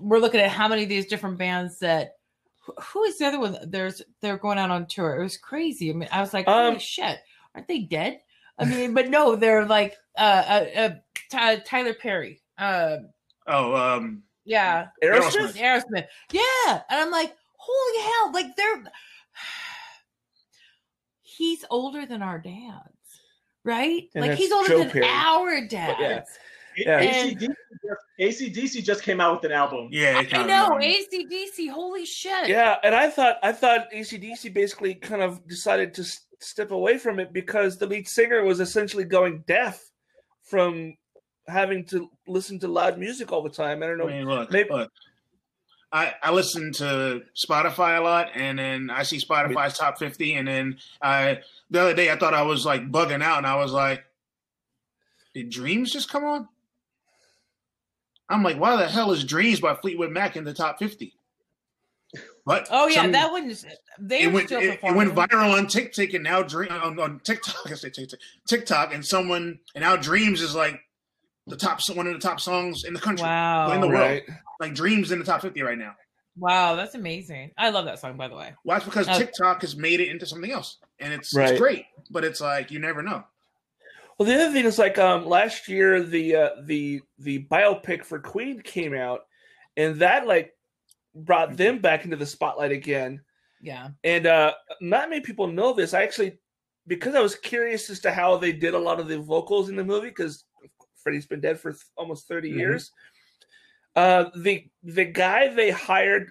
we're 0.00 0.18
looking 0.18 0.40
at 0.40 0.50
how 0.50 0.66
many 0.68 0.82
of 0.84 0.88
these 0.88 1.06
different 1.06 1.36
bands 1.38 1.78
that 1.80 2.16
who- 2.62 2.74
who 2.80 3.02
is 3.04 3.18
the 3.18 3.26
other 3.26 3.40
one 3.40 3.56
there's 3.66 4.00
they're 4.20 4.38
going 4.38 4.58
out 4.58 4.70
on 4.70 4.86
tour 4.86 5.16
it 5.16 5.22
was 5.22 5.36
crazy 5.36 5.90
i 5.90 5.92
mean 5.92 6.08
i 6.12 6.20
was 6.20 6.32
like 6.32 6.46
holy 6.46 6.68
Um, 6.74 6.78
shit 6.78 7.18
aren't 7.54 7.68
they 7.68 7.80
dead 7.80 8.20
i 8.58 8.64
mean 8.64 8.94
but 8.94 9.08
no 9.10 9.36
they're 9.36 9.66
like 9.66 9.96
uh 10.16 10.66
uh, 10.76 10.90
uh 11.30 11.56
tyler 11.64 11.94
perry 11.94 12.40
uh 12.58 12.96
Oh, 13.48 13.74
um, 13.74 14.22
yeah 14.44 14.86
Aerosmith. 15.02 15.56
Aerosmith. 15.56 16.06
Yeah. 16.30 16.82
And 16.88 17.00
I'm 17.00 17.10
like, 17.10 17.34
holy 17.56 18.02
hell, 18.04 18.32
like 18.32 18.54
they're 18.56 18.84
he's 21.22 21.64
older 21.70 22.06
than 22.06 22.22
our 22.22 22.38
dads. 22.38 22.88
Right? 23.64 24.08
And 24.14 24.26
like 24.26 24.38
he's 24.38 24.52
older 24.52 24.68
Joe 24.68 24.78
than 24.78 24.90
Perry. 24.90 25.06
our 25.08 25.60
dads. 25.66 25.98
Yeah. 26.00 26.22
And- 26.86 27.38
ACDC, 27.38 27.48
just, 28.20 28.40
ACDC 28.54 28.82
just 28.84 29.02
came 29.02 29.20
out 29.20 29.42
with 29.42 29.50
an 29.50 29.56
album. 29.56 29.88
yeah. 29.90 30.22
I 30.32 30.44
know. 30.46 30.78
ACDC, 30.80 31.70
holy 31.70 32.04
shit. 32.04 32.48
Yeah, 32.48 32.76
and 32.82 32.94
I 32.94 33.10
thought 33.10 33.36
I 33.42 33.52
thought 33.52 33.90
ACDC 33.92 34.52
basically 34.54 34.94
kind 34.94 35.22
of 35.22 35.46
decided 35.48 35.94
to 35.94 36.02
s- 36.02 36.20
step 36.40 36.70
away 36.70 36.98
from 36.98 37.18
it 37.20 37.32
because 37.32 37.78
the 37.78 37.86
lead 37.86 38.08
singer 38.08 38.44
was 38.44 38.60
essentially 38.60 39.04
going 39.04 39.44
deaf 39.46 39.80
from 40.44 40.94
having 41.48 41.84
to 41.86 42.08
listen 42.28 42.58
to 42.60 42.68
loud 42.68 42.98
music 42.98 43.32
all 43.32 43.42
the 43.42 43.50
time. 43.50 43.82
I 43.82 43.86
don't 43.86 43.98
know. 43.98 44.08
I 44.08 44.12
mean, 44.18 44.26
look, 44.28 44.50
Maybe- 44.52 44.70
look. 44.70 44.90
I, 45.94 46.14
I 46.22 46.32
listen 46.32 46.72
to 46.74 47.20
Spotify 47.36 47.98
a 47.98 48.00
lot, 48.00 48.28
and 48.34 48.58
then 48.58 48.88
I 48.88 49.02
see 49.02 49.18
Spotify's 49.18 49.76
top 49.76 49.98
fifty, 49.98 50.34
and 50.36 50.48
then 50.48 50.78
I 51.02 51.40
the 51.70 51.82
other 51.82 51.94
day 51.94 52.10
I 52.10 52.16
thought 52.16 52.32
I 52.32 52.42
was 52.42 52.64
like 52.64 52.90
bugging 52.90 53.22
out, 53.22 53.36
and 53.38 53.46
I 53.46 53.56
was 53.56 53.72
like, 53.72 54.02
"Did 55.34 55.50
Dreams 55.50 55.92
just 55.92 56.08
come 56.10 56.24
on?" 56.24 56.48
I'm 58.28 58.42
like, 58.42 58.56
"Why 58.58 58.76
the 58.76 58.88
hell 58.88 59.12
is 59.12 59.24
Dreams 59.24 59.60
by 59.60 59.74
Fleetwood 59.74 60.10
Mac 60.10 60.36
in 60.36 60.44
the 60.44 60.54
top 60.54 60.78
50? 60.78 61.14
But 62.44 62.66
Oh 62.70 62.88
yeah, 62.88 63.02
some- 63.02 63.12
that 63.12 63.30
one's 63.30 63.64
they 63.98 64.22
it 64.22 64.26
were 64.28 64.32
went, 64.34 64.48
still 64.48 64.60
it, 64.60 64.80
it 64.82 64.94
went 64.94 65.14
viral 65.14 65.56
on 65.56 65.66
TikTok 65.66 66.12
and 66.14 66.24
now 66.24 66.42
Dream 66.42 66.72
on, 66.72 66.98
on 66.98 67.20
TikTok. 67.20 67.56
I 67.70 67.74
say 67.74 67.90
TikTok, 67.90 68.18
TikTok, 68.48 68.92
and 68.94 69.04
someone 69.06 69.58
and 69.74 69.82
now 69.82 69.96
Dreams 69.96 70.40
is 70.42 70.54
like 70.54 70.80
the 71.46 71.56
top 71.56 71.80
one 71.94 72.06
of 72.06 72.12
the 72.12 72.18
top 72.18 72.40
songs 72.40 72.84
in 72.84 72.94
the 72.94 73.00
country. 73.00 73.24
Wow. 73.24 73.72
in 73.72 73.80
the 73.80 73.86
world. 73.88 74.00
Right. 74.00 74.22
Like 74.60 74.74
Dreams 74.74 75.12
in 75.12 75.18
the 75.20 75.24
top 75.24 75.40
fifty 75.42 75.62
right 75.62 75.78
now. 75.78 75.94
Wow, 76.36 76.74
that's 76.76 76.94
amazing. 76.94 77.52
I 77.58 77.70
love 77.70 77.84
that 77.84 77.98
song 78.00 78.16
by 78.16 78.26
the 78.28 78.34
way. 78.34 78.54
Well, 78.64 78.76
that's 78.76 78.84
because 78.86 79.08
Oh. 79.08 79.18
TikTok 79.18 79.60
has 79.62 79.76
made 79.76 80.00
it 80.00 80.08
into 80.08 80.26
something 80.26 80.50
else, 80.50 80.78
and 80.98 81.12
it's 81.12 81.34
Right. 81.34 81.50
it's 81.50 81.60
great. 81.60 81.84
But 82.10 82.24
it's 82.24 82.40
like 82.40 82.70
you 82.70 82.78
never 82.80 83.02
know. 83.02 83.24
Well, 84.22 84.30
the 84.30 84.40
other 84.44 84.52
thing 84.52 84.66
is 84.66 84.78
like 84.78 84.98
um 84.98 85.26
last 85.26 85.66
year 85.66 86.00
the 86.00 86.36
uh, 86.36 86.50
the 86.62 87.00
the 87.18 87.44
biopic 87.50 88.04
for 88.04 88.20
Queen 88.20 88.60
came 88.60 88.94
out, 88.94 89.22
and 89.76 89.96
that 89.96 90.28
like 90.28 90.52
brought 91.12 91.56
them 91.56 91.80
back 91.80 92.04
into 92.04 92.14
the 92.16 92.24
spotlight 92.24 92.70
again. 92.70 93.20
Yeah. 93.60 93.88
And 94.04 94.28
uh 94.28 94.52
not 94.80 95.10
many 95.10 95.22
people 95.22 95.48
know 95.48 95.72
this. 95.72 95.92
I 95.92 96.04
actually 96.04 96.38
because 96.86 97.16
I 97.16 97.20
was 97.20 97.34
curious 97.34 97.90
as 97.90 97.98
to 98.02 98.12
how 98.12 98.36
they 98.36 98.52
did 98.52 98.74
a 98.74 98.78
lot 98.78 99.00
of 99.00 99.08
the 99.08 99.18
vocals 99.18 99.68
in 99.68 99.74
the 99.74 99.82
movie 99.82 100.10
because 100.10 100.44
Freddie's 101.02 101.26
been 101.26 101.40
dead 101.40 101.58
for 101.58 101.72
th- 101.72 101.82
almost 101.96 102.28
30 102.28 102.52
Mhm. 102.52 102.58
years. 102.58 102.92
Uh 103.96 104.26
the 104.36 104.70
the 104.84 105.04
guy 105.04 105.48
they 105.52 105.72
hired 105.72 106.30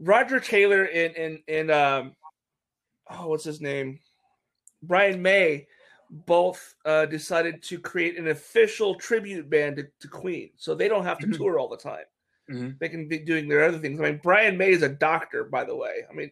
Roger 0.00 0.40
Taylor 0.40 0.84
and 0.84 1.14
and 1.16 1.38
and 1.48 1.70
um 1.70 2.16
oh 3.10 3.28
what's 3.28 3.44
his 3.44 3.60
name? 3.60 4.00
Brian 4.82 5.20
May 5.20 5.66
both 6.12 6.74
uh, 6.84 7.06
decided 7.06 7.62
to 7.62 7.78
create 7.78 8.18
an 8.18 8.28
official 8.28 8.94
tribute 8.96 9.48
band 9.48 9.76
to, 9.76 9.86
to 10.00 10.08
Queen, 10.08 10.50
so 10.56 10.74
they 10.74 10.88
don't 10.88 11.04
have 11.04 11.18
to 11.18 11.26
Mhm. 11.26 11.36
tour 11.36 11.58
all 11.58 11.68
the 11.68 11.76
time. 11.76 12.04
Mhm. 12.50 12.78
They 12.78 12.88
can 12.90 13.08
be 13.08 13.18
doing 13.18 13.48
their 13.48 13.64
other 13.64 13.78
things. 13.78 13.98
I 13.98 14.04
mean, 14.04 14.20
Brian 14.22 14.58
May 14.58 14.70
is 14.72 14.82
a 14.82 14.88
doctor, 14.88 15.44
by 15.44 15.64
the 15.64 15.74
way. 15.74 16.04
I 16.08 16.12
mean, 16.12 16.30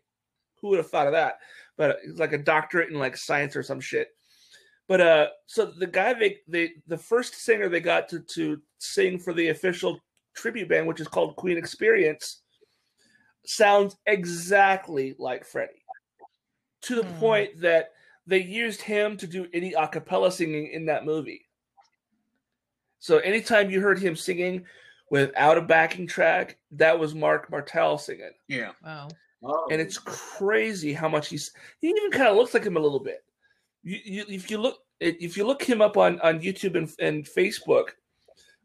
who 0.61 0.69
would 0.69 0.79
have 0.79 0.91
thought 0.91 1.07
of 1.07 1.15
that? 1.15 1.39
But 1.77 1.99
he's 2.05 2.19
like 2.19 2.35
a 2.35 2.39
doctorate 2.39 2.91
in 2.91 2.99
like 2.99 3.17
science 3.17 3.57
or 3.57 3.63
some 3.63 3.81
shit. 3.81 4.09
But 4.87 5.01
uh, 5.01 5.29
so 5.47 5.67
the 5.67 5.87
guy 5.87 6.13
they 6.13 6.41
they 6.47 6.73
the 6.87 6.99
first 6.99 7.35
singer 7.37 7.69
they 7.69 7.81
got 7.81 8.09
to 8.11 8.21
to 8.21 8.61
sing 8.79 9.19
for 9.19 9.33
the 9.33 9.49
official 9.49 9.99
tribute 10.35 10.69
band, 10.69 10.87
which 10.87 11.01
is 11.01 11.09
called 11.09 11.37
Queen 11.37 11.57
Experience, 11.57 12.43
sounds 13.47 13.97
exactly 14.05 15.15
like 15.19 15.47
Freddie, 15.47 15.87
to 16.83 16.97
the 16.97 17.05
Hmm. 17.05 17.19
point 17.19 17.61
that 17.61 17.93
they 18.31 18.43
used 18.43 18.81
him 18.81 19.17
to 19.17 19.27
do 19.27 19.47
any 19.53 19.73
a 19.73 19.89
cappella 19.89 20.31
singing 20.31 20.71
in 20.73 20.87
that 20.87 21.05
movie. 21.05 21.49
So 23.01 23.19
anytime 23.19 23.71
you 23.71 23.81
heard 23.81 23.99
him 23.99 24.15
singing 24.15 24.65
without 25.11 25.59
a 25.59 25.63
backing 25.63 26.07
track, 26.07 26.59
that 26.73 26.97
was 26.97 27.13
Marc 27.13 27.51
Martel 27.51 27.99
singing. 27.99 28.33
Yeah, 28.47 28.71
Wow. 28.85 29.09
Oh. 29.43 29.69
And 29.71 29.81
it's 29.81 29.99
crazy 29.99 30.93
how 30.93 31.09
much 31.09 31.29
he's 31.29 31.51
he 31.81 31.89
even 31.89 32.11
kind 32.11 32.29
of 32.29 32.37
looks 32.37 32.55
like 32.55 32.63
him 32.63 32.77
a 32.77 32.81
little 32.81 33.01
bit. 33.01 33.25
You, 33.83 33.99
you 34.05 34.25
if 34.29 34.51
you 34.51 34.59
look 34.59 34.79
if 35.01 35.37
you 35.37 35.47
look 35.47 35.63
him 35.63 35.81
up 35.81 35.97
on 35.97 36.21
on 36.21 36.41
YouTube 36.41 36.77
and, 36.77 36.93
and 37.01 37.25
Facebook, 37.25 37.93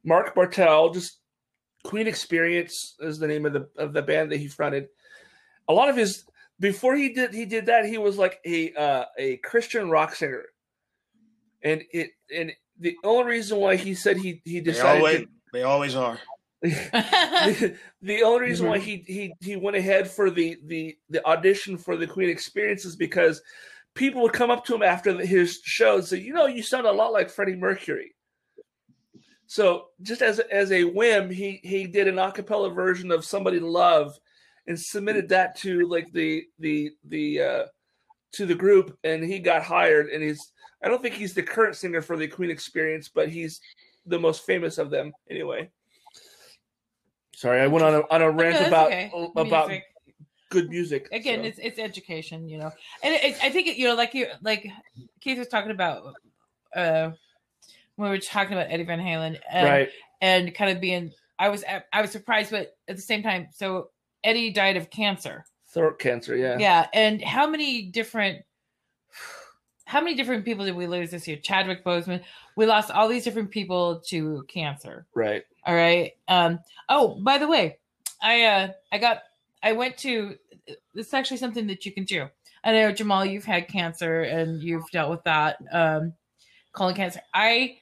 Marc 0.03 0.35
Martel, 0.35 0.89
just 0.91 1.19
Queen 1.85 2.07
Experience 2.07 2.95
is 2.99 3.17
the 3.17 3.27
name 3.27 3.45
of 3.45 3.53
the 3.53 3.69
of 3.77 3.93
the 3.93 4.01
band 4.01 4.31
that 4.31 4.37
he 4.37 4.47
fronted. 4.47 4.89
A 5.69 5.73
lot 5.73 5.89
of 5.89 5.95
his 5.95 6.25
before 6.59 6.95
he 6.95 7.09
did 7.13 7.33
he 7.33 7.45
did 7.45 7.65
that 7.67 7.85
he 7.85 7.97
was 7.97 8.17
like 8.17 8.39
a 8.45 8.73
uh, 8.73 9.05
a 9.17 9.37
Christian 9.37 9.89
rock 9.89 10.15
singer, 10.15 10.45
and 11.63 11.83
it 11.91 12.11
and 12.35 12.51
the 12.79 12.95
only 13.03 13.31
reason 13.31 13.59
why 13.59 13.75
he 13.75 13.93
said 13.93 14.17
he 14.17 14.41
he 14.45 14.59
they 14.59 14.71
decided 14.71 14.97
always 14.99 15.19
to, 15.21 15.27
they 15.53 15.63
always 15.63 15.95
are. 15.95 16.19
the, 16.61 17.75
the 18.01 18.23
only 18.23 18.41
reason 18.41 18.65
Mm-hmm. 18.65 18.71
why 18.71 18.79
he, 18.79 19.03
he 19.07 19.33
he 19.41 19.55
went 19.55 19.75
ahead 19.77 20.09
for 20.09 20.29
the 20.29 20.57
the 20.65 20.97
the 21.09 21.25
audition 21.25 21.77
for 21.77 21.97
the 21.97 22.07
Queen 22.07 22.29
Experience 22.29 22.85
is 22.85 22.95
because 22.95 23.41
people 23.93 24.21
would 24.21 24.33
come 24.33 24.51
up 24.51 24.65
to 24.65 24.75
him 24.75 24.83
after 24.83 25.13
the, 25.13 25.25
his 25.25 25.61
show 25.63 25.95
and 25.95 26.05
say, 26.05 26.17
you 26.17 26.33
know, 26.33 26.47
you 26.47 26.61
sound 26.61 26.85
a 26.85 26.91
lot 26.91 27.13
like 27.13 27.29
Freddie 27.29 27.55
Mercury. 27.55 28.13
So 29.47 29.87
just 30.01 30.21
as 30.21 30.39
as 30.39 30.71
a 30.71 30.83
whim, 30.85 31.29
he 31.29 31.59
he 31.63 31.85
did 31.87 32.07
an 32.07 32.19
a 32.19 32.31
cappella 32.31 32.69
version 32.69 33.11
of 33.11 33.25
"Somebody 33.25 33.59
to 33.59 33.67
Love" 33.67 34.17
and 34.67 34.79
submitted 34.79 35.29
that 35.29 35.55
to 35.57 35.87
like 35.87 36.11
the 36.11 36.45
the 36.59 36.91
the 37.05 37.41
uh, 37.41 37.63
to 38.33 38.45
the 38.45 38.55
group, 38.55 38.97
and 39.03 39.23
he 39.23 39.39
got 39.39 39.63
hired. 39.63 40.09
And 40.09 40.23
he's 40.23 40.51
I 40.83 40.87
don't 40.87 41.01
think 41.01 41.15
he's 41.15 41.33
the 41.33 41.43
current 41.43 41.75
singer 41.75 42.01
for 42.01 42.17
the 42.17 42.27
Queen 42.27 42.49
Experience, 42.49 43.09
but 43.13 43.29
he's 43.29 43.61
the 44.05 44.19
most 44.19 44.45
famous 44.45 44.77
of 44.77 44.89
them 44.89 45.13
anyway. 45.29 45.69
Sorry, 47.35 47.61
I 47.61 47.67
went 47.67 47.85
on 47.85 47.95
a 47.95 48.01
on 48.11 48.21
a 48.21 48.31
rant 48.31 48.55
that's 48.55 48.67
about 48.67 48.87
okay. 48.87 49.11
about 49.35 49.67
Music. 49.67 49.83
good 50.49 50.69
music. 50.69 51.07
again 51.11 51.41
so. 51.41 51.47
it's 51.47 51.59
it's 51.59 51.79
education 51.79 52.47
you 52.47 52.57
know 52.57 52.71
and 53.03 53.13
it, 53.15 53.23
it- 53.23 53.43
i 53.43 53.49
think 53.49 53.67
it, 53.67 53.77
you 53.77 53.87
know 53.87 53.95
like 53.95 54.13
you 54.13 54.27
like 54.41 54.69
keith 55.19 55.37
was 55.37 55.47
talking 55.47 55.71
about 55.71 56.13
uh 56.75 57.09
when 57.95 58.09
we 58.09 58.15
were 58.15 58.19
talking 58.19 58.53
about 58.53 58.67
eddie 58.69 58.83
van 58.83 58.99
halen 58.99 59.37
and, 59.51 59.67
right. 59.67 59.89
and 60.21 60.53
kind 60.53 60.71
of 60.71 60.79
being 60.79 61.11
i 61.39 61.49
was 61.49 61.63
i 61.91 62.01
was 62.01 62.11
surprised 62.11 62.51
but 62.51 62.77
at 62.87 62.95
the 62.95 63.01
same 63.01 63.23
time 63.23 63.47
so 63.51 63.89
eddie 64.25 64.51
died 64.51 64.75
of 64.75 64.89
cancer 64.89 65.45
Throat 65.67 65.99
cancer, 65.99 66.35
yeah. 66.35 66.57
yeah 66.57 66.87
and 66.93 67.21
how 67.21 67.47
many 67.47 67.83
different 67.83 68.43
how 69.85 70.01
many 70.01 70.15
different 70.15 70.43
people 70.43 70.65
did 70.65 70.75
we 70.75 70.87
lose 70.87 71.11
this 71.11 71.27
year 71.27 71.37
chadwick 71.37 71.83
boseman 71.83 72.21
we 72.55 72.65
lost 72.65 72.91
all 72.91 73.07
these 73.07 73.23
different 73.23 73.51
people 73.51 74.01
to 74.07 74.43
cancer 74.47 75.05
Right. 75.13 75.43
all 75.65 75.75
right. 75.75 76.13
Um. 76.27 76.59
Oh, 76.89 77.19
by 77.21 77.37
the 77.37 77.47
way, 77.47 77.79
I 78.21 78.43
uh 78.43 78.67
I 78.91 78.97
got 78.97 79.23
I 79.61 79.73
went 79.73 79.97
to. 79.99 80.35
It's 80.93 81.13
actually 81.13 81.37
something 81.37 81.67
that 81.67 81.85
you 81.85 81.91
can 81.91 82.05
do. 82.05 82.27
I 82.63 82.71
know 82.71 82.91
Jamal, 82.91 83.25
you've 83.25 83.45
had 83.45 83.67
cancer 83.67 84.21
and 84.23 84.61
you've 84.61 84.89
dealt 84.91 85.11
with 85.11 85.23
that. 85.25 85.57
Um, 85.71 86.13
colon 86.71 86.95
cancer. 86.95 87.21
I 87.33 87.77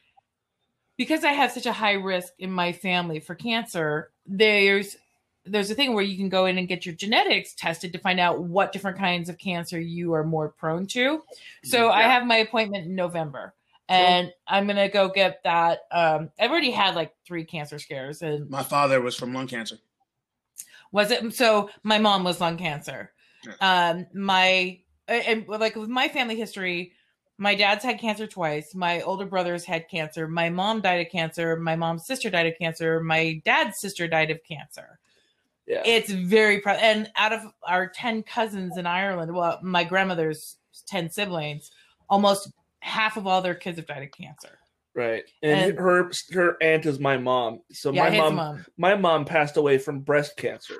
because 0.97 1.23
I 1.23 1.31
have 1.31 1.51
such 1.51 1.65
a 1.65 1.73
high 1.73 1.93
risk 1.93 2.33
in 2.39 2.51
my 2.51 2.71
family 2.71 3.19
for 3.19 3.35
cancer. 3.35 4.11
There's 4.25 4.97
there's 5.45 5.69
a 5.71 5.75
thing 5.75 5.93
where 5.93 6.03
you 6.03 6.17
can 6.17 6.29
go 6.29 6.45
in 6.45 6.57
and 6.57 6.67
get 6.67 6.85
your 6.85 6.95
genetics 6.95 7.53
tested 7.53 7.91
to 7.93 7.99
find 7.99 8.19
out 8.19 8.41
what 8.43 8.71
different 8.71 8.97
kinds 8.97 9.29
of 9.29 9.37
cancer 9.37 9.79
you 9.79 10.13
are 10.13 10.23
more 10.23 10.49
prone 10.49 10.87
to. 10.87 11.21
So 11.63 11.89
I 11.89 12.03
have 12.03 12.25
my 12.25 12.37
appointment 12.37 12.85
in 12.85 12.95
November 12.95 13.53
and 13.89 14.31
I'm 14.47 14.67
gonna 14.67 14.89
go 14.89 15.09
get 15.09 15.43
that. 15.43 15.79
Um, 15.91 16.31
I've 16.39 16.49
already 16.51 16.71
had 16.71 16.95
like 16.95 17.13
three 17.25 17.43
cancer 17.45 17.79
scares, 17.79 18.21
and 18.21 18.49
My 18.49 18.63
father 18.63 19.01
was 19.01 19.15
from 19.15 19.33
lung 19.33 19.47
cancer. 19.47 19.77
was 20.91 21.11
it 21.11 21.33
so? 21.33 21.69
My 21.83 21.97
mom 21.99 22.23
was 22.23 22.39
lung 22.39 22.57
cancer. 22.57 23.11
Yeah. 23.45 23.89
Um, 23.89 24.07
my 24.13 24.79
and 25.07 25.45
like 25.47 25.75
with 25.75 25.89
my 25.89 26.07
family 26.07 26.37
history, 26.37 26.93
my 27.37 27.55
dad's 27.55 27.83
had 27.83 27.99
cancer 27.99 28.25
twice. 28.25 28.73
My 28.73 29.01
older 29.01 29.25
brothers 29.25 29.65
had 29.65 29.89
cancer. 29.89 30.27
My 30.27 30.49
mom 30.49 30.79
died 30.81 31.05
of 31.05 31.11
cancer. 31.11 31.57
My 31.57 31.75
mom's 31.75 32.05
sister 32.05 32.29
died 32.29 32.45
of 32.47 32.57
cancer. 32.57 33.01
My 33.01 33.41
dad's 33.43 33.79
sister 33.79 34.07
died 34.07 34.31
of 34.31 34.39
cancer. 34.47 34.99
Yeah. 35.67 35.81
It's 35.85 36.11
very 36.11 36.59
proud. 36.59 36.79
and 36.81 37.09
out 37.15 37.31
of 37.33 37.41
our 37.67 37.87
10 37.87 38.23
cousins 38.23 38.77
in 38.77 38.85
Ireland, 38.85 39.33
well, 39.33 39.59
my 39.63 39.83
grandmother's 39.83 40.57
10 40.87 41.09
siblings, 41.09 41.71
almost 42.09 42.51
half 42.81 43.15
of 43.17 43.25
all 43.27 43.41
their 43.41 43.55
kids 43.55 43.77
have 43.77 43.87
died 43.87 44.03
of 44.03 44.11
cancer. 44.11 44.59
Right. 44.95 45.23
And, 45.41 45.71
And- 45.71 45.79
her 45.79 46.11
her 46.33 46.57
aunt 46.61 46.85
is 46.85 46.99
my 46.99 47.17
mom. 47.17 47.61
So 47.71 47.91
yeah, 47.91 48.09
my 48.09 48.17
mom, 48.17 48.35
mom. 48.35 48.65
my 48.77 48.95
mom 48.95 49.25
passed 49.25 49.57
away 49.57 49.77
from 49.77 50.01
breast 50.01 50.35
cancer. 50.37 50.75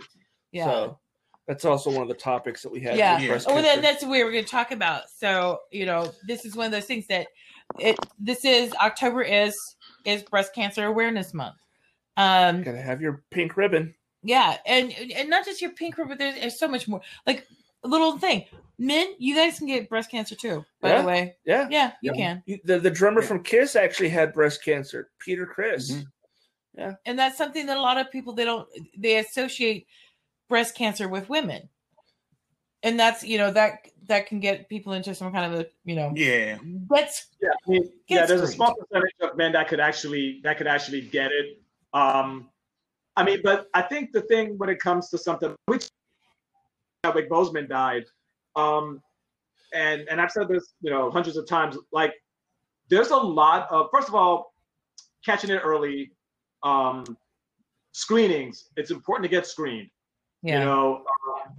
Yeah. 0.52 0.66
So 0.66 1.00
that's 1.48 1.66
also 1.66 1.90
one 1.92 2.04
of 2.04 2.08
the 2.10 2.14
topics 2.14 2.62
that 2.62 2.72
we 2.72 2.80
had. 2.82 2.98
Yeah. 2.98 3.18
with 3.20 3.28
breast 3.30 3.48
Oh, 3.50 3.54
cancer. 3.56 3.72
then 3.72 3.82
that's 3.82 4.04
what 4.04 4.12
we 4.12 4.24
were 4.24 4.32
going 4.32 4.44
to 4.44 4.50
talk 4.52 4.72
about. 4.72 5.04
So, 5.18 5.60
you 5.72 5.86
know, 5.86 6.12
this 6.28 6.46
is 6.46 6.56
one 6.56 6.66
of 6.68 6.72
those 6.72 6.86
things 6.86 7.08
that 7.08 7.28
it. 7.80 7.98
This 8.20 8.46
is 8.46 8.72
October 8.76 9.24
is 9.24 9.56
is 10.06 10.22
Breast 10.24 10.54
Cancer 10.54 10.86
Awareness 10.86 11.34
Month. 11.34 11.56
Um, 12.18 12.62
Gotta 12.64 12.82
have 12.82 13.02
your 13.02 13.24
pink 13.32 13.58
ribbon. 13.58 13.96
Yeah, 14.24 14.58
and 14.66 14.92
and 15.16 15.30
not 15.30 15.46
just 15.46 15.62
your 15.62 15.72
pink 15.72 15.98
ribbon. 15.98 16.18
There's, 16.18 16.40
there's 16.40 16.60
so 16.60 16.68
much 16.68 16.88
more. 16.88 17.02
Like 17.28 17.46
a 17.84 17.88
little 17.88 18.18
thing, 18.18 18.46
men, 18.80 19.14
you 19.20 19.36
guys 19.36 19.58
can 19.58 19.68
get 19.68 19.90
breast 19.90 20.10
cancer 20.10 20.36
too. 20.36 20.64
By 20.82 20.90
Yeah. 20.90 21.02
the 21.02 21.08
way, 21.08 21.36
Yeah. 21.46 21.68
yeah, 21.70 21.92
you 22.02 22.12
Yeah. 22.16 22.38
can, 22.48 22.60
The 22.64 22.80
the 22.80 22.90
drummer 22.90 23.22
Yeah. 23.22 23.28
from 23.28 23.44
Kiss 23.44 23.76
actually 23.76 24.10
had 24.10 24.34
breast 24.34 24.64
cancer. 24.64 25.12
Peter 25.20 25.46
Criss. 25.46 25.92
Mhm. 26.78 26.98
and 27.06 27.20
that's 27.20 27.38
something 27.38 27.68
that 27.68 27.78
a 27.78 27.82
lot 27.82 27.98
of 28.00 28.10
people 28.12 28.34
they 28.34 28.46
don't 28.46 28.68
they 28.98 29.18
associate 29.18 29.86
breast 30.50 30.76
cancer 30.76 31.08
with 31.08 31.28
women, 31.30 31.70
and 32.82 33.00
that's 33.00 33.24
you 33.24 33.38
know 33.38 33.52
that 33.52 33.88
that 34.08 34.28
can 34.28 34.40
get 34.40 34.68
people 34.70 34.94
into 34.94 35.14
some 35.14 35.32
kind 35.32 35.54
of 35.54 35.60
a 35.60 35.68
you 35.86 35.96
know 35.96 36.12
Yeah. 36.16 36.58
that's 36.90 37.28
Yeah, 37.42 37.50
I 37.68 37.70
mean, 37.70 37.92
yeah. 38.08 38.26
There's 38.26 38.42
a 38.42 38.48
small 38.48 38.74
percentage 38.76 39.12
of 39.22 39.36
men 39.38 39.52
that 39.52 39.68
could 39.68 39.80
actually 39.82 40.40
that 40.44 40.58
could 40.58 40.68
actually 40.68 41.02
get 41.02 41.32
it. 41.32 41.62
Um, 41.94 42.50
I 43.16 43.24
mean, 43.24 43.42
but 43.44 43.68
I 43.74 43.82
think 43.82 44.12
the 44.12 44.22
thing 44.22 44.58
when 44.58 44.70
it 44.70 44.80
comes 44.80 45.10
to 45.10 45.18
something 45.18 45.56
which 45.66 45.90
Chadwick 47.06 47.30
Boseman 47.30 47.70
died, 47.70 48.06
um, 48.56 49.02
and 49.74 50.08
and 50.10 50.20
I've 50.20 50.32
said 50.32 50.48
this, 50.48 50.74
you 50.82 50.90
know, 50.90 51.12
hundreds 51.12 51.38
of 51.38 51.48
times. 51.48 51.78
Like, 51.92 52.14
there's 52.90 53.12
a 53.12 53.18
lot 53.18 53.68
of 53.72 53.88
first 53.94 54.08
of 54.08 54.16
all, 54.16 54.54
catching 55.26 55.50
it 55.50 55.60
early, 55.60 56.12
um, 56.64 57.04
screenings. 57.92 58.70
It's 58.78 58.92
important 58.92 59.24
to 59.24 59.30
get 59.30 59.46
screened. 59.46 59.90
yeah 60.42 60.60
You 60.60 60.66
know, 60.66 61.04
uh, 61.06 61.50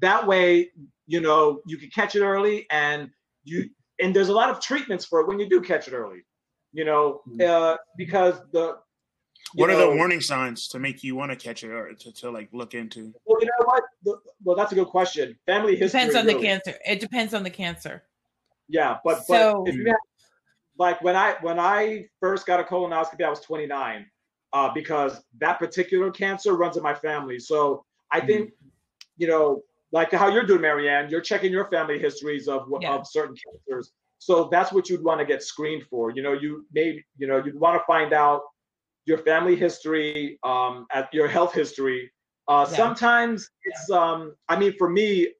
that 0.00 0.26
way, 0.26 0.70
you 1.06 1.20
know, 1.20 1.60
you 1.66 1.78
can 1.78 1.90
catch 1.90 2.16
it 2.16 2.22
early, 2.22 2.66
and 2.70 3.10
you 3.44 3.70
and 4.00 4.14
there's 4.14 4.30
a 4.30 4.34
lot 4.34 4.50
of 4.50 4.60
treatments 4.60 5.04
for 5.04 5.20
it 5.20 5.28
when 5.28 5.38
you 5.38 5.48
do 5.48 5.60
catch 5.60 5.86
it 5.86 5.92
early. 5.92 6.24
You 6.72 6.84
know, 6.84 7.20
uh, 7.46 7.76
because 7.96 8.40
the 8.52 8.78
you 9.52 9.60
What 9.60 9.70
are 9.70 9.76
the 9.76 9.90
warning 9.94 10.20
signs 10.20 10.68
to 10.68 10.78
make 10.78 11.02
you 11.02 11.14
want 11.16 11.30
to 11.30 11.36
catch 11.36 11.62
it 11.64 11.70
or 11.70 11.92
to, 11.92 12.12
to 12.12 12.30
like 12.30 12.48
look 12.52 12.74
into? 12.74 13.12
Well, 13.26 13.38
you 13.40 13.46
know 13.46 13.66
what? 13.66 13.84
The, 14.04 14.16
well, 14.42 14.56
that's 14.56 14.72
a 14.72 14.74
good 14.74 14.88
question. 14.88 15.36
Family 15.46 15.76
history 15.76 16.00
depends 16.00 16.14
on 16.16 16.26
the 16.26 16.34
cancer. 16.34 16.74
It 16.86 17.00
depends 17.00 17.34
on 17.34 17.42
the 17.42 17.50
cancer. 17.50 18.02
Yeah, 18.68 18.98
but 19.04 19.24
So- 19.26 19.62
but 19.64 19.68
if 19.70 19.76
you 19.76 19.86
have 19.86 19.96
like 20.76 21.00
when 21.02 21.14
I 21.14 21.36
when 21.42 21.60
I 21.60 22.06
first 22.20 22.46
got 22.46 22.58
a 22.58 22.64
colonoscopy, 22.64 23.22
I 23.24 23.30
was 23.30 23.40
29, 23.40 24.06
uh, 24.52 24.70
because 24.74 25.22
that 25.38 25.58
particular 25.58 26.10
cancer 26.10 26.54
runs 26.56 26.76
in 26.76 26.82
my 26.82 26.94
family. 26.94 27.38
So 27.38 27.84
I 28.10 28.20
Mm. 28.20 28.26
think, 28.26 28.52
you 29.18 29.28
know, 29.28 29.62
like 29.92 30.10
how 30.10 30.26
you're 30.28 30.44
doing, 30.44 30.62
Marianne, 30.62 31.08
you're 31.10 31.20
checking 31.20 31.52
your 31.52 31.66
family 31.70 31.98
histories 32.00 32.48
of 32.48 32.66
Yeah. 32.80 32.94
of 32.94 33.06
certain 33.06 33.36
cancers. 33.36 33.92
So 34.18 34.44
that's 34.50 34.72
what 34.72 34.88
you'd 34.88 35.04
want 35.04 35.20
to 35.20 35.26
get 35.26 35.42
screened 35.44 35.84
for. 35.86 36.10
You 36.10 36.22
know, 36.22 36.32
you 36.32 36.66
maybe 36.72 37.04
you 37.18 37.28
know 37.28 37.36
you'd 37.44 37.60
want 37.60 37.80
to 37.80 37.84
find 37.86 38.12
out 38.12 38.42
your 39.06 39.18
family 39.18 39.56
history, 39.56 40.38
um, 40.44 40.86
at 40.92 41.12
your 41.12 41.28
health 41.28 41.52
history. 41.52 42.10
Uh, 42.48 42.66
Yeah. 42.68 42.76
Sometimes 42.76 43.50
it's 43.64 43.90
um, 43.90 44.34
I 44.48 44.56
mean, 44.56 44.74
for 44.78 44.88
me, 44.88 45.32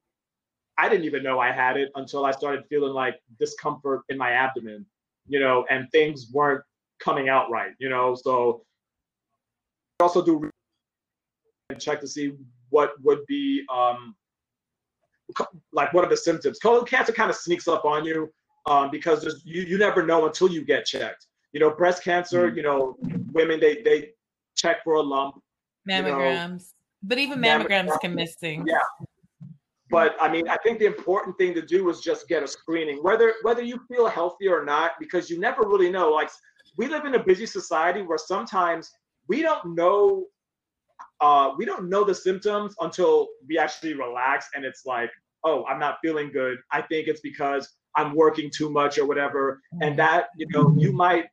I 0.77 0.89
didn't 0.89 1.05
even 1.05 1.23
know 1.23 1.39
I 1.39 1.51
had 1.51 1.77
it 1.77 1.89
until 1.95 2.25
I 2.25 2.31
started 2.31 2.65
feeling 2.69 2.93
like 2.93 3.15
discomfort 3.39 4.01
in 4.09 4.17
my 4.17 4.31
abdomen, 4.31 4.85
you 5.27 5.39
know, 5.39 5.65
and 5.69 5.89
things 5.91 6.31
weren't 6.31 6.63
coming 6.99 7.29
out 7.29 7.49
right, 7.49 7.71
you 7.79 7.89
know. 7.89 8.15
So 8.15 8.65
also 9.99 10.23
do 10.23 10.49
and 11.69 11.79
check 11.79 12.01
to 12.01 12.07
see 12.07 12.33
what 12.69 12.91
would 13.03 13.25
be 13.27 13.63
um 13.73 14.15
like 15.71 15.93
what 15.93 16.03
are 16.03 16.09
the 16.09 16.17
symptoms. 16.17 16.59
Colon 16.59 16.85
cancer 16.85 17.13
kind 17.13 17.29
of 17.29 17.35
sneaks 17.35 17.67
up 17.67 17.85
on 17.85 18.05
you 18.05 18.31
um, 18.67 18.89
because 18.91 19.21
there's, 19.21 19.41
you 19.45 19.63
you 19.63 19.77
never 19.77 20.05
know 20.05 20.25
until 20.25 20.49
you 20.49 20.63
get 20.63 20.85
checked. 20.85 21.27
You 21.55 21.61
know, 21.61 21.71
breast 21.71 22.03
cancer, 22.03 22.49
you 22.49 22.63
know, 22.63 22.97
women 23.31 23.61
they 23.61 23.81
they 23.81 24.09
check 24.57 24.83
for 24.83 24.95
a 24.95 25.01
lump, 25.01 25.35
You 25.85 26.01
know, 26.01 26.09
Mammograms, 26.09 26.63
but 27.01 27.17
even 27.17 27.39
mammograms 27.39 27.97
can 28.01 28.13
miss 28.13 28.35
things. 28.35 28.65
Yeah. 28.67 28.79
But 29.89 30.17
I 30.19 30.29
mean, 30.29 30.49
I 30.49 30.57
think 30.63 30.79
the 30.79 30.85
important 30.85 31.37
thing 31.37 31.53
to 31.53 31.61
do 31.61 31.89
is 31.89 32.01
just 32.01 32.27
get 32.27 32.43
a 32.43 32.47
screening, 32.47 32.97
whether 33.01 33.35
whether 33.43 33.63
you 33.63 33.79
feel 33.87 34.07
healthy 34.07 34.49
or 34.49 34.65
not, 34.65 34.91
because 34.99 35.29
you 35.29 35.39
never 35.39 35.61
really 35.61 35.89
know. 35.89 36.11
Like 36.11 36.29
we 36.77 36.87
live 36.87 37.05
in 37.05 37.15
a 37.15 37.23
busy 37.23 37.45
society 37.45 38.01
where 38.01 38.17
sometimes 38.17 38.91
we 39.29 39.41
don't 39.41 39.75
know 39.75 40.25
uh, 41.21 41.51
we 41.57 41.63
don't 41.63 41.87
know 41.87 42.03
the 42.03 42.15
symptoms 42.15 42.75
until 42.81 43.29
we 43.47 43.57
actually 43.57 43.93
relax 43.93 44.49
and 44.55 44.65
it's 44.65 44.85
like, 44.85 45.11
oh, 45.45 45.63
I'm 45.65 45.79
not 45.79 45.99
feeling 46.03 46.31
good. 46.31 46.57
I 46.71 46.81
think 46.81 47.07
it's 47.07 47.21
because 47.21 47.69
I'm 47.95 48.13
working 48.13 48.51
too 48.53 48.69
much 48.69 48.97
or 48.97 49.05
whatever. 49.05 49.61
And 49.81 49.97
that, 49.97 50.27
you 50.37 50.47
know, 50.49 50.75
you 50.77 50.91
might, 50.91 51.25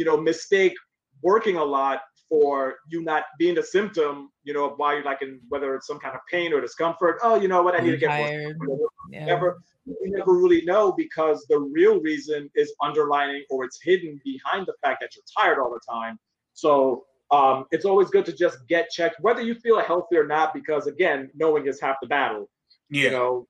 you 0.00 0.06
know, 0.06 0.16
mistake 0.16 0.72
working 1.20 1.56
a 1.56 1.64
lot 1.64 2.00
for 2.26 2.76
you 2.88 3.02
not 3.02 3.24
being 3.38 3.58
a 3.58 3.62
symptom, 3.62 4.30
you 4.44 4.54
know, 4.54 4.64
of 4.70 4.78
why 4.78 4.94
you're 4.94 5.04
like 5.04 5.20
in 5.20 5.38
whether 5.50 5.74
it's 5.74 5.86
some 5.86 5.98
kind 5.98 6.14
of 6.14 6.22
pain 6.30 6.54
or 6.54 6.60
discomfort. 6.62 7.18
Oh, 7.22 7.34
you 7.38 7.48
know 7.48 7.62
what, 7.62 7.78
I 7.78 7.84
need 7.84 7.90
to 7.90 7.98
get 7.98 8.16
more 8.16 8.26
Tired. 8.26 8.56
sleep," 8.56 8.80
Yeah. 9.10 9.26
never 9.26 9.58
we 9.84 10.08
never 10.10 10.32
really 10.32 10.62
know 10.62 10.92
because 10.92 11.44
the 11.50 11.58
real 11.58 12.00
reason 12.00 12.48
is 12.54 12.72
underlining 12.80 13.44
or 13.50 13.64
it's 13.66 13.78
hidden 13.82 14.18
behind 14.24 14.66
the 14.66 14.74
fact 14.82 15.02
that 15.02 15.10
you're 15.14 15.24
tired 15.38 15.58
all 15.60 15.70
the 15.70 15.80
time. 15.86 16.18
So 16.54 17.04
um, 17.30 17.66
it's 17.70 17.84
always 17.84 18.08
good 18.08 18.24
to 18.24 18.32
just 18.32 18.56
get 18.68 18.88
checked, 18.88 19.16
whether 19.20 19.42
you 19.42 19.54
feel 19.56 19.80
healthy 19.80 20.16
or 20.16 20.26
not, 20.26 20.54
because 20.54 20.86
again, 20.86 21.30
knowing 21.34 21.66
is 21.66 21.78
half 21.78 21.96
the 22.00 22.08
battle. 22.08 22.48
Yeah. 22.88 23.02
You 23.04 23.10
know, 23.10 23.48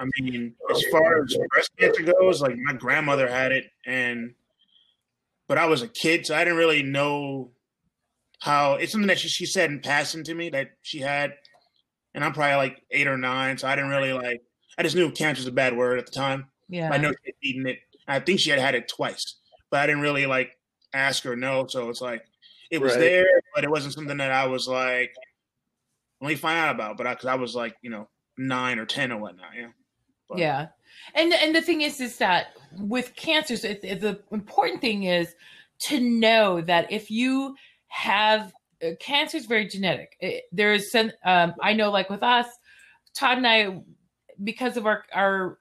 I 0.00 0.06
mean, 0.20 0.54
as 0.68 0.82
far 0.90 1.22
as 1.22 1.36
breast 1.50 1.70
cancer 1.78 2.02
goes, 2.02 2.42
like 2.42 2.56
my 2.58 2.72
grandmother 2.72 3.28
had 3.28 3.52
it, 3.52 3.66
and 3.86 4.34
but 5.52 5.58
I 5.58 5.66
was 5.66 5.82
a 5.82 5.88
kid, 5.88 6.24
so 6.24 6.34
I 6.34 6.44
didn't 6.44 6.56
really 6.56 6.82
know 6.82 7.50
how. 8.40 8.76
It's 8.76 8.90
something 8.90 9.08
that 9.08 9.18
she, 9.18 9.28
she 9.28 9.44
said 9.44 9.70
in 9.70 9.80
passing 9.80 10.24
to 10.24 10.32
me 10.34 10.48
that 10.48 10.70
she 10.80 10.98
had, 10.98 11.34
and 12.14 12.24
I'm 12.24 12.32
probably 12.32 12.56
like 12.56 12.82
eight 12.90 13.06
or 13.06 13.18
nine, 13.18 13.58
so 13.58 13.68
I 13.68 13.76
didn't 13.76 13.90
really 13.90 14.14
like. 14.14 14.40
I 14.78 14.82
just 14.82 14.96
knew 14.96 15.10
cancer's 15.12 15.46
a 15.46 15.52
bad 15.52 15.76
word 15.76 15.98
at 15.98 16.06
the 16.06 16.12
time. 16.12 16.46
Yeah. 16.70 16.88
I 16.90 16.96
know 16.96 17.10
she 17.10 17.16
had 17.26 17.34
eaten 17.42 17.66
it. 17.66 17.80
I 18.08 18.20
think 18.20 18.40
she 18.40 18.48
had 18.48 18.60
had 18.60 18.74
it 18.74 18.88
twice, 18.88 19.40
but 19.70 19.80
I 19.80 19.86
didn't 19.86 20.00
really 20.00 20.24
like 20.24 20.56
ask 20.94 21.22
her 21.24 21.36
no. 21.36 21.66
So 21.66 21.90
it's 21.90 22.00
like 22.00 22.24
it 22.70 22.80
was 22.80 22.92
Right. 22.92 23.00
there, 23.00 23.26
but 23.54 23.62
it 23.62 23.70
wasn't 23.70 23.92
something 23.92 24.16
that 24.16 24.32
I 24.32 24.46
was 24.46 24.66
like, 24.66 25.14
let 26.22 26.28
me 26.28 26.34
find 26.34 26.58
out 26.58 26.74
about. 26.74 26.96
But 26.96 27.10
because 27.10 27.26
I, 27.26 27.34
was 27.34 27.54
like, 27.54 27.76
you 27.82 27.90
know, 27.90 28.08
nine 28.38 28.78
or 28.78 28.86
ten 28.86 29.12
or 29.12 29.18
whatnot, 29.20 29.50
yeah. 29.54 29.68
But- 30.30 30.38
yeah 30.38 30.68
and 31.14 31.32
and 31.32 31.54
the 31.54 31.62
thing 31.62 31.82
is 31.82 32.00
is 32.00 32.16
that 32.18 32.48
with 32.78 33.14
cancers 33.16 33.64
it, 33.64 33.80
it- 33.84 34.00
the 34.00 34.20
important 34.32 34.80
thing 34.80 35.04
is 35.04 35.34
to 35.78 36.00
know 36.00 36.60
that 36.60 36.90
if 36.92 37.10
you 37.10 37.54
have 37.88 38.52
uh, 38.84 38.90
cancer 39.00 39.36
is 39.36 39.46
very 39.46 39.66
genetic. 39.68 40.16
It- 40.20 40.44
there 40.52 40.72
is 40.72 40.90
some 40.90 41.12
um, 41.24 41.54
i 41.62 41.72
know 41.72 41.90
like 41.90 42.10
with 42.10 42.22
us 42.22 42.46
todd 43.14 43.38
and 43.38 43.46
i 43.46 43.80
because 44.44 44.76
of 44.76 44.86
our 44.86 45.04
our 45.12 45.58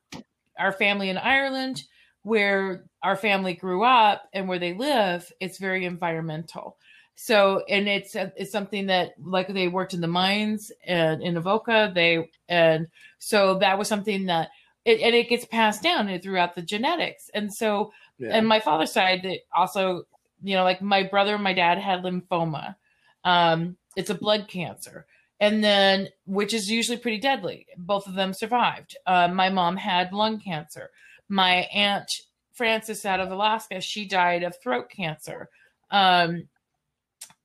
our 0.58 0.72
family 0.72 1.10
in 1.10 1.18
ireland 1.18 1.84
where 2.24 2.86
our 3.04 3.16
family 3.16 3.54
grew 3.54 3.84
up 3.84 4.24
and 4.34 4.48
where 4.48 4.60
they 4.60 4.74
live 4.74 5.32
it's 5.40 5.58
very 5.58 5.86
environmental. 5.86 6.78
So 7.16 7.64
and 7.70 7.88
it's 7.88 8.16
it's 8.16 8.52
something 8.52 8.88
that 8.88 9.12
like 9.22 9.48
they 9.48 9.68
worked 9.68 9.94
in 9.94 10.02
the 10.02 10.08
mines 10.08 10.72
and 10.86 11.22
in 11.22 11.38
avoca 11.38 11.92
they 11.94 12.30
and 12.48 12.88
so 13.20 13.60
that 13.60 13.78
was 13.78 13.88
something 13.88 14.26
that 14.28 14.50
it, 14.86 15.00
and 15.02 15.16
it 15.16 15.30
gets 15.30 15.46
passed 15.46 15.84
down 15.84 16.18
throughout 16.20 16.56
the 16.56 16.62
genetics. 16.62 17.30
And 17.34 17.54
so 17.54 17.92
Yeah. 18.18 18.36
and 18.36 18.48
my 18.48 18.60
father's 18.60 18.92
side 18.92 19.22
that 19.24 19.40
also 19.56 20.04
you 20.44 20.56
know 20.56 20.64
like 20.64 20.82
my 20.82 21.04
brother 21.04 21.36
and 21.36 21.44
my 21.44 21.54
dad 21.54 21.78
had 21.78 22.04
lymphoma. 22.04 22.76
Um 23.24 23.78
it's 23.96 24.10
a 24.10 24.16
blood 24.16 24.48
cancer. 24.48 25.06
And 25.40 25.64
then 25.64 26.10
which 26.26 26.54
is 26.54 26.70
usually 26.70 26.98
pretty 26.98 27.20
deadly. 27.20 27.68
Both 27.78 28.08
of 28.08 28.14
them 28.14 28.34
survived. 28.34 28.96
Uh, 29.08 29.28
my 29.28 29.50
mom 29.50 29.76
had 29.78 30.14
lung 30.14 30.40
cancer. 30.40 30.92
My 31.30 31.68
aunt 31.74 32.10
frances 32.54 33.06
out 33.06 33.20
of 33.20 33.32
alaska 33.32 33.82
she 33.82 34.06
died 34.08 34.44
of 34.44 34.56
throat 34.62 34.90
cancer. 34.90 35.50
Um 35.92 36.48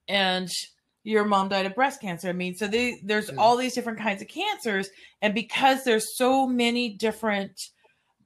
and 0.09 0.49
your 1.07 1.25
mom 1.25 1.49
died 1.49 1.67
of 1.67 1.75
breast 1.77 2.01
cancer. 2.01 2.29
I 2.29 2.33
mean, 2.33 2.57
so 2.57 2.67
they, 2.67 2.99
there's 3.05 3.31
all 3.39 3.57
these 3.57 3.75
different 3.75 4.01
kinds 4.01 4.21
of 4.23 4.29
cancers, 4.29 4.91
and 5.23 5.33
because 5.35 5.85
there's 5.85 6.17
so 6.17 6.49
many 6.49 6.95
different 6.97 7.61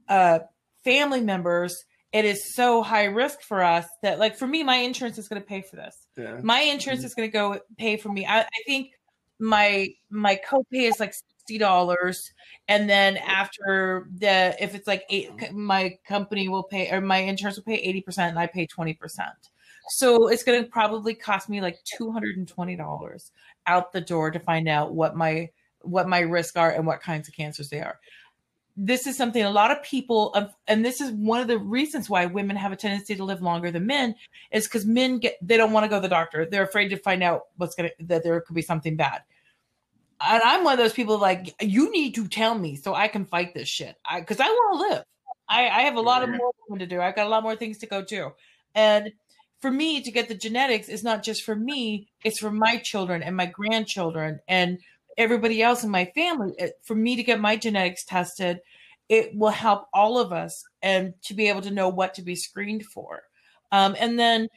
uh, 0.09 0.39
family 0.83 1.21
members, 1.21 1.85
it 2.13 2.25
is 2.25 2.55
so 2.55 2.83
high 2.83 3.05
risk 3.05 3.43
for 3.43 3.63
us 3.63 3.87
that, 4.03 4.19
like, 4.19 4.35
for 4.35 4.47
me, 4.47 4.65
my 4.65 4.77
insurance 4.77 5.19
is 5.19 5.29
going 5.29 5.43
to 5.43 5.47
pay 5.47 5.61
for 5.61 5.77
this. 5.77 5.95
Yeah. 6.17 6.41
My 6.43 6.61
insurance 6.61 7.05
is 7.05 7.15
going 7.15 7.29
to 7.29 7.33
go 7.33 7.61
pay 7.77 7.99
for 7.99 8.09
me. 8.09 8.25
I, 8.25 8.41
I 8.41 8.63
think 8.67 8.93
my 9.39 9.89
my 10.09 10.41
copay 10.49 10.89
is 10.89 10.99
like 10.99 11.13
sixty 11.15 11.59
dollars, 11.59 12.33
and 12.67 12.89
then 12.89 13.19
after 13.19 14.09
the 14.19 14.57
if 14.59 14.75
it's 14.75 14.87
like 14.87 15.05
eight, 15.11 15.31
my 15.53 15.99
company 16.09 16.49
will 16.49 16.65
pay 16.65 16.91
or 16.91 17.01
my 17.01 17.19
insurance 17.19 17.57
will 17.57 17.65
pay 17.65 17.77
eighty 17.77 18.01
percent, 18.01 18.31
and 18.31 18.39
I 18.39 18.47
pay 18.47 18.67
twenty 18.67 18.95
percent. 18.95 19.51
So 19.91 20.29
it's 20.29 20.45
going 20.45 20.63
to 20.63 20.69
probably 20.69 21.15
cost 21.15 21.49
me 21.49 21.61
like 21.61 21.79
two 21.85 22.13
hundred 22.13 22.37
and 22.37 22.47
twenty 22.47 22.77
dollars 22.77 23.33
out 23.67 23.93
the 23.93 24.01
door 24.01 24.31
to 24.31 24.39
find 24.39 24.69
out 24.69 24.95
what 24.95 25.17
my 25.17 25.51
what 25.83 26.09
my 26.09 26.21
risks 26.21 26.57
are 26.57 26.71
and 26.71 26.87
what 26.87 27.01
kinds 27.01 27.29
of 27.29 27.35
cancers 27.35 27.69
they 27.69 27.81
are. 27.81 27.99
This 28.77 29.07
is 29.07 29.17
something 29.17 29.43
a 29.43 29.51
lot 29.51 29.73
of 29.73 29.83
people, 29.83 30.31
um, 30.35 30.49
and 30.69 30.85
this 30.85 31.01
is 31.01 31.11
one 31.11 31.41
of 31.41 31.49
the 31.49 31.59
reasons 31.59 32.09
why 32.09 32.27
women 32.27 32.57
have 32.57 32.73
a 32.73 32.77
tendency 32.77 33.15
to 33.17 33.25
live 33.25 33.43
longer 33.43 33.71
than 33.71 33.85
men, 33.85 34.15
is 34.53 34.65
because 34.65 34.87
men 34.87 35.19
get 35.19 35.37
they 35.43 35.57
don't 35.57 35.73
want 35.73 35.85
to 35.85 35.89
go 35.89 35.97
to 35.97 36.03
the 36.03 36.09
doctor. 36.09 36.47
They're 36.47 36.63
afraid 36.63 36.89
to 36.89 36.97
find 36.97 37.23
out 37.23 37.49
what's 37.57 37.75
gonna 37.75 37.91
that 38.01 38.23
there 38.23 38.41
could 38.41 38.55
be 38.55 38.63
something 38.63 38.97
bad. 38.97 39.23
And 40.21 40.43
I'm 40.43 40.65
one 40.65 40.75
of 40.75 40.79
those 40.79 40.93
people 40.93 41.19
like 41.19 41.55
you 41.61 41.91
need 41.91 42.15
to 42.15 42.29
tell 42.29 42.55
me 42.55 42.77
so 42.77 42.95
I 42.95 43.09
can 43.09 43.27
fight 43.27 43.55
this 43.55 43.69
shit. 43.69 43.97
I 44.09 44.21
because 44.21 44.39
I 44.41 44.47
want 44.47 44.81
to 44.81 44.95
live. 44.95 45.05
I, 45.49 45.69
I 45.69 45.81
have 45.83 45.97
a 45.97 46.01
lot 46.01 46.23
of 46.23 46.31
more 46.31 46.79
to 46.79 46.87
do. 46.87 47.01
I've 47.01 47.17
got 47.17 47.27
a 47.27 47.31
lot 47.31 47.43
more 47.43 47.57
things 47.57 47.79
to 47.79 47.87
go 47.87 48.05
to, 48.05 48.33
and 48.75 49.13
for 49.61 49.71
me 49.71 50.01
to 50.01 50.11
get 50.11 50.29
the 50.29 50.35
genetics 50.35 50.89
is 50.89 51.05
not 51.05 51.23
just 51.23 51.43
for 51.43 51.55
me 51.55 52.09
it's 52.25 52.39
for 52.39 52.51
my 52.51 52.79
children 52.79 53.23
and 53.23 53.37
my 53.37 53.47
grandchildren 53.47 54.41
and 54.49 54.79
everybody 55.19 55.63
else 55.63 55.85
in 55.85 55.91
my 55.91 56.07
family. 56.15 56.55
For 56.83 56.95
me 56.95 57.17
to 57.17 57.23
get 57.23 57.41
my 57.41 57.57
genetics 57.57 58.05
tested 58.05 58.61
it 59.11 59.35
will 59.35 59.51
help 59.51 59.89
all 59.93 60.19
of 60.19 60.33
us 60.33 60.65
and 60.83 61.13
to 61.25 61.35
be 61.35 61.49
able 61.49 61.61
to 61.63 61.73
know 61.73 61.89
what 61.89 62.15
to 62.15 62.23
be 62.23 62.37
screened 62.37 62.85
for. 62.87 63.25
Um, 63.73 63.97
and 63.99 64.17
then 64.19 64.49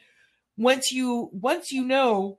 once 0.57 0.91
you 0.91 1.29
once 1.33 1.71
you 1.71 1.83
know 1.83 2.37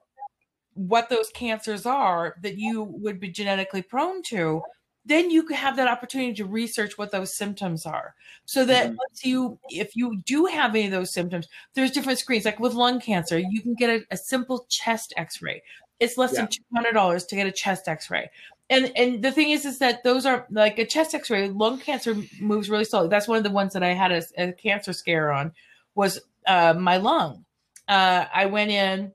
what 0.74 1.09
those 1.09 1.31
cancers 1.31 1.86
are 1.86 2.36
that 2.43 2.57
you 2.57 2.82
would 2.82 3.19
be 3.19 3.28
genetically 3.28 3.82
prone 3.82 4.23
to 4.23 4.62
then 5.06 5.31
you 5.31 5.43
could 5.43 5.56
have 5.56 5.76
that 5.76 5.89
opportunity 5.89 6.32
to 6.35 6.44
research 6.47 6.97
what 6.97 7.10
those 7.12 7.36
symptoms 7.36 7.85
are. 7.86 8.14
So 8.47 8.64
that 8.64 8.86
Mhm. 8.90 8.97
once 8.97 9.24
you 9.24 9.59
if 9.70 9.94
you 9.97 10.16
do 10.24 10.47
have 10.47 10.74
any 10.74 10.86
of 10.86 10.93
those 10.93 11.12
symptoms 11.12 11.47
there's 11.74 11.90
different 11.90 12.18
screens. 12.18 12.44
Like 12.44 12.60
with 12.60 12.74
lung 12.74 13.01
cancer 13.01 13.39
you 13.39 13.60
can 13.62 13.74
get 13.74 13.90
a, 13.90 14.05
a 14.10 14.16
simple 14.16 14.66
chest 14.68 15.12
x-ray. 15.16 15.62
It's 16.01 16.16
less 16.18 16.32
than 16.32 16.48
$200 16.48 17.26
to 17.26 17.36
get 17.36 17.47
a 17.47 17.52
chest 17.52 17.86
x-ray. 17.89 18.31
And 18.70 18.90
and 18.97 19.22
the 19.22 19.31
thing 19.31 19.51
is 19.51 19.64
is 19.66 19.78
that 19.78 20.05
those 20.05 20.24
are 20.26 20.47
like 20.51 20.78
a 20.78 20.86
chest 20.86 21.14
x-ray 21.14 21.48
lung 21.51 21.78
cancer 21.78 22.16
moves 22.40 22.70
really 22.70 22.85
slowly. 22.85 23.09
That's 23.09 23.28
one 23.28 23.36
of 23.39 23.44
the 23.44 23.51
ones 23.51 23.74
that 23.74 23.82
i 23.82 23.93
had 23.93 24.10
a, 24.12 24.22
a 24.39 24.52
cancer 24.52 24.93
scare 24.93 25.32
on 25.32 25.52
was 25.94 26.20
uh, 26.47 26.74
my 26.74 26.97
lung. 26.97 27.44
Uh, 27.89 28.24
i 28.35 28.47
went 28.47 28.70
in 28.70 29.12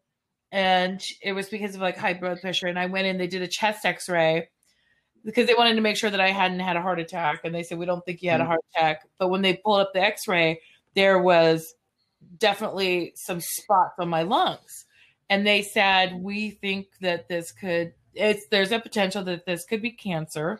and 0.51 1.03
it 1.21 1.33
was 1.33 1.49
because 1.49 1.73
of 1.75 1.81
like 1.81 1.97
high 1.97 2.13
blood 2.13 2.39
pressure 2.41 2.67
and 2.67 2.77
i 2.79 2.85
went 2.85 3.05
in 3.07 3.17
they 3.17 3.27
did 3.27 3.41
a 3.41 3.47
chest 3.47 3.85
x-ray 3.85 4.47
because 5.23 5.47
they 5.47 5.53
wanted 5.53 5.75
to 5.75 5.81
make 5.81 5.97
sure 5.97 6.09
that 6.09 6.21
i 6.21 6.31
hadn't 6.31 6.59
had 6.59 6.75
a 6.75 6.81
heart 6.81 6.99
attack 6.99 7.41
and 7.43 7.53
they 7.53 7.63
said 7.63 7.77
we 7.77 7.85
don't 7.85 8.03
think 8.05 8.21
you 8.21 8.29
had 8.29 8.41
a 8.41 8.45
heart 8.45 8.61
attack. 8.75 9.07
But 9.17 9.29
when 9.29 9.41
they 9.41 9.55
pulled 9.55 9.81
up 9.81 9.93
the 9.93 10.01
x-ray 10.01 10.61
there 10.95 11.21
was 11.21 11.73
definitely 12.37 13.13
some 13.15 13.39
spots 13.39 13.95
on 13.99 14.09
my 14.09 14.23
lungs 14.23 14.85
and 15.29 15.45
they 15.45 15.61
said 15.61 16.15
we 16.15 16.51
think 16.51 16.87
that 17.01 17.27
this 17.27 17.51
could 17.51 17.93
it's 18.13 18.47
there's 18.47 18.71
a 18.71 18.79
potential 18.79 19.23
that 19.23 19.45
this 19.45 19.65
could 19.65 19.81
be 19.81 19.91
cancer. 19.91 20.59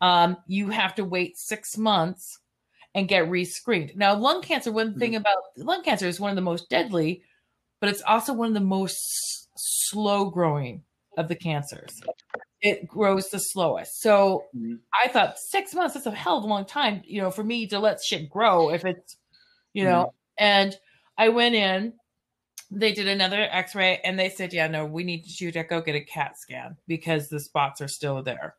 Um, 0.00 0.36
you 0.46 0.70
have 0.70 0.94
to 0.96 1.04
wait 1.04 1.36
six 1.36 1.76
months 1.76 2.38
and 2.94 3.08
get 3.08 3.28
rescreened. 3.28 3.96
Now 3.96 4.14
lung 4.16 4.40
cancer 4.42 4.70
one 4.72 4.98
thing 4.98 5.16
about 5.16 5.36
lung 5.56 5.82
cancer 5.82 6.06
is 6.06 6.20
one 6.20 6.30
of 6.30 6.36
the 6.36 6.42
most 6.42 6.68
deadly 6.70 7.22
but 7.80 7.90
it's 7.90 8.02
also 8.02 8.32
one 8.32 8.48
of 8.48 8.54
the 8.54 8.60
most 8.60 8.96
s- 8.96 9.48
slow 9.56 10.30
growing 10.30 10.82
of 11.16 11.28
the 11.28 11.34
cancers. 11.36 12.00
It 12.60 12.86
grows 12.88 13.28
the 13.28 13.38
slowest. 13.38 14.00
So 14.00 14.44
Mhm. 14.54 14.78
i 15.04 15.08
thought 15.08 15.38
six 15.38 15.74
months 15.74 15.94
that's 15.94 16.06
a 16.06 16.10
hell 16.10 16.38
of 16.38 16.44
a 16.44 16.46
long 16.46 16.64
time 16.64 17.02
you 17.04 17.20
know 17.20 17.30
for 17.30 17.44
me 17.44 17.66
to 17.66 17.78
let 17.78 18.02
shit 18.02 18.30
grow 18.30 18.70
if 18.70 18.84
it's 18.84 19.16
you 19.72 19.84
know 19.84 20.12
and 20.38 20.76
i 21.18 21.28
went 21.28 21.54
in 21.54 21.92
they 22.70 22.92
did 22.92 23.06
another 23.08 23.46
x-ray 23.50 24.00
and 24.04 24.18
they 24.18 24.28
said 24.28 24.52
yeah 24.52 24.66
no 24.68 24.86
we 24.86 25.04
need 25.04 25.24
you 25.40 25.52
to 25.52 25.62
go 25.64 25.80
get 25.80 25.94
a 25.94 26.00
cat 26.00 26.38
scan 26.38 26.76
because 26.86 27.28
the 27.28 27.40
spots 27.40 27.80
are 27.80 27.88
still 27.88 28.22
there. 28.22 28.54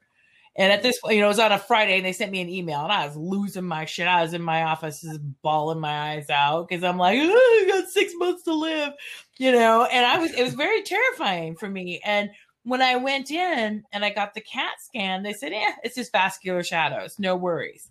And 0.59 0.71
at 0.73 0.81
this 0.81 0.99
point 0.99 1.15
you 1.15 1.21
know 1.21 1.27
it 1.27 1.29
was 1.29 1.39
on 1.39 1.51
a 1.51 1.59
friday 1.59 1.97
and 1.97 2.05
they 2.05 2.13
sent 2.13 2.31
me 2.31 2.41
an 2.41 2.49
email 2.49 2.81
and 2.81 2.91
i 2.91 3.05
was 3.05 3.15
losing 3.15 3.65
my 3.65 3.85
shit. 3.85 4.07
I 4.07 4.21
was 4.21 4.33
in 4.33 4.41
my 4.41 4.63
office 4.63 5.01
just 5.01 5.19
bawling 5.41 5.79
my 5.79 6.11
eyes 6.13 6.29
out 6.29 6.67
because 6.67 6.83
i'm 6.83 6.97
like 6.97 7.17
oh, 7.21 7.65
i 7.65 7.67
got 7.67 7.89
six 7.89 8.13
months 8.15 8.43
to 8.43 8.53
live 8.53 8.93
you 9.37 9.51
know? 9.51 9.85
And 9.85 10.05
i 10.05 10.17
was 10.19 10.31
it 10.33 10.43
was 10.43 10.53
very 10.55 10.81
terrifying 10.83 11.55
for 11.55 11.69
me. 11.69 12.01
And 12.03 12.29
when 12.67 12.81
i 12.81 12.95
went 12.95 13.31
in 13.31 13.83
and 13.91 14.05
i 14.05 14.09
got 14.09 14.33
the 14.33 14.41
cat 14.41 14.73
scan 14.79 15.23
they 15.23 15.33
said 15.33 15.51
yeah 15.51 15.75
it's 15.83 15.95
just 15.95 16.11
vascular 16.11 16.63
shadows 16.63 17.17
no 17.19 17.35
worries 17.35 17.89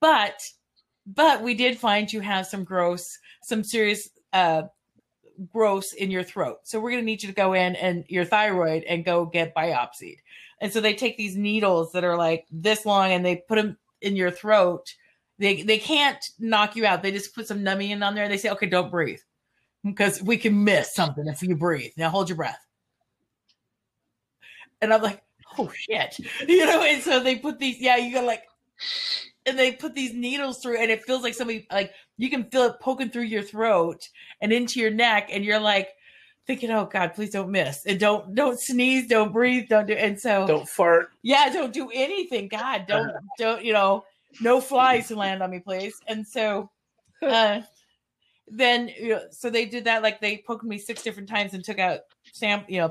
but 0.00 0.40
but 1.06 1.42
we 1.42 1.54
did 1.54 1.78
find 1.78 2.12
you 2.12 2.20
have 2.20 2.46
some 2.46 2.64
gross 2.64 3.18
some 3.42 3.64
serious 3.64 4.08
uh 4.32 4.62
gross 5.52 5.92
in 5.92 6.10
your 6.10 6.22
throat. 6.22 6.58
So 6.64 6.80
we're 6.80 6.90
going 6.90 7.02
to 7.02 7.06
need 7.06 7.22
you 7.22 7.28
to 7.28 7.34
go 7.34 7.52
in 7.52 7.76
and 7.76 8.04
your 8.08 8.24
thyroid 8.24 8.84
and 8.84 9.04
go 9.04 9.24
get 9.24 9.54
biopsied. 9.54 10.18
And 10.60 10.72
so 10.72 10.80
they 10.80 10.94
take 10.94 11.16
these 11.16 11.36
needles 11.36 11.92
that 11.92 12.04
are 12.04 12.16
like 12.16 12.46
this 12.50 12.84
long 12.84 13.12
and 13.12 13.24
they 13.24 13.36
put 13.36 13.56
them 13.56 13.78
in 14.00 14.16
your 14.16 14.30
throat. 14.30 14.94
They 15.38 15.62
they 15.62 15.78
can't 15.78 16.24
knock 16.40 16.74
you 16.74 16.84
out. 16.84 17.02
They 17.02 17.12
just 17.12 17.34
put 17.34 17.46
some 17.46 17.62
numbing 17.62 17.90
in 17.92 18.02
on 18.02 18.16
there. 18.16 18.28
They 18.28 18.38
say, 18.38 18.50
"Okay, 18.50 18.66
don't 18.66 18.90
breathe." 18.90 19.20
Because 19.84 20.20
we 20.20 20.36
can 20.36 20.64
miss 20.64 20.92
something 20.92 21.28
if 21.28 21.42
you 21.44 21.54
breathe. 21.54 21.92
Now 21.96 22.10
hold 22.10 22.28
your 22.28 22.36
breath. 22.36 22.58
And 24.80 24.92
I'm 24.92 25.02
like, 25.02 25.22
"Oh 25.58 25.70
shit." 25.74 26.18
You 26.48 26.66
know, 26.66 26.82
and 26.82 27.02
so 27.02 27.22
they 27.22 27.36
put 27.36 27.58
these 27.58 27.80
yeah, 27.80 27.96
you 27.96 28.12
got 28.14 28.24
like 28.24 28.44
and 29.46 29.58
they 29.58 29.72
put 29.72 29.94
these 29.94 30.12
needles 30.14 30.58
through 30.58 30.78
and 30.78 30.90
it 30.90 31.04
feels 31.04 31.22
like 31.22 31.34
somebody 31.34 31.66
like 31.72 31.92
you 32.16 32.30
can 32.30 32.44
feel 32.44 32.64
it 32.64 32.80
poking 32.80 33.08
through 33.10 33.22
your 33.22 33.42
throat 33.42 34.08
and 34.40 34.52
into 34.52 34.78
your 34.78 34.90
neck 34.90 35.28
and 35.32 35.44
you're 35.44 35.58
like 35.60 35.88
thinking 36.46 36.70
oh 36.70 36.84
god 36.84 37.14
please 37.14 37.30
don't 37.30 37.50
miss 37.50 37.84
and 37.86 37.98
don't 37.98 38.34
don't 38.34 38.60
sneeze 38.60 39.08
don't 39.08 39.32
breathe 39.32 39.68
don't 39.68 39.86
do 39.86 39.94
and 39.94 40.18
so 40.18 40.46
Don't 40.46 40.68
fart. 40.68 41.10
yeah 41.22 41.50
don't 41.52 41.72
do 41.72 41.90
anything 41.92 42.48
god 42.48 42.84
don't 42.86 43.10
don't 43.38 43.64
you 43.64 43.72
know 43.72 44.04
no 44.40 44.60
flies 44.60 45.08
to 45.08 45.16
land 45.16 45.42
on 45.42 45.50
me 45.50 45.60
please 45.60 45.94
and 46.06 46.26
so 46.26 46.70
uh 47.22 47.60
then 48.50 48.88
you 48.98 49.10
know, 49.10 49.22
so 49.30 49.50
they 49.50 49.66
did 49.66 49.84
that 49.84 50.02
like 50.02 50.20
they 50.20 50.42
poked 50.46 50.64
me 50.64 50.78
six 50.78 51.02
different 51.02 51.28
times 51.28 51.52
and 51.54 51.64
took 51.64 51.78
out 51.78 52.00
sam 52.32 52.64
you 52.68 52.80
know 52.80 52.90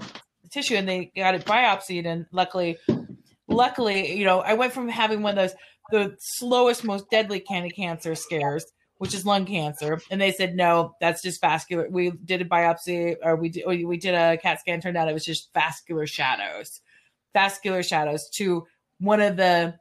tissue 0.52 0.76
and 0.76 0.88
they 0.88 1.12
got 1.16 1.36
it 1.36 1.46
biopsied 1.46 2.06
and 2.06 2.26
luckily 2.32 2.78
luckily 3.48 4.14
you 4.16 4.26
know 4.26 4.40
i 4.42 4.54
went 4.54 4.74
from 4.74 4.88
having 4.90 5.22
one 5.22 5.38
of 5.38 5.50
those 5.50 5.56
the 5.92 6.16
slowest 6.20 6.84
most 6.84 7.10
deadly 7.10 7.40
kind 7.40 7.66
of 7.66 7.72
cancer 7.74 8.14
scares 8.16 8.66
which 8.98 9.14
is 9.14 9.26
lung 9.26 9.46
cancer 9.46 10.00
and 10.12 10.20
they 10.20 10.32
said 10.32 10.56
no 10.56 10.94
that's 11.00 11.22
just 11.22 11.40
vascular 11.40 11.88
we 11.90 12.12
did 12.26 12.42
a 12.42 12.46
biopsy 12.46 13.16
or 13.24 13.36
we 13.36 13.50
did, 13.50 13.66
we 13.66 13.98
did 13.98 14.14
a 14.14 14.38
cat 14.38 14.60
scan 14.60 14.82
turned 14.82 14.98
out 14.98 15.08
it 15.08 15.14
was 15.14 15.26
just 15.26 15.50
vascular 15.54 16.06
shadows 16.06 16.82
vascular 17.34 17.84
shadows 17.84 18.30
to 18.30 18.66
one 19.00 19.22
of 19.22 19.38
the 19.38 19.74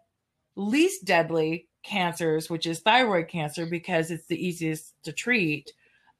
least 0.54 1.04
deadly 1.04 1.66
cancers 1.84 2.48
which 2.50 2.66
is 2.66 2.80
thyroid 2.80 3.28
cancer 3.28 3.66
because 3.66 4.10
it's 4.10 4.26
the 4.26 4.46
easiest 4.46 4.92
to 5.02 5.12
treat 5.12 5.72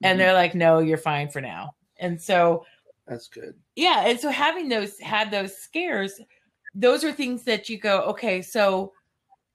and 0.03 0.17
Mhm. 0.17 0.19
they're 0.23 0.33
like 0.35 0.55
no 0.55 0.79
you're 0.79 0.99
fine 0.99 1.29
for 1.29 1.41
now 1.41 1.75
and 1.99 2.21
so 2.21 2.65
That's 3.07 3.29
good. 3.29 3.55
yeah 3.77 4.03
and 4.07 4.19
so 4.19 4.31
having 4.31 4.69
those 4.69 4.99
had 4.99 5.31
those 5.31 5.57
scares 5.57 6.21
those 6.75 7.05
are 7.05 7.13
things 7.13 7.45
that 7.45 7.69
you 7.69 7.79
go 7.79 8.01
okay 8.03 8.43
so 8.43 8.93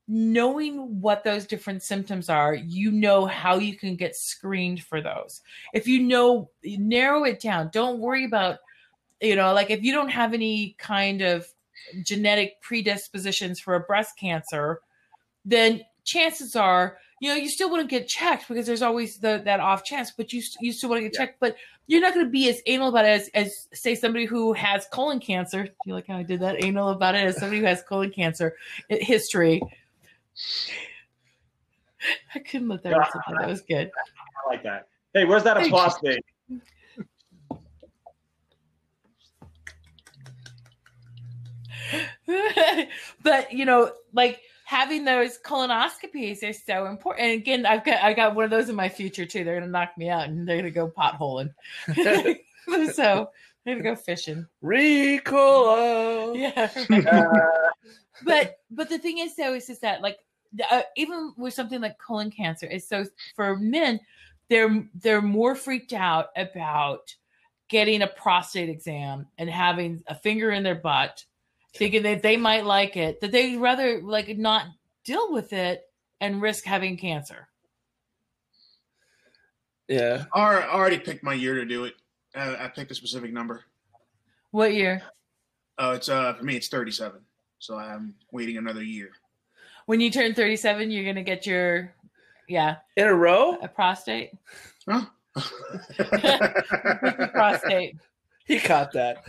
knowing 0.07 0.99
what 0.99 1.23
those 1.23 1.45
different 1.45 1.83
symptoms 1.83 2.29
are 2.29 2.53
you 2.53 2.91
know 2.91 3.25
how 3.25 3.55
you 3.57 3.75
can 3.77 3.95
get 3.95 4.15
screened 4.15 4.83
for 4.83 5.01
those 5.01 5.41
if 5.73 5.87
you 5.87 6.01
know 6.01 6.49
narrow 6.63 7.23
it 7.23 7.39
down 7.39 7.69
don't 7.71 7.99
worry 7.99 8.25
about 8.25 8.57
you 9.21 9.35
know 9.35 9.53
like 9.53 9.69
if 9.69 9.83
you 9.83 9.93
don't 9.93 10.09
have 10.09 10.33
any 10.33 10.75
kind 10.79 11.21
of 11.21 11.45
genetic 12.03 12.59
predispositions 12.61 13.59
for 13.59 13.75
a 13.75 13.79
breast 13.81 14.17
cancer 14.17 14.81
then 15.45 15.81
chances 16.03 16.55
are 16.55 16.97
you 17.21 17.29
know 17.29 17.35
you 17.35 17.49
still 17.49 17.69
wouldn't 17.69 17.89
get 17.89 18.07
checked 18.07 18.47
because 18.47 18.65
there's 18.65 18.81
always 18.81 19.19
the, 19.19 19.41
that 19.45 19.59
off 19.59 19.85
chance 19.85 20.11
but 20.11 20.33
you, 20.33 20.41
you 20.59 20.73
still 20.73 20.89
want 20.89 20.99
to 20.99 21.03
get 21.03 21.13
Yeah. 21.13 21.25
checked. 21.27 21.39
But 21.39 21.55
you're 21.85 22.01
not 22.01 22.15
going 22.15 22.25
to 22.25 22.31
be 22.31 22.49
as 22.49 22.61
anal 22.65 22.89
about 22.89 23.05
it 23.05 23.09
as, 23.09 23.29
as 23.33 23.67
say 23.73 23.93
somebody 23.93 24.25
who 24.25 24.53
has 24.53 24.87
colon 24.91 25.19
cancer. 25.19 25.63
Do 25.63 25.71
you 25.85 25.93
like 25.93 26.07
how 26.07 26.17
i 26.17 26.23
did 26.23 26.39
that? 26.39 26.63
Anal 26.63 26.89
about 26.89 27.13
it 27.15 27.19
as 27.19 27.37
somebody 27.37 27.59
who 27.59 27.67
has 27.67 27.83
colon 27.83 28.09
cancer 28.09 28.55
history. 28.89 29.61
I 32.33 32.39
couldn't 32.39 32.69
let 32.69 32.81
that 32.83 32.97
rest 32.97 33.11
that 33.13 33.47
was 33.47 33.61
good. 33.61 33.91
I 33.95 34.49
like 34.49 34.63
that. 34.63 34.87
Hey, 35.13 35.25
where's 35.25 35.43
that 35.43 35.57
applause 35.57 35.99
thing? 35.99 36.19
but 43.23 43.51
you 43.53 43.65
know, 43.65 43.91
like 44.11 44.41
having 44.71 45.03
those 45.03 45.37
colonoscopies 45.37 46.49
are 46.49 46.53
so 46.53 46.85
important. 46.85 47.25
And 47.27 47.41
again, 47.41 47.65
I've 47.65 47.83
got 47.83 48.01
I 48.01 48.13
got 48.13 48.35
one 48.35 48.45
of 48.45 48.51
those 48.51 48.69
in 48.69 48.75
my 48.75 48.87
future 48.87 49.25
too. 49.25 49.43
They're 49.43 49.59
gonna 49.59 49.69
knock 49.69 49.97
me 49.97 50.07
out 50.07 50.29
and 50.29 50.47
they're 50.47 50.55
gonna 50.55 50.71
go 50.71 50.87
potholing. 50.87 51.53
so 52.93 53.29
they're 53.65 53.75
gonna 53.75 53.83
go 53.83 53.97
fishing. 53.97 54.47
Ricola. 54.63 56.37
Yeah. 56.39 56.69
Uh, 56.89 57.69
but 58.23 58.59
but 58.71 58.87
the 58.87 58.97
thing 58.97 59.17
is 59.17 59.35
though 59.35 59.53
is 59.53 59.67
just 59.67 59.81
that 59.81 60.01
like 60.01 60.19
uh, 60.71 60.83
even 60.95 61.33
with 61.35 61.53
something 61.53 61.81
like 61.81 61.97
colon 61.97 62.31
cancer 62.31 62.65
is 62.65 62.87
so 62.87 63.03
for 63.35 63.57
men 63.57 63.99
they're 64.49 64.85
they're 64.95 65.21
more 65.21 65.53
freaked 65.53 65.91
out 65.91 66.27
about 66.37 67.13
getting 67.67 68.03
a 68.03 68.07
prostate 68.07 68.69
exam 68.69 69.27
and 69.37 69.49
having 69.49 70.01
a 70.07 70.15
finger 70.15 70.51
in 70.51 70.63
their 70.63 70.75
butt 70.75 71.25
thinking 71.73 72.03
that 72.03 72.21
they 72.21 72.37
might 72.37 72.65
like 72.65 72.97
it 72.97 73.21
that 73.21 73.31
they'd 73.31 73.57
rather 73.57 74.01
like 74.01 74.37
not 74.37 74.65
deal 75.05 75.31
with 75.31 75.53
it 75.53 75.83
and 76.19 76.41
risk 76.41 76.65
having 76.65 76.97
cancer 76.97 77.47
Yeah. 79.87 80.25
I 80.33 80.63
already 80.63 80.99
picked 80.99 81.23
my 81.23 81.33
year 81.33 81.55
to 81.55 81.65
do 81.65 81.85
it. 81.85 81.95
I 82.35 82.67
picked 82.73 82.91
a 82.91 82.95
specific 82.95 83.33
number. 83.33 83.65
what 84.51 84.73
year 84.73 85.01
Oh, 85.77 85.91
it's 85.93 86.09
uh 86.09 86.33
for 86.33 86.43
me 86.43 86.55
it's 86.57 86.67
37. 86.69 87.19
So 87.59 87.77
I'm 87.77 88.15
waiting 88.31 88.57
another 88.57 88.83
year. 88.83 89.09
when 89.85 89.99
you 90.01 90.11
turn 90.11 90.33
37 90.33 90.91
you're 90.91 91.05
gonna 91.05 91.23
get 91.23 91.45
your 91.45 91.93
yeah 92.47 92.77
In 92.97 93.07
a 93.07 93.13
row? 93.15 93.57
a 93.61 93.67
prostate 93.67 94.31
Huh? 94.87 95.05
Prostate 97.31 97.95
He 98.45 98.59
caught 98.59 98.91
that. 98.93 99.23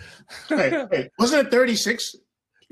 Hey, 0.49 0.71
hey, 0.91 1.11
wasn't 1.19 1.47
it 1.47 1.51
36? 1.53 2.17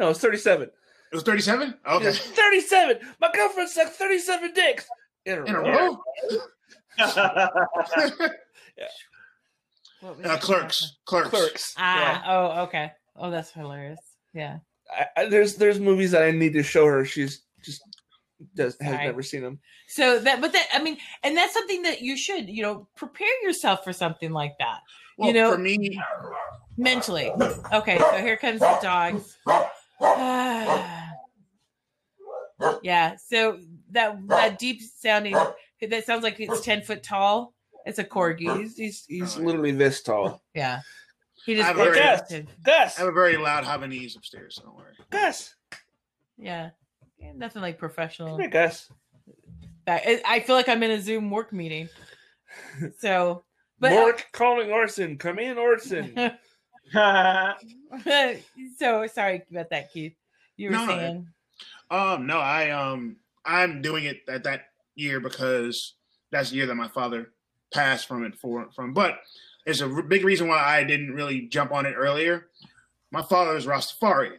No, 0.00 0.08
it's 0.08 0.18
37. 0.18 0.62
It 0.62 0.72
was 1.14 1.22
37? 1.24 1.74
Okay. 1.86 2.06
It's 2.06 2.18
37. 2.18 2.98
My 3.20 3.30
girlfriend 3.34 3.68
sucked 3.68 3.90
37 3.96 4.52
dicks. 4.54 4.86
In 5.26 5.38
a, 5.40 5.44
In 5.44 5.54
a 5.54 5.60
row. 5.60 5.98
row? 6.98 6.98
What 10.00 10.24
Uh, 10.24 10.38
clerks. 10.38 10.96
Clerks. 11.04 11.28
Clerks. 11.28 11.74
Ah, 11.76 12.22
oh, 12.26 12.62
okay. 12.62 12.90
Oh, 13.16 13.30
that's 13.30 13.50
hilarious. 13.52 13.98
Yeah. 14.32 14.60
I, 14.90 15.06
I, 15.14 15.24
there's 15.26 15.56
there's 15.56 15.78
movies 15.78 16.12
that 16.12 16.22
I 16.22 16.30
need 16.30 16.54
to 16.54 16.62
show 16.62 16.86
her. 16.86 17.04
She's 17.04 17.42
just 17.62 17.82
does 18.54 18.78
has 18.80 18.94
Sorry. 18.94 19.04
never 19.04 19.22
seen 19.22 19.42
them. 19.42 19.58
So 19.88 20.18
that, 20.20 20.40
but 20.40 20.52
that, 20.54 20.68
I 20.72 20.82
mean, 20.82 20.96
and 21.22 21.36
that's 21.36 21.52
something 21.52 21.82
that 21.82 22.00
you 22.00 22.16
should, 22.16 22.48
you 22.48 22.62
know, 22.62 22.88
prepare 22.96 23.28
yourself 23.42 23.84
for 23.84 23.92
something 23.92 24.32
like 24.32 24.52
that 24.58 24.78
Well, 25.18 25.28
You 25.28 25.34
know- 25.34 25.52
for 25.52 25.58
me, 25.58 26.00
mentally. 26.78 27.30
Okay, 27.70 27.98
so 27.98 28.12
here 28.16 28.38
comes 28.38 28.60
the 28.60 28.78
dogs. 28.80 29.36
yeah. 32.82 33.16
So 33.16 33.58
that 33.90 34.16
that 34.28 34.58
deep 34.58 34.80
sounding 34.82 35.36
that 35.80 36.06
sounds 36.06 36.22
like 36.22 36.40
it's 36.40 36.60
ten 36.62 36.82
foot 36.82 37.02
tall. 37.02 37.54
It's 37.86 37.98
a 37.98 38.04
corgi. 38.04 38.58
He's 38.58 38.76
he's, 38.76 39.04
he's 39.06 39.36
literally 39.36 39.72
this 39.72 40.02
tall. 40.02 40.42
Yeah. 40.54 40.80
He 41.44 41.54
just 41.54 41.68
I've 41.68 41.76
Gus. 41.76 42.32
Gus, 42.62 42.98
I 42.98 43.00
have 43.00 43.08
a 43.08 43.12
very 43.12 43.36
loud 43.36 43.64
Havanese 43.64 44.16
upstairs. 44.16 44.56
So 44.56 44.64
don't 44.64 44.76
worry. 44.76 44.94
Gus, 45.10 45.54
Yeah. 46.38 46.70
Yeah, 47.18 47.32
Nothing 47.34 47.62
like 47.62 47.78
professional. 47.78 48.30
come 48.30 48.40
here, 48.40 48.50
Gus. 48.50 48.90
Back- 49.84 50.02
I 50.06 50.22
I 50.26 50.40
feel 50.40 50.56
like 50.56 50.68
I'm 50.68 50.82
in 50.82 50.90
a 50.90 51.00
Zoom 51.00 51.30
work 51.30 51.52
meeting. 51.52 51.88
So, 52.98 53.44
but 53.78 53.92
Mork 53.92 54.22
calling 54.32 54.70
Orson. 54.70 55.18
Come 55.18 55.38
in, 55.38 55.58
Orson. 55.58 56.14
so 58.78 59.06
sorry 59.06 59.42
about 59.50 59.70
that, 59.70 59.92
Keith. 59.92 60.14
You 60.56 60.70
were 60.70 60.76
No, 60.76 60.86
saying, 60.86 61.26
Um, 61.90 62.26
no, 62.26 62.38
I 62.38 62.70
um, 62.70 63.16
I'm 63.44 63.82
doing 63.82 64.04
it 64.04 64.22
at 64.28 64.44
that 64.44 64.66
year 64.94 65.20
because 65.20 65.94
that's 66.30 66.50
the 66.50 66.56
year 66.56 66.66
that 66.66 66.74
my 66.74 66.88
father 66.88 67.32
passed 67.72 68.06
from 68.06 68.24
it 68.24 68.34
for 68.36 68.70
from. 68.72 68.92
But 68.92 69.18
there's 69.64 69.80
a 69.80 69.90
r- 69.92 70.02
big 70.02 70.24
reason 70.24 70.48
why 70.48 70.58
I 70.58 70.84
didn't 70.84 71.12
really 71.14 71.42
jump 71.48 71.72
on 71.72 71.86
it 71.86 71.94
earlier. 71.96 72.48
My 73.12 73.22
father 73.22 73.56
is 73.56 73.66
Rastafarian, 73.66 74.38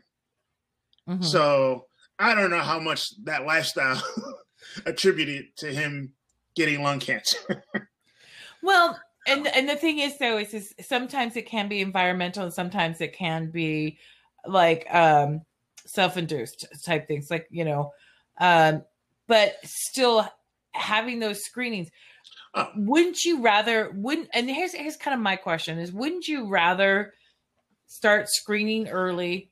Mhm. 1.09 1.23
so 1.23 1.87
I 2.19 2.35
don't 2.35 2.51
know 2.51 2.59
how 2.61 2.79
much 2.79 3.11
that 3.25 3.45
lifestyle 3.45 4.01
attributed 4.85 5.55
to 5.57 5.73
him 5.73 6.13
getting 6.55 6.81
lung 6.83 6.99
cancer. 6.99 7.63
well, 8.61 8.99
and 9.27 9.47
and 9.47 9.69
the 9.69 9.75
thing 9.75 9.99
is 9.99 10.17
though 10.17 10.37
is, 10.37 10.53
is 10.53 10.73
sometimes 10.81 11.35
it 11.35 11.45
can 11.45 11.67
be 11.67 11.81
environmental 11.81 12.43
and 12.43 12.53
sometimes 12.53 13.01
it 13.01 13.13
can 13.13 13.51
be 13.51 13.97
like 14.45 14.85
um 14.93 15.41
self-induced 15.85 16.67
type 16.85 17.07
things, 17.07 17.29
like 17.29 17.47
you 17.49 17.65
know, 17.65 17.91
um, 18.39 18.83
but 19.27 19.55
still 19.63 20.27
having 20.73 21.19
those 21.19 21.43
screenings. 21.43 21.89
Oh. 22.53 22.69
Wouldn't 22.75 23.23
you 23.23 23.41
rather? 23.41 23.91
Wouldn't 23.95 24.29
and 24.33 24.49
here's 24.49 24.73
here's 24.73 24.97
kind 24.97 25.13
of 25.13 25.21
my 25.21 25.35
question 25.35 25.79
is: 25.79 25.91
Wouldn't 25.91 26.27
you 26.27 26.47
rather 26.47 27.13
start 27.87 28.29
screening 28.29 28.89
early, 28.89 29.51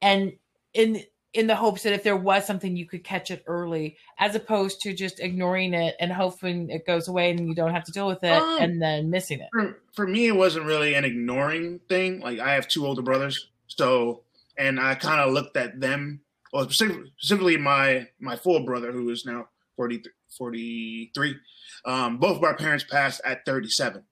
and 0.00 0.32
in 0.72 1.02
in 1.32 1.46
the 1.46 1.54
hopes 1.54 1.82
that 1.82 1.92
if 1.92 2.02
there 2.02 2.16
was 2.16 2.46
something 2.46 2.76
you 2.76 2.86
could 2.86 3.04
catch 3.04 3.30
it 3.30 3.42
early, 3.46 3.96
as 4.18 4.34
opposed 4.34 4.80
to 4.80 4.94
just 4.94 5.20
ignoring 5.20 5.74
it 5.74 5.94
and 6.00 6.10
hoping 6.12 6.70
it 6.70 6.86
goes 6.86 7.08
away 7.08 7.30
and 7.30 7.46
you 7.46 7.54
don't 7.54 7.74
have 7.74 7.84
to 7.84 7.92
deal 7.92 8.06
with 8.06 8.24
it 8.24 8.30
Um, 8.42 8.58
and 8.60 8.80
then 8.80 9.10
missing 9.10 9.40
it? 9.40 9.48
for, 9.52 9.78
for 9.92 10.06
me, 10.06 10.28
it 10.28 10.36
wasn't 10.36 10.64
really 10.64 10.94
an 10.94 11.04
ignoring 11.04 11.80
thing. 11.88 12.20
Like 12.20 12.38
I 12.38 12.54
have 12.54 12.68
two 12.68 12.86
older 12.86 13.02
brothers, 13.02 13.48
so 13.66 14.22
and 14.56 14.80
I 14.80 14.94
kind 14.94 15.20
of 15.20 15.34
looked 15.34 15.56
at 15.56 15.80
them, 15.80 16.20
well, 16.52 16.64
specifically, 16.64 17.12
specifically 17.18 17.56
my 17.58 18.08
my 18.18 18.36
full 18.36 18.60
brother 18.64 18.90
who 18.92 19.10
is 19.10 19.26
now 19.26 19.48
40, 19.76 20.04
43. 20.38 21.36
Um, 21.84 22.16
both 22.18 22.38
of 22.38 22.44
our 22.44 22.56
parents 22.56 22.84
passed 22.84 23.20
at 23.24 23.44
37. 23.44 24.02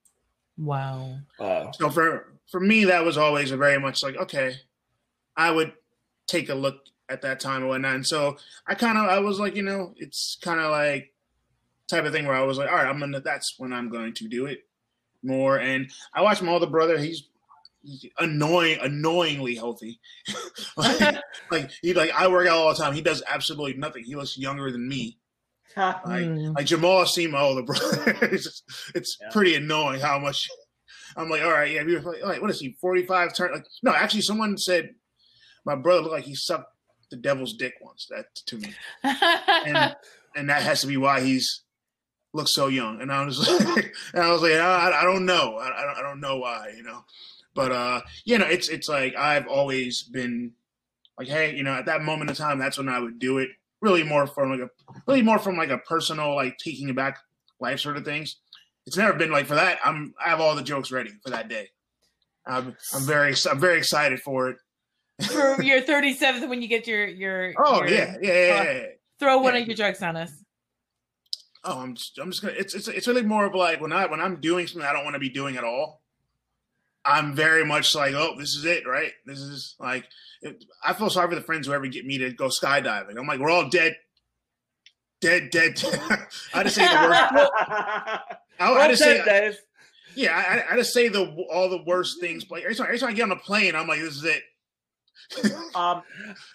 Wow. 0.59 1.19
Wow. 1.39 1.70
So 1.73 1.89
for 1.91 2.35
for 2.51 2.61
me, 2.61 2.85
that 2.85 3.05
was 3.05 3.16
always 3.16 3.51
a 3.51 3.57
very 3.57 3.78
much 3.81 4.03
like 4.03 4.16
okay, 4.16 4.57
I 5.36 5.51
would 5.51 5.73
take 6.27 6.49
a 6.51 6.55
look 6.55 6.81
at 7.09 7.22
that 7.22 7.40
time 7.40 7.62
and 7.62 7.68
whatnot. 7.68 7.94
And 7.97 8.06
so 8.06 8.36
I 8.66 8.74
kind 8.74 8.97
of 8.98 9.05
I 9.05 9.18
was 9.18 9.39
like, 9.39 9.56
you 9.56 9.62
know, 9.62 9.94
it's 9.97 10.39
kind 10.43 10.60
of 10.60 10.70
like 10.70 11.12
type 11.89 12.05
of 12.05 12.12
thing 12.12 12.26
where 12.26 12.36
I 12.36 12.43
was 12.44 12.59
like, 12.59 12.68
all 12.70 12.76
right, 12.76 12.86
I'm 12.86 12.98
gonna. 13.01 13.20
That's 13.20 13.55
when 13.59 13.72
I'm 13.72 13.90
going 13.90 14.14
to 14.14 14.28
do 14.28 14.47
it 14.47 14.60
more. 15.22 15.59
And 15.59 15.90
I 16.14 16.22
watched 16.22 16.43
my 16.43 16.52
older 16.52 16.66
brother. 16.66 16.98
He's 16.98 17.28
he's 17.82 18.06
annoying, 18.18 18.78
annoyingly 18.81 19.55
healthy. 19.55 20.01
like, 20.76 21.16
like 21.51 21.70
he 21.82 21.93
like 21.94 22.10
I 22.12 22.28
work 22.28 22.47
out 22.48 22.56
all 22.59 22.68
the 22.74 22.82
time. 22.82 22.94
He 22.94 23.02
does 23.02 23.22
absolutely 23.28 23.74
nothing. 23.74 24.05
He 24.05 24.16
looks 24.16 24.39
younger 24.39 24.70
than 24.70 24.89
me. 24.89 25.18
Like 25.76 26.02
Mm. 26.06 26.55
like 26.55 26.66
Jamal 26.66 27.05
seen 27.05 27.32
my 27.32 27.40
older 27.40 27.62
brother. 27.66 28.16
it's 28.22 28.44
just, 28.44 28.64
it's 28.94 29.18
Yeah. 29.20 29.28
pretty 29.32 29.55
annoying 29.56 30.01
how 30.01 30.18
much. 30.20 30.48
I'm 31.16 31.28
like, 31.28 31.43
all 31.43 31.51
right, 31.51 31.70
yeah. 31.72 31.82
We 31.85 31.97
were 31.97 32.01
like, 32.12 32.24
like, 32.24 32.40
what 32.43 32.51
is 32.51 32.60
he? 32.60 32.76
45 32.81 33.35
turn? 33.36 33.52
Like, 33.52 33.66
no, 33.82 33.93
actually, 33.93 34.22
someone 34.22 34.56
said 34.56 34.94
my 35.64 35.74
brother 35.76 36.01
looked 36.02 36.12
like 36.12 36.24
he 36.24 36.35
sucked 36.35 36.72
the 37.10 37.16
devil's 37.16 37.55
dick 37.55 37.74
once. 37.81 38.06
That 38.10 38.35
to 38.47 38.59
me, 38.59 38.74
and 39.02 39.97
and 40.36 40.51
that 40.51 40.62
has 40.62 40.81
to 40.82 40.86
be 40.86 40.97
why 40.97 41.20
he's 41.20 41.64
looks 42.35 42.55
so 42.55 42.66
young. 42.66 43.01
And 43.01 43.10
I 43.10 43.24
was 43.24 43.39
like, 43.60 43.94
and 44.14 44.22
I 44.22 44.31
was 44.31 44.43
like, 44.43 44.52
I, 44.52 45.01
I 45.01 45.05
don't 45.05 45.24
know, 45.24 45.56
I, 45.56 45.66
I 45.66 45.85
don't, 45.85 45.98
I 45.98 46.02
don't 46.02 46.20
know 46.20 46.39
why, 46.39 46.72
you 46.76 46.82
know. 46.82 47.05
But 47.55 47.72
uh, 47.72 48.01
you 48.24 48.39
know, 48.39 48.47
it's 48.47 48.68
it's 48.68 48.89
like 48.89 49.16
I've 49.16 49.47
always 49.47 50.02
been 50.02 50.52
like, 51.16 51.28
hey, 51.28 51.55
you 51.55 51.62
know, 51.62 51.72
at 51.72 51.86
that 51.86 52.02
moment 52.02 52.31
in 52.31 52.36
time, 52.36 52.59
that's 52.59 52.76
when 52.76 52.89
I 52.89 52.98
would 52.98 53.20
do 53.20 53.39
it. 53.39 53.48
Really 53.81 54.02
more 54.02 54.26
from 54.26 54.51
like 54.51 54.60
a 54.60 54.70
really 55.06 55.22
more 55.22 55.39
from 55.39 55.56
like 55.56 55.70
a 55.70 55.78
personal 55.78 56.35
like 56.35 56.59
taking 56.59 56.89
it 56.89 56.97
back 56.97 57.18
life 57.60 57.81
sort 57.81 57.97
of 57.97 58.05
things. 58.05 58.36
It's 58.86 58.97
never 58.97 59.16
been 59.16 59.31
like 59.31 59.47
for 59.47 59.55
that. 59.55 59.78
I'm 59.85 60.14
I 60.24 60.31
have 60.31 60.40
all 60.40 60.56
the 60.56 60.62
jokes 60.62 60.90
ready 60.90 61.10
for 61.22 61.31
that 61.31 61.48
day. 61.48 61.68
I'm 62.47 62.76
I'm 62.93 63.02
very 63.02 63.35
I'm 63.48 63.60
very 63.60 63.78
excited 63.78 64.20
for 64.20 64.48
it. 64.48 64.56
For 65.23 65.62
your 65.62 65.81
37th, 65.82 66.49
when 66.49 66.61
you 66.62 66.69
get 66.69 66.86
your 66.86 67.07
your 67.07 67.53
Oh 67.59 67.78
your- 67.78 67.89
yeah, 67.89 68.16
yeah, 68.20 68.32
yeah, 68.32 68.47
yeah, 68.47 68.73
yeah. 68.73 68.82
throw 69.20 69.39
one 69.39 69.55
Yeah. 69.55 69.61
of 69.61 69.66
your 69.69 69.77
jokes 69.77 70.03
on 70.03 70.16
us. 70.16 70.32
Oh, 71.62 71.81
I'm 71.81 71.95
just, 71.95 72.19
I'm 72.19 72.31
just 72.31 72.43
gonna. 72.43 72.55
It's 72.59 72.74
it's 72.74 72.89
it's 72.89 73.07
really 73.07 73.23
more 73.23 73.47
of 73.47 73.55
like 73.55 73.81
when 73.81 73.93
I 73.93 74.07
when 74.07 74.20
I'm 74.20 74.41
doing 74.41 74.66
something 74.66 74.86
I 74.89 74.93
don't 74.93 75.05
want 75.05 75.15
to 75.15 75.20
be 75.20 75.31
doing 75.31 75.57
at 75.57 75.65
all. 75.65 76.03
I'm 77.07 77.35
very 77.35 77.65
much 77.66 77.95
like, 77.95 78.15
oh, 78.15 78.35
this 78.39 78.55
is 78.55 78.65
it, 78.65 78.86
right? 78.86 79.12
This 79.27 79.39
is 79.39 79.74
like, 79.78 80.07
it, 80.41 80.65
I 80.82 80.95
feel 80.95 81.11
sorry 81.11 81.28
for 81.28 81.35
the 81.35 81.43
friends 81.43 81.66
who 81.66 81.74
ever 81.74 81.86
get 81.86 82.07
me 82.07 82.16
to 82.19 82.32
go 82.32 82.49
skydiving. 82.49 83.19
I'm 83.19 83.27
like, 83.27 83.41
we're 83.41 83.51
all 83.51 83.69
dead, 83.69 83.95
dead, 85.20 85.51
dead. 85.51 85.82
I 86.55 86.62
just 86.62 86.77
say 86.77 86.86
the 86.86 86.95
worst. 86.95 87.51
I, 88.59 88.73
I 88.73 88.89
just 88.89 89.03
say, 89.03 89.19
said, 89.19 89.24
Dave. 89.27 89.59
yeah, 90.15 90.65
I, 90.70 90.73
I 90.73 90.77
just 90.78 90.95
say 90.95 91.09
the 91.09 91.27
all 91.53 91.69
the 91.69 91.82
worst 91.86 92.20
things. 92.20 92.45
Like 92.51 92.62
every 92.62 92.74
time, 92.74 92.86
every 92.86 92.99
time 92.99 93.11
I 93.11 93.12
get 93.12 93.24
on 93.24 93.32
a 93.32 93.36
plane, 93.36 93.74
I'm 93.77 93.86
like, 93.86 94.01
this 94.01 94.16
is 94.16 94.24
it. 94.24 94.43
um, 95.74 96.03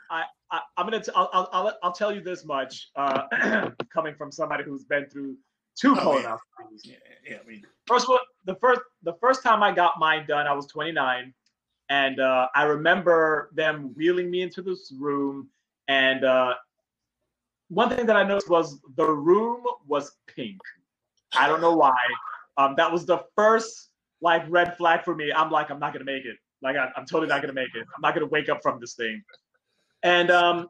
I, 0.09 0.23
I 0.51 0.59
I'm 0.77 0.85
gonna 0.85 1.01
t- 1.01 1.11
I'll, 1.15 1.49
I'll 1.51 1.77
I'll 1.83 1.91
tell 1.91 2.13
you 2.13 2.21
this 2.21 2.45
much. 2.45 2.89
Uh, 2.95 3.69
coming 3.93 4.15
from 4.15 4.31
somebody 4.31 4.63
who's 4.63 4.83
been 4.85 5.05
through 5.09 5.37
two 5.75 5.95
Oh, 5.99 6.19
yeah. 6.19 6.35
colonoscopies. 6.35 6.81
yeah, 6.83 6.95
yeah, 7.29 7.37
I 7.43 7.47
mean, 7.47 7.63
First 7.87 8.07
one, 8.09 8.19
the 8.45 8.55
first 8.55 8.81
the 9.03 9.13
first 9.21 9.43
time 9.43 9.63
I 9.63 9.71
got 9.71 9.99
mine 9.99 10.25
done, 10.27 10.47
I 10.47 10.53
was 10.53 10.67
29. 10.67 11.33
and 11.89 12.19
uh, 12.19 12.47
I 12.55 12.63
remember 12.63 13.49
them 13.55 13.93
wheeling 13.95 14.29
me 14.29 14.41
into 14.41 14.61
this 14.61 14.91
room. 14.97 15.49
And 15.87 16.23
uh, 16.23 16.53
one 17.69 17.89
thing 17.89 18.05
that 18.05 18.15
I 18.15 18.23
noticed 18.23 18.49
was 18.49 18.79
the 18.95 19.05
room 19.11 19.63
was 19.87 20.17
pink. 20.27 20.59
I 21.33 21.47
don't 21.47 21.61
know 21.61 21.75
why. 21.75 21.95
Um, 22.57 22.75
that 22.77 22.91
was 22.91 23.05
the 23.05 23.19
first 23.35 23.89
like 24.21 24.43
red 24.49 24.75
flag 24.77 25.03
for 25.03 25.15
me. 25.15 25.31
I'm 25.31 25.49
like, 25.49 25.71
I'm 25.71 25.79
not 25.79 25.93
gonna 25.93 26.05
make 26.05 26.25
it. 26.25 26.37
Like, 26.61 26.75
I, 26.75 26.89
I'm 26.95 27.05
totally 27.05 27.27
not 27.27 27.41
gonna 27.41 27.53
make 27.53 27.73
it. 27.75 27.85
I'm 27.95 28.01
not 28.01 28.13
gonna 28.13 28.27
wake 28.27 28.49
up 28.49 28.61
from 28.61 28.79
this 28.79 28.93
thing. 28.93 29.23
And 30.03 30.31
um, 30.31 30.67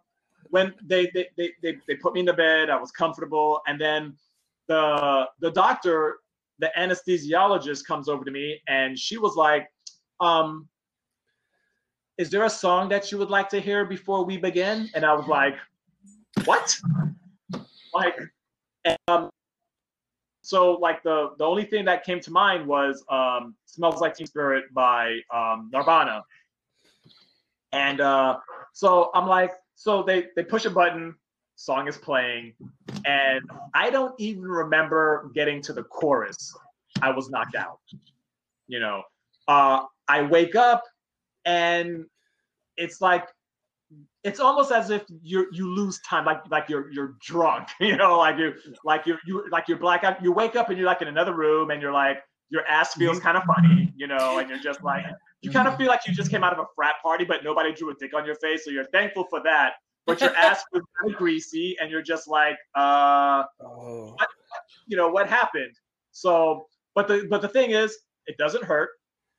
when 0.49 0.73
they 0.83 1.09
they, 1.13 1.27
they 1.37 1.51
they 1.61 1.77
they 1.87 1.95
put 1.95 2.13
me 2.13 2.21
in 2.21 2.25
the 2.25 2.33
bed, 2.33 2.69
I 2.69 2.77
was 2.77 2.91
comfortable, 2.91 3.61
and 3.67 3.79
then 3.79 4.15
the 4.67 5.27
the 5.39 5.51
doctor, 5.51 6.19
the 6.59 6.71
anesthesiologist, 6.77 7.85
comes 7.85 8.09
over 8.09 8.23
to 8.23 8.31
me, 8.31 8.61
and 8.67 8.97
she 8.97 9.17
was 9.17 9.35
like, 9.35 9.67
um, 10.19 10.67
"Is 12.17 12.29
there 12.29 12.43
a 12.43 12.49
song 12.49 12.89
that 12.89 13.11
you 13.11 13.17
would 13.17 13.29
like 13.29 13.49
to 13.49 13.59
hear 13.59 13.85
before 13.85 14.25
we 14.25 14.37
begin?" 14.37 14.89
And 14.93 15.05
I 15.05 15.13
was 15.13 15.27
like, 15.27 15.55
"What?" 16.45 16.75
Like, 17.93 18.15
and, 18.85 18.97
um, 19.07 19.29
so 20.49 20.71
like 20.71 21.03
the 21.03 21.29
the 21.37 21.43
only 21.43 21.63
thing 21.63 21.85
that 21.85 22.03
came 22.03 22.19
to 22.21 22.31
mind 22.31 22.65
was 22.65 23.03
um, 23.07 23.53
"Smells 23.65 24.01
Like 24.01 24.15
Teen 24.15 24.25
Spirit" 24.25 24.65
by 24.73 25.19
um, 25.31 25.69
Nirvana, 25.71 26.23
and 27.71 28.01
uh, 28.01 28.39
so 28.73 29.11
I'm 29.13 29.27
like, 29.27 29.51
so 29.75 30.01
they 30.01 30.25
they 30.35 30.43
push 30.43 30.65
a 30.65 30.71
button, 30.71 31.13
song 31.55 31.87
is 31.87 31.99
playing, 31.99 32.55
and 33.05 33.43
I 33.75 33.91
don't 33.91 34.15
even 34.19 34.41
remember 34.41 35.29
getting 35.35 35.61
to 35.61 35.73
the 35.73 35.83
chorus. 35.83 36.57
I 36.99 37.11
was 37.11 37.29
knocked 37.29 37.53
out. 37.53 37.77
You 38.67 38.79
know, 38.79 39.03
uh, 39.47 39.83
I 40.07 40.23
wake 40.23 40.55
up 40.55 40.83
and 41.45 42.05
it's 42.75 43.01
like 43.01 43.27
it's 44.23 44.39
almost 44.39 44.71
as 44.71 44.89
if 44.89 45.03
you 45.23 45.47
you 45.51 45.67
lose 45.73 45.99
time, 46.07 46.25
like 46.25 46.41
like 46.49 46.69
you're 46.69 46.91
you're 46.91 47.15
drunk, 47.21 47.69
you 47.79 47.95
know, 47.95 48.17
like 48.17 48.37
you 48.37 48.53
like 48.83 49.05
you 49.05 49.17
you 49.25 49.45
like 49.51 49.67
you're 49.67 49.77
blackout. 49.79 50.21
You 50.23 50.31
wake 50.31 50.55
up 50.55 50.69
and 50.69 50.77
you're 50.77 50.87
like 50.87 51.01
in 51.01 51.07
another 51.07 51.33
room, 51.33 51.71
and 51.71 51.81
you're 51.81 51.93
like 51.93 52.19
your 52.49 52.65
ass 52.65 52.95
feels 52.95 53.19
kind 53.19 53.37
of 53.37 53.43
funny, 53.43 53.93
you 53.95 54.07
know, 54.07 54.39
and 54.39 54.49
you're 54.49 54.59
just 54.59 54.83
like 54.83 55.05
you 55.41 55.51
kind 55.51 55.67
of 55.67 55.77
feel 55.77 55.87
like 55.87 56.01
you 56.07 56.13
just 56.13 56.29
came 56.31 56.43
out 56.43 56.51
of 56.53 56.59
a 56.59 56.65
frat 56.75 56.95
party, 57.01 57.23
but 57.23 57.43
nobody 57.43 57.71
drew 57.73 57.91
a 57.91 57.95
dick 57.95 58.13
on 58.13 58.25
your 58.25 58.35
face, 58.35 58.65
so 58.65 58.71
you're 58.71 58.87
thankful 58.91 59.25
for 59.29 59.41
that. 59.43 59.73
But 60.05 60.19
your 60.21 60.35
ass 60.35 60.63
was 60.73 60.81
kind 60.99 61.13
of 61.13 61.17
greasy, 61.17 61.77
and 61.79 61.91
you're 61.91 62.01
just 62.01 62.27
like, 62.27 62.57
uh, 62.75 63.43
Oh. 63.61 64.13
what, 64.17 64.27
you 64.87 64.97
know, 64.97 65.07
what 65.09 65.29
happened? 65.29 65.73
So, 66.11 66.65
but 66.95 67.07
the 67.07 67.27
but 67.29 67.41
the 67.41 67.47
thing 67.47 67.71
is, 67.71 67.95
it 68.25 68.37
doesn't 68.37 68.63
hurt. 68.63 68.89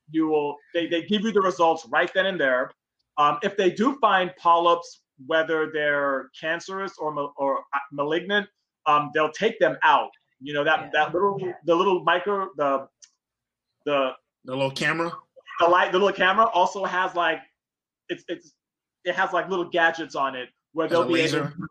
You 0.09 0.27
will 0.27 0.55
they 0.73 0.87
they 0.87 1.03
give 1.03 1.21
you 1.23 1.31
the 1.31 1.41
results 1.41 1.85
right 1.91 2.11
then 2.13 2.25
and 2.25 2.39
there. 2.39 2.71
Um, 3.17 3.37
if 3.43 3.57
they 3.57 3.69
do 3.71 3.97
find 3.99 4.31
polyps, 4.37 5.01
whether 5.27 5.69
they're 5.71 6.29
cancerous 6.39 6.93
or 6.97 7.13
ma- 7.13 7.31
or 7.37 7.59
uh, 7.59 7.79
malignant, 7.91 8.47
um, 8.85 9.11
they'll 9.13 9.31
take 9.31 9.59
them 9.59 9.77
out. 9.83 10.09
You 10.41 10.53
know 10.53 10.63
that 10.63 10.79
Yeah. 10.79 10.89
that 10.93 11.13
little 11.13 11.37
the 11.65 11.75
little 11.75 12.03
micro 12.03 12.49
the 12.57 12.87
the 13.85 14.13
The 14.45 14.51
little 14.55 14.71
camera. 14.71 15.11
the 15.59 15.67
light 15.67 15.91
the 15.91 15.99
little 15.99 16.15
camera 16.15 16.45
also 16.47 16.83
has 16.85 17.13
like 17.15 17.39
it's 18.09 18.23
it's 18.27 18.53
it 19.03 19.13
has 19.15 19.33
like 19.33 19.49
little 19.49 19.65
gadgets 19.69 20.15
on 20.15 20.35
it 20.35 20.49
where 20.73 20.87
Has 20.87 20.91
they'll 20.91 21.03
be 21.07 21.13
able 21.21 21.21
laser. 21.21 21.41
to, 21.49 21.67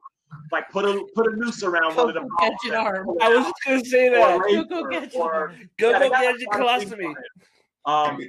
like 0.52 0.68
put 0.70 0.84
a 0.84 1.04
put 1.16 1.26
a 1.32 1.36
noose 1.36 1.64
around 1.64 1.96
one 1.96 2.08
of 2.10 2.14
the 2.14 2.20
polyps 2.38 2.56
Gadget 2.64 2.78
arm. 2.78 3.08
it 3.08 3.22
I 3.22 3.28
was 3.30 3.44
just 3.46 3.54
gonna 3.66 3.84
say 3.84 4.08
that. 4.10 4.38
razor, 4.40 4.64
Go, 4.64 4.82
go, 4.84 4.88
get 4.90 5.14
or- 5.16 5.52
you. 5.58 5.68
Go 5.78 5.90
yeah, 5.90 5.98
they 5.98 6.08
go 6.08 6.14
got 6.14 6.22
a 6.22 6.26
gadget 6.38 6.48
lot 6.60 6.82
of 6.82 6.88
things 6.90 7.16
colostomy. 7.86 8.10
Um, 8.10 8.20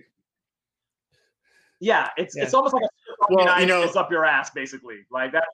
yeah, 1.79 2.09
it's 2.17 2.35
it's 2.35 2.53
almost 2.53 2.73
like 2.73 2.83
a 2.83 3.00
Well, 3.29 3.45
well, 3.45 3.59
you 3.61 3.65
know- 3.67 3.83
it's 3.83 3.95
up 3.95 4.11
your 4.11 4.25
ass 4.25 4.49
basically. 4.51 4.99
Like 5.11 5.31
that. 5.33 5.45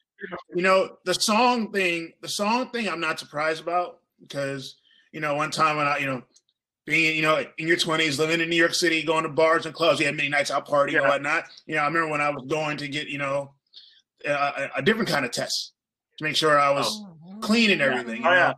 You 0.55 0.63
know, 0.63 0.97
the 1.05 1.13
song 1.13 1.71
thing, 1.71 2.13
the 2.21 2.27
song 2.29 2.71
thing, 2.71 2.89
I'm 2.89 2.99
not 2.99 3.19
surprised 3.19 3.61
about 3.61 3.99
because 4.19 4.75
you 5.11 5.19
know, 5.19 5.35
one 5.35 5.51
time 5.51 5.77
when 5.77 5.87
I, 5.87 5.97
you 5.99 6.05
know, 6.07 6.23
being 6.85 7.15
you 7.15 7.21
know 7.21 7.43
in 7.57 7.67
your 7.67 7.77
20s, 7.77 8.17
living 8.17 8.41
in 8.41 8.49
New 8.49 8.55
York 8.55 8.73
City, 8.73 9.03
going 9.03 9.23
to 9.23 9.29
bars 9.29 9.65
and 9.65 9.75
clubs, 9.75 9.99
you 9.99 10.05
had 10.07 10.15
many 10.15 10.29
nights 10.29 10.49
out 10.49 10.67
partying 10.67 10.97
and 10.97 11.07
whatnot. 11.07 11.43
You 11.65 11.75
know, 11.75 11.81
I 11.81 11.85
remember 11.87 12.09
when 12.09 12.21
I 12.21 12.29
was 12.29 12.43
going 12.47 12.77
to 12.77 12.87
get 12.87 13.07
you 13.07 13.17
know 13.19 13.53
a, 14.25 14.31
a- 14.31 14.69
a 14.77 14.81
different 14.81 15.09
kind 15.09 15.23
of 15.25 15.31
test 15.31 15.73
to 16.17 16.23
make 16.23 16.35
sure 16.35 16.57
I 16.59 16.71
was 16.71 16.99
clean 17.41 17.69
and 17.71 17.79
Yeah. 17.79 17.87
everything. 17.87 18.23
You 18.23 18.27
Oh, 18.29 18.33
yeah. 18.33 18.53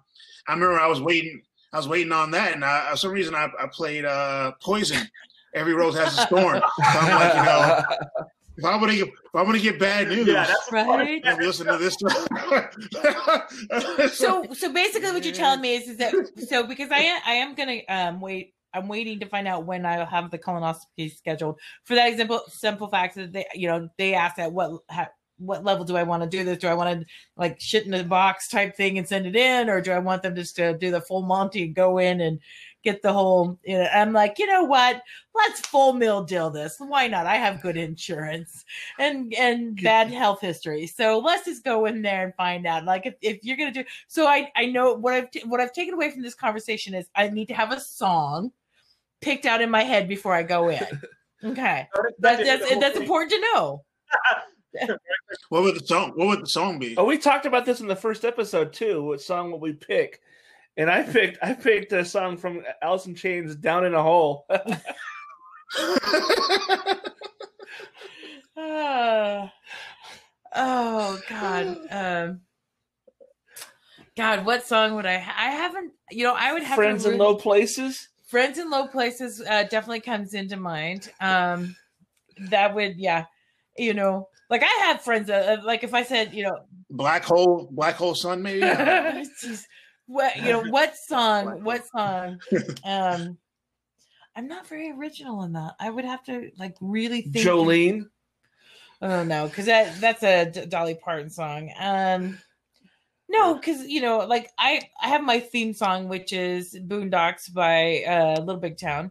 I 0.48 0.54
remember 0.54 0.80
I 0.80 0.88
was 0.88 1.02
waiting. 1.02 1.42
I 1.74 1.78
was 1.78 1.88
waiting 1.88 2.12
on 2.14 2.32
that, 2.32 2.54
and 2.54 2.64
I, 2.64 2.90
for 2.92 2.98
some 2.98 3.12
reason 3.12 3.36
I, 3.36 3.48
I 3.60 3.68
played 3.72 4.06
uh, 4.06 4.54
Poison. 4.62 5.08
Every 5.54 5.74
rose 5.74 5.98
has 5.98 6.18
a 6.18 6.26
thorn. 6.28 6.62
So 6.62 6.84
I'm 6.84 7.20
like, 7.20 7.36
you 7.36 7.44
know, 7.44 8.26
if 8.60 8.66
I'm 8.66 8.80
gonna 8.80 8.96
get, 8.96 9.08
if 9.08 9.14
I'm 9.34 9.46
gonna 9.46 9.60
get 9.60 9.80
bad 9.80 10.10
news, 10.10 10.28
Yeah, 10.28 10.46
that's 10.46 10.72
Right. 10.72 11.22
I'm 11.26 11.40
listen 11.40 11.68
to 11.68 11.78
this. 11.78 11.96
so 14.18 14.46
so 14.54 14.74
basically 14.74 15.12
what 15.12 15.24
you're 15.24 15.34
telling 15.34 15.62
me 15.62 15.76
is, 15.76 15.88
is 15.88 15.98
that 15.98 16.14
so 16.48 16.68
because 16.68 16.92
I 16.92 17.00
am 17.00 17.22
I 17.26 17.32
am 17.34 17.56
gonna 17.56 17.80
um 17.88 18.20
wait 18.20 18.54
I'm 18.74 18.88
waiting 18.88 19.20
to 19.22 19.26
find 19.26 19.48
out 19.48 19.66
when 19.66 19.86
I'll 19.86 20.06
have 20.06 20.30
the 20.30 20.38
colonoscopy 20.38 21.16
scheduled 21.16 21.60
for 21.86 21.96
that 21.96 22.10
example 22.10 22.42
simple 22.50 22.88
fact 22.88 23.16
that 23.16 23.32
they 23.32 23.46
you 23.56 23.68
know 23.68 23.90
they 23.98 24.14
asked 24.14 24.40
at 24.40 24.52
what 24.52 24.82
ha, 24.90 25.08
what 25.38 25.64
level 25.64 25.86
do 25.86 25.96
I 25.96 26.04
want 26.04 26.24
to 26.24 26.30
do 26.30 26.44
this 26.44 26.58
do 26.58 26.68
I 26.68 26.74
want 26.74 27.00
to 27.00 27.06
like 27.38 27.62
shit 27.62 27.86
in 27.86 27.94
a 27.94 28.04
box 28.04 28.50
type 28.50 28.76
thing 28.76 28.98
and 28.98 29.08
send 29.08 29.26
it 29.26 29.38
in 29.38 29.70
or 29.70 29.80
do 29.80 29.92
I 29.92 30.00
want 30.00 30.22
them 30.22 30.36
just 30.36 30.58
to 30.58 30.78
do 30.78 30.92
the 30.92 31.02
full 31.02 31.22
Monty 31.22 31.64
and 31.64 31.74
go 31.74 31.98
in 31.98 32.20
and 32.20 32.40
get 32.84 33.02
the 33.02 33.12
whole 33.12 33.60
you 33.64 33.78
know 33.78 33.88
I'm 33.94 34.14
like 34.14 34.40
you 34.40 34.46
know 34.46 34.64
what 34.64 35.02
let's 35.36 35.60
full 35.62 35.94
mill 35.94 36.24
deal 36.24 36.50
this 36.50 36.78
why 36.80 37.08
not 37.08 37.26
I 37.26 37.36
have 37.36 37.62
good 37.62 37.78
insurance 37.78 38.64
and 38.98 39.34
and 39.34 39.82
bad 39.82 40.12
health 40.12 40.42
history. 40.42 40.88
So 40.88 41.20
let's 41.20 41.46
just 41.46 41.64
go 41.64 41.86
in 41.86 42.02
there 42.02 42.24
and 42.24 42.36
find 42.36 42.66
out. 42.66 42.86
Like 42.86 43.06
if, 43.06 43.16
if 43.22 43.40
you're 43.44 43.58
gonna 43.58 43.72
do 43.72 43.84
so, 44.08 44.28
I 44.28 44.52
I 44.56 44.66
know 44.66 44.94
what 44.94 45.14
I've 45.14 45.32
t- 45.32 45.44
what 45.46 45.60
I've 45.60 45.74
taken 45.74 45.94
away 45.94 46.12
from 46.12 46.22
this 46.22 46.36
conversation 46.36 46.94
is 46.94 47.08
I 47.16 47.30
need 47.30 47.48
to 47.48 47.54
have 47.54 47.72
a 47.72 47.80
song 47.80 48.52
picked 49.22 49.46
out 49.46 49.62
in 49.62 49.70
my 49.70 49.84
head 49.84 50.08
before 50.08 50.34
I 50.34 50.44
go 50.44 50.70
in. 50.70 50.86
Okay, 51.44 51.88
that, 52.20 52.44
that's 52.44 52.80
that's 52.80 52.98
important 52.98 53.32
to 53.32 53.40
know. 53.54 53.84
what 55.50 55.64
would 55.64 55.76
the 55.76 55.86
song? 55.86 56.12
What 56.16 56.28
would 56.28 56.42
the 56.42 56.50
song 56.50 56.80
be? 56.80 56.96
Oh, 56.98 57.06
we 57.06 57.18
talked 57.18 57.46
about 57.46 57.66
this 57.66 57.82
in 57.82 57.88
the 57.88 57.96
first 57.96 58.26
episode 58.26 58.74
too. 58.74 59.04
What 59.04 59.22
song 59.22 59.52
would 59.52 59.62
we 59.62 59.74
pick? 59.74 60.22
And 60.80 60.90
I 60.90 61.04
picked 61.04 61.38
I 61.44 61.54
picked 61.54 61.92
a 61.92 62.04
song 62.06 62.38
from 62.38 62.64
Alice 62.82 63.06
in 63.06 63.14
Chains, 63.14 63.56
"Down 63.56 63.86
in 63.86 63.94
a 63.94 64.02
Hole." 64.02 64.46
Ah. 68.62 69.54
oh 70.56 71.20
God, 71.30 71.78
um, 71.92 72.42
God, 74.18 74.46
what 74.46 74.66
song 74.66 74.96
would 74.96 75.06
I? 75.06 75.18
Ha- 75.18 75.36
I 75.38 75.52
haven't. 75.52 75.94
You 76.12 76.26
know, 76.26 76.34
I 76.38 76.52
would 76.54 76.64
have 76.64 76.76
Friends 76.76 77.06
in 77.06 77.12
really- 77.12 77.24
Low 77.24 77.36
Places. 77.36 78.08
friends 78.28 78.58
in 78.60 78.70
low 78.70 78.86
places 78.88 79.42
uh, 79.42 79.64
definitely 79.64 80.02
comes 80.02 80.36
into 80.36 80.56
mind 80.56 81.12
um 81.20 81.76
that 82.52 82.76
would 82.76 82.96
yeah 82.96 83.26
you 83.76 83.92
know 83.92 84.28
like 84.52 84.62
i 84.62 84.86
have 84.86 85.02
friends 85.02 85.32
uh, 85.32 85.58
uh, 85.60 85.66
like 85.66 85.84
if 85.84 85.96
i 85.96 86.04
said 86.04 86.32
you 86.32 86.44
know 86.44 86.56
Black 86.92 87.24
hole, 87.24 87.68
black 87.72 87.96
hole 87.96 88.14
sun, 88.14 88.42
maybe. 88.44 88.62
jeez, 90.10 90.14
what 90.14 90.36
you 90.38 90.44
know 90.44 90.64
what 90.64 90.96
song 90.98 91.64
what 91.64 91.86
song 91.88 92.40
um 92.86 93.38
i'm 94.36 94.48
not 94.48 94.68
very 94.68 94.92
original 94.92 95.44
in 95.44 95.54
that 95.54 95.76
i 95.80 95.90
would 95.90 96.06
have 96.06 96.24
to 96.24 96.52
like 96.58 96.76
really 96.82 97.22
think 97.22 97.46
Jolene. 97.46 98.10
Oh 99.02 99.24
no, 99.24 99.48
because 99.48 99.66
that 99.68 100.00
that's 100.02 100.24
a 100.24 100.66
Dolly 100.66 100.94
Parton 100.96 101.30
song. 101.30 101.72
Um, 101.80 102.38
no, 103.30 103.56
because 103.56 103.88
you 103.88 104.02
know, 104.02 104.18
like 104.26 104.50
I 104.60 104.82
I 105.02 105.08
have 105.08 105.24
my 105.24 105.40
theme 105.40 105.72
song, 105.74 106.10
which 106.10 106.34
is 106.34 106.74
Boondocks 106.74 107.54
by 107.54 108.04
uh, 108.04 108.42
Little 108.42 108.60
Big 108.60 108.78
Town, 108.78 109.10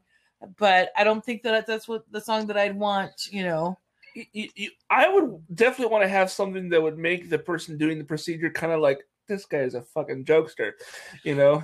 but 0.58 0.90
I 0.94 1.04
don't 1.04 1.24
think 1.24 1.42
that 1.44 1.66
that's 1.66 1.88
what 1.88 2.04
the 2.10 2.20
song 2.20 2.46
that 2.48 2.58
I'd 2.58 2.76
want. 2.78 3.28
You 3.30 3.44
know, 3.44 3.78
You- 4.14 4.26
you- 4.32 4.50
you- 4.56 4.70
I 4.90 5.08
would 5.08 5.40
definitely 5.54 5.90
want 5.90 6.04
to 6.04 6.08
have 6.08 6.30
something 6.30 6.68
that 6.68 6.82
would 6.82 6.98
make 6.98 7.30
the 7.30 7.38
person 7.38 7.78
doing 7.78 7.96
the 7.96 8.04
procedure 8.04 8.50
kind 8.50 8.74
of 8.74 8.80
like 8.80 8.98
this 9.28 9.46
guy 9.46 9.58
is 9.58 9.74
a 9.74 9.82
fucking 9.82 10.24
jokester, 10.24 10.72
you 11.24 11.34
know. 11.34 11.62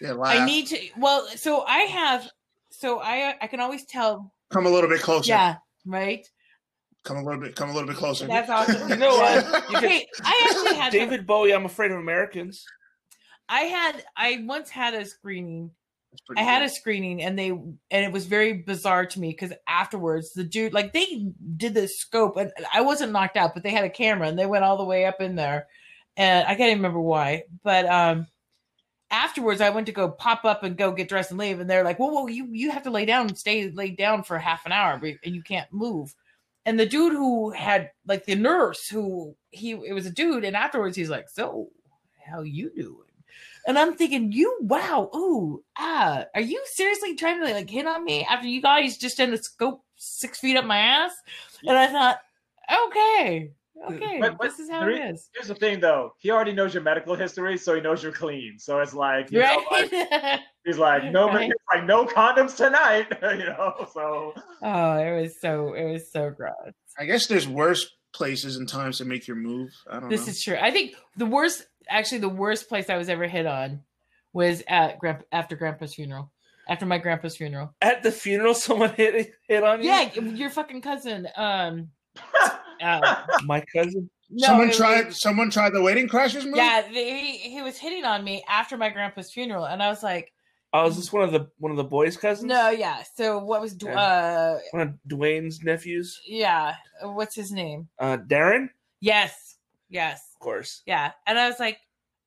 Yeah, 0.00 0.12
laugh. 0.12 0.36
I 0.40 0.44
need 0.44 0.66
to. 0.68 0.78
Well, 0.96 1.26
so 1.36 1.62
I 1.62 1.78
have. 1.80 2.28
So 2.70 3.00
I 3.00 3.34
I 3.40 3.46
can 3.46 3.60
always 3.60 3.84
tell. 3.86 4.32
come 4.50 4.66
a 4.66 4.70
little 4.70 4.88
bit 4.90 5.00
closer. 5.00 5.28
Yeah, 5.30 5.56
right. 5.86 6.26
Come 7.04 7.16
a 7.18 7.22
little 7.24 7.40
bit. 7.40 7.56
Come 7.56 7.70
a 7.70 7.72
little 7.72 7.88
bit 7.88 7.96
closer. 7.96 8.26
That's 8.26 8.50
awesome. 8.58 8.88
You 8.88 8.96
know 8.96 9.10
what? 9.16 9.44
Yeah. 9.44 9.80
You 9.80 9.88
could- 9.88 10.06
I 10.24 10.46
actually 10.50 10.74
had 10.76 10.92
some- 10.92 11.00
David 11.00 11.26
Bowie, 11.26 11.54
I'm 11.54 11.64
afraid 11.64 11.90
of 11.90 11.98
Americans. 11.98 12.64
I 13.48 13.60
had 13.62 14.04
I 14.16 14.44
once 14.46 14.68
had 14.68 14.92
a 14.94 15.04
screening 15.06 15.70
That's 16.12 16.20
pretty 16.22 16.40
I 16.42 16.44
had 16.44 16.58
good. 16.60 16.66
a 16.66 16.68
screening 16.68 17.22
and 17.22 17.38
they 17.38 17.48
and 17.48 17.74
it 17.90 18.12
was 18.12 18.26
very 18.26 18.52
bizarre 18.52 19.06
to 19.06 19.20
me 19.20 19.30
because 19.30 19.54
afterwards 19.66 20.34
the 20.34 20.44
dude 20.44 20.74
like 20.74 20.92
they 20.92 21.28
did 21.56 21.72
this 21.72 21.98
scope 21.98 22.36
and 22.36 22.52
I 22.74 22.82
wasn't 22.82 23.12
knocked 23.12 23.38
out, 23.38 23.54
but 23.54 23.62
they 23.62 23.70
had 23.70 23.84
a 23.84 23.90
camera 23.90 24.28
and 24.28 24.38
they 24.38 24.44
went 24.46 24.64
all 24.64 24.76
the 24.76 24.84
way 24.84 25.06
up 25.06 25.20
in 25.22 25.34
there. 25.34 25.66
And 26.18 26.46
I 26.46 26.50
can't 26.56 26.70
even 26.70 26.78
remember 26.78 27.00
why. 27.00 27.44
But 27.62 27.86
um 27.86 28.26
afterwards 29.10 29.60
I 29.60 29.70
went 29.70 29.86
to 29.86 29.92
go 29.92 30.10
pop 30.10 30.44
up 30.44 30.62
and 30.64 30.76
go 30.76 30.92
get 30.92 31.08
dressed 31.08 31.30
and 31.30 31.40
leave, 31.40 31.60
and 31.60 31.70
they're 31.70 31.84
like, 31.84 31.98
"Whoa, 31.98 32.08
whoa, 32.12 32.26
you 32.26 32.48
you 32.52 32.70
have 32.70 32.82
to 32.84 32.90
lay 32.90 33.06
down 33.06 33.28
and 33.28 33.38
stay 33.38 33.70
laid 33.70 33.96
down 33.96 34.22
for 34.24 34.38
half 34.38 34.66
an 34.66 34.72
hour, 34.72 35.00
and 35.24 35.34
you 35.34 35.42
can't 35.42 35.72
move." 35.72 36.14
And 36.66 36.78
the 36.78 36.86
dude 36.86 37.12
who 37.14 37.50
had 37.50 37.90
like 38.06 38.26
the 38.26 38.34
nurse 38.34 38.88
who 38.88 39.34
he 39.50 39.70
it 39.72 39.94
was 39.94 40.06
a 40.06 40.10
dude, 40.10 40.44
and 40.44 40.56
afterwards 40.56 40.96
he's 40.96 41.10
like, 41.10 41.28
"So, 41.30 41.70
how 42.26 42.42
you 42.42 42.70
doing?" 42.74 43.04
And 43.66 43.78
I'm 43.78 43.94
thinking, 43.96 44.32
"You 44.32 44.58
wow, 44.62 45.10
ooh, 45.14 45.64
ah, 45.78 46.24
are 46.34 46.40
you 46.40 46.62
seriously 46.66 47.14
trying 47.14 47.40
to 47.40 47.52
like 47.52 47.70
hit 47.70 47.86
on 47.86 48.04
me 48.04 48.24
after 48.28 48.48
you 48.48 48.60
guys 48.62 48.98
just 48.98 49.20
in 49.20 49.30
the 49.30 49.38
scope 49.38 49.84
six 49.96 50.40
feet 50.40 50.56
up 50.56 50.64
my 50.64 50.78
ass?" 50.78 51.12
And 51.66 51.78
I 51.78 51.86
thought, 51.88 52.20
"Okay, 52.88 53.52
okay, 53.90 54.18
But- 54.20 54.38
but 54.38 54.44
this 54.50 54.58
is 54.58 54.70
how 54.70 54.80
there 54.80 54.90
it 54.90 55.14
is." 55.14 55.28
Here's 55.34 55.48
the 55.48 55.54
thing, 55.54 55.80
though. 55.80 56.14
He 56.18 56.30
already 56.30 56.52
knows 56.52 56.74
your 56.74 56.82
medical 56.82 57.14
history, 57.14 57.56
so 57.58 57.74
he 57.74 57.80
knows 57.80 58.02
you're 58.02 58.12
clean. 58.12 58.58
So 58.58 58.80
it's 58.80 58.94
like, 58.94 59.30
you 59.30 59.40
know, 59.40 59.64
like, 59.70 59.92
Right? 59.92 60.40
he's 60.64 60.78
like, 60.78 61.04
no, 61.12 61.28
Right. 61.28 61.50
like 61.74 61.84
no 61.84 62.04
condoms 62.06 62.56
tonight, 62.56 63.06
you 63.22 63.46
know. 63.46 63.88
So 63.92 64.34
oh, 64.62 64.92
it 64.98 65.20
was 65.22 65.40
so 65.40 65.74
it 65.74 65.90
was 65.90 66.10
so 66.10 66.30
gross. 66.30 66.54
I 66.98 67.04
guess 67.04 67.26
there's 67.26 67.46
worse 67.48 67.94
places 68.12 68.56
and 68.56 68.68
times 68.68 68.98
to 68.98 69.04
make 69.04 69.26
your 69.28 69.36
move. 69.36 69.70
I 69.90 70.00
don't 70.00 70.08
This 70.08 70.26
know. 70.26 70.30
is 70.30 70.42
true. 70.42 70.56
I 70.60 70.70
think 70.70 70.94
the 71.16 71.26
worst, 71.26 71.66
actually, 71.88 72.18
the 72.18 72.28
worst 72.28 72.68
place 72.68 72.88
I 72.90 72.96
was 72.96 73.08
ever 73.08 73.26
hit 73.28 73.46
on 73.46 73.82
was 74.32 74.62
at 74.66 74.98
Grandpa, 74.98 75.24
after 75.30 75.56
Grandpa's 75.56 75.94
funeral. 75.94 76.32
After 76.70 76.84
my 76.84 76.98
grandpa's 76.98 77.34
funeral. 77.36 77.74
At 77.80 78.02
the 78.02 78.12
funeral, 78.12 78.52
someone 78.54 78.92
hit 78.94 79.32
hit 79.48 79.62
on 79.62 79.82
you. 79.82 79.88
Yeah, 79.88 80.12
your 80.14 80.50
fucking 80.50 80.82
cousin. 80.82 81.26
Um, 81.34 81.88
uh, 82.82 83.22
my 83.44 83.60
cousin. 83.74 84.08
no, 84.30 84.46
someone 84.46 84.70
tried. 84.72 85.06
was- 85.06 85.20
Someone 85.20 85.50
tried 85.50 85.70
the 85.72 85.82
Wedding 85.82 86.08
Crashers 86.08 86.44
move. 86.44 86.56
yeah, 86.56 86.82
they, 86.92 87.18
he 87.20 87.36
he 87.38 87.62
was 87.62 87.76
hitting 87.78 88.04
on 88.04 88.24
me 88.24 88.42
after 88.48 88.76
my 88.76 88.88
grandpa's 88.90 89.32
funeral, 89.32 89.64
and 89.64 89.82
I 89.82 89.88
was 89.88 90.02
like, 90.02 90.32
Oh, 90.74 90.86
is 90.86 90.96
this 90.96 91.10
one 91.12 91.22
of 91.24 91.32
the 91.32 91.48
one 91.58 91.70
of 91.70 91.78
the 91.78 91.84
boys' 91.84 92.16
cousins? 92.16 92.46
no, 92.48 92.68
yeah. 92.70 93.02
So 93.14 93.38
what 93.38 93.60
was 93.60 93.74
Dw- 93.74 93.84
Okay. 93.88 93.94
uh, 93.96 94.58
One 94.72 94.82
of 94.88 94.94
Dwayne's 95.08 95.62
nephews. 95.62 96.20
yeah, 96.26 96.74
what's 97.02 97.34
his 97.34 97.50
name? 97.52 97.88
Uh, 97.98 98.18
Darren, 98.18 98.68
Yes, 99.00 99.56
yes, 99.88 100.20
of 100.34 100.40
course. 100.40 100.82
yeah. 100.86 101.12
And 101.26 101.38
I 101.38 101.48
was 101.48 101.58
like, 101.58 101.78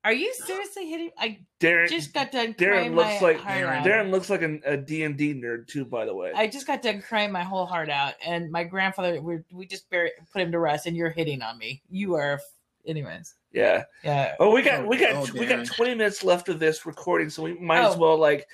are 0.04 0.12
you 0.12 0.32
seriously 0.34 0.88
hitting? 0.88 1.10
I 1.18 1.38
Darren. 1.60 1.88
just 1.88 2.12
got 2.12 2.32
done 2.32 2.54
Darren 2.54 2.94
looks 2.94 3.20
my 3.20 3.28
like 3.28 3.38
heart 3.40 3.58
Darren- 3.58 3.76
out. 3.78 3.86
Darren 3.86 4.10
looks 4.10 4.28
like 4.30 4.42
an, 4.42 4.60
a 4.66 4.76
D 4.76 5.04
and 5.04 5.16
D 5.16 5.32
nerd 5.34 5.68
too. 5.68 5.84
By 5.84 6.04
the 6.04 6.14
way, 6.14 6.32
I 6.34 6.46
just 6.48 6.66
got 6.66 6.82
done 6.82 7.00
crying 7.02 7.30
my 7.32 7.42
whole 7.44 7.66
heart 7.66 7.88
out, 7.90 8.14
and 8.26 8.50
my 8.50 8.64
grandfather, 8.64 9.20
we 9.20 9.38
we 9.52 9.66
just 9.66 9.88
buried, 9.90 10.12
put 10.32 10.42
him 10.42 10.50
to 10.52 10.58
rest, 10.58 10.86
and 10.86 10.96
you're 10.96 11.10
hitting 11.10 11.40
on 11.42 11.56
me. 11.58 11.82
You 11.88 12.14
are, 12.16 12.40
anyways. 12.86 13.34
yeah. 13.52 13.84
Yeah. 14.02 14.34
Oh, 14.40 14.50
we 14.52 14.62
got 14.62 14.80
Oh, 14.84 14.88
we 14.88 14.96
got 14.96 15.14
oh, 15.14 15.26
we 15.38 15.46
got 15.46 15.64
twenty 15.66 15.94
minutes 15.94 16.24
left 16.24 16.48
of 16.48 16.58
this 16.58 16.84
recording, 16.84 17.30
so 17.30 17.42
we 17.44 17.54
might 17.54 17.84
as 17.84 17.94
Oh. 17.94 17.98
well 17.98 18.18
like 18.18 18.48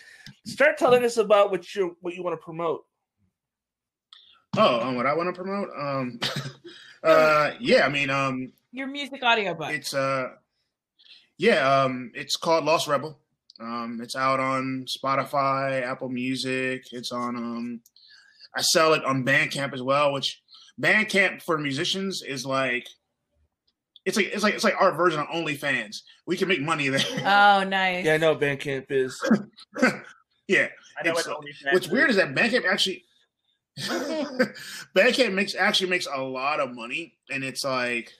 start 0.44 0.76
telling 0.76 1.02
us 1.04 1.16
about 1.16 1.50
what 1.50 1.74
you 1.74 1.96
what 2.02 2.14
you 2.14 2.22
want 2.22 2.38
to 2.38 2.44
promote. 2.44 2.84
Oh, 4.56 4.80
um, 4.80 4.96
what 4.96 5.06
I 5.06 5.14
want 5.14 5.34
to 5.34 5.40
promote? 5.40 5.68
Um, 5.78 6.18
uh, 7.02 7.52
yeah. 7.60 7.86
I 7.86 7.88
mean, 7.88 8.10
um, 8.10 8.52
Your 8.72 8.86
music 8.88 9.22
audiobook. 9.22 9.70
it's 9.70 9.94
uh, 9.94 10.30
yeah. 11.38 11.82
Um, 11.82 12.10
it's 12.14 12.36
called 12.36 12.64
Lost 12.64 12.86
Rebel. 12.88 13.18
Um, 13.60 13.98
it's 14.02 14.14
out 14.16 14.38
on 14.40 14.84
Spotify, 14.86 15.82
Apple 15.82 16.08
Music. 16.08 16.84
It's 16.92 17.10
on 17.12 17.36
um, 17.36 17.80
I 18.56 18.62
sell 18.62 18.92
it 18.94 19.04
on 19.04 19.24
Bandcamp 19.24 19.72
as 19.72 19.82
well. 19.82 20.12
Which 20.12 20.40
Bandcamp 20.80 21.42
for 21.42 21.58
musicians 21.58 22.22
is 22.22 22.44
like. 22.46 22.86
It's 24.04 24.16
like 24.16 24.26
it's 24.32 24.42
like 24.42 24.54
it's 24.54 24.64
like 24.64 24.80
our 24.80 24.92
version 24.92 25.20
of 25.20 25.26
OnlyFans. 25.26 25.98
We 26.26 26.36
can 26.36 26.48
make 26.48 26.62
money 26.62 26.88
there. 26.88 27.00
oh, 27.18 27.64
nice. 27.64 28.04
Yeah, 28.06 28.14
I 28.14 28.16
know 28.16 28.34
Bandcamp 28.36 28.86
is. 28.90 29.20
yeah, 30.48 30.68
I 30.98 31.02
know 31.04 31.10
It's- 31.12 31.26
what 31.26 31.44
What's 31.72 31.86
is. 31.86 31.92
weird 31.92 32.08
is 32.10 32.16
that 32.16 32.34
Bandcamp 32.34 32.64
actually 32.70 33.04
Bandcamp 34.96 35.34
makes 35.34 35.54
actually 35.54 35.90
makes 35.90 36.06
a 36.12 36.20
lot 36.22 36.60
of 36.60 36.74
money, 36.74 37.14
and 37.30 37.44
it's 37.44 37.64
like, 37.64 38.12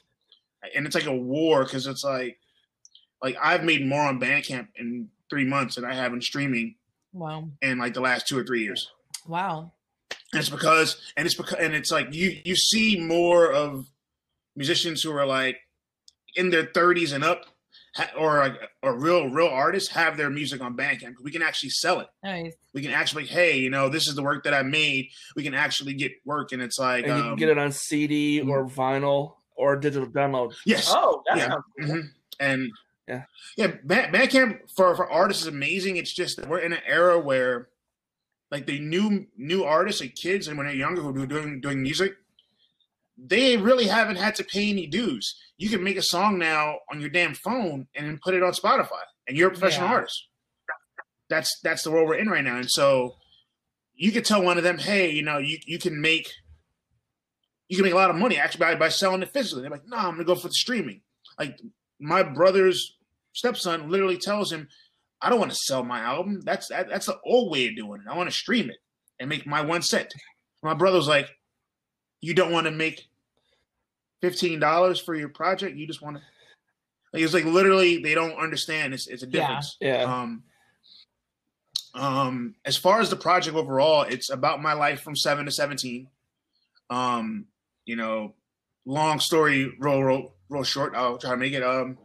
and 0.75 0.85
it's 0.87 0.95
like 0.95 1.07
a 1.07 1.17
war 1.17 1.65
because 1.65 1.87
it's 1.87 2.05
like, 2.05 2.39
like 3.23 3.37
I've 3.43 3.65
made 3.65 3.87
more 3.87 4.03
on 4.03 4.21
Bandcamp 4.21 4.69
in 4.77 5.09
three 5.31 5.45
months 5.45 5.75
than 5.77 5.85
I 5.85 5.95
have 5.95 6.13
in 6.13 6.21
streaming 6.23 6.77
Wow. 7.13 7.49
in 7.63 7.79
like 7.79 7.95
the 7.95 8.01
last 8.01 8.27
two 8.29 8.39
or 8.39 8.45
three 8.45 8.63
years. 8.63 8.91
Wow. 9.27 9.73
And 10.33 10.41
it's 10.41 10.51
because, 10.51 11.01
and 11.17 11.27
it's 11.27 11.35
because, 11.35 11.55
and 11.59 11.75
it's 11.75 11.91
like 11.91 12.13
you 12.15 12.37
you 12.45 12.55
see 12.55 13.01
more 13.01 13.51
of 13.53 13.87
musicians 14.57 15.03
who 15.03 15.11
are 15.13 15.27
like 15.27 15.57
in 16.37 16.51
their 16.51 16.67
thirties 16.67 17.13
and 17.13 17.25
up, 17.25 17.45
or 18.17 18.39
like 18.39 18.55
or 18.83 18.95
real 18.99 19.29
real 19.29 19.49
artists 19.49 19.91
have 19.93 20.17
their 20.17 20.29
music 20.31 20.61
on 20.61 20.77
Bandcamp. 20.77 21.15
We 21.23 21.31
can 21.31 21.43
actually 21.43 21.71
sell 21.71 22.01
it. 22.01 22.09
Nice. 22.23 22.53
We 22.75 22.83
can 22.83 22.91
actually, 22.93 23.25
hey, 23.27 23.59
you 23.59 23.71
know, 23.71 23.89
this 23.89 24.07
is 24.07 24.15
the 24.15 24.23
work 24.23 24.45
that 24.45 24.53
I 24.55 24.63
made. 24.63 25.09
We 25.35 25.43
can 25.43 25.55
actually 25.55 25.95
get 25.95 26.13
work, 26.27 26.53
and 26.53 26.61
it's 26.63 26.79
like, 26.79 27.05
and 27.07 27.17
you 27.17 27.23
um, 27.23 27.29
can 27.31 27.37
get 27.37 27.49
it 27.49 27.59
on 27.59 27.73
CD 27.73 28.41
or 28.43 28.67
vinyl 28.67 29.35
or 29.57 29.77
digital 29.77 30.09
download. 30.09 30.55
yes, 30.67 30.93
Oh, 30.95 31.23
that 31.29 31.39
Yeah. 31.39 31.49
sounds 31.49 31.65
cool. 31.81 31.87
hmm 31.97 32.01
and 32.41 32.71
Yeah. 33.09 33.23
yeah, 33.57 33.69
Band- 33.85 34.15
Bandcamp 34.15 34.71
for 34.77 34.95
for 34.95 35.11
artists 35.11 35.43
is 35.43 35.49
amazing. 35.49 35.97
It's 35.97 36.13
just 36.15 36.37
that 36.37 36.49
we're 36.49 36.59
in 36.61 36.73
an 36.75 36.83
era 36.87 37.19
where, 37.19 37.69
like, 38.51 38.67
the 38.67 38.79
new 38.79 39.27
new 39.37 39.65
artists, 39.65 40.01
like 40.03 40.15
kids, 40.15 40.47
and 40.47 40.59
when 40.59 40.67
they're 40.67 40.77
younger 40.77 41.01
who 41.03 41.23
are 41.23 41.27
doing 41.27 41.61
doing 41.61 41.83
music, 41.83 42.17
they 43.17 43.57
really 43.57 43.87
haven't 43.87 44.17
had 44.17 44.35
to 44.37 44.45
pay 44.45 44.69
any 44.71 44.87
dues. 44.87 45.35
You 45.57 45.71
can 45.71 45.83
make 45.83 45.97
a 45.97 46.03
song 46.03 46.39
now 46.39 46.79
on 46.93 47.01
your 47.01 47.11
damn 47.11 47.35
phone 47.35 47.89
and 47.95 48.07
then 48.07 48.21
put 48.23 48.35
it 48.35 48.43
on 48.43 48.53
Spotify, 48.53 49.03
and 49.27 49.37
you're 49.37 49.49
a 49.49 49.53
professional 49.53 49.89
Yeah. 49.89 49.95
artist. 49.95 50.29
That's 51.31 51.59
that's 51.63 51.83
the 51.83 51.91
world 51.91 52.09
we're 52.09 52.17
in 52.17 52.29
right 52.29 52.45
now, 52.45 52.57
and 52.59 52.71
so 52.71 53.17
you 53.95 54.13
could 54.13 54.25
tell 54.25 54.43
one 54.43 54.59
of 54.59 54.65
them, 54.65 54.79
hey, 54.79 55.11
you 55.11 55.23
know, 55.23 55.39
you 55.39 55.59
you 55.67 55.79
can 55.79 56.01
make 56.01 56.31
you 57.69 57.77
can 57.77 57.85
make 57.85 57.93
a 57.93 57.97
lot 57.97 58.11
of 58.11 58.17
money 58.17 58.37
actually 58.39 58.61
by, 58.61 58.75
by 58.77 58.89
selling 58.89 59.23
it 59.23 59.33
physically. 59.33 59.63
They're 59.63 59.71
like, 59.71 59.87
no, 59.87 59.97
I'm 59.97 60.13
gonna 60.13 60.25
go 60.25 60.35
for 60.35 60.49
the 60.49 60.55
streaming. 60.55 61.01
Like 61.39 61.59
my 62.01 62.23
brother's 62.23 62.97
stepson 63.39 63.91
literally 63.91 64.19
tells 64.19 64.53
him, 64.53 64.69
I 65.23 65.31
don't 65.31 65.39
want 65.41 65.51
to 65.51 65.57
sell 65.57 65.83
my 65.85 66.01
album. 66.01 66.41
That's 66.43 66.69
that, 66.69 66.89
that's 66.89 67.07
the 67.07 67.19
old 67.25 67.51
way 67.51 67.69
of 67.69 67.77
doing 67.77 68.03
it. 68.03 68.11
I 68.11 68.17
want 68.17 68.31
to 68.31 68.37
stream 68.37 68.71
it 68.71 68.77
and 69.19 69.29
make 69.29 69.47
my 69.47 69.63
one 69.63 69.83
cent. 69.83 70.13
My 70.63 70.75
brother's 70.75 71.09
like, 71.09 71.29
you 72.21 72.35
don't 72.35 72.53
want 72.53 72.67
to 72.67 72.71
make 72.71 73.09
fifteen 74.21 74.61
dollars 74.61 75.01
for 75.01 75.15
your 75.15 75.29
project. 75.29 75.77
You 75.77 75.87
just 75.87 76.03
want 76.03 76.17
to. 76.17 76.23
Like, 77.13 77.23
it's 77.23 77.33
like 77.33 77.45
literally 77.45 77.99
they 78.03 78.15
don't 78.15 78.39
understand. 78.39 78.93
It's 78.93 79.07
it's 79.07 79.23
a 79.23 79.27
Yeah. 79.27 79.33
difference. 79.33 79.77
Yeah. 79.81 80.03
Um, 80.03 80.43
um, 81.95 82.55
as 82.65 82.77
far 82.77 83.01
as 83.01 83.09
the 83.11 83.17
project 83.17 83.57
overall, 83.57 84.03
it's 84.03 84.31
about 84.31 84.61
my 84.63 84.73
life 84.75 85.01
from 85.01 85.17
seven 85.17 85.47
to 85.47 85.51
seventeen. 85.51 86.09
Um, 86.91 87.47
you 87.87 87.97
know, 87.97 88.35
long 88.85 89.21
story, 89.21 89.73
real, 89.79 90.03
real, 90.03 90.35
real 90.49 90.65
short. 90.65 90.95
I'll 90.95 91.19
try 91.19 91.31
to 91.31 91.37
make 91.37 91.55
it. 91.55 91.63
Um, 91.63 91.99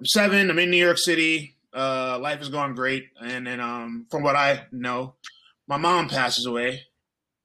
I'm 0.00 0.06
seven. 0.06 0.50
I'm 0.50 0.58
in 0.58 0.70
New 0.70 0.82
York 0.84 0.98
City. 0.98 1.56
Uh, 1.74 2.18
life 2.20 2.40
is 2.40 2.48
going 2.48 2.74
great, 2.74 3.08
and 3.20 3.46
then 3.46 3.60
um, 3.60 4.06
from 4.10 4.22
what 4.22 4.36
I 4.36 4.66
know, 4.72 5.14
my 5.66 5.76
mom 5.76 6.08
passes 6.08 6.46
away, 6.46 6.82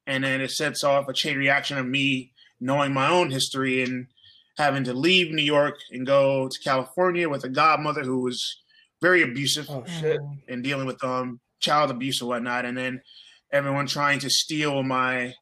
and 0.08 0.24
then 0.24 0.40
it 0.42 0.52
sets 0.52 0.84
off 0.84 1.08
a 1.10 1.14
chain 1.14 1.38
reaction 1.38 1.78
of 1.78 1.86
me 1.86 2.32
knowing 2.60 2.94
my 2.94 3.10
own 3.10 3.30
history 3.32 3.84
and 3.84 4.08
having 4.58 4.84
to 4.86 4.94
leave 4.94 5.32
New 5.34 5.44
York 5.44 5.76
and 5.92 6.06
go 6.06 6.48
to 6.48 6.60
California 6.64 7.28
with 7.28 7.44
a 7.44 7.50
godmother 7.50 8.04
who 8.04 8.22
was 8.22 8.62
very 9.02 9.22
abusive 9.24 9.66
Oh 9.70 9.84
shit. 9.86 10.22
Mm. 10.22 10.38
and 10.48 10.64
dealing 10.64 10.86
with 10.86 11.04
um 11.04 11.40
child 11.60 11.92
abuse 11.92 12.22
and 12.22 12.30
whatnot, 12.30 12.66
and 12.66 12.78
then 12.78 13.02
everyone 13.52 13.88
trying 13.88 14.20
to 14.20 14.30
steal 14.30 14.84
my 14.84 15.34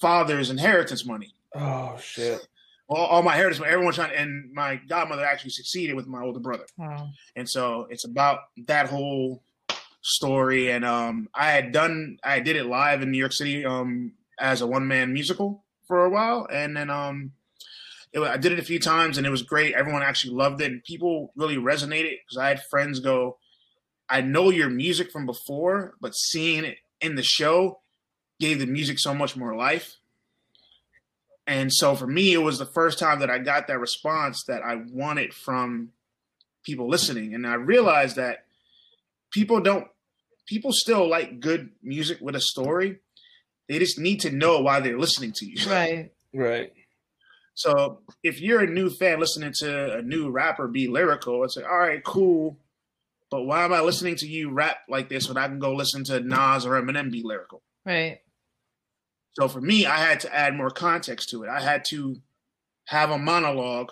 father's 0.00 0.50
inheritance 0.50 1.06
money. 1.06 1.34
Oh 1.54 1.96
shit. 2.02 2.46
All, 2.88 3.06
all 3.06 3.22
my 3.22 3.32
inheritance, 3.32 3.60
money, 3.60 3.72
everyone 3.72 3.94
trying, 3.94 4.14
and 4.14 4.52
my 4.52 4.76
godmother 4.88 5.24
actually 5.24 5.50
succeeded 5.50 5.94
with 5.96 6.06
my 6.06 6.20
older 6.22 6.40
brother, 6.40 6.66
Wow. 6.76 7.08
and 7.34 7.48
so 7.48 7.86
it's 7.90 8.04
about 8.04 8.40
that 8.66 8.88
whole 8.88 9.42
story. 10.02 10.70
And 10.70 10.84
um, 10.84 11.28
I 11.34 11.50
had 11.52 11.72
done, 11.72 12.18
I 12.22 12.40
did 12.40 12.56
it 12.56 12.66
live 12.66 13.02
in 13.02 13.10
New 13.10 13.18
York 13.18 13.32
City 13.32 13.64
um 13.64 14.12
as 14.38 14.60
a 14.60 14.66
one 14.66 14.86
man 14.88 15.12
musical 15.12 15.64
for 15.86 16.04
a 16.04 16.10
while, 16.10 16.46
and 16.52 16.76
then 16.76 16.90
um. 16.90 17.32
It, 18.12 18.20
I 18.20 18.36
did 18.36 18.52
it 18.52 18.60
a 18.60 18.64
few 18.64 18.78
times 18.78 19.18
and 19.18 19.26
it 19.26 19.30
was 19.30 19.42
great. 19.42 19.74
Everyone 19.74 20.00
actually 20.04 20.34
loved 20.34 20.60
it, 20.62 20.70
and 20.70 20.84
people 20.84 21.32
really 21.34 21.56
resonated 21.56 22.18
because 22.24 22.38
I 22.38 22.46
had 22.46 22.62
friends 22.70 23.00
go, 23.00 23.38
I 24.08 24.20
know 24.20 24.50
your 24.50 24.70
music 24.70 25.10
from 25.10 25.26
before, 25.26 25.94
but 26.00 26.14
seeing 26.14 26.64
it 26.64 26.78
in 27.00 27.16
the 27.16 27.24
show 27.24 27.80
gave 28.38 28.60
the 28.60 28.66
music 28.66 29.00
so 29.00 29.14
much 29.14 29.34
more 29.36 29.56
life. 29.56 29.96
And 31.46 31.72
so 31.72 31.94
for 31.94 32.06
me, 32.06 32.32
it 32.32 32.38
was 32.38 32.58
the 32.58 32.66
first 32.66 32.98
time 32.98 33.20
that 33.20 33.30
I 33.30 33.38
got 33.38 33.66
that 33.66 33.78
response 33.78 34.44
that 34.44 34.62
I 34.62 34.76
wanted 34.76 35.34
from 35.34 35.90
people 36.64 36.88
listening. 36.88 37.34
And 37.34 37.46
I 37.46 37.54
realized 37.54 38.16
that 38.16 38.46
people 39.30 39.60
don't, 39.60 39.86
people 40.46 40.72
still 40.72 41.08
like 41.08 41.40
good 41.40 41.70
music 41.82 42.18
with 42.20 42.34
a 42.34 42.40
story. 42.40 43.00
They 43.68 43.78
just 43.78 43.98
need 43.98 44.20
to 44.20 44.30
know 44.30 44.60
why 44.60 44.80
they're 44.80 44.98
listening 44.98 45.32
to 45.36 45.46
you. 45.46 45.70
Right. 45.70 46.12
Right. 46.32 46.72
So 47.54 48.00
if 48.22 48.40
you're 48.40 48.60
a 48.60 48.66
new 48.66 48.90
fan 48.90 49.20
listening 49.20 49.52
to 49.58 49.98
a 49.98 50.02
new 50.02 50.30
rapper 50.30 50.66
be 50.66 50.88
lyrical, 50.88 51.44
it's 51.44 51.56
like, 51.56 51.66
all 51.66 51.78
right, 51.78 52.02
cool. 52.02 52.58
But 53.30 53.44
why 53.44 53.64
am 53.64 53.72
I 53.72 53.80
listening 53.80 54.16
to 54.16 54.26
you 54.26 54.50
rap 54.50 54.78
like 54.88 55.08
this 55.08 55.28
when 55.28 55.36
I 55.36 55.46
can 55.46 55.58
go 55.58 55.74
listen 55.74 56.04
to 56.04 56.20
Nas 56.20 56.66
or 56.66 56.72
Eminem 56.72 57.10
be 57.10 57.22
lyrical? 57.22 57.62
Right. 57.84 58.20
So 59.34 59.48
for 59.48 59.60
me, 59.60 59.86
I 59.86 59.98
had 59.98 60.20
to 60.20 60.34
add 60.34 60.56
more 60.56 60.70
context 60.70 61.30
to 61.30 61.42
it. 61.42 61.48
I 61.48 61.60
had 61.60 61.84
to 61.86 62.16
have 62.86 63.10
a 63.10 63.18
monologue 63.18 63.90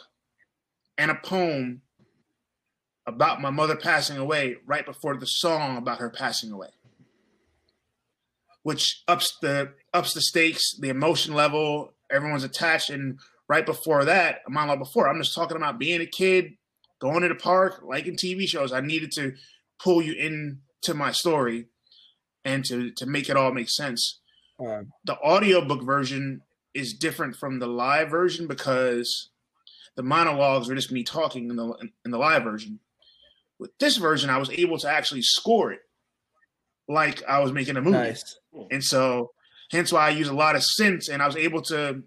and 0.97 1.11
a 1.11 1.15
poem 1.15 1.83
about 3.07 3.41
my 3.41 3.51
mother 3.51 3.77
passing 3.77 4.17
away 4.17 4.57
right 4.67 4.87
before 4.87 5.17
the 5.17 5.27
song 5.27 5.77
about 5.77 5.99
her 5.99 6.11
passing 6.11 6.53
away 6.53 6.69
which 8.63 9.03
ups 9.09 9.37
the 9.43 9.73
ups 9.93 10.15
the 10.15 10.21
stakes 10.21 10.77
the 10.79 10.89
emotion 10.89 11.35
level 11.35 11.93
everyone's 12.11 12.45
attached. 12.45 12.91
And 12.91 13.19
right 13.49 13.67
before 13.67 14.05
that 14.05 14.41
a 14.47 14.51
monologue 14.51 14.79
before 14.79 15.09
i'm 15.09 15.21
just 15.21 15.35
talking 15.35 15.57
about 15.57 15.79
being 15.79 16.01
a 16.01 16.07
kid 16.07 16.53
going 17.01 17.23
to 17.23 17.29
the 17.29 17.35
park 17.35 17.83
liking 17.83 18.17
tv 18.17 18.47
shows. 18.47 18.73
I 18.73 18.81
needed 18.81 19.11
to 19.13 19.35
pull 19.83 20.01
you 20.01 20.13
into 20.13 20.95
my 20.95 21.11
story 21.11 21.67
and 22.45 22.65
to 22.67 22.93
to 22.93 23.07
make 23.07 23.29
it 23.29 23.37
all 23.37 23.53
make 23.53 23.69
sense 23.69 24.21
Um, 24.65 24.93
the 25.05 25.19
audiobook 25.19 25.83
version 25.83 26.43
is 26.75 26.95
different 26.95 27.37
from 27.37 27.59
the 27.59 27.67
live 27.67 28.11
version 28.11 28.47
because 28.47 29.31
the 29.97 30.03
monologues 30.03 30.71
are 30.71 30.75
just 30.75 30.93
me 30.93 31.03
talking 31.03 31.51
in 31.51 31.57
the 31.57 31.75
in 32.05 32.11
the 32.11 32.19
live 32.19 32.45
version. 32.45 32.81
With 33.59 33.77
this 33.79 33.97
version, 33.97 34.31
I 34.31 34.39
was 34.39 34.51
able 34.51 34.79
to 34.79 34.89
actually 34.89 35.23
score 35.23 35.73
it 35.73 35.81
like 36.89 37.23
I 37.25 37.41
was 37.41 37.53
making 37.53 37.77
a 37.77 37.83
movie, 37.83 37.97
nice. 37.97 38.39
and 38.71 38.83
so 38.83 39.33
hence 39.71 39.93
why 39.93 40.07
I 40.07 40.11
use 40.11 40.29
a 40.29 40.35
lot 40.35 40.57
of 40.57 40.63
synths, 40.63 41.09
and 41.09 41.23
I 41.23 41.27
was 41.27 41.37
able 41.37 41.63
to. 41.63 42.03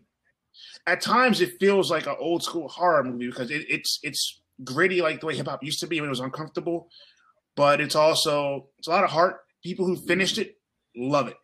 At 0.87 1.01
times, 1.01 1.41
it 1.41 1.59
feels 1.59 1.89
like 1.89 2.05
an 2.05 2.15
old 2.19 2.43
school 2.43 2.67
horror 2.67 3.03
movie 3.03 3.27
because 3.27 3.49
it, 3.49 3.65
it's 3.69 3.99
it's 4.03 4.41
gritty 4.63 5.01
like 5.01 5.19
the 5.19 5.25
way 5.25 5.35
hip 5.35 5.47
hop 5.47 5.63
used 5.63 5.79
to 5.79 5.87
be 5.87 5.99
when 5.99 6.07
it 6.07 6.09
was 6.09 6.19
uncomfortable, 6.19 6.89
but 7.55 7.81
it's 7.81 7.95
also 7.95 8.67
it's 8.77 8.87
a 8.87 8.91
lot 8.91 9.03
of 9.03 9.09
heart. 9.09 9.41
People 9.63 9.85
who 9.85 9.95
finished 9.95 10.37
it 10.37 10.57
love 10.95 11.27
it 11.27 11.37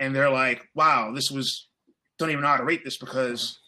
and 0.00 0.14
they're 0.14 0.30
like, 0.30 0.66
"Wow, 0.74 1.12
this 1.14 1.30
was." 1.30 1.68
Don't 2.18 2.30
even 2.30 2.42
know 2.42 2.48
how 2.48 2.58
to 2.58 2.64
rate 2.64 2.84
this 2.84 2.98
because 2.98 3.58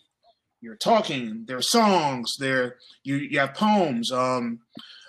you're 0.61 0.77
talking. 0.77 1.45
There 1.47 1.57
are 1.57 1.63
songs. 1.63 2.35
There 2.39 2.77
you 3.05 3.17
you 3.17 3.39
have 3.39 3.55
poems. 3.55 4.11
Um, 4.11 4.61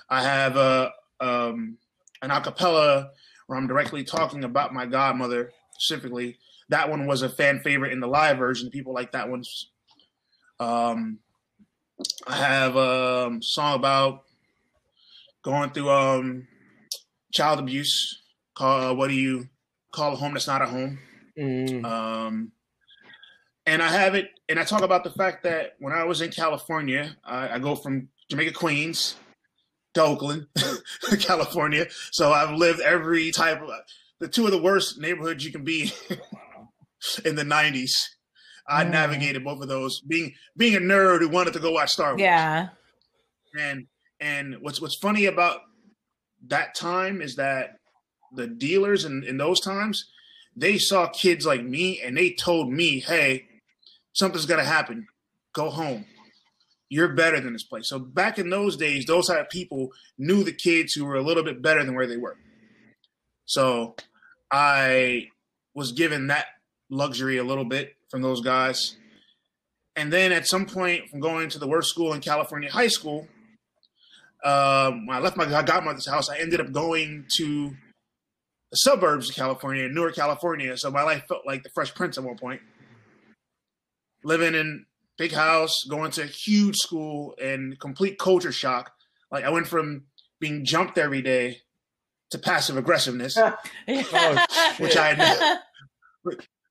I 0.09 0.21
have 0.21 0.57
a 0.57 0.91
um 1.19 1.77
an 2.21 2.29
acapella 2.29 3.09
where 3.47 3.57
I'm 3.57 3.67
directly 3.67 4.03
talking 4.03 4.43
about 4.43 4.73
my 4.73 4.85
godmother 4.85 5.51
specifically. 5.79 6.37
That 6.69 6.89
one 6.89 7.05
was 7.05 7.21
a 7.21 7.29
fan 7.29 7.59
favorite 7.59 7.91
in 7.91 7.99
the 7.99 8.07
live 8.07 8.37
version. 8.37 8.69
People 8.69 8.93
like 8.93 9.11
that 9.11 9.29
one. 9.29 9.43
Um, 10.59 11.19
I 12.25 12.35
have 12.35 12.75
a 12.75 13.25
um, 13.27 13.41
song 13.41 13.75
about 13.75 14.23
going 15.43 15.71
through 15.71 15.89
um 15.89 16.47
child 17.31 17.59
abuse. 17.59 18.21
Call 18.55 18.81
uh, 18.81 18.93
what 18.93 19.09
do 19.09 19.15
you 19.15 19.49
call 19.91 20.13
a 20.13 20.15
home 20.15 20.33
that's 20.33 20.47
not 20.47 20.61
a 20.61 20.65
home? 20.65 20.99
Mm, 21.37 21.83
Um, 21.85 22.51
and 23.65 23.81
I 23.81 23.87
have 23.89 24.13
it, 24.15 24.29
and 24.49 24.59
I 24.59 24.63
talk 24.63 24.81
about 24.81 25.03
the 25.03 25.09
fact 25.11 25.43
that 25.43 25.73
when 25.79 25.93
I 25.93 26.03
was 26.03 26.21
in 26.21 26.31
California, 26.31 27.15
I, 27.23 27.55
I 27.55 27.59
go 27.59 27.75
from 27.75 28.09
Jamaica, 28.29 28.51
Queens 28.53 29.15
to 29.93 30.01
Oakland, 30.03 30.47
California. 31.19 31.85
So 32.11 32.31
I've 32.33 32.51
lived 32.57 32.81
every 32.81 33.31
type 33.31 33.61
of 33.61 33.69
the 34.19 34.27
two 34.27 34.45
of 34.45 34.51
the 34.51 34.61
worst 34.61 34.99
neighborhoods 34.99 35.45
you 35.45 35.51
can 35.51 35.63
be 35.63 35.91
in 37.25 37.35
the 37.35 37.43
90s. 37.43 37.91
I 38.67 38.83
Mm. 38.85 38.91
navigated 38.91 39.43
both 39.43 39.61
of 39.61 39.67
those. 39.67 40.01
Being 40.01 40.33
being 40.55 40.75
a 40.75 40.79
nerd 40.79 41.19
who 41.19 41.27
wanted 41.29 41.53
to 41.53 41.59
go 41.59 41.71
watch 41.71 41.91
Star 41.91 42.11
Wars. 42.11 42.21
Yeah. 42.21 42.69
And 43.59 43.87
and 44.19 44.55
what's 44.61 44.81
what's 44.81 44.95
funny 44.95 45.25
about 45.25 45.59
that 46.47 46.73
time 46.75 47.21
is 47.21 47.35
that 47.35 47.75
the 48.35 48.47
dealers 48.47 49.03
in, 49.05 49.23
in 49.25 49.37
those 49.37 49.59
times, 49.59 50.09
they 50.55 50.77
saw 50.77 51.07
kids 51.07 51.45
like 51.45 51.63
me 51.63 51.99
and 52.01 52.15
they 52.15 52.31
told 52.31 52.71
me, 52.71 52.99
hey, 52.99 53.45
something's 54.13 54.45
gonna 54.45 54.63
happen. 54.63 55.07
Go 55.53 55.69
home. 55.69 56.05
You're 56.89 57.13
better 57.13 57.39
than 57.39 57.53
this 57.53 57.63
place. 57.63 57.89
So 57.89 57.99
back 57.99 58.37
in 58.37 58.49
those 58.49 58.77
days, 58.77 59.05
those 59.05 59.27
type 59.27 59.41
of 59.41 59.49
people 59.49 59.91
knew 60.17 60.43
the 60.43 60.53
kids 60.53 60.93
who 60.93 61.05
were 61.05 61.15
a 61.15 61.23
little 61.23 61.43
bit 61.43 61.61
better 61.61 61.83
than 61.83 61.95
where 61.95 62.07
they 62.07 62.17
were. 62.17 62.37
So 63.45 63.95
I 64.51 65.27
was 65.73 65.91
given 65.91 66.27
that 66.27 66.45
luxury 66.89 67.37
a 67.37 67.43
little 67.43 67.65
bit 67.65 67.95
from 68.09 68.21
those 68.21 68.41
guys. 68.41 68.95
And 69.95 70.13
then 70.13 70.31
at 70.31 70.47
some 70.47 70.65
point, 70.65 71.09
from 71.09 71.19
going 71.19 71.49
to 71.49 71.59
the 71.59 71.67
worst 71.67 71.89
school 71.89 72.13
in 72.13 72.21
California, 72.21 72.71
high 72.71 72.87
school, 72.87 73.27
um, 74.43 75.07
when 75.07 75.17
I 75.17 75.19
left 75.19 75.37
my 75.37 75.45
godmother's 75.45 76.07
house, 76.07 76.29
I 76.29 76.37
ended 76.37 76.59
up 76.59 76.71
going 76.71 77.25
to 77.37 77.75
the 78.73 78.77
suburbs 78.77 79.29
of 79.29 79.35
California, 79.35 79.87
Newark, 79.87 80.15
California. 80.15 80.75
So 80.75 80.89
my 80.89 81.03
life 81.03 81.25
felt 81.27 81.45
like 81.45 81.61
the 81.61 81.69
Fresh 81.69 81.93
Prince 81.93 82.17
at 82.17 82.23
one 82.23 82.37
point. 82.37 82.59
Living 84.23 84.55
in 84.55 84.87
big 85.15 85.31
house, 85.31 85.83
going 85.87 86.09
to 86.09 86.23
a 86.23 86.25
huge 86.25 86.77
school, 86.77 87.35
and 87.39 87.79
complete 87.79 88.17
culture 88.17 88.51
shock. 88.51 88.91
Like 89.31 89.43
I 89.43 89.51
went 89.51 89.67
from 89.67 90.05
being 90.39 90.65
jumped 90.65 90.97
every 90.97 91.21
day 91.21 91.59
to 92.31 92.39
passive 92.39 92.75
aggressiveness. 92.75 93.37
Oh, 93.87 94.45
which 94.79 94.97
I 94.97 95.59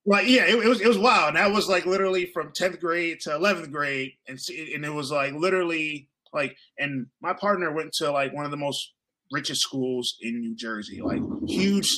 like 0.05 0.27
yeah 0.27 0.45
it, 0.45 0.55
it, 0.55 0.67
was 0.67 0.81
it 0.81 0.87
was 0.87 0.97
wild 0.97 1.29
and 1.29 1.37
that 1.37 1.51
was 1.51 1.69
like 1.69 1.85
literally 1.85 2.25
from 2.25 2.51
10th 2.51 2.79
grade 2.79 3.19
to 3.21 3.29
11th 3.29 3.71
grade 3.71 4.13
and 4.27 4.41
see- 4.41 4.73
and 4.73 4.83
it 4.83 4.89
was 4.89 5.11
like 5.11 5.33
literally 5.33 6.09
like 6.33 6.57
and 6.79 7.05
my 7.21 7.33
partner 7.33 7.71
went 7.71 7.93
to 7.93 8.11
like 8.11 8.33
one 8.33 8.45
of 8.45 8.51
the 8.51 8.57
most 8.57 8.93
richest 9.33 9.61
schools 9.61 10.15
in 10.21 10.39
new 10.39 10.55
jersey 10.55 11.01
like 11.01 11.21
huge 11.47 11.89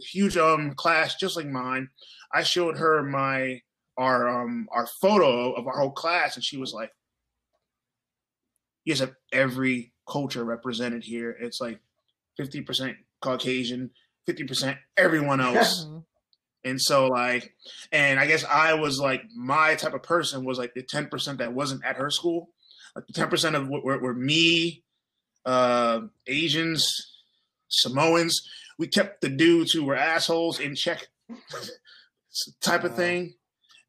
huge 0.00 0.36
um 0.36 0.74
class 0.74 1.14
just 1.14 1.36
like 1.36 1.46
mine. 1.46 1.88
I 2.32 2.42
showed 2.42 2.78
her 2.78 3.02
my 3.02 3.60
our 3.96 4.28
um 4.28 4.68
our 4.72 4.86
photo 5.00 5.52
of 5.52 5.66
our 5.66 5.78
whole 5.78 5.90
class 5.90 6.36
and 6.36 6.44
she 6.44 6.56
was 6.56 6.72
like 6.72 6.90
you 8.84 8.94
guys 8.94 9.00
have 9.00 9.14
every 9.32 9.92
culture 10.08 10.44
represented 10.44 11.04
here. 11.04 11.36
It's 11.38 11.60
like 11.60 11.80
50% 12.40 12.96
caucasian 13.20 13.90
50% 14.28 14.78
everyone 14.96 15.40
else. 15.40 15.86
And 16.62 16.78
so 16.78 17.06
like, 17.06 17.54
and 17.90 18.20
I 18.20 18.26
guess 18.26 18.44
I 18.44 18.74
was 18.74 19.00
like 19.00 19.22
my 19.34 19.76
type 19.76 19.94
of 19.94 20.02
person 20.02 20.44
was 20.44 20.58
like 20.58 20.74
the 20.74 20.82
ten 20.82 21.06
percent 21.06 21.38
that 21.38 21.54
wasn't 21.54 21.82
at 21.86 21.96
her 21.96 22.10
school, 22.10 22.50
like 22.94 23.06
the 23.06 23.14
ten 23.14 23.30
percent 23.30 23.56
of 23.56 23.66
what 23.66 23.82
were, 23.82 23.98
were 23.98 24.12
me, 24.12 24.84
uh, 25.44 26.00
Asians, 26.26 26.88
Samoans. 27.68 28.40
We 28.78 28.86
kept 28.86 29.20
the 29.20 29.28
dudes 29.28 29.72
who 29.72 29.84
were 29.84 29.96
assholes 29.96 30.58
in 30.58 30.74
check, 30.74 31.08
type 32.60 32.84
of 32.84 32.94
thing. 32.94 33.34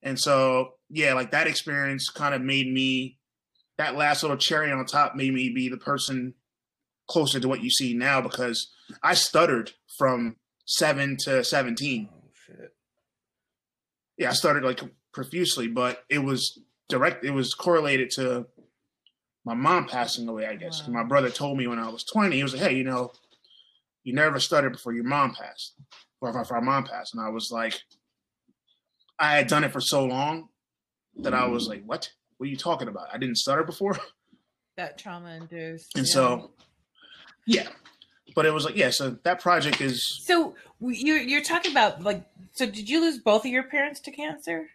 And 0.04 0.20
so 0.20 0.74
yeah, 0.90 1.14
like 1.14 1.32
that 1.32 1.48
experience 1.48 2.10
kind 2.10 2.34
of 2.34 2.42
made 2.42 2.72
me 2.72 3.18
that 3.78 3.96
last 3.96 4.24
little 4.24 4.38
cherry 4.38 4.72
on 4.72 4.86
top 4.86 5.16
made 5.16 5.34
me 5.34 5.50
be 5.50 5.70
the 5.70 5.78
person 5.78 6.34
closer 7.08 7.40
to 7.40 7.48
what 7.48 7.64
you 7.64 7.70
see 7.70 7.94
now 7.94 8.22
because 8.22 8.72
I 9.02 9.14
stuttered 9.14 9.72
from 9.98 10.36
seven 10.66 11.18
to 11.22 11.44
seventeen 11.44 12.10
oh, 12.12 12.30
shit. 12.46 12.74
yeah, 14.18 14.30
I 14.30 14.34
started 14.34 14.64
like 14.64 14.82
profusely, 15.14 15.68
but 15.68 16.04
it 16.10 16.20
was 16.20 16.60
direct. 16.90 17.24
It 17.24 17.32
was 17.32 17.54
correlated 17.54 18.12
to 18.12 18.48
my 19.46 19.54
mom 19.54 19.88
passing 19.88 20.28
away. 20.28 20.46
I 20.46 20.56
guess. 20.56 20.88
Wow. 20.88 20.94
my 20.94 21.04
brother 21.04 21.30
told 21.30 21.58
me 21.58 21.68
when 21.68 21.80
I 21.80 21.90
was 21.90 22.04
twenty. 22.04 22.38
He 22.38 22.44
was 22.44 22.54
like, 22.54 22.64
"Hey, 22.64 22.76
you 22.76 22.84
know, 22.84 23.12
you 24.04 24.14
never 24.14 24.40
stuttered 24.40 24.74
before 24.74 24.94
your 24.94 25.04
mom 25.04 25.34
passed, 25.34 25.74
or 26.20 26.32
before 26.32 26.58
our 26.58 26.62
mom 26.62 26.86
passed." 26.86 27.14
And 27.14 27.24
I 27.24 27.30
was 27.30 27.52
like, 27.52 27.82
I 29.20 29.36
had 29.36 29.48
done 29.48 29.64
it 29.64 29.72
for 29.72 29.82
so 29.82 30.06
long 30.06 30.50
that 31.18 31.34
I 31.34 31.48
was 31.48 31.68
like, 31.68 31.84
"What? 31.86 32.12
What 32.38 32.48
are 32.48 32.50
you 32.50 32.58
talking 32.58 32.88
about? 32.88 33.08
I 33.14 33.18
didn't 33.18 33.38
stutter 33.38 33.64
before." 33.64 33.98
that 34.78 34.98
trauma 34.98 35.36
induced. 35.36 35.96
And 35.96 36.06
yeah. 36.06 36.14
so, 36.14 36.52
yeah, 37.46 37.68
but 38.36 38.46
it 38.46 38.54
was 38.54 38.66
like, 38.66 38.76
yeah. 38.76 38.90
So 38.90 39.18
that 39.24 39.42
project 39.42 39.82
is 39.82 40.22
So 40.24 40.56
you're 40.80 41.20
you're 41.20 41.44
talking 41.44 41.72
about 41.72 42.02
like 42.02 42.26
so 42.54 42.66
did 42.66 42.90
you 42.90 43.02
lose 43.02 43.20
both 43.20 43.46
of 43.46 43.52
your 43.52 43.64
parents 43.64 44.00
to 44.02 44.12
cancer? 44.12 44.68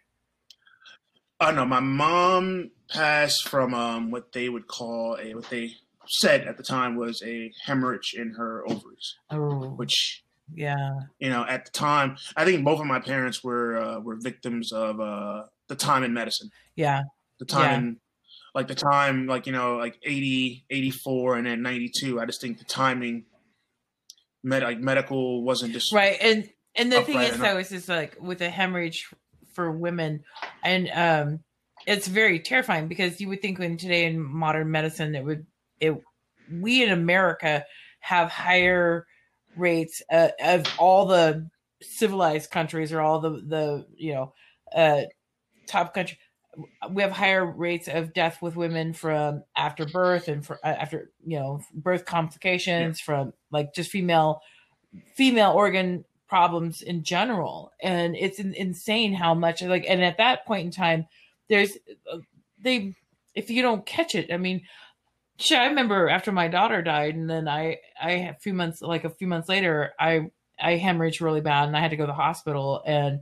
Oh 1.39 1.51
no, 1.51 1.65
my 1.65 1.79
mom 1.79 2.71
passed 2.89 3.47
from 3.47 3.73
um, 3.73 4.11
what 4.11 4.31
they 4.31 4.49
would 4.49 4.67
call 4.67 5.17
a 5.21 5.33
what 5.35 5.49
they 5.49 5.71
said 6.07 6.47
at 6.47 6.57
the 6.57 6.63
time 6.63 6.95
was 6.95 7.21
a 7.25 7.51
hemorrhage 7.65 8.13
in 8.17 8.31
her 8.37 8.63
ovaries, 8.67 9.15
Oh, 9.29 9.69
which 9.75 10.23
yeah. 10.55 11.01
you 11.19 11.29
know 11.29 11.45
at 11.47 11.65
the 11.65 11.71
time 11.71 12.17
I 12.35 12.45
think 12.45 12.63
both 12.63 12.79
of 12.79 12.85
my 12.87 12.99
parents 12.99 13.43
were 13.43 13.77
uh, 13.77 13.99
were 13.99 14.15
victims 14.19 14.71
of 14.71 14.99
uh, 14.99 15.43
the 15.67 15.75
time 15.75 16.03
in 16.03 16.13
medicine, 16.13 16.49
Yeah. 16.75 17.03
the 17.39 17.45
time 17.45 17.61
Yeah. 17.71 17.77
in 17.77 17.97
like 18.55 18.67
the 18.67 18.75
time 18.75 19.27
like 19.27 19.45
you 19.45 19.51
know 19.51 19.75
like 19.77 19.99
80, 20.03 20.65
84 20.71 21.37
and 21.37 21.45
then 21.47 21.61
ninety 21.61 21.91
two. 21.95 22.19
I 22.19 22.25
just 22.25 22.41
think 22.41 22.57
the 22.57 22.65
timing, 22.65 23.25
med 24.43 24.63
like 24.63 24.79
medical 24.79 25.43
wasn't 25.43 25.73
just 25.73 25.93
Right. 25.93 26.17
And 26.19 26.49
and 26.75 26.91
the 26.91 27.01
thing 27.03 27.19
is 27.19 27.35
enough. 27.35 27.41
though 27.41 27.57
is 27.59 27.69
just 27.69 27.89
like 27.89 28.17
with 28.19 28.41
a 28.41 28.49
hemorrhage 28.49 29.05
for 29.53 29.69
women 29.71 30.23
and 30.63 30.89
um 30.93 31.39
it's 31.85 32.07
very 32.07 32.39
terrifying 32.39 32.87
because 32.87 33.21
you 33.21 33.29
would 33.29 33.41
think 33.41 33.59
when 33.59 33.77
today 33.77 34.05
in 34.05 34.21
modern 34.21 34.69
medicine 34.69 35.15
it 35.15 35.23
would 35.23 35.45
it 35.79 35.95
we 36.51 36.83
in 36.83 36.91
America 36.91 37.65
have 37.99 38.29
higher 38.29 39.05
rates 39.55 40.01
uh, 40.11 40.29
of 40.41 40.65
all 40.77 41.05
the 41.05 41.49
civilized 41.81 42.51
countries 42.51 42.91
or 42.91 43.01
all 43.01 43.19
the 43.19 43.29
the 43.29 43.85
you 43.95 44.13
know 44.13 44.33
uh, 44.75 45.01
top 45.67 45.93
country. 45.93 46.17
We 46.89 47.03
have 47.03 47.11
higher 47.11 47.45
rates 47.45 47.87
of 47.87 48.13
death 48.13 48.41
with 48.41 48.55
women 48.55 48.93
from 48.93 49.43
after 49.55 49.85
birth 49.85 50.27
and 50.27 50.43
for 50.45 50.59
uh, 50.63 50.69
after 50.69 51.11
you 51.25 51.39
know 51.39 51.61
birth 51.73 52.05
complications 52.05 52.99
from 52.99 53.33
like 53.51 53.73
just 53.73 53.91
female 53.91 54.41
female 55.15 55.51
organ 55.51 56.03
problems 56.27 56.81
in 56.81 57.03
general 57.03 57.71
and 57.81 58.15
it's 58.15 58.39
insane 58.39 59.13
how 59.13 59.33
much 59.33 59.61
like 59.61 59.85
and 59.87 60.03
at 60.03 60.17
that 60.17 60.45
point 60.45 60.65
in 60.65 60.71
time 60.71 61.05
there's 61.49 61.77
uh, 62.11 62.17
they 62.59 62.93
if 63.33 63.49
you 63.49 63.61
don't 63.61 63.85
catch 63.85 64.13
it 64.15 64.31
i 64.31 64.37
mean 64.37 64.61
shit, 65.39 65.57
i 65.57 65.67
remember 65.67 66.09
after 66.09 66.31
my 66.31 66.47
daughter 66.47 66.81
died 66.81 67.15
and 67.15 67.29
then 67.29 67.47
i 67.47 67.77
i 68.01 68.11
a 68.11 68.33
few 68.35 68.53
months 68.53 68.81
like 68.81 69.05
a 69.05 69.09
few 69.09 69.27
months 69.27 69.47
later 69.47 69.93
i 69.99 70.29
i 70.59 70.77
hemorrhaged 70.77 71.21
really 71.21 71.41
bad 71.41 71.67
and 71.67 71.77
i 71.77 71.79
had 71.79 71.91
to 71.91 71.97
go 71.97 72.03
to 72.03 72.11
the 72.11 72.13
hospital 72.13 72.81
and 72.85 73.21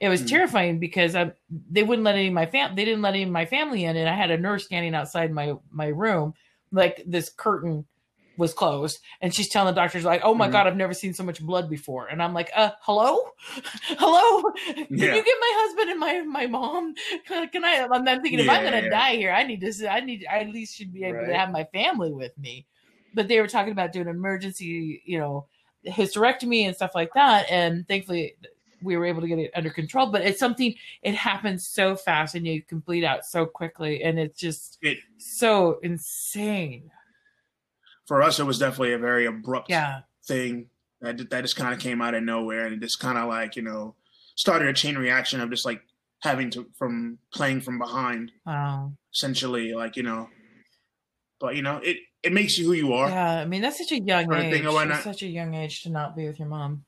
it 0.00 0.08
was 0.08 0.22
Mm. 0.22 0.28
terrifying 0.28 0.78
because 0.80 1.14
I, 1.14 1.32
they 1.70 1.84
wouldn't 1.84 2.04
let 2.04 2.16
any 2.16 2.28
of 2.28 2.34
my 2.34 2.46
fam 2.46 2.74
they 2.74 2.84
didn't 2.84 3.02
let 3.02 3.14
any 3.14 3.22
of 3.22 3.30
my 3.30 3.46
family 3.46 3.84
in 3.84 3.96
and 3.96 4.08
i 4.08 4.14
had 4.14 4.30
a 4.30 4.36
nurse 4.38 4.66
standing 4.66 4.94
outside 4.94 5.32
my 5.32 5.54
my 5.70 5.86
room 5.86 6.34
like 6.72 7.02
this 7.06 7.30
curtain 7.30 7.86
was 8.36 8.52
closed 8.52 8.98
and 9.20 9.32
she's 9.34 9.48
telling 9.48 9.72
the 9.72 9.80
doctors 9.80 10.04
like 10.04 10.20
oh 10.24 10.34
my 10.34 10.48
Mhm. 10.48 10.52
god 10.52 10.66
i've 10.66 10.76
never 10.76 10.92
seen 10.94 11.14
so 11.14 11.22
much 11.22 11.40
blood 11.40 11.70
before. 11.70 12.08
And 12.08 12.22
i'm 12.22 12.34
like 12.34 12.50
uh 12.56 12.70
hello? 12.82 13.18
Hello? 13.98 14.42
Can 14.66 14.86
Yeah. 14.90 15.14
you 15.14 15.24
get 15.24 15.36
my 15.40 15.52
husband 15.56 15.90
and 15.90 16.00
my 16.00 16.20
my 16.22 16.46
mom? 16.46 16.94
Can 17.26 17.64
i 17.64 17.86
i'm 17.90 18.04
thinking 18.22 18.40
if 18.40 18.48
i'm 18.48 18.64
gonna 18.64 18.82
yeah. 18.82 18.88
die 18.90 19.16
here 19.16 19.30
i 19.32 19.42
need 19.44 19.60
to 19.60 19.88
i 19.92 20.00
need 20.00 20.26
i 20.30 20.38
at 20.40 20.48
least 20.50 20.76
should 20.76 20.92
be 20.92 21.04
able 21.04 21.24
to 21.26 21.34
have 21.34 21.50
my 21.50 21.64
family 21.64 22.12
with 22.12 22.36
me. 22.38 22.66
But 23.14 23.28
they 23.28 23.40
were 23.40 23.46
talking 23.46 23.72
about 23.72 23.92
doing 23.92 24.08
emergency 24.08 25.02
you 25.04 25.18
know 25.18 25.46
hysterectomy 25.86 26.66
and 26.66 26.74
stuff 26.74 26.92
like 26.94 27.10
that 27.14 27.48
and 27.50 27.86
thankfully 27.86 28.36
we 28.82 28.96
were 28.96 29.04
able 29.06 29.20
to 29.20 29.28
get 29.28 29.38
it 29.38 29.50
under 29.54 29.70
control 29.70 30.06
but 30.10 30.22
it's 30.22 30.38
something 30.40 30.74
it 31.02 31.14
happens 31.14 31.66
so 31.68 31.94
fast 31.94 32.34
and 32.34 32.46
you 32.46 32.62
can 32.62 32.80
bleed 32.80 33.04
out 33.04 33.24
so 33.24 33.46
quickly 33.46 34.02
and 34.02 34.18
it's 34.18 34.38
just 34.38 34.78
It- 34.82 34.98
so 35.18 35.78
insane 35.82 36.90
For 38.06 38.22
us, 38.22 38.38
it 38.38 38.44
was 38.44 38.58
definitely 38.58 38.92
a 38.92 38.98
very 38.98 39.26
abrupt 39.26 39.70
yeah. 39.70 40.00
thing. 40.26 40.68
That 41.00 41.30
that 41.30 41.42
just 41.42 41.56
kind 41.56 41.74
of 41.74 41.80
came 41.80 42.00
out 42.00 42.14
of 42.14 42.22
nowhere 42.22 42.66
and 42.66 42.74
it 42.74 42.80
just 42.80 43.00
kind 43.00 43.18
of 43.18 43.28
like 43.28 43.56
you 43.56 43.62
know 43.62 43.94
started 44.36 44.68
a 44.68 44.72
chain 44.72 44.96
reaction 44.96 45.40
of 45.40 45.50
just 45.50 45.64
like 45.64 45.82
having 46.22 46.50
to 46.50 46.66
from 46.76 47.18
playing 47.32 47.60
from 47.60 47.78
behind 47.78 48.32
wow. 48.46 48.92
essentially 49.12 49.74
like 49.74 49.96
you 49.96 50.02
know. 50.02 50.28
But 51.40 51.56
you 51.56 51.62
know 51.62 51.80
it 51.82 51.98
it 52.22 52.32
makes 52.32 52.56
you 52.56 52.66
who 52.66 52.72
you 52.72 52.92
are. 52.94 53.08
Yeah 53.08 53.40
i 53.40 53.44
mean 53.44 53.60
that's 53.60 53.78
such 53.78 53.92
a 53.92 54.00
young 54.00 54.32
age. 54.32 54.64
whatnot. 54.64 55.02
such 55.02 55.22
a 55.22 55.26
young 55.26 55.54
age 55.54 55.82
to 55.82 55.90
not 55.90 56.16
be 56.16 56.26
with 56.26 56.38
your 56.38 56.48
mom. 56.48 56.84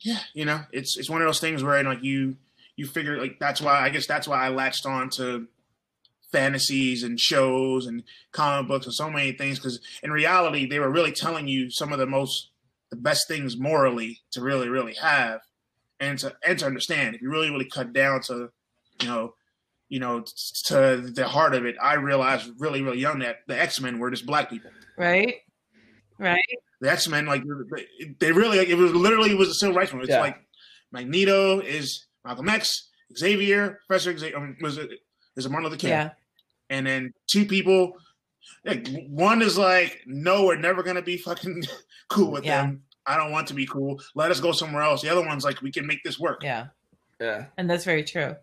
Yeah 0.00 0.20
you 0.34 0.44
know 0.44 0.62
it's 0.72 0.96
it's 0.96 1.10
one 1.10 1.20
of 1.20 1.26
those 1.26 1.40
things 1.40 1.64
where 1.64 1.82
like 1.82 2.02
you 2.02 2.36
you 2.76 2.86
figure 2.86 3.18
like 3.18 3.38
that's 3.38 3.60
why 3.60 3.80
i 3.82 3.90
guess 3.90 4.06
that's 4.06 4.26
why 4.26 4.42
i 4.42 4.48
latched 4.48 4.86
on 4.86 5.10
to 5.10 5.46
fantasies 6.32 7.02
and 7.02 7.18
shows 7.18 7.86
and 7.86 8.02
comic 8.32 8.68
books 8.68 8.86
and 8.86 8.94
so 8.94 9.10
many 9.10 9.32
things 9.32 9.58
because 9.58 9.80
in 10.02 10.10
reality 10.10 10.66
they 10.66 10.78
were 10.78 10.90
really 10.90 11.12
telling 11.12 11.48
you 11.48 11.70
some 11.70 11.92
of 11.92 11.98
the 11.98 12.06
most 12.06 12.50
the 12.90 12.96
best 12.96 13.26
things 13.28 13.56
morally 13.58 14.20
to 14.32 14.40
really 14.40 14.68
really 14.68 14.94
have 14.94 15.40
and 15.98 16.18
to 16.18 16.34
and 16.46 16.58
to 16.58 16.66
understand. 16.66 17.14
If 17.14 17.22
you 17.22 17.30
really 17.30 17.50
really 17.50 17.64
cut 17.68 17.92
down 17.92 18.20
to 18.22 18.50
you 19.00 19.08
know 19.08 19.34
you 19.88 19.98
know 20.00 20.24
to 20.66 21.10
the 21.14 21.26
heart 21.26 21.52
of 21.54 21.64
it 21.66 21.74
i 21.82 21.94
realized 21.94 22.48
really 22.58 22.80
really 22.80 23.00
young 23.00 23.18
that 23.20 23.38
the 23.48 23.60
x-men 23.60 23.98
were 23.98 24.10
just 24.10 24.26
black 24.26 24.48
people. 24.50 24.70
Right? 24.96 25.36
Right? 26.18 26.42
The 26.82 26.90
X 26.90 27.08
Men, 27.08 27.26
like 27.26 27.42
they- 27.44 28.14
they 28.18 28.32
really, 28.32 28.58
like, 28.58 28.68
it 28.68 28.74
was 28.74 28.92
literally 28.94 29.30
it 29.32 29.38
was 29.38 29.48
a 29.48 29.54
civil 29.54 29.74
rights 29.74 29.92
movement. 29.92 30.10
It's 30.10 30.16
Yeah. 30.16 30.20
like 30.22 30.38
Magneto 30.92 31.60
is 31.60 32.06
Malcolm 32.24 32.48
X, 32.48 32.88
Xavier, 33.16 33.80
Professor 33.86 34.16
Xavier, 34.16 34.36
um, 34.36 34.56
was 34.60 34.78
it 34.78 34.90
is 35.36 35.46
it 35.46 35.50
Martin 35.50 35.70
Luther 35.70 35.80
King, 35.80 35.90
yeah 35.90 36.10
and 36.70 36.86
then 36.86 37.12
two 37.26 37.44
people. 37.44 37.92
Like, 38.64 38.88
one 39.08 39.42
is 39.42 39.56
like, 39.58 40.02
no, 40.06 40.44
we're 40.46 40.56
never 40.56 40.82
gonna 40.82 41.02
be 41.02 41.16
fucking 41.18 41.64
cool 42.08 42.30
with 42.30 42.44
Yeah. 42.44 42.62
them. 42.62 42.82
I 43.06 43.16
don't 43.16 43.32
want 43.32 43.48
to 43.48 43.54
be 43.54 43.66
cool. 43.66 44.00
Let 44.14 44.30
us 44.30 44.40
go 44.40 44.52
somewhere 44.52 44.82
else. 44.82 45.02
The 45.02 45.08
other 45.10 45.24
one's 45.26 45.44
like, 45.44 45.60
we 45.62 45.72
can 45.72 45.86
make 45.86 46.02
this 46.04 46.18
work. 46.18 46.42
yeah 46.42 46.66
Yeah. 47.20 47.46
and 47.58 47.68
that's 47.68 47.84
very 47.84 48.04
true 48.04 48.34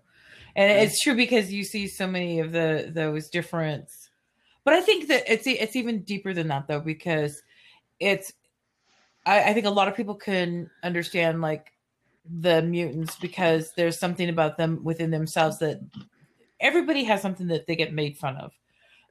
and 0.55 0.71
Yeah. 0.71 0.81
it's 0.83 1.01
true 1.01 1.15
because 1.15 1.51
you 1.53 1.63
see 1.63 1.87
so 1.87 2.07
many 2.07 2.39
of 2.39 2.51
the 2.51 2.89
those 2.93 3.29
difference 3.29 4.09
but 4.63 4.73
i 4.73 4.81
think 4.81 5.07
that 5.07 5.23
it's 5.31 5.45
it's 5.47 5.75
even 5.75 6.01
deeper 6.03 6.33
than 6.33 6.47
that 6.47 6.67
though 6.67 6.79
because 6.79 7.41
it's 7.99 8.33
I, 9.25 9.49
I 9.49 9.53
think 9.53 9.65
a 9.67 9.69
lot 9.79 9.87
of 9.87 9.95
people 9.95 10.15
can 10.15 10.69
understand 10.83 11.41
like 11.41 11.73
the 12.29 12.61
mutants 12.63 13.15
because 13.17 13.71
there's 13.77 13.99
something 13.99 14.29
about 14.29 14.57
them 14.57 14.83
within 14.83 15.11
themselves 15.11 15.59
that 15.59 15.79
everybody 16.59 17.03
has 17.03 17.21
something 17.21 17.47
that 17.47 17.67
they 17.67 17.75
get 17.75 17.93
made 17.93 18.17
fun 18.17 18.35
of. 18.37 18.51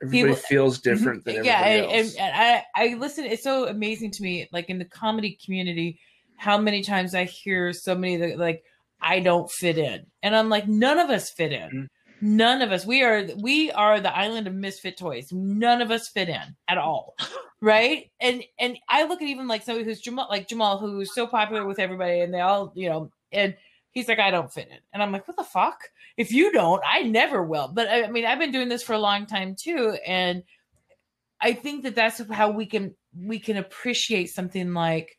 Everybody 0.03 0.33
People- 0.35 0.37
feels 0.49 0.79
different 0.79 1.25
than 1.25 1.43
yeah 1.45 1.61
everybody 1.65 1.99
and, 1.99 2.07
else. 2.07 2.15
and, 2.17 2.21
and 2.35 2.63
i 2.77 2.91
i 2.93 2.95
listen 2.97 3.25
it's 3.25 3.43
so 3.43 3.67
amazing 3.67 4.11
to 4.11 4.23
me 4.23 4.47
like 4.53 4.69
in 4.69 4.79
the 4.79 4.85
comedy 4.85 5.39
community 5.43 5.99
how 6.37 6.59
many 6.59 6.83
times 6.83 7.15
i 7.15 7.25
hear 7.25 7.73
so 7.73 7.95
many 7.95 8.17
that 8.19 8.39
like 8.39 8.63
i 9.01 9.21
don't 9.21 9.51
fit 9.51 9.79
in. 9.79 10.05
And 10.23 10.37
i'm 10.37 10.51
like 10.51 10.69
none 10.69 10.99
of 10.99 11.09
us 11.09 11.31
fit 11.31 11.51
in. 11.53 11.71
Mhm. 11.71 11.89
none 12.21 12.61
of 12.61 12.73
us. 12.73 12.85
We 12.85 13.03
are 13.05 13.27
we 13.41 13.71
are 13.73 13.99
the 14.01 14.15
island 14.15 14.47
of 14.47 14.55
misfit 14.55 14.99
toys. 14.99 15.29
None 15.33 15.81
of 15.81 15.91
us 15.91 16.09
fit 16.09 16.29
in 16.29 16.57
at 16.69 16.77
all. 16.79 17.15
Right? 17.63 18.11
And 18.21 18.45
and 18.61 18.77
i 18.87 19.05
look 19.05 19.23
at 19.23 19.29
even 19.29 19.49
like 19.49 19.63
somebody 19.63 19.87
who's 19.87 20.03
jamal 20.03 20.27
like 20.29 20.47
jamal 20.47 20.77
who's 20.77 21.15
so 21.15 21.27
popular 21.27 21.65
with 21.67 21.79
everybody 21.79 22.21
and 22.21 22.33
they 22.33 22.41
all 22.43 22.71
you 22.77 22.91
know 22.91 23.11
and 23.33 23.57
he's 23.97 24.09
like 24.09 24.19
i 24.19 24.31
don't 24.31 24.53
fit 24.53 24.69
in 24.71 24.77
and 24.93 25.03
i'm 25.03 25.11
like 25.11 25.27
what 25.27 25.39
the 25.39 25.43
fuck 25.43 25.81
if 26.19 26.31
you 26.31 26.53
don't 26.53 26.83
i 26.87 27.01
never 27.03 27.43
will 27.43 27.67
but 27.67 27.89
i 27.89 28.05
I 28.05 28.11
mean 28.11 28.27
i've 28.27 28.39
been 28.39 28.53
doing 28.53 28.69
this 28.69 28.83
for 28.83 28.93
a 28.93 28.99
long 28.99 29.25
time 29.25 29.55
too 29.55 29.97
and 30.07 30.43
i 31.41 31.55
think 31.55 31.83
that 31.85 31.95
that's 31.95 32.21
how 32.31 32.51
we 32.51 32.67
can 32.67 32.95
we 33.19 33.39
can 33.39 33.57
appreciate 33.57 34.27
something 34.27 34.75
like 34.75 35.17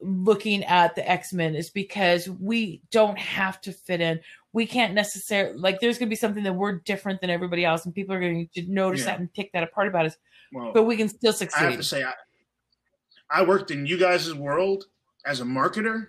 looking 0.00 0.62
at 0.64 0.94
the 0.94 1.10
x-men 1.10 1.56
is 1.56 1.70
because 1.70 2.28
we 2.28 2.80
don't 2.92 3.18
have 3.18 3.60
to 3.62 3.72
fit 3.72 4.00
in 4.00 4.20
we 4.52 4.64
can't 4.64 4.94
necessarily 4.94 5.58
like 5.58 5.80
there's 5.80 5.98
going 5.98 6.08
to 6.08 6.10
be 6.10 6.16
something 6.16 6.44
that 6.44 6.52
we're 6.54 6.78
different 6.80 7.20
than 7.20 7.30
everybody 7.30 7.64
else 7.64 7.84
and 7.84 7.94
people 7.94 8.14
are 8.14 8.20
going 8.20 8.48
to 8.54 8.62
notice 8.70 9.00
Yeah. 9.00 9.06
that 9.06 9.18
and 9.18 9.32
pick 9.32 9.50
that 9.52 9.64
apart 9.64 9.88
about 9.88 10.06
us 10.06 10.16
Well, 10.52 10.72
but 10.72 10.84
we 10.84 10.96
can 10.96 11.08
still 11.08 11.32
succeed. 11.32 11.64
I 11.64 11.70
have 11.70 11.76
to 11.78 11.82
say, 11.82 12.04
I, 12.04 12.12
I 13.30 13.42
worked 13.44 13.70
in 13.72 13.86
you 13.86 13.98
guys' 13.98 14.32
world 14.34 14.84
as 15.26 15.40
a 15.40 15.44
marketer 15.44 16.08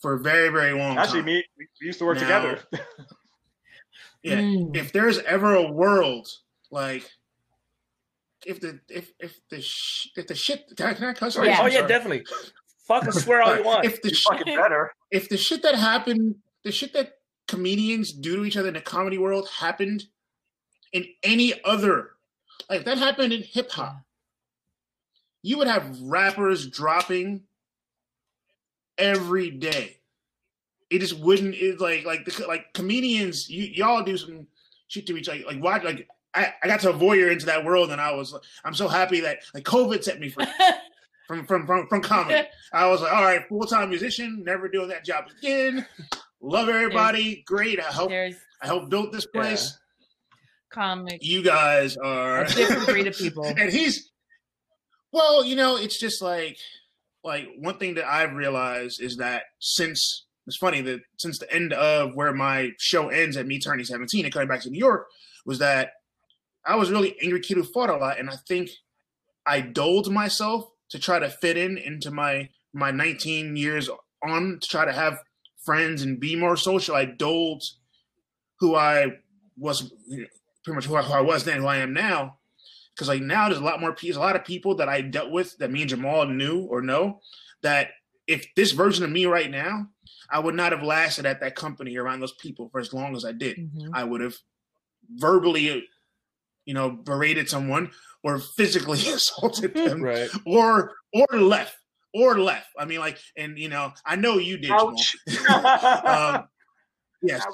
for 0.00 0.14
a 0.14 0.18
very 0.18 0.48
very 0.50 0.72
long 0.72 0.98
Actually, 0.98 1.20
time. 1.22 1.28
Actually, 1.28 1.34
me 1.34 1.44
we 1.80 1.86
used 1.86 1.98
to 1.98 2.04
work 2.04 2.16
Now- 2.20 2.22
together. 2.22 2.62
Yeah, 4.22 4.40
Mm. 4.40 4.76
if 4.76 4.92
there's 4.92 5.18
ever 5.20 5.54
a 5.54 5.70
world 5.70 6.26
like 6.70 7.08
if 8.44 8.60
the 8.60 8.80
if 8.88 9.12
if 9.20 9.38
the 9.50 9.60
sh- 9.60 10.08
if 10.16 10.26
the 10.26 10.34
shit 10.34 10.64
can 10.76 10.86
I, 10.86 10.94
can 10.94 11.04
I 11.04 11.12
cuss? 11.12 11.36
Yeah. 11.36 11.42
Oh 11.60 11.66
yeah, 11.66 11.76
sorry. 11.78 11.88
definitely. 11.88 12.26
Fucking 12.88 13.12
swear 13.12 13.42
all 13.42 13.56
you 13.56 13.62
want. 13.64 13.84
If 13.84 14.02
the 14.02 14.08
You 14.10 14.14
shit, 14.14 14.38
fucking 14.38 14.56
better. 14.56 14.92
if 15.10 15.28
the 15.28 15.36
shit 15.36 15.62
that 15.62 15.74
happened, 15.76 16.36
the 16.64 16.72
shit 16.72 16.92
that 16.94 17.18
comedians 17.48 18.12
do 18.12 18.36
to 18.36 18.44
each 18.44 18.56
other 18.56 18.68
in 18.68 18.74
the 18.74 18.80
comedy 18.80 19.18
world 19.18 19.48
happened 19.48 20.04
in 20.92 21.06
any 21.22 21.62
other, 21.64 22.12
like 22.68 22.80
if 22.80 22.84
that 22.84 22.98
happened 22.98 23.32
in 23.32 23.42
hip 23.42 23.70
hop, 23.72 23.96
you 25.42 25.58
would 25.58 25.66
have 25.68 26.00
rappers 26.00 26.66
dropping 26.68 27.42
every 28.98 29.50
day. 29.50 29.98
It 30.90 31.00
just 31.00 31.18
wouldn't. 31.18 31.54
It 31.54 31.80
like 31.80 32.04
like 32.04 32.24
the 32.24 32.46
like 32.46 32.72
comedians. 32.74 33.48
You 33.48 33.64
y'all 33.64 34.02
do 34.02 34.16
some 34.16 34.46
shit 34.88 35.06
to 35.08 35.16
each 35.16 35.28
other. 35.28 35.40
Like 35.46 35.62
watch 35.62 35.84
like. 35.84 36.08
I, 36.34 36.52
I 36.62 36.66
got 36.66 36.80
to 36.80 36.92
voyeur 36.92 37.32
into 37.32 37.46
that 37.46 37.64
world, 37.64 37.92
and 37.92 37.98
I 37.98 38.12
was 38.12 38.34
like, 38.34 38.42
I'm 38.62 38.74
so 38.74 38.88
happy 38.88 39.20
that 39.20 39.38
like 39.54 39.64
COVID 39.64 40.04
set 40.04 40.20
me 40.20 40.28
free 40.28 40.44
from 41.26 41.46
from 41.46 41.66
from, 41.66 41.88
from 41.88 42.02
comedy. 42.02 42.46
I 42.74 42.88
was 42.88 43.00
like, 43.00 43.12
all 43.12 43.24
right, 43.24 43.48
full 43.48 43.64
time 43.64 43.88
musician, 43.88 44.42
never 44.44 44.68
doing 44.68 44.88
that 44.88 45.02
job 45.02 45.24
again. 45.38 45.86
Love 46.40 46.68
everybody, 46.68 47.42
great. 47.46 47.80
I 47.80 47.84
hope 47.84 48.10
I 48.10 48.34
helped 48.66 48.90
build 48.90 49.12
this 49.12 49.26
place. 49.26 49.78
comic 50.70 51.18
You 51.22 51.42
guys 51.42 51.96
are 51.96 52.42
a 52.42 52.48
different 52.48 52.86
breed 52.86 53.06
of 53.06 53.16
people 53.16 53.44
and 53.58 53.72
he's 53.72 54.10
well, 55.12 55.44
you 55.44 55.56
know, 55.56 55.76
it's 55.76 55.98
just 55.98 56.20
like 56.20 56.58
like 57.26 57.48
one 57.58 57.76
thing 57.76 57.94
that 57.94 58.06
I've 58.06 58.34
realized 58.34 59.02
is 59.02 59.16
that 59.16 59.42
since 59.58 60.26
it's 60.46 60.56
funny 60.56 60.80
that 60.82 61.00
since 61.18 61.38
the 61.38 61.52
end 61.52 61.72
of 61.72 62.14
where 62.14 62.32
my 62.32 62.70
show 62.78 63.08
ends 63.08 63.36
at 63.36 63.46
me 63.46 63.58
turning 63.58 63.84
17 63.84 64.24
and 64.24 64.32
coming 64.32 64.48
back 64.48 64.60
to 64.60 64.70
New 64.70 64.78
York 64.78 65.06
was 65.44 65.58
that 65.58 65.90
I 66.64 66.76
was 66.76 66.90
really 66.90 67.16
angry 67.22 67.40
kid 67.40 67.56
who 67.56 67.64
fought 67.64 67.90
a 67.90 67.96
lot, 67.96 68.18
and 68.18 68.30
I 68.30 68.36
think 68.48 68.70
I 69.46 69.60
doled 69.60 70.10
myself 70.10 70.68
to 70.90 70.98
try 70.98 71.18
to 71.18 71.28
fit 71.28 71.56
in 71.56 71.78
into 71.78 72.10
my 72.10 72.48
my 72.72 72.90
19 72.90 73.56
years 73.56 73.88
on 74.22 74.58
to 74.60 74.68
try 74.68 74.84
to 74.84 74.92
have 74.92 75.18
friends 75.64 76.02
and 76.02 76.20
be 76.20 76.36
more 76.36 76.56
social. 76.56 76.94
I 76.94 77.06
doled 77.06 77.62
who 78.60 78.74
I 78.74 79.18
was, 79.58 79.92
you 80.06 80.22
know, 80.22 80.26
pretty 80.64 80.76
much 80.76 80.86
who 80.86 80.96
I, 80.96 81.02
who 81.02 81.12
I 81.12 81.20
was 81.20 81.44
then, 81.44 81.60
who 81.60 81.66
I 81.66 81.78
am 81.78 81.92
now, 81.92 82.38
because 82.96 83.08
like 83.08 83.20
now 83.22 83.48
there's 83.48 83.60
a 83.60 83.64
lot 83.64 83.80
more 83.80 83.92
people, 83.94 84.20
a 84.20 84.24
lot 84.24 84.36
of 84.36 84.44
people 84.44 84.76
that 84.76 84.88
I 84.88 85.02
dealt 85.02 85.30
with 85.30 85.56
that 85.58 85.70
me 85.70 85.82
and 85.82 85.90
Jamal 85.90 86.24
knew 86.26 86.60
or 86.62 86.80
know 86.82 87.20
that 87.62 87.90
if 88.26 88.46
this 88.56 88.72
version 88.72 89.04
of 89.04 89.10
me 89.10 89.26
right 89.26 89.50
now, 89.50 89.86
I 90.30 90.38
would 90.40 90.54
not 90.56 90.72
have 90.72 90.82
lasted 90.82 91.26
at 91.26 91.40
that 91.40 91.54
company 91.54 91.96
around 91.96 92.20
those 92.20 92.34
people 92.34 92.68
for 92.70 92.80
as 92.80 92.92
long 92.92 93.14
as 93.14 93.24
I 93.24 93.32
did. 93.32 93.58
Mhm. 93.58 93.90
I 93.92 94.02
would 94.02 94.20
have 94.20 94.34
verbally, 95.14 95.86
you 96.64 96.74
know, 96.74 96.90
berated 96.90 97.48
someone 97.48 97.90
or 98.22 98.38
physically 98.56 98.98
assaulted 99.08 99.74
them 99.74 100.02
Right. 100.02 100.28
or 100.44 100.94
or 101.12 101.26
left 101.38 101.76
or 102.14 102.38
left. 102.38 102.68
I 102.78 102.84
mean, 102.86 102.98
like, 103.00 103.18
and 103.36 103.58
you 103.58 103.68
know, 103.68 103.92
I 104.04 104.16
know 104.16 104.38
you 104.38 104.56
did. 104.58 104.68
Jamal. 104.68 104.96
Um, 106.06 106.48
yes, 107.22 107.44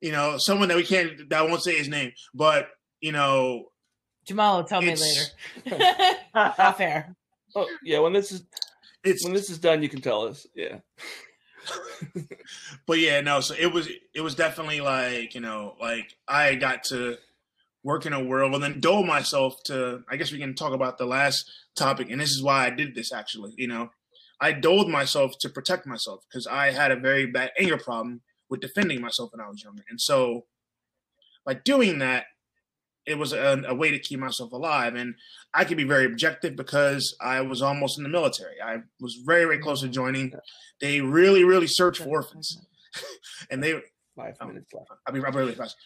you 0.00 0.12
know, 0.12 0.38
someone 0.38 0.68
that 0.68 0.76
we 0.76 0.84
can't 0.84 1.28
that 1.30 1.38
I 1.38 1.42
won't 1.42 1.62
say 1.62 1.76
his 1.76 1.88
name, 1.88 2.12
but 2.34 2.68
you 3.00 3.12
know, 3.12 3.66
Jamal 4.28 4.58
will 4.58 4.64
tell 4.64 4.82
me 4.82 4.94
later. 4.94 5.24
Not 6.34 6.76
fair. 6.76 7.16
Oh 7.56 7.66
yeah. 7.82 7.98
When 8.00 8.12
this 8.12 8.30
is 8.30 8.44
it's 9.02 9.24
when 9.24 9.32
this 9.32 9.48
is 9.48 9.58
done, 9.58 9.82
you 9.82 9.88
can 9.88 10.02
tell 10.02 10.28
us. 10.28 10.46
Yeah. 10.54 10.80
but 12.86 12.98
yeah, 12.98 13.22
no. 13.22 13.40
So 13.40 13.54
it 13.58 13.72
was 13.72 13.88
it 14.14 14.20
was 14.20 14.34
definitely 14.34 14.82
like 14.82 15.34
you 15.34 15.40
know 15.40 15.76
like 15.80 16.14
I 16.28 16.56
got 16.56 16.84
to 16.84 17.16
work 17.82 18.04
in 18.04 18.12
a 18.12 18.22
world 18.22 18.52
and 18.54 18.62
then 18.62 18.80
dole 18.80 19.04
myself 19.04 19.62
to. 19.64 20.04
I 20.10 20.16
guess 20.16 20.30
we 20.30 20.38
can 20.38 20.54
talk 20.54 20.74
about 20.74 20.98
the 20.98 21.06
last 21.06 21.50
topic, 21.74 22.10
and 22.10 22.20
this 22.20 22.30
is 22.30 22.42
why 22.42 22.66
I 22.66 22.70
did 22.70 22.94
this 22.94 23.14
actually. 23.14 23.54
You 23.56 23.68
know, 23.68 23.90
I 24.42 24.52
doled 24.52 24.90
myself 24.90 25.32
to 25.40 25.48
protect 25.48 25.86
myself 25.86 26.22
because 26.28 26.46
I 26.46 26.70
had 26.72 26.90
a 26.90 26.96
very 26.96 27.24
bad 27.24 27.52
anger 27.58 27.78
problem 27.78 28.20
with 28.50 28.60
defending 28.60 29.00
myself 29.00 29.32
when 29.32 29.40
I 29.40 29.48
was 29.48 29.64
younger, 29.64 29.84
and 29.88 29.98
so 29.98 30.44
by 31.46 31.54
doing 31.54 32.00
that, 32.00 32.26
it 33.08 33.18
was 33.18 33.32
a, 33.32 33.62
a 33.66 33.74
way 33.74 33.90
to 33.90 33.98
keep 33.98 34.18
myself 34.20 34.52
alive. 34.52 34.94
And 34.94 35.14
I 35.54 35.64
could 35.64 35.76
be 35.76 35.84
very 35.84 36.04
objective 36.04 36.54
because 36.56 37.16
I 37.20 37.40
was 37.40 37.62
almost 37.62 37.96
in 37.98 38.04
the 38.04 38.10
military. 38.10 38.60
I 38.64 38.78
was 39.00 39.14
very 39.24 39.44
very 39.44 39.58
close 39.58 39.80
to 39.80 39.88
joining. 39.88 40.32
They 40.80 41.00
really 41.00 41.44
really 41.44 41.66
searched 41.66 42.00
for 42.02 42.08
orphans 42.08 42.58
and 43.50 43.62
they 43.62 43.80
Five 44.16 44.34
Oh. 44.40 44.46
minutes 44.48 44.72
left. 44.74 44.90
I'll 45.06 45.14
be, 45.14 45.20
I'll 45.24 45.30
be 45.30 45.38
really 45.38 45.54
fast. 45.54 45.76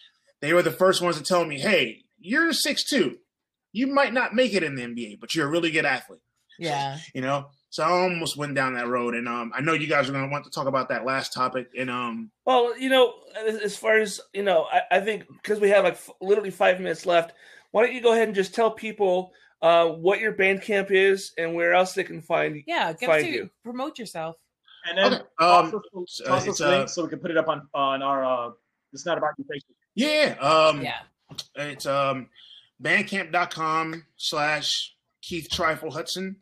They 0.41 0.53
were 0.53 0.63
the 0.63 0.71
first 0.71 1.01
ones 1.03 1.17
to 1.17 1.23
tell 1.23 1.45
me, 1.45 1.59
"Hey, 1.59 2.03
you're 2.19 2.51
six 2.51 2.83
two. 2.83 3.19
You 3.71 3.85
might 3.87 4.11
not 4.13 4.33
make 4.33 4.53
it 4.55 4.63
in 4.63 4.73
the 4.75 4.81
NBA, 4.83 5.19
but 5.19 5.35
you're 5.35 5.45
a 5.47 5.49
really 5.51 5.69
good 5.69 5.85
athlete." 5.85 6.21
Yeah. 6.57 6.97
You 7.13 7.21
know, 7.21 7.49
so 7.73 7.81
I 7.81 7.89
almost 7.89 8.37
went 8.37 8.53
down 8.53 8.75
that 8.75 8.87
road, 8.87 9.15
and 9.15 9.27
um, 9.27 9.51
I 9.55 9.59
know 9.59 9.73
you 9.73 9.87
guys 9.87 10.07
are 10.07 10.11
going 10.11 10.25
to 10.25 10.31
want 10.31 10.43
to 10.43 10.51
talk 10.51 10.67
about 10.67 10.89
that 10.89 11.05
last 11.05 11.33
topic. 11.33 11.69
And 11.75 11.89
um, 11.89 12.29
Well, 12.45 12.77
you 12.77 12.87
know, 12.87 13.15
as, 13.47 13.55
as 13.57 13.75
far 13.75 13.97
as 13.97 14.21
you 14.31 14.43
know, 14.43 14.67
I, 14.71 14.81
I 14.91 14.99
think 14.99 15.25
because 15.27 15.59
we 15.59 15.69
have 15.71 15.83
like 15.83 15.93
f- 15.93 16.11
literally 16.21 16.51
five 16.51 16.77
minutes 16.79 17.07
left, 17.07 17.33
why 17.71 17.83
don't 17.83 17.95
you 17.95 18.01
go 18.01 18.13
ahead 18.13 18.27
and 18.27 18.35
just 18.35 18.53
tell 18.53 18.69
people 18.69 19.31
uh, 19.63 19.87
what 19.87 20.19
your 20.19 20.33
Bandcamp 20.33 20.91
is 20.91 21.31
and 21.39 21.55
where 21.55 21.73
else 21.73 21.93
they 21.93 22.03
can 22.03 22.21
find 22.21 22.55
you? 22.57 22.63
Yeah. 22.67 22.93
Give 22.93 23.07
Find 23.09 23.25
to 23.25 23.31
you. 23.31 23.49
promote 23.63 23.97
yourself. 23.97 24.35
And 24.87 24.95
then 24.95 25.13
okay, 25.13 25.23
um, 25.39 25.71
toss 25.71 26.21
us, 26.27 26.45
it's, 26.45 26.49
us 26.49 26.59
a 26.59 26.69
link 26.69 26.83
uh, 26.83 26.87
so 26.87 27.03
we 27.05 27.09
can 27.09 27.17
put 27.19 27.31
it 27.31 27.37
up 27.37 27.47
on 27.47 27.67
on 27.73 28.03
our. 28.03 28.23
Uh, 28.23 28.51
it's 28.91 29.07
not 29.07 29.17
about 29.17 29.31
you 29.39 29.45
Facebook. 29.45 29.75
yeah, 29.95 30.35
um, 30.39 30.83
Yeah. 30.83 30.99
it's 31.55 31.87
um, 31.87 32.29
bandcamp.com 32.83 34.05
slash 34.17 34.93
Keith 35.21 35.47
Trifle 35.49 35.89
Hudson, 35.91 36.35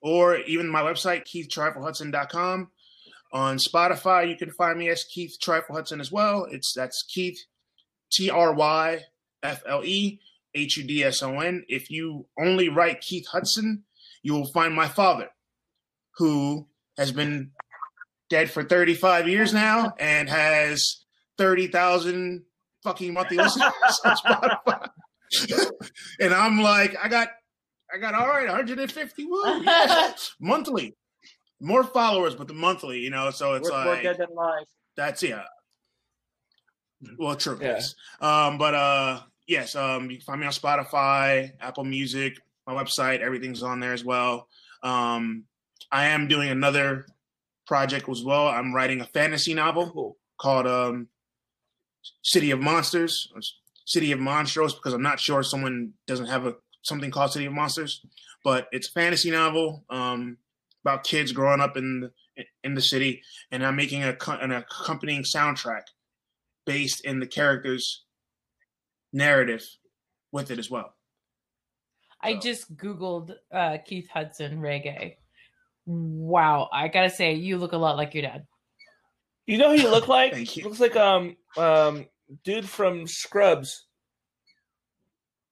or 0.00 0.36
even 0.38 0.68
my 0.68 0.82
website 0.82 1.24
keithtriflehudson.com. 1.26 2.70
On 3.30 3.58
Spotify, 3.58 4.28
you 4.28 4.36
can 4.36 4.50
find 4.50 4.78
me 4.78 4.88
as 4.88 5.04
Keith 5.04 5.36
Trifle 5.40 5.74
Hudson 5.74 6.00
as 6.00 6.10
well. 6.10 6.46
It's 6.50 6.72
that's 6.74 7.04
Keith 7.12 7.38
T 8.10 8.30
R 8.30 8.54
Y 8.54 9.00
F 9.42 9.62
L 9.66 9.84
E 9.84 10.20
H 10.54 10.78
U 10.78 10.84
D 10.84 11.04
S 11.04 11.22
O 11.22 11.38
N. 11.40 11.64
If 11.68 11.90
you 11.90 12.26
only 12.38 12.70
write 12.70 13.02
Keith 13.02 13.26
Hudson, 13.26 13.84
you 14.22 14.32
will 14.32 14.50
find 14.52 14.74
my 14.74 14.88
father, 14.88 15.28
who 16.16 16.68
has 16.96 17.12
been 17.12 17.50
dead 18.30 18.50
for 18.50 18.62
35 18.62 19.28
years 19.28 19.52
now 19.52 19.94
and 19.98 20.28
has 20.28 21.04
30,000 21.38 22.44
fucking 22.82 23.12
monthly 23.12 23.36
listeners 23.38 23.72
on 24.04 24.16
Spotify. 24.16 24.88
and 26.20 26.34
I'm 26.34 26.60
like, 26.60 26.96
I 27.02 27.08
got, 27.08 27.28
I 27.92 27.98
got 27.98 28.14
all 28.14 28.28
right, 28.28 28.46
150 28.46 29.24
woo, 29.24 29.40
yeah, 29.64 30.12
monthly, 30.40 30.94
more 31.60 31.84
followers, 31.84 32.34
but 32.34 32.46
the 32.48 32.54
monthly, 32.54 32.98
you 32.98 33.10
know. 33.10 33.30
So 33.30 33.54
it's 33.54 33.70
Work 33.70 33.84
more 33.84 33.94
like 33.94 34.02
dead 34.02 34.18
than 34.18 34.28
alive. 34.30 34.64
that's 34.96 35.22
yeah. 35.22 35.42
Well, 37.18 37.36
true. 37.36 37.58
Yeah. 37.60 37.74
Yes. 37.74 37.94
Um, 38.20 38.58
but 38.58 38.74
uh, 38.74 39.20
yes. 39.46 39.74
Um, 39.76 40.10
you 40.10 40.16
can 40.16 40.24
find 40.24 40.40
me 40.40 40.46
on 40.46 40.52
Spotify, 40.52 41.52
Apple 41.60 41.84
Music, 41.84 42.38
my 42.66 42.74
website. 42.74 43.20
Everything's 43.20 43.62
on 43.62 43.80
there 43.80 43.92
as 43.92 44.04
well. 44.04 44.48
Um, 44.82 45.44
I 45.92 46.06
am 46.06 46.26
doing 46.28 46.48
another 46.50 47.06
project 47.66 48.08
as 48.08 48.22
well. 48.24 48.48
I'm 48.48 48.74
writing 48.74 49.00
a 49.00 49.04
fantasy 49.06 49.54
novel 49.54 49.90
Cool. 49.90 50.16
called 50.38 50.66
um, 50.66 51.08
City 52.22 52.50
of 52.50 52.60
Monsters, 52.60 53.32
City 53.86 54.12
of 54.12 54.18
Monstros, 54.18 54.74
because 54.74 54.92
I'm 54.92 55.02
not 55.02 55.20
sure 55.20 55.42
someone 55.42 55.92
doesn't 56.06 56.26
have 56.26 56.46
a 56.46 56.54
something 56.82 57.10
called 57.10 57.32
City 57.32 57.46
of 57.46 57.52
Monsters, 57.52 58.04
but 58.44 58.68
it's 58.72 58.88
a 58.88 58.92
fantasy 58.92 59.30
novel 59.30 59.84
um, 59.90 60.38
about 60.84 61.04
kids 61.04 61.32
growing 61.32 61.60
up 61.60 61.76
in 61.76 62.00
the, 62.36 62.44
in 62.64 62.74
the 62.74 62.82
city, 62.82 63.22
and 63.50 63.64
I'm 63.64 63.76
making 63.76 64.02
a, 64.04 64.16
an 64.26 64.52
accompanying 64.52 65.22
soundtrack 65.22 65.82
based 66.66 67.04
in 67.04 67.20
the 67.20 67.26
characters' 67.26 68.04
narrative 69.12 69.64
with 70.32 70.50
it 70.50 70.58
as 70.58 70.70
well. 70.70 70.94
I 72.20 72.34
just 72.34 72.76
Googled 72.76 73.34
uh, 73.52 73.78
Keith 73.84 74.08
Hudson 74.08 74.60
reggae. 74.60 75.16
Wow. 75.86 76.68
I 76.72 76.88
got 76.88 77.02
to 77.02 77.10
say, 77.10 77.34
you 77.34 77.58
look 77.58 77.72
a 77.72 77.78
lot 77.78 77.96
like 77.96 78.14
your 78.14 78.22
dad. 78.22 78.46
You 79.46 79.56
know 79.56 79.70
who 79.74 79.80
you 79.80 79.90
look 79.90 80.08
like? 80.08 80.32
Thank 80.32 80.56
you. 80.56 80.64
Looks 80.64 80.80
like 80.80 80.96
um 80.96 81.36
um 81.56 82.06
dude 82.44 82.68
from 82.68 83.06
Scrubs. 83.06 83.86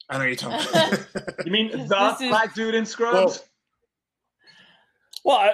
I 0.09 0.19
know 0.19 0.25
you're 0.25 0.37
talking. 0.37 0.99
You 1.45 1.53
mean 1.53 1.71
the 1.89 2.17
is- 2.21 2.29
black 2.29 2.55
dude 2.55 2.75
in 2.75 2.87
Scrubs? 2.87 3.43
Well, 5.25 5.37
I, 5.37 5.53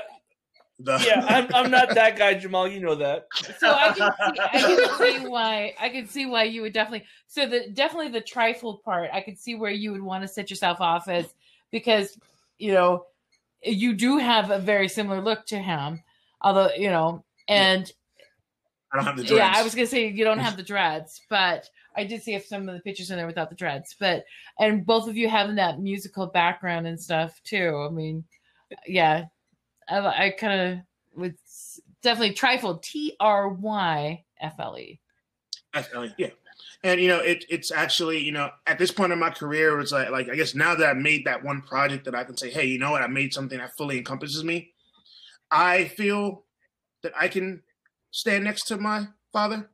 The- 0.79 1.03
yeah, 1.07 1.25
I'm, 1.27 1.49
I'm 1.55 1.71
not 1.71 1.95
that 1.95 2.17
guy, 2.19 2.35
Jamal. 2.35 2.69
You 2.69 2.81
know 2.81 2.95
that. 2.95 3.27
So 3.59 3.71
I 3.73 3.93
can 3.93 4.13
see, 4.13 4.41
I 4.41 4.49
can 4.61 4.99
see 4.99 5.27
why 5.27 5.75
I 5.81 5.89
can 5.89 6.07
see 6.07 6.27
why 6.27 6.45
you 6.45 6.63
would 6.63 6.73
definitely 6.73 7.07
so 7.27 7.47
the 7.47 7.69
definitely 7.73 8.09
the 8.09 8.21
trifle 8.21 8.81
part 8.85 9.11
I 9.13 9.21
could 9.21 9.39
see 9.39 9.55
where 9.55 9.71
you 9.71 9.93
would 9.93 10.03
want 10.03 10.23
to 10.23 10.29
set 10.29 10.51
yourself 10.51 10.81
off 10.81 11.09
as 11.09 11.33
because 11.71 12.19
you 12.59 12.73
know 12.73 13.07
you 13.63 13.95
do 13.95 14.19
have 14.19 14.51
a 14.51 14.59
very 14.59 14.89
similar 14.89 15.21
look 15.21 15.47
to 15.47 15.59
him 15.59 16.03
although 16.41 16.71
you 16.77 16.91
know 16.91 17.25
and 17.49 17.91
I 18.93 18.97
don't 18.97 19.05
have 19.07 19.17
the 19.17 19.25
yeah. 19.35 19.53
I 19.55 19.63
was 19.63 19.75
gonna 19.75 19.87
say 19.87 20.09
you 20.09 20.25
don't 20.25 20.39
have 20.39 20.57
the 20.57 20.63
dreads 20.63 21.21
but 21.31 21.69
I 21.97 22.05
did 22.05 22.23
see 22.23 22.35
if 22.35 22.47
some 22.47 22.69
of 22.69 22.75
the 22.75 22.81
pictures 22.81 23.11
in 23.11 23.17
there 23.17 23.27
without 23.27 23.51
the 23.51 23.57
dreads 23.57 23.95
but 23.99 24.25
and 24.59 24.85
both 24.85 25.09
of 25.09 25.17
you 25.17 25.29
having 25.29 25.57
that 25.57 25.81
musical 25.81 26.27
background 26.27 26.87
and 26.87 27.01
stuff 27.01 27.41
too 27.45 27.87
I 27.89 27.93
mean 27.93 28.25
yeah 28.87 29.25
I, 29.89 30.27
I 30.27 30.31
kind 30.31 30.61
of 30.61 30.79
would 31.15 31.37
definitely 32.03 32.35
trifle 32.35 32.79
T 32.79 33.17
R 33.21 33.49
Y 33.49 34.25
F 34.41 34.55
L 34.59 34.79
E. 34.79 35.01
Yeah. 36.19 36.29
And 36.85 37.01
you 37.01 37.09
know, 37.09 37.21
it, 37.21 37.45
it's 37.49 37.71
actually 37.71 38.19
you 38.19 38.33
know 38.33 38.51
at 38.67 38.79
this 38.79 38.91
point 38.91 39.13
in 39.13 39.19
my 39.19 39.31
career, 39.31 39.81
it's 39.81 39.93
like 39.93 40.11
like 40.11 40.29
I 40.29 40.35
guess 40.35 40.55
now 40.55 40.75
that 40.75 40.89
I 40.89 40.95
made 40.95 41.25
that 41.27 41.43
one 41.43 41.63
project 41.63 42.05
that 42.05 42.15
I 42.15 42.25
can 42.25 42.37
say, 42.37 42.51
hey, 42.51 42.65
you 42.65 42.79
know 42.79 42.91
what, 42.91 43.03
I 43.03 43.07
made 43.07 43.33
something 43.33 43.59
that 43.59 43.77
fully 43.77 43.99
encompasses 43.99 44.45
me. 44.45 44.73
I 45.51 45.89
feel 45.89 46.45
that 47.03 47.13
I 47.19 47.29
can 47.29 47.63
stand 48.11 48.45
next 48.45 48.65
to 48.65 48.79
my 48.79 49.07
father, 49.33 49.71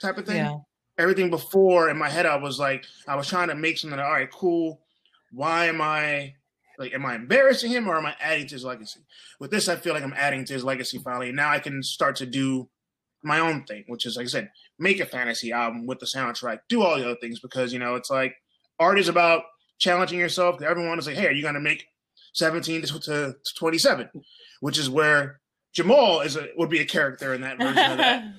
type 0.00 0.18
of 0.18 0.26
thing. 0.26 0.36
Yeah. 0.36 0.56
Everything 0.98 1.30
before 1.30 1.90
in 1.90 1.98
my 1.98 2.08
head, 2.08 2.26
I 2.26 2.36
was 2.36 2.58
like, 2.58 2.84
I 3.08 3.16
was 3.16 3.28
trying 3.28 3.48
to 3.48 3.54
make 3.54 3.78
something. 3.78 3.98
All 3.98 4.10
right, 4.10 4.30
cool. 4.30 4.80
Why 5.32 5.66
am 5.66 5.80
I 5.80 6.34
like, 6.78 6.94
am 6.94 7.06
I 7.06 7.14
embarrassing 7.14 7.70
him 7.70 7.88
or 7.88 7.96
am 7.96 8.06
I 8.06 8.14
adding 8.20 8.46
to 8.48 8.54
his 8.54 8.64
legacy? 8.64 9.00
With 9.40 9.50
this, 9.50 9.68
I 9.68 9.76
feel 9.76 9.94
like 9.94 10.02
I'm 10.02 10.14
adding 10.16 10.44
to 10.44 10.52
his 10.52 10.64
legacy 10.64 10.98
finally. 10.98 11.32
Now 11.32 11.50
I 11.50 11.58
can 11.58 11.82
start 11.82 12.16
to 12.16 12.26
do 12.26 12.68
my 13.22 13.40
own 13.40 13.64
thing, 13.64 13.84
which 13.88 14.06
is 14.06 14.16
like 14.16 14.26
I 14.26 14.28
said, 14.28 14.50
make 14.78 15.00
a 15.00 15.06
fantasy 15.06 15.52
album 15.52 15.86
with 15.86 15.98
the 15.98 16.06
soundtrack, 16.06 16.60
do 16.68 16.82
all 16.82 16.96
the 16.96 17.04
other 17.04 17.16
things 17.20 17.40
because 17.40 17.72
you 17.72 17.78
know 17.78 17.94
it's 17.94 18.10
like 18.10 18.36
art 18.78 18.98
is 18.98 19.08
about 19.08 19.44
challenging 19.78 20.18
yourself. 20.18 20.62
Everyone 20.62 20.98
is 20.98 21.06
like, 21.06 21.16
hey, 21.16 21.26
are 21.26 21.32
you 21.32 21.42
going 21.42 21.54
to 21.54 21.60
make 21.60 21.86
17 22.34 22.82
to, 22.82 23.00
to 23.00 23.34
27? 23.56 24.10
Which 24.60 24.78
is 24.78 24.90
where 24.90 25.40
Jamal 25.72 26.20
is 26.20 26.36
a, 26.36 26.48
would 26.56 26.70
be 26.70 26.80
a 26.80 26.86
character 26.86 27.34
in 27.34 27.40
that 27.42 27.58
version 27.58 27.92
of 27.92 27.98
that. 27.98 28.24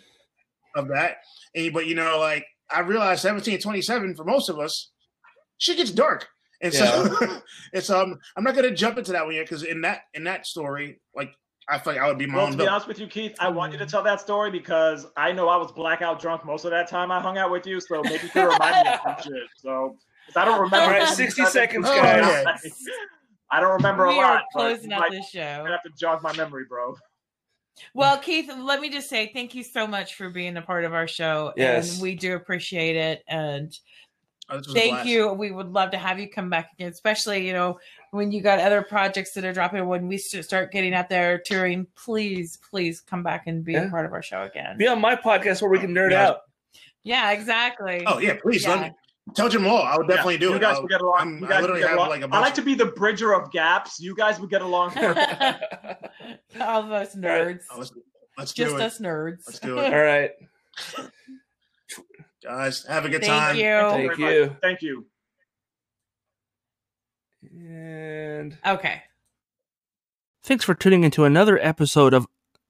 Of 0.75 0.89
that. 0.89 1.19
And, 1.55 1.73
but 1.73 1.85
you 1.87 1.95
know, 1.95 2.19
like 2.19 2.45
I 2.69 2.81
realized 2.81 3.21
17 3.21 3.59
27 3.59 4.15
for 4.15 4.23
most 4.25 4.49
of 4.49 4.59
us, 4.59 4.91
shit 5.57 5.77
gets 5.77 5.91
dark. 5.91 6.27
And 6.61 6.73
so 6.73 7.15
it's 7.73 7.89
um 7.89 8.17
I'm 8.35 8.43
not 8.43 8.55
gonna 8.55 8.71
jump 8.75 8.97
into 8.97 9.11
that 9.13 9.25
one 9.25 9.35
yet 9.35 9.45
because 9.45 9.63
in 9.63 9.81
that 9.81 10.01
in 10.13 10.23
that 10.25 10.45
story, 10.45 10.99
like 11.15 11.29
I 11.67 11.79
feel 11.79 11.93
like 11.93 12.01
I 12.01 12.07
would 12.07 12.17
be 12.19 12.27
my 12.27 12.35
Well, 12.37 12.45
own 12.45 12.51
to 12.51 12.57
be 12.57 12.63
villain. 12.63 12.73
honest 12.73 12.87
with 12.87 12.99
you, 12.99 13.07
Keith, 13.07 13.35
I 13.39 13.49
want 13.49 13.71
you 13.73 13.79
to 13.79 13.85
tell 13.87 14.03
that 14.03 14.21
story 14.21 14.51
because 14.51 15.07
I 15.17 15.31
know 15.31 15.49
I 15.49 15.57
was 15.57 15.71
blackout 15.71 16.19
drunk 16.21 16.45
most 16.45 16.63
of 16.65 16.71
that 16.71 16.87
time 16.87 17.11
I 17.11 17.19
hung 17.19 17.37
out 17.39 17.49
with 17.51 17.65
you, 17.65 17.79
so 17.81 18.01
maybe 18.03 18.23
you 18.23 18.29
could 18.29 18.43
remind 18.47 18.85
me 18.85 18.93
of 18.93 18.99
some 19.03 19.15
shit. 19.33 19.43
So 19.57 19.95
'Cause 20.27 20.35
I 20.37 20.45
don't 20.45 20.59
remember. 20.61 20.93
All 20.93 20.99
right, 20.99 21.07
60 21.07 21.45
seconds, 21.45 21.85
guys. 21.87 22.45
I 23.51 23.59
don't 23.59 23.73
remember 23.73 24.07
we 24.07 24.13
a 24.15 24.17
lot. 24.17 24.25
are 24.37 24.41
but 24.53 24.59
closing 24.59 24.89
you 24.89 24.95
out 24.95 25.01
might- 25.01 25.11
this 25.11 25.29
show. 25.29 25.39
gonna 25.59 25.71
have 25.71 25.83
to 25.83 25.91
jog 25.99 26.23
my 26.23 26.33
memory, 26.35 26.65
bro. 26.67 26.95
Well, 27.93 28.17
Keith, 28.21 28.49
let 28.57 28.79
me 28.81 28.89
just 28.89 29.09
say 29.09 29.31
thank 29.33 29.53
you 29.55 29.63
so 29.63 29.85
much 29.87 30.15
for 30.15 30.29
being 30.29 30.57
a 30.57 30.61
part 30.61 30.85
of 30.85 30.93
our 30.93 31.07
show. 31.07 31.53
Yes. 31.57 31.93
And 31.93 32.01
we 32.01 32.15
do 32.15 32.35
appreciate 32.35 32.95
it. 32.95 33.23
And 33.27 33.77
Oh, 34.47 34.57
this 34.57 34.67
was 34.67 34.75
a 34.75 34.79
thank 34.79 35.07
you. 35.07 35.33
We 35.33 35.49
would 35.49 35.71
love 35.71 35.89
to 35.91 35.97
have 35.97 36.19
you 36.19 36.29
come 36.29 36.51
back 36.51 36.69
again, 36.75 36.91
especially, 36.91 37.47
you 37.47 37.53
know, 37.53 37.79
when 38.11 38.31
you 38.31 38.41
got 38.41 38.59
other 38.59 38.83
projects 38.83 39.33
that 39.33 39.43
are 39.43 39.51
dropping, 39.51 39.83
when 39.87 40.07
we 40.07 40.19
start 40.19 40.71
getting 40.71 40.93
out 40.93 41.09
there 41.09 41.39
touring, 41.39 41.87
please, 41.95 42.59
please 42.69 43.01
come 43.01 43.23
back 43.23 43.47
and 43.47 43.63
be 43.65 43.73
Yeah. 43.73 43.85
a 43.85 43.89
part 43.89 44.05
of 44.05 44.13
our 44.13 44.21
show 44.21 44.43
again. 44.43 44.77
Be 44.77 44.87
on 44.87 45.01
my 45.01 45.15
podcast 45.15 45.63
where 45.63 45.71
we 45.71 45.79
can 45.79 45.95
nerd 45.95 46.11
Yeah. 46.11 46.27
out. 46.27 46.41
Yeah, 47.01 47.31
exactly. 47.31 48.03
Oh 48.05 48.19
yeah, 48.19 48.37
please 48.39 48.63
Yeah. 48.63 48.69
let 48.69 48.81
me 48.81 48.91
tell 49.33 49.49
Jamal. 49.49 49.77
I 49.81 49.97
would 49.97 50.07
definitely 50.07 50.37
do 50.37 50.49
you 50.49 50.55
it. 50.55 50.61
guys 50.61 50.75
I'll- 50.75 50.81
would 50.83 50.91
get 50.91 51.01
along. 51.01 51.17
I'm- 51.17 51.37
you 51.39 51.45
I 51.45 51.49
guys 51.49 51.61
would 51.67 51.79
get 51.79 51.89
have 51.89 51.97
along. 51.97 52.09
like 52.09 52.21
a 52.21 52.25
I 52.25 52.27
bunch 52.27 52.43
like 52.45 52.53
to 52.55 52.61
be 52.61 52.75
the 52.75 52.85
bridger 52.85 53.33
of 53.33 53.51
gaps. 53.51 53.99
You 53.99 54.15
guys 54.15 54.39
would 54.39 54.49
get 54.49 54.61
along. 54.61 54.95
All 54.97 56.83
of 56.83 56.91
us 56.91 57.15
nerds. 57.15 57.61
Oh, 57.71 57.79
let's, 57.79 57.91
let's 58.37 58.53
Just 58.53 58.71
do 58.71 58.77
it. 58.77 58.81
us 58.83 58.99
nerds. 58.99 59.43
Let's 59.47 59.59
do 59.59 59.79
it, 59.79 59.89
right. 59.93 60.31
guys. 62.43 62.85
Have 62.87 63.05
a 63.05 63.09
good 63.09 63.21
Thank 63.21 63.31
time. 63.31 63.55
you. 63.55 63.63
Thank 64.07 64.17
you. 64.19 64.45
much. 64.47 64.57
Thank 64.61 64.81
you. 64.81 65.05
And 67.57 68.57
Okay. 68.65 69.03
Thanks 70.43 70.63
for 70.65 70.75
tuning 70.75 71.03
into 71.03 71.23
another 71.23 71.57
episode 71.59 72.13
of 72.13 72.27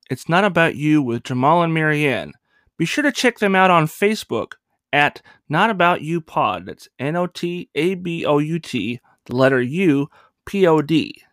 It's 0.09 0.29
Not 0.29 0.45
About 0.45 0.75
You 0.75 1.01
with 1.01 1.23
Jamal 1.23 1.61
and 1.63 1.73
Marianne. 1.73 2.31
Be 2.77 2.85
sure 2.85 3.03
to 3.03 3.11
check 3.11 3.39
them 3.39 3.55
out 3.55 3.69
on 3.71 3.85
Facebook 3.87 4.53
at 4.95 5.21
Not 5.49 5.69
About 5.69 6.01
You 6.01 6.21
Pod. 6.21 6.65
That's 6.65 6.87
N 6.97 7.17
O 7.17 7.27
T 7.27 7.69
A 7.75 7.95
B 7.95 8.25
O 8.25 8.37
U 8.37 8.59
T, 8.59 9.01
the 9.25 9.35
letter 9.35 9.61
U, 9.61 10.07
P 10.45 10.65
O 10.65 10.81
D. 10.81 11.21